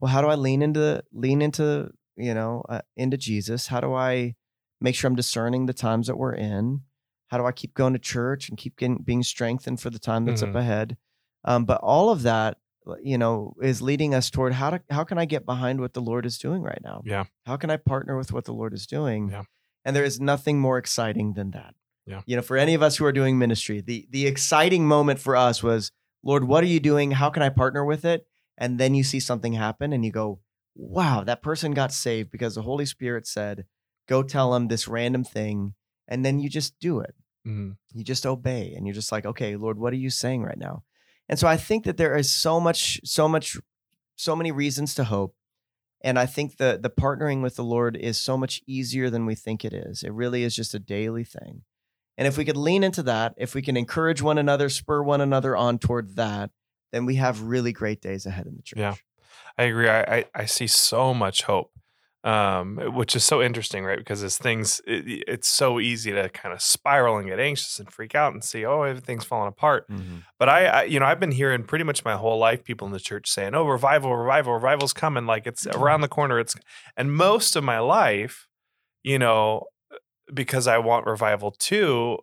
well, 0.00 0.10
how 0.10 0.22
do 0.22 0.28
I 0.28 0.34
lean 0.34 0.62
into 0.62 1.02
lean 1.12 1.42
into 1.42 1.90
you 2.16 2.32
know 2.34 2.64
uh, 2.68 2.80
into 2.96 3.16
Jesus? 3.18 3.66
How 3.68 3.80
do 3.80 3.92
I 3.94 4.34
make 4.80 4.94
sure 4.94 5.08
I'm 5.08 5.14
discerning 5.16 5.66
the 5.66 5.74
times 5.74 6.06
that 6.06 6.16
we're 6.16 6.34
in? 6.34 6.80
How 7.28 7.36
do 7.38 7.44
I 7.44 7.52
keep 7.52 7.74
going 7.74 7.92
to 7.92 7.98
church 7.98 8.48
and 8.48 8.58
keep 8.58 8.76
getting, 8.76 8.98
being 9.02 9.22
strengthened 9.22 9.80
for 9.80 9.90
the 9.90 9.98
time 9.98 10.24
that's 10.24 10.42
Mhm. 10.42 10.48
up 10.48 10.54
ahead? 10.56 10.96
Um, 11.44 11.64
but 11.66 11.80
all 11.82 12.08
of 12.10 12.22
that, 12.22 12.58
you 13.02 13.18
know, 13.18 13.54
is 13.62 13.82
leading 13.82 14.14
us 14.14 14.30
toward 14.30 14.52
how 14.52 14.70
to 14.70 14.82
how 14.90 15.04
can 15.04 15.18
I 15.18 15.24
get 15.24 15.44
behind 15.46 15.80
what 15.80 15.92
the 15.94 16.00
Lord 16.00 16.26
is 16.26 16.38
doing 16.38 16.62
right 16.62 16.80
now? 16.82 17.02
Yeah. 17.04 17.24
How 17.46 17.56
can 17.56 17.70
I 17.70 17.76
partner 17.76 18.16
with 18.16 18.32
what 18.32 18.44
the 18.44 18.52
Lord 18.54 18.72
is 18.74 18.86
doing? 18.86 19.30
Yeah. 19.30 19.44
And 19.84 19.94
there 19.96 20.04
is 20.04 20.20
nothing 20.20 20.58
more 20.60 20.78
exciting 20.78 21.34
than 21.34 21.50
that. 21.52 21.74
Yeah. 22.06 22.22
You 22.26 22.36
know, 22.36 22.42
for 22.42 22.56
any 22.56 22.74
of 22.74 22.82
us 22.82 22.96
who 22.96 23.04
are 23.04 23.12
doing 23.12 23.38
ministry, 23.38 23.80
the 23.80 24.06
the 24.10 24.26
exciting 24.26 24.86
moment 24.86 25.20
for 25.20 25.36
us 25.36 25.62
was, 25.62 25.92
Lord, 26.22 26.44
what 26.44 26.64
are 26.64 26.68
you 26.68 26.80
doing? 26.80 27.12
How 27.12 27.30
can 27.30 27.42
I 27.42 27.48
partner 27.50 27.84
with 27.84 28.04
it? 28.04 28.26
And 28.58 28.78
then 28.78 28.94
you 28.94 29.04
see 29.04 29.20
something 29.20 29.54
happen 29.54 29.92
and 29.92 30.04
you 30.04 30.10
go, 30.12 30.40
wow, 30.74 31.24
that 31.24 31.42
person 31.42 31.72
got 31.72 31.92
saved 31.92 32.30
because 32.30 32.54
the 32.54 32.62
Holy 32.62 32.84
Spirit 32.86 33.26
said, 33.26 33.64
go 34.08 34.22
tell 34.22 34.52
them 34.52 34.68
this 34.68 34.86
random 34.88 35.24
thing. 35.24 35.74
And 36.08 36.24
then 36.24 36.38
you 36.40 36.48
just 36.48 36.78
do 36.80 37.00
it 37.00 37.14
Mm. 37.46 37.76
you 37.94 38.04
just 38.04 38.26
obey 38.26 38.74
and 38.76 38.86
you're 38.86 38.92
just 38.92 39.10
like 39.10 39.24
okay 39.24 39.56
lord 39.56 39.78
what 39.78 39.94
are 39.94 39.96
you 39.96 40.10
saying 40.10 40.42
right 40.42 40.58
now 40.58 40.82
and 41.30 41.38
so 41.38 41.48
i 41.48 41.56
think 41.56 41.84
that 41.84 41.96
there 41.96 42.14
is 42.14 42.30
so 42.30 42.60
much 42.60 43.00
so 43.04 43.26
much 43.26 43.56
so 44.16 44.36
many 44.36 44.52
reasons 44.52 44.94
to 44.94 45.04
hope 45.04 45.34
and 46.02 46.18
i 46.18 46.26
think 46.26 46.58
the 46.58 46.78
the 46.82 46.90
partnering 46.90 47.40
with 47.40 47.56
the 47.56 47.64
lord 47.64 47.96
is 47.96 48.20
so 48.20 48.36
much 48.36 48.60
easier 48.66 49.08
than 49.08 49.24
we 49.24 49.34
think 49.34 49.64
it 49.64 49.72
is 49.72 50.02
it 50.02 50.12
really 50.12 50.42
is 50.42 50.54
just 50.54 50.74
a 50.74 50.78
daily 50.78 51.24
thing 51.24 51.62
and 52.18 52.28
if 52.28 52.36
we 52.36 52.44
could 52.44 52.58
lean 52.58 52.84
into 52.84 53.02
that 53.02 53.32
if 53.38 53.54
we 53.54 53.62
can 53.62 53.78
encourage 53.78 54.20
one 54.20 54.36
another 54.36 54.68
spur 54.68 55.02
one 55.02 55.22
another 55.22 55.56
on 55.56 55.78
toward 55.78 56.16
that 56.16 56.50
then 56.92 57.06
we 57.06 57.14
have 57.14 57.40
really 57.40 57.72
great 57.72 58.02
days 58.02 58.26
ahead 58.26 58.46
in 58.46 58.56
the 58.56 58.62
church 58.62 58.78
Yeah. 58.78 58.94
I 59.58 59.64
agree. 59.64 59.88
I, 59.88 60.00
I, 60.00 60.24
I 60.34 60.44
see 60.46 60.66
so 60.66 61.12
much 61.12 61.42
hope, 61.42 61.72
um, 62.22 62.76
which 62.94 63.16
is 63.16 63.24
so 63.24 63.40
interesting, 63.42 63.84
right? 63.84 63.98
Because 63.98 64.22
as 64.22 64.36
things, 64.36 64.80
it, 64.86 65.24
it's 65.26 65.48
so 65.48 65.80
easy 65.80 66.12
to 66.12 66.28
kind 66.28 66.52
of 66.52 66.60
spiral 66.60 67.16
and 67.16 67.26
get 67.26 67.40
anxious 67.40 67.78
and 67.78 67.90
freak 67.90 68.14
out 68.14 68.32
and 68.34 68.44
see, 68.44 68.64
oh, 68.66 68.82
everything's 68.82 69.24
falling 69.24 69.48
apart. 69.48 69.88
Mhm. 69.88 70.24
But 70.38 70.48
I, 70.50 70.66
I, 70.66 70.82
you 70.84 71.00
know, 71.00 71.06
I've 71.06 71.20
been 71.20 71.32
hearing 71.32 71.64
pretty 71.64 71.84
much 71.84 72.04
my 72.04 72.16
whole 72.16 72.38
life 72.38 72.62
people 72.62 72.86
in 72.86 72.92
the 72.92 73.00
church 73.00 73.30
saying, 73.30 73.54
"Oh, 73.54 73.66
revival, 73.66 74.14
revival, 74.16 74.52
revival's 74.54 74.92
coming! 74.92 75.24
Like 75.26 75.46
it's 75.46 75.66
around 75.66 76.02
the 76.02 76.08
corner." 76.08 76.38
It's 76.38 76.54
and 76.96 77.14
most 77.14 77.56
of 77.56 77.64
my 77.64 77.78
life, 77.78 78.46
you 79.02 79.18
know, 79.18 79.64
because 80.32 80.66
I 80.66 80.78
want 80.78 81.06
revival 81.06 81.50
too. 81.52 82.18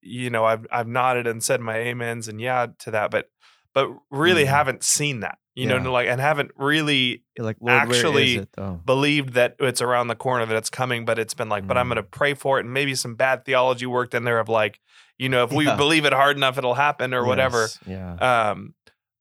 You 0.00 0.30
know, 0.30 0.44
I've 0.44 0.66
I've 0.70 0.86
nodded 0.88 1.26
and 1.26 1.42
said 1.42 1.60
my 1.60 1.80
amens 1.90 2.28
and 2.28 2.40
yeah 2.40 2.66
to 2.80 2.90
that, 2.92 3.10
but 3.10 3.30
but 3.72 3.88
really 4.10 4.44
Mhm. 4.44 4.48
haven't 4.48 4.84
seen 4.84 5.20
that. 5.20 5.38
You 5.54 5.68
Yeah. 5.68 5.78
know, 5.78 5.92
like 5.92 6.08
and 6.08 6.20
haven't 6.20 6.50
really 6.56 7.24
You're 7.36 7.44
like 7.46 7.58
lord 7.60 7.82
Actually, 7.82 8.46
believed 8.84 9.34
that 9.34 9.56
it's 9.60 9.80
around 9.80 10.08
the 10.08 10.16
corner 10.16 10.44
that 10.46 10.56
it's 10.56 10.70
coming, 10.70 11.04
but 11.04 11.18
it's 11.18 11.34
been 11.34 11.48
like, 11.48 11.66
but 11.66 11.78
I'm 11.78 11.86
Mm. 11.86 11.94
going 11.94 12.04
to 12.04 12.10
pray 12.10 12.34
for 12.34 12.58
it, 12.58 12.64
and 12.64 12.74
maybe 12.74 12.94
some 12.94 13.14
bad 13.14 13.44
theology 13.44 13.86
worked 13.86 14.14
in 14.14 14.24
there 14.24 14.40
of 14.40 14.48
like, 14.48 14.80
you 15.16 15.28
know, 15.28 15.44
if 15.44 15.52
we 15.52 15.66
Yeah. 15.66 15.76
believe 15.76 16.04
it 16.04 16.12
hard 16.12 16.36
enough, 16.36 16.58
it'll 16.58 16.74
happen 16.74 17.14
or 17.14 17.24
whatever. 17.24 17.68
Yeah 17.86 18.50
Um, 18.50 18.74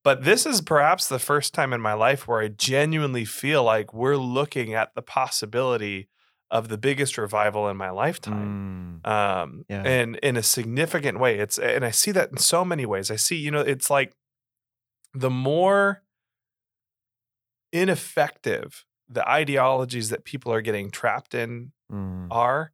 but 0.03 0.23
this 0.25 0.45
is 0.45 0.59
perhaps 0.59 1.07
the 1.07 1.19
first 1.19 1.53
time 1.53 1.71
in 1.71 1.79
my 1.79 1.93
life 1.93 2.27
where 2.27 2.41
I 2.41 2.49
genuinely 2.49 3.23
feel 3.25 3.63
like 3.63 3.93
we're 3.93 4.17
looking 4.17 4.73
at 4.73 4.93
the 4.95 5.01
possibility 5.01 6.09
of 6.51 6.67
the 6.67 6.77
biggest 6.77 7.17
revival 7.17 7.69
in 7.69 7.77
my 7.77 7.89
lifetime. 7.89 9.01
Mm. 9.05 9.09
Um, 9.09 9.65
Yeah. 9.69 9.83
and 9.85 10.17
in 10.17 10.35
a 10.37 10.43
significant 10.43 11.19
way. 11.19 11.39
It's 11.39 11.57
and 11.57 11.85
I 11.85 11.91
see 11.91 12.11
that 12.11 12.31
in 12.31 12.37
so 12.37 12.65
many 12.65 12.85
ways. 12.85 13.09
I 13.11 13.15
see, 13.15 13.37
you 13.37 13.49
know, 13.51 13.61
it's 13.61 13.89
like 13.89 14.13
the 15.13 15.29
more 15.29 16.02
ineffective 17.73 18.85
the 19.09 19.27
ideologies 19.29 20.09
that 20.09 20.23
people 20.23 20.51
are 20.53 20.61
getting 20.61 20.89
trapped 20.89 21.33
in 21.35 21.71
Mm. 21.91 22.27
are, 22.31 22.71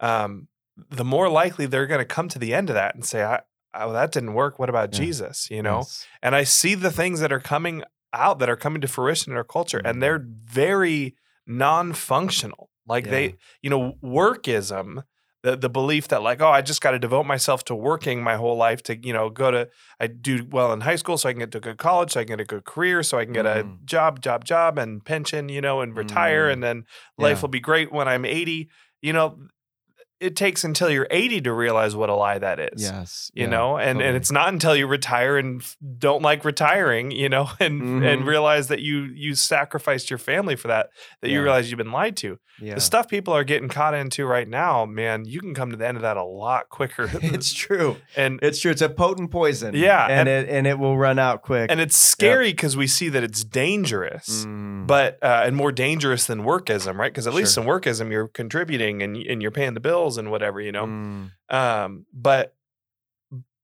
um, 0.00 0.48
the 0.90 1.04
more 1.04 1.28
likely 1.28 1.66
they're 1.66 1.86
going 1.88 1.98
to 1.98 2.04
come 2.04 2.28
to 2.28 2.38
the 2.38 2.54
end 2.54 2.70
of 2.70 2.74
that 2.74 2.94
and 2.94 3.04
say, 3.04 3.22
I, 3.24 3.42
oh, 3.74 3.92
that 3.92 4.12
didn't 4.12 4.34
work. 4.34 4.58
What 4.58 4.68
about 4.70 4.92
Yeah. 4.94 5.00
Jesus? 5.00 5.50
You 5.50 5.62
know, 5.62 5.78
Yes. 5.78 6.06
and 6.22 6.34
I 6.34 6.44
see 6.44 6.74
the 6.74 6.90
things 6.92 7.20
that 7.20 7.32
are 7.32 7.40
coming 7.40 7.82
out 8.12 8.38
that 8.38 8.48
are 8.48 8.56
coming 8.56 8.80
to 8.80 8.88
fruition 8.88 9.32
in 9.32 9.36
our 9.36 9.44
culture, 9.44 9.80
and 9.84 10.00
they're 10.02 10.24
very 10.24 11.16
non-functional. 11.46 12.70
Like 12.86 13.06
Yeah. 13.06 13.10
they, 13.10 13.34
you 13.62 13.70
know, 13.70 13.94
workism, 14.02 15.02
the 15.44 15.56
the 15.56 15.70
belief 15.70 16.08
that 16.08 16.22
like, 16.22 16.40
oh, 16.42 16.48
I 16.48 16.62
just 16.62 16.80
got 16.80 16.92
to 16.92 16.98
devote 16.98 17.26
myself 17.26 17.64
to 17.66 17.74
working 17.76 18.22
my 18.24 18.36
whole 18.36 18.56
life 18.56 18.82
to, 18.84 18.96
you 19.06 19.12
know, 19.12 19.30
go 19.30 19.52
to 19.52 19.68
I 20.00 20.08
do 20.08 20.46
well 20.50 20.72
in 20.72 20.80
high 20.80 20.96
school 20.96 21.18
so 21.18 21.28
I 21.28 21.32
can 21.34 21.40
get 21.40 21.52
to 21.52 21.58
a 21.58 21.60
good 21.60 21.78
college, 21.78 22.12
so 22.12 22.20
I 22.20 22.24
can 22.24 22.32
get 22.38 22.40
a 22.40 22.44
good 22.46 22.64
career, 22.64 23.02
so 23.04 23.18
I 23.18 23.24
can 23.24 23.34
get 23.34 23.46
a 23.46 23.64
Mm. 23.64 23.84
job, 23.84 24.20
job, 24.22 24.44
job, 24.44 24.78
and 24.78 25.04
pension, 25.04 25.48
you 25.50 25.60
know, 25.60 25.82
and 25.82 25.96
retire, 25.96 26.48
Mm. 26.48 26.52
and 26.54 26.62
then 26.64 26.84
life 27.18 27.38
Yeah. 27.38 27.42
will 27.42 27.50
be 27.50 27.60
great 27.60 27.92
when 27.92 28.08
I'm 28.08 28.24
80. 28.24 28.70
You 29.02 29.12
know, 29.12 29.38
it 30.24 30.36
takes 30.36 30.64
until 30.64 30.88
you're 30.90 31.06
80 31.10 31.40
to 31.42 31.52
realize 31.52 31.94
what 31.94 32.08
a 32.08 32.14
lie 32.14 32.38
that 32.38 32.58
is 32.58 32.82
Yes. 32.82 33.30
you 33.34 33.44
yeah, 33.44 33.50
know 33.50 33.76
and 33.76 34.00
and 34.00 34.16
it's 34.16 34.32
not 34.32 34.48
until 34.48 34.74
you 34.74 34.86
retire 34.86 35.36
and 35.38 35.62
don't 35.98 36.22
like 36.22 36.44
retiring 36.44 37.10
you 37.10 37.28
know 37.28 37.50
and 37.60 37.82
and 38.04 38.22
Mhm. 38.22 38.26
realize 38.26 38.68
that 38.68 38.80
you 38.80 39.04
you 39.14 39.34
sacrificed 39.34 40.10
your 40.10 40.18
family 40.18 40.56
for 40.56 40.68
that 40.68 40.90
that 41.20 41.30
you 41.30 41.42
realize 41.42 41.70
you've 41.70 41.78
been 41.78 41.92
lied 41.92 42.16
to 42.18 42.38
yeah. 42.60 42.74
the 42.74 42.80
stuff 42.80 43.08
people 43.08 43.34
are 43.34 43.44
getting 43.44 43.68
caught 43.68 43.94
into 43.94 44.24
right 44.26 44.48
now 44.48 44.84
man 44.86 45.24
you 45.24 45.40
can 45.40 45.54
come 45.54 45.70
to 45.70 45.76
the 45.76 45.86
end 45.86 45.96
of 45.96 46.02
that 46.02 46.16
a 46.16 46.24
lot 46.24 46.68
quicker 46.68 47.10
it's 47.22 47.52
true. 47.52 47.96
and 48.16 48.38
It's 48.42 48.60
true. 48.60 48.70
It's 48.70 48.82
a 48.82 48.88
potent 48.88 49.30
poison. 49.30 49.74
Yeah, 49.74 50.04
and, 50.06 50.28
and- 50.28 50.28
it 50.28 50.48
and 50.54 50.66
it 50.66 50.78
will 50.78 50.96
run 50.96 51.18
out 51.18 51.42
quick. 51.42 51.70
and 51.70 51.80
it's 51.80 51.96
scary 51.96 52.50
because 52.52 52.76
we 52.76 52.86
see 52.86 53.08
that 53.10 53.22
it's 53.22 53.44
dangerous 53.44 54.44
Mm. 54.46 54.86
but 54.86 55.18
uh, 55.22 55.42
and 55.46 55.56
more 55.56 55.72
dangerous 55.72 56.26
than 56.26 56.42
workism 56.42 56.96
right 56.96 57.12
because 57.12 57.26
at 57.26 57.34
least 57.34 57.56
in 57.58 57.64
workism 57.64 58.10
you're 58.10 58.28
contributing 58.28 59.02
and 59.02 59.16
and 59.16 59.42
you're 59.42 59.50
paying 59.50 59.74
the 59.74 59.80
bills 59.80 60.13
and 60.18 60.30
whatever 60.30 60.60
you 60.60 60.72
know 60.72 60.86
Mm. 60.86 61.30
um, 61.50 62.06
but 62.12 62.54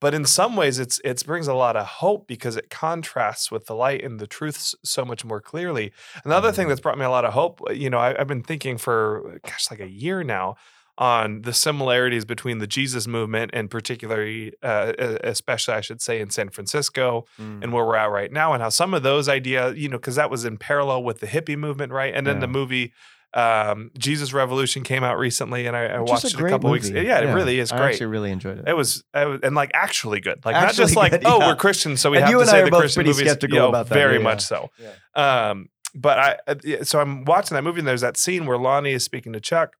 but 0.00 0.14
in 0.14 0.24
some 0.24 0.56
ways 0.56 0.78
it's 0.78 1.00
it 1.04 1.24
brings 1.26 1.46
a 1.46 1.54
lot 1.54 1.76
of 1.76 1.86
hope 1.86 2.26
because 2.26 2.56
it 2.56 2.70
contrasts 2.70 3.50
with 3.50 3.66
the 3.66 3.74
light 3.74 4.02
and 4.02 4.18
the 4.18 4.26
truth 4.26 4.74
so 4.82 5.04
much 5.04 5.24
more 5.24 5.40
clearly 5.40 5.92
another 6.24 6.52
thing 6.52 6.66
Mhm. 6.66 6.70
that's 6.70 6.80
brought 6.80 6.98
me 6.98 7.04
a 7.04 7.10
lot 7.10 7.24
of 7.24 7.32
hope 7.34 7.60
uh, 7.68 7.72
you 7.72 7.90
know 7.90 7.98
I, 7.98 8.18
i've 8.18 8.26
been 8.28 8.42
thinking 8.42 8.78
for 8.78 9.38
gosh 9.46 9.70
like 9.70 9.80
a 9.80 9.88
year 9.88 10.24
now 10.24 10.56
on 10.98 11.42
the 11.42 11.52
similarities 11.52 12.24
between 12.24 12.58
the 12.58 12.66
jesus 12.66 13.06
movement 13.06 13.50
and 13.54 13.70
particularly 13.70 14.52
uh, 14.62 14.92
especially 15.22 15.74
i 15.74 15.80
should 15.82 16.00
say 16.00 16.20
in 16.20 16.30
san 16.30 16.48
francisco 16.48 17.24
Mm. 17.38 17.62
and 17.62 17.72
where 17.72 17.84
we're 17.84 17.96
at 17.96 18.10
right 18.10 18.32
now 18.32 18.52
and 18.54 18.62
how 18.62 18.70
some 18.70 18.94
of 18.94 19.02
those 19.02 19.28
ideas 19.28 19.76
you 19.76 19.88
know 19.88 19.98
because 19.98 20.16
that 20.16 20.30
was 20.30 20.44
in 20.46 20.56
parallel 20.56 21.02
with 21.04 21.20
the 21.20 21.26
hippie 21.26 21.56
movement 21.58 21.92
right 21.92 22.14
and 22.14 22.26
then 22.26 22.40
the 22.40 22.48
movie 22.48 22.92
um, 23.34 23.90
jesus 23.96 24.32
revolution 24.32 24.82
came 24.82 25.04
out 25.04 25.16
recently 25.18 25.66
and 25.66 25.76
i, 25.76 25.84
I 25.86 26.00
watched 26.00 26.24
a 26.24 26.26
it 26.26 26.34
a 26.40 26.48
couple 26.48 26.70
weeks 26.70 26.90
movie. 26.90 27.06
yeah, 27.06 27.20
it 27.20 27.32
really 27.32 27.60
is 27.60 27.70
I 27.70 27.76
great 27.78 27.90
actually 27.92 28.06
really 28.06 28.30
enjoyed 28.32 28.58
it. 28.58 28.64
it 28.66 28.76
was, 28.76 29.04
it 29.14 29.28
was, 29.28 29.40
and 29.42 29.54
like 29.54 29.70
actually 29.72 30.20
good, 30.20 30.44
like 30.44 30.56
Actually 30.56 30.66
not 30.66 30.74
just 30.74 30.96
like 30.96 31.12
good, 31.12 31.22
oh 31.26 31.38
yeah. 31.38 31.46
we're 31.46 31.56
Christians, 31.56 32.00
so 32.00 32.10
we 32.10 32.16
And 32.16 32.26
have 32.26 32.34
to 32.34 32.40
I 32.40 32.44
say 32.46 32.64
the 32.64 32.70
Christian 32.76 33.04
movies, 33.06 33.18
skeptical 33.20 33.54
you 33.54 33.60
know, 33.62 33.68
about 33.68 33.88
that, 33.88 33.94
very 33.94 34.16
yeah, 34.16 34.22
much 34.22 34.50
yeah. 34.50 34.68
so. 35.14 35.20
Um, 35.22 35.68
but 35.94 36.18
I, 36.18 36.38
uh, 36.48 36.84
so 36.84 37.00
I'm 37.00 37.24
watching 37.24 37.54
that 37.54 37.62
movie, 37.62 37.78
and 37.80 37.86
there's 37.88 38.00
that 38.00 38.16
scene 38.16 38.46
where 38.46 38.58
Lonnie 38.58 38.92
is 38.92 39.04
speaking 39.04 39.32
to 39.32 39.40
Chuck 39.40 39.76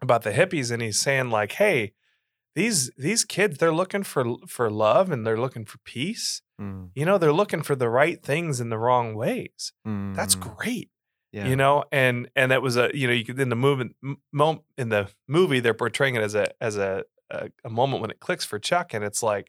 about 0.00 0.22
the 0.22 0.30
hippies, 0.32 0.70
and 0.70 0.82
he's 0.82 0.98
saying 1.00 1.30
like, 1.30 1.52
hey, 1.52 1.92
these 2.54 2.90
these 2.98 3.24
kids, 3.24 3.58
they're 3.58 3.72
looking 3.72 4.02
for 4.02 4.24
for 4.46 4.70
love 4.70 5.10
and 5.10 5.26
they're 5.26 5.38
looking 5.40 5.64
for 5.64 5.78
peace. 5.84 6.42
Mm. 6.60 6.90
You 6.94 7.04
know, 7.06 7.16
they're 7.18 7.32
looking 7.32 7.62
for 7.62 7.74
the 7.74 7.88
right 7.88 8.22
things 8.22 8.60
in 8.60 8.68
the 8.68 8.78
wrong 8.78 9.14
ways. 9.14 9.72
That's 9.86 10.36
Mm. 10.36 10.56
great 10.56 10.90
Yeah. 11.32 11.46
you 11.46 11.56
know 11.56 11.84
and 11.90 12.28
and 12.36 12.50
that 12.52 12.60
was 12.62 12.76
a 12.76 12.90
you 12.94 13.06
know 13.06 13.12
you 13.14 13.24
could 13.24 13.40
in 13.40 13.48
the 13.48 13.56
movement 13.56 13.96
m- 14.04 14.18
mo- 14.32 14.64
in 14.76 14.90
the 14.90 15.08
movie 15.26 15.60
they're 15.60 15.72
portraying 15.74 16.14
it 16.14 16.22
as 16.22 16.34
a 16.34 16.46
as 16.62 16.76
a, 16.76 17.04
a 17.30 17.48
a 17.64 17.70
moment 17.70 18.02
when 18.02 18.10
it 18.10 18.20
clicks 18.20 18.44
for 18.44 18.58
chuck 18.58 18.92
and 18.94 19.02
it's 19.02 19.22
like 19.22 19.48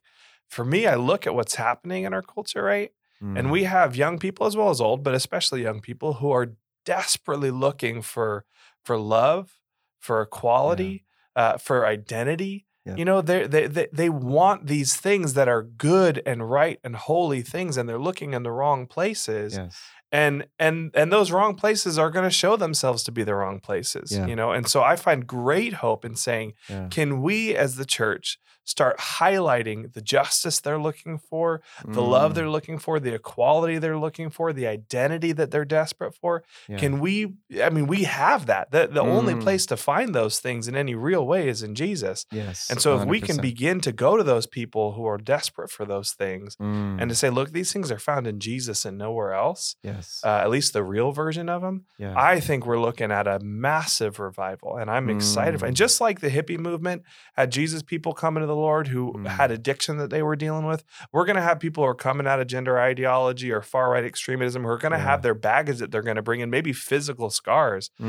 for 0.50 0.64
me 0.64 0.88
i 0.88 0.96
look 0.96 1.28
at 1.28 1.36
what's 1.36 1.56
happening 1.56 2.06
in 2.06 2.14
our 2.14 2.22
culture 2.22 2.64
right 2.64 2.92
and 3.22 3.48
Mm. 3.48 3.52
we 3.52 3.64
have 3.64 3.96
young 3.96 4.18
people 4.20 4.46
as 4.48 4.56
well 4.58 4.70
as 4.70 4.80
old 4.82 5.04
but 5.04 5.14
especially 5.14 5.62
young 5.62 5.80
people 5.82 6.14
who 6.16 6.32
are 6.32 6.54
desperately 6.86 7.52
looking 7.52 8.02
for 8.02 8.46
for 8.86 8.98
love 8.98 9.60
for 10.00 10.22
equality 10.22 11.06
uh, 11.36 11.58
for 11.58 11.86
identity 11.86 12.66
Yeah. 12.86 12.96
you 12.98 13.06
know 13.06 13.22
they're- 13.22 13.48
they 13.48 13.68
they 13.68 13.88
they 13.94 14.10
want 14.10 14.68
these 14.68 14.96
things 14.98 15.34
that 15.36 15.48
are 15.48 15.64
good 15.64 16.22
and 16.26 16.50
right 16.50 16.80
and 16.84 16.96
holy 16.96 17.42
things 17.42 17.78
and 17.78 17.88
they're 17.88 18.06
looking 18.10 18.34
in 18.34 18.44
the 18.44 18.52
wrong 18.52 18.88
places 18.88 19.56
Yes. 19.56 19.80
And 20.14 20.46
and 20.60 20.92
and 20.94 21.12
those 21.12 21.32
wrong 21.32 21.56
places 21.56 21.98
are 22.00 22.12
going 22.12 22.24
to 22.24 22.30
show 22.44 22.56
themselves 22.56 23.04
to 23.04 23.12
be 23.12 23.24
the 23.24 23.34
wrong 23.36 23.60
places 23.60 24.12
Yeah. 24.12 24.28
you 24.28 24.36
know 24.36 24.52
and 24.52 24.66
so 24.68 24.82
i 24.82 24.96
find 24.96 25.26
great 25.28 25.74
hope 25.74 26.06
in 26.06 26.16
saying 26.16 26.54
Yeah. 26.70 26.88
can 26.90 27.22
we 27.22 27.56
as 27.56 27.76
the 27.76 27.86
church 27.86 28.38
start 28.64 28.98
highlighting 28.98 29.92
the 29.94 30.02
justice 30.02 30.60
they're 30.62 30.80
looking 30.80 31.18
for 31.18 31.62
the 31.86 32.02
love 32.02 32.32
Mm. 32.32 32.36
they're 32.36 32.50
looking 32.50 32.78
for 32.78 33.00
the 33.00 33.14
equality 33.14 33.78
they're 33.78 33.98
looking 33.98 34.30
for 34.30 34.54
the 34.54 34.68
identity 34.68 35.32
that 35.34 35.52
they're 35.52 35.66
desperate 35.66 36.14
for 36.16 36.44
Yeah. 36.68 36.78
can 36.78 37.00
we 37.00 37.34
i 37.62 37.70
mean 37.70 37.88
we 37.88 38.04
have 38.04 38.46
that 38.48 38.72
the, 38.72 38.88
the 38.88 39.02
only 39.02 39.34
Mm. 39.34 39.42
place 39.42 39.66
to 39.68 39.78
find 39.78 40.14
those 40.16 40.40
things 40.40 40.68
in 40.68 40.76
any 40.76 40.96
real 40.96 41.26
way 41.26 41.48
is 41.50 41.62
in 41.64 41.76
jesus 41.76 42.26
Yes. 42.32 42.70
and 42.70 42.80
so 42.82 42.98
if 43.00 43.06
we 43.06 43.20
can 43.22 43.38
begin 43.38 43.82
to 43.82 43.92
go 43.92 44.18
to 44.18 44.24
those 44.24 44.48
people 44.48 44.94
who 44.94 45.06
are 45.06 45.18
desperate 45.18 45.70
for 45.70 45.86
those 45.86 46.12
things 46.14 46.56
Mm. 46.58 47.02
and 47.02 47.10
to 47.10 47.16
say 47.16 47.30
look 47.30 47.52
these 47.52 47.72
things 47.74 47.92
are 47.92 48.00
found 48.00 48.28
in 48.28 48.40
jesus 48.40 48.86
and 48.86 48.98
nowhere 48.98 49.34
else 49.34 49.76
yes. 49.84 50.22
uh, 50.24 50.38
at 50.44 50.50
least 50.50 50.74
the 50.74 50.84
real 50.84 51.12
version 51.12 51.50
of 51.50 51.62
them, 51.62 51.86
yeah. 51.98 52.14
I 52.18 52.40
think 52.40 52.66
we're 52.66 52.80
looking 52.80 53.12
at 53.12 53.28
a 53.28 53.40
massive 53.40 54.20
revival, 54.20 54.78
and 54.78 54.90
I'm 54.90 55.10
excited. 55.10 55.60
For, 55.60 55.66
and 55.66 55.76
Mm. 55.76 55.78
just 55.86 56.00
like 56.02 56.20
the 56.22 56.30
hippie 56.30 56.60
movement 56.60 57.04
had 57.36 57.52
Jesus 57.52 57.82
people 57.84 58.14
coming 58.14 58.42
to 58.42 58.48
the 58.48 58.53
Lord 58.56 58.88
who 58.88 59.14
Mm. 59.14 59.28
had 59.28 59.52
addiction 59.52 59.98
that 59.98 60.10
they 60.10 60.22
were 60.24 60.36
dealing 60.36 60.66
with, 60.66 60.84
we're 61.12 61.26
going 61.26 61.36
to 61.36 61.42
have 61.42 61.60
people 61.60 61.84
who 61.84 61.90
are 61.90 61.96
coming 61.96 62.26
out 62.28 62.40
of 62.40 62.48
gender 62.48 62.80
ideology 62.80 63.52
or 63.52 63.62
far 63.62 63.92
right 63.92 64.04
extremism 64.04 64.64
who 64.64 64.70
are 64.70 64.78
going 64.78 64.92
to 64.92 64.98
Yeah. 64.98 65.04
have 65.04 65.22
their 65.22 65.34
baggage 65.36 65.78
that 65.80 65.92
they're 65.92 66.02
going 66.02 66.16
to 66.16 66.22
bring 66.22 66.40
in, 66.40 66.50
maybe 66.50 66.74
physical 66.74 67.30
scars, 67.30 67.90
but 68.00 68.06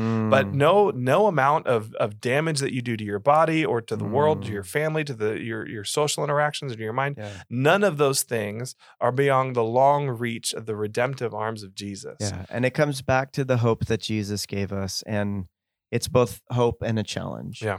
Mm. 0.47 0.53
no 0.53 0.89
no 0.91 1.27
amount 1.27 1.67
of 1.67 1.93
of 1.95 2.19
damage 2.21 2.59
that 2.59 2.73
you 2.73 2.81
do 2.81 2.95
to 2.97 3.03
your 3.03 3.19
body 3.19 3.65
or 3.65 3.81
to 3.81 3.95
the 3.95 4.05
world, 4.05 4.43
to 4.43 4.49
Mm. 4.49 4.53
your 4.53 4.63
family, 4.63 5.03
to 5.03 5.13
the 5.13 5.39
your 5.41 5.67
your 5.67 5.83
social 5.83 6.23
interactions, 6.23 6.71
and 6.71 6.81
your 6.81 6.93
mind. 6.93 7.15
Yeah. 7.17 7.29
None 7.49 7.83
of 7.83 7.97
those 7.97 8.23
things 8.23 8.75
are 8.99 9.11
beyond 9.11 9.55
the 9.55 9.63
long 9.63 10.09
reach 10.09 10.53
of 10.53 10.65
the 10.65 10.75
redemptive 10.75 11.33
arms 11.33 11.63
of 11.63 11.73
Jesus. 11.75 12.17
Yeah, 12.19 12.45
and 12.49 12.65
it 12.65 12.71
comes 12.71 13.01
back 13.01 13.31
to 13.33 13.43
the 13.45 13.57
hope 13.57 13.85
that 13.85 14.01
Jesus 14.01 14.45
gave 14.45 14.71
us, 14.73 15.03
and 15.07 15.45
it's 15.91 16.07
both 16.07 16.41
hope 16.51 16.81
and 16.81 16.97
a 16.99 17.03
challenge. 17.03 17.61
Yeah. 17.61 17.77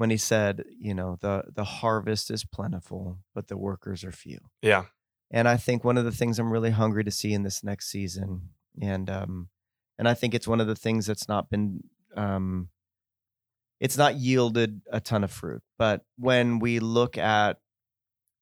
When 0.00 0.08
he 0.08 0.16
said, 0.16 0.64
you 0.78 0.94
know, 0.94 1.18
the 1.20 1.44
the 1.54 1.64
harvest 1.64 2.30
is 2.30 2.42
plentiful, 2.42 3.18
but 3.34 3.48
the 3.48 3.58
workers 3.58 4.02
are 4.02 4.12
few. 4.12 4.38
Yeah. 4.62 4.84
And 5.30 5.46
I 5.46 5.58
think 5.58 5.84
one 5.84 5.98
of 5.98 6.06
the 6.06 6.10
things 6.10 6.38
I'm 6.38 6.50
really 6.50 6.70
hungry 6.70 7.04
to 7.04 7.10
see 7.10 7.34
in 7.34 7.42
this 7.42 7.62
next 7.62 7.90
season, 7.90 8.48
and 8.80 9.10
um, 9.10 9.50
and 9.98 10.08
I 10.08 10.14
think 10.14 10.32
it's 10.32 10.48
one 10.48 10.58
of 10.58 10.66
the 10.66 10.74
things 10.74 11.04
that's 11.04 11.28
not 11.28 11.50
been, 11.50 11.84
um, 12.16 12.70
it's 13.78 13.98
not 13.98 14.14
yielded 14.14 14.80
a 14.90 15.00
ton 15.00 15.22
of 15.22 15.30
fruit. 15.30 15.60
But 15.76 16.00
when 16.16 16.60
we 16.60 16.80
look 16.80 17.18
at, 17.18 17.58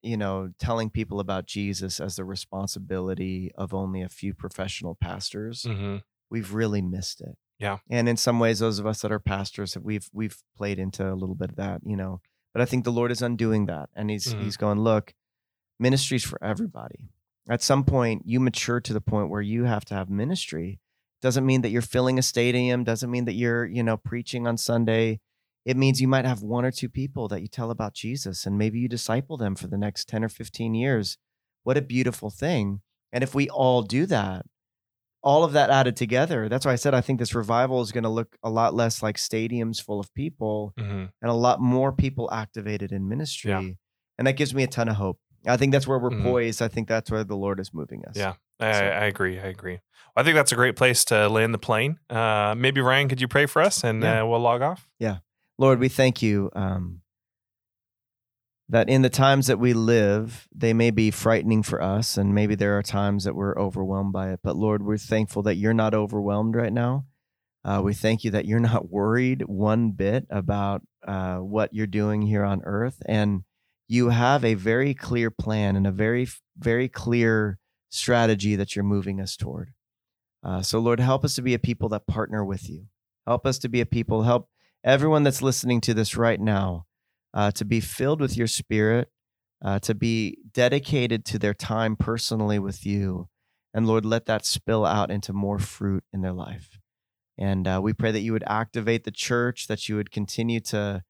you 0.01 0.17
know, 0.17 0.51
telling 0.61 0.91
people 0.91 1.19
about 1.19 1.47
Jesus 1.47 1.99
as 1.99 2.15
the 2.15 2.25
responsibility 2.25 3.51
of 3.57 3.75
only 3.75 4.01
a 4.01 4.09
few 4.09 4.33
professional 4.33 4.95
pastors, 4.95 5.65
hmm 5.69 5.97
we've 6.31 6.55
really 6.55 6.83
missed 6.83 7.21
it. 7.21 7.37
Yeah. 7.59 7.79
And 7.91 8.09
in 8.09 8.17
some 8.17 8.39
ways, 8.39 8.61
those 8.61 8.79
of 8.79 8.87
us 8.87 9.03
that 9.03 9.13
are 9.13 9.19
pastors, 9.19 9.77
we've 9.77 10.09
we've 10.13 10.37
played 10.57 10.79
into 10.79 11.11
a 11.11 11.15
little 11.15 11.35
bit 11.35 11.51
of 11.51 11.57
that, 11.57 11.81
you 11.85 11.97
know. 11.97 12.21
But 12.53 12.63
I 12.63 12.65
think 12.65 12.85
the 12.85 12.93
Lord 12.93 13.11
is 13.11 13.23
undoing 13.23 13.67
that, 13.67 13.91
and 13.95 14.11
He's 14.11 14.33
Mhm. 14.33 14.43
He's 14.43 14.57
going, 14.57 14.81
look, 14.81 15.15
ministry's 15.79 16.25
for 16.25 16.43
everybody. 16.43 17.11
At 17.49 17.63
some 17.63 17.85
point, 17.85 18.23
you 18.27 18.41
mature 18.41 18.81
to 18.81 18.93
the 18.93 19.01
point 19.01 19.31
where 19.31 19.41
you 19.43 19.65
have 19.65 19.85
to 19.87 19.95
have 19.95 20.11
ministry. 20.11 20.81
Doesn't 21.21 21.47
mean 21.47 21.63
that 21.63 21.71
you're 21.71 21.83
filling 21.83 22.19
a 22.19 22.23
stadium. 22.23 22.85
Doesn't 22.85 23.11
mean 23.11 23.25
that 23.25 23.33
you're, 23.33 23.65
you 23.67 23.83
know, 23.83 23.97
preaching 23.97 24.47
on 24.47 24.57
Sunday. 24.57 25.21
It 25.65 25.77
means 25.77 26.01
you 26.01 26.09
might 26.09 26.25
have 26.25 26.43
one 26.43 26.65
or 26.65 26.71
two 26.71 26.89
people 26.89 27.27
that 27.29 27.41
you 27.43 27.49
tell 27.49 27.71
about 27.71 27.95
Jesus, 27.95 28.47
and 28.47 28.57
maybe 28.57 28.79
you 28.79 28.89
disciple 28.89 29.37
them 29.37 29.55
for 29.57 29.67
the 29.67 29.77
next 29.79 30.09
ten 30.09 30.23
or 30.23 30.29
fifteen 30.29 30.75
years. 30.75 31.19
What 31.65 31.77
a 31.77 31.83
beautiful 31.83 32.31
thing! 32.31 32.83
And 33.13 33.25
if 33.25 33.35
we 33.35 33.49
all 33.49 33.83
do 33.83 34.07
that, 34.07 34.47
all 35.23 35.45
of 35.45 35.53
that 35.53 35.71
added 35.71 35.97
together, 35.97 36.49
that's 36.49 36.65
why 36.65 36.73
I 36.73 36.77
said 36.77 36.95
I 36.95 37.01
think 37.01 37.19
this 37.19 37.35
revival 37.35 37.81
is 37.81 37.91
going 37.93 38.05
to 38.05 38.11
look 38.11 38.37
a 38.43 38.51
lot 38.51 38.75
less 38.75 39.03
like 39.03 39.17
stadiums 39.17 39.83
full 39.83 39.99
of 40.01 40.13
people 40.15 40.73
hmm 40.79 41.05
and 41.23 41.31
a 41.31 41.33
lot 41.35 41.61
more 41.61 41.93
people 41.93 42.29
activated 42.33 42.93
in 42.93 43.09
ministry. 43.09 43.51
Yeah. 43.51 43.63
And 44.19 44.27
that 44.27 44.35
gives 44.35 44.55
me 44.55 44.63
a 44.63 44.67
ton 44.69 44.89
of 44.89 44.97
hope. 44.97 45.19
I 45.47 45.57
think 45.57 45.73
that's 45.73 45.87
where 45.87 45.99
we're 45.99 46.11
Mhm. 46.11 46.23
poised. 46.25 46.61
I 46.63 46.69
think 46.69 46.89
that's 46.89 47.11
where 47.11 47.25
the 47.25 47.37
Lord 47.37 47.61
is 47.61 47.73
moving 47.73 48.05
us. 48.05 48.17
Yeah. 48.17 48.35
I, 48.61 48.73
So- 48.73 48.85
I 48.85 49.05
agree. 49.07 49.39
I 49.39 49.47
agree. 49.47 49.81
I 50.17 50.23
think 50.25 50.35
that's 50.35 50.51
a 50.53 50.57
great 50.57 50.75
place 50.77 51.05
to 51.07 51.29
land 51.29 51.55
the 51.55 51.59
plane. 51.59 51.99
Uh, 52.11 52.55
maybe 52.57 52.81
Ryan, 52.81 53.09
could 53.09 53.21
you 53.21 53.29
pray 53.29 53.47
for 53.47 53.63
us 53.63 53.85
and 53.85 54.03
Yeah. 54.03 54.23
uh, 54.23 54.27
we'll 54.27 54.41
log 54.41 54.63
off? 54.63 54.89
Yeah. 54.99 55.19
Lord, 55.59 55.79
we 55.79 55.89
thank 55.89 56.23
you 56.23 56.51
um, 56.55 57.03
that 58.69 58.89
in 58.89 59.03
the 59.03 59.11
times 59.11 59.47
that 59.47 59.59
we 59.59 59.73
live, 59.73 60.47
they 60.55 60.75
may 60.75 60.91
be 60.91 61.11
frightening 61.11 61.63
for 61.63 61.83
us, 61.83 62.19
and 62.19 62.35
maybe 62.35 62.55
there 62.55 62.79
are 62.79 62.83
times 62.83 63.25
that 63.25 63.35
we're 63.35 63.59
overwhelmed 63.59 64.13
by 64.13 64.31
it. 64.31 64.41
But 64.43 64.57
Lord, 64.57 64.83
we're 64.85 64.99
thankful 64.99 65.43
that 65.45 65.57
you're 65.57 65.75
not 65.75 65.95
overwhelmed 65.95 66.55
right 66.55 66.73
now. 66.73 67.07
Uh, 67.65 67.81
we 67.83 67.95
thank 67.95 68.25
you 68.25 68.31
that 68.33 68.45
you're 68.45 68.61
not 68.61 68.91
worried 68.91 69.43
one 69.47 69.93
bit 69.93 70.27
about 70.31 70.83
uh, 71.07 71.37
what 71.37 71.73
you're 71.73 71.87
doing 71.87 72.23
here 72.23 72.45
on 72.45 72.61
earth, 72.65 73.03
and 73.07 73.45
you 73.89 74.11
have 74.11 74.45
a 74.45 74.55
very 74.55 74.93
clear 74.93 75.31
plan 75.31 75.75
and 75.75 75.87
a 75.87 75.93
very, 75.93 76.29
very 76.59 76.89
clear 76.89 77.59
strategy 77.89 78.55
that 78.55 78.77
you're 78.77 78.85
moving 78.85 79.19
us 79.19 79.35
toward. 79.35 79.73
Uh, 80.45 80.61
so, 80.61 80.79
Lord, 80.79 81.01
help 81.01 81.25
us 81.25 81.35
to 81.37 81.43
be 81.43 81.55
a 81.55 81.59
people 81.59 81.89
that 81.89 82.07
partner 82.07 82.45
with 82.45 82.69
you. 82.69 82.87
Help 83.27 83.47
us 83.47 83.59
to 83.61 83.69
be 83.69 83.81
a 83.81 83.87
people, 83.87 84.23
help 84.23 84.51
everyone 84.85 85.23
that's 85.23 85.43
listening 85.43 85.81
to 85.81 85.95
this 85.95 86.17
right 86.17 86.39
now 86.39 86.87
uh, 87.35 87.51
to 87.53 87.65
be 87.65 87.81
filled 87.81 88.21
with 88.21 88.37
your 88.37 88.47
spirit, 88.47 89.09
uh, 89.65 89.79
to 89.81 89.95
be 89.95 90.39
dedicated 90.53 91.25
to 91.27 91.39
their 91.39 91.55
time 91.55 91.97
personally 91.97 92.59
with 92.59 92.87
you. 92.87 93.29
And 93.75 93.87
Lord, 93.87 94.05
let 94.05 94.27
that 94.27 94.47
spill 94.47 94.87
out 94.87 95.11
into 95.11 95.33
more 95.33 95.59
fruit 95.59 96.05
in 96.13 96.23
their 96.23 96.33
life. 96.33 96.79
And 97.37 97.69
uh, 97.69 97.81
we 97.83 97.93
pray 97.93 98.11
that 98.11 98.21
you 98.21 98.33
would 98.33 98.45
activate 98.47 99.05
the 99.05 99.11
church, 99.11 99.69
that 99.69 99.89
you 99.89 99.97
would 99.97 100.11
continue 100.11 100.61
to, 100.61 101.03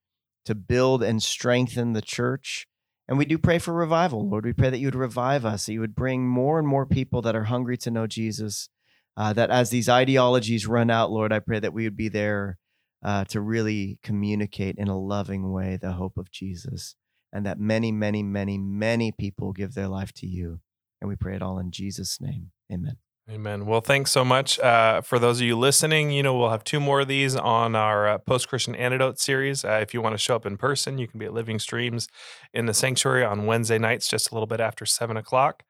to 0.44 0.54
build 0.54 1.02
and 1.02 1.22
strengthen 1.22 1.92
the 1.92 2.02
church. 2.02 2.66
And 3.08 3.16
we 3.16 3.24
do 3.24 3.38
pray 3.38 3.58
for 3.58 3.72
revival, 3.72 4.28
Lord. 4.28 4.44
We 4.44 4.52
pray 4.52 4.68
that 4.68 4.78
you 4.78 4.88
would 4.88 4.94
revive 4.94 5.46
us, 5.46 5.64
that 5.64 5.72
you 5.72 5.80
would 5.80 5.94
bring 5.94 6.28
more 6.28 6.58
and 6.58 6.68
more 6.68 6.84
people 6.84 7.22
that 7.22 7.34
are 7.34 7.44
hungry 7.44 7.78
to 7.78 7.90
know 7.90 8.06
Jesus. 8.06 8.68
Uh, 9.16 9.32
that 9.32 9.50
as 9.50 9.70
these 9.70 9.88
ideologies 9.88 10.66
run 10.66 10.90
out, 10.90 11.10
Lord, 11.10 11.32
I 11.32 11.40
pray 11.40 11.58
that 11.58 11.72
we 11.72 11.84
would 11.84 11.96
be 11.96 12.08
there 12.08 12.58
uh, 13.02 13.24
to 13.26 13.40
really 13.40 13.98
communicate 14.02 14.76
in 14.78 14.88
a 14.88 14.98
loving 14.98 15.52
way 15.52 15.78
the 15.80 15.92
hope 15.92 16.16
of 16.16 16.30
Jesus, 16.30 16.96
and 17.32 17.46
that 17.46 17.58
many, 17.58 17.92
many, 17.92 18.22
many, 18.22 18.58
many 18.58 19.12
people 19.12 19.52
give 19.52 19.74
their 19.74 19.88
life 19.88 20.12
to 20.14 20.26
you. 20.26 20.60
And 21.00 21.08
we 21.08 21.16
pray 21.16 21.36
it 21.36 21.42
all 21.42 21.58
in 21.58 21.70
Jesus' 21.70 22.20
name. 22.20 22.50
Amen. 22.72 22.96
Amen. 23.30 23.66
Well, 23.66 23.82
thanks 23.82 24.10
so 24.10 24.24
much. 24.24 24.58
Uh, 24.58 25.02
for 25.02 25.18
those 25.18 25.38
of 25.38 25.46
you 25.46 25.56
listening, 25.58 26.10
you 26.10 26.22
know, 26.22 26.34
we'll 26.34 26.48
have 26.48 26.64
two 26.64 26.80
more 26.80 27.00
of 27.00 27.08
these 27.08 27.36
on 27.36 27.76
our 27.76 28.08
uh, 28.08 28.18
Post 28.18 28.48
Christian 28.48 28.74
Antidote 28.74 29.20
series. 29.20 29.66
Uh, 29.66 29.80
if 29.82 29.92
you 29.92 30.00
want 30.00 30.14
to 30.14 30.18
show 30.18 30.34
up 30.34 30.46
in 30.46 30.56
person, 30.56 30.96
you 30.96 31.06
can 31.06 31.20
be 31.20 31.26
at 31.26 31.34
Living 31.34 31.58
Streams 31.58 32.08
in 32.54 32.64
the 32.64 32.72
sanctuary 32.72 33.22
on 33.22 33.44
Wednesday 33.44 33.78
nights, 33.78 34.08
just 34.08 34.30
a 34.30 34.34
little 34.34 34.46
bit 34.46 34.60
after 34.60 34.86
seven 34.86 35.18
o'clock. 35.18 35.64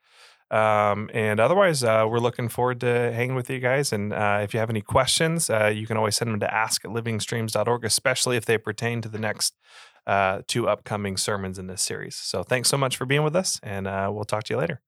Um, 0.50 1.10
and 1.12 1.40
otherwise, 1.40 1.84
uh, 1.84 2.06
we're 2.08 2.20
looking 2.20 2.48
forward 2.48 2.80
to 2.80 3.12
hanging 3.12 3.34
with 3.34 3.50
you 3.50 3.58
guys. 3.58 3.92
And 3.92 4.12
uh, 4.12 4.40
if 4.42 4.54
you 4.54 4.60
have 4.60 4.70
any 4.70 4.80
questions, 4.80 5.50
uh, 5.50 5.66
you 5.66 5.86
can 5.86 5.96
always 5.96 6.16
send 6.16 6.30
them 6.30 6.40
to 6.40 6.52
ask 6.52 6.84
at 6.84 6.90
livingstreams.org, 6.90 7.84
especially 7.84 8.36
if 8.36 8.46
they 8.46 8.56
pertain 8.58 9.02
to 9.02 9.08
the 9.08 9.18
next 9.18 9.54
uh, 10.06 10.40
two 10.46 10.68
upcoming 10.68 11.16
sermons 11.16 11.58
in 11.58 11.66
this 11.66 11.82
series. 11.82 12.16
So 12.16 12.42
thanks 12.42 12.68
so 12.68 12.78
much 12.78 12.96
for 12.96 13.04
being 13.04 13.22
with 13.22 13.36
us, 13.36 13.60
and 13.62 13.86
uh, 13.86 14.10
we'll 14.12 14.24
talk 14.24 14.44
to 14.44 14.54
you 14.54 14.58
later. 14.58 14.80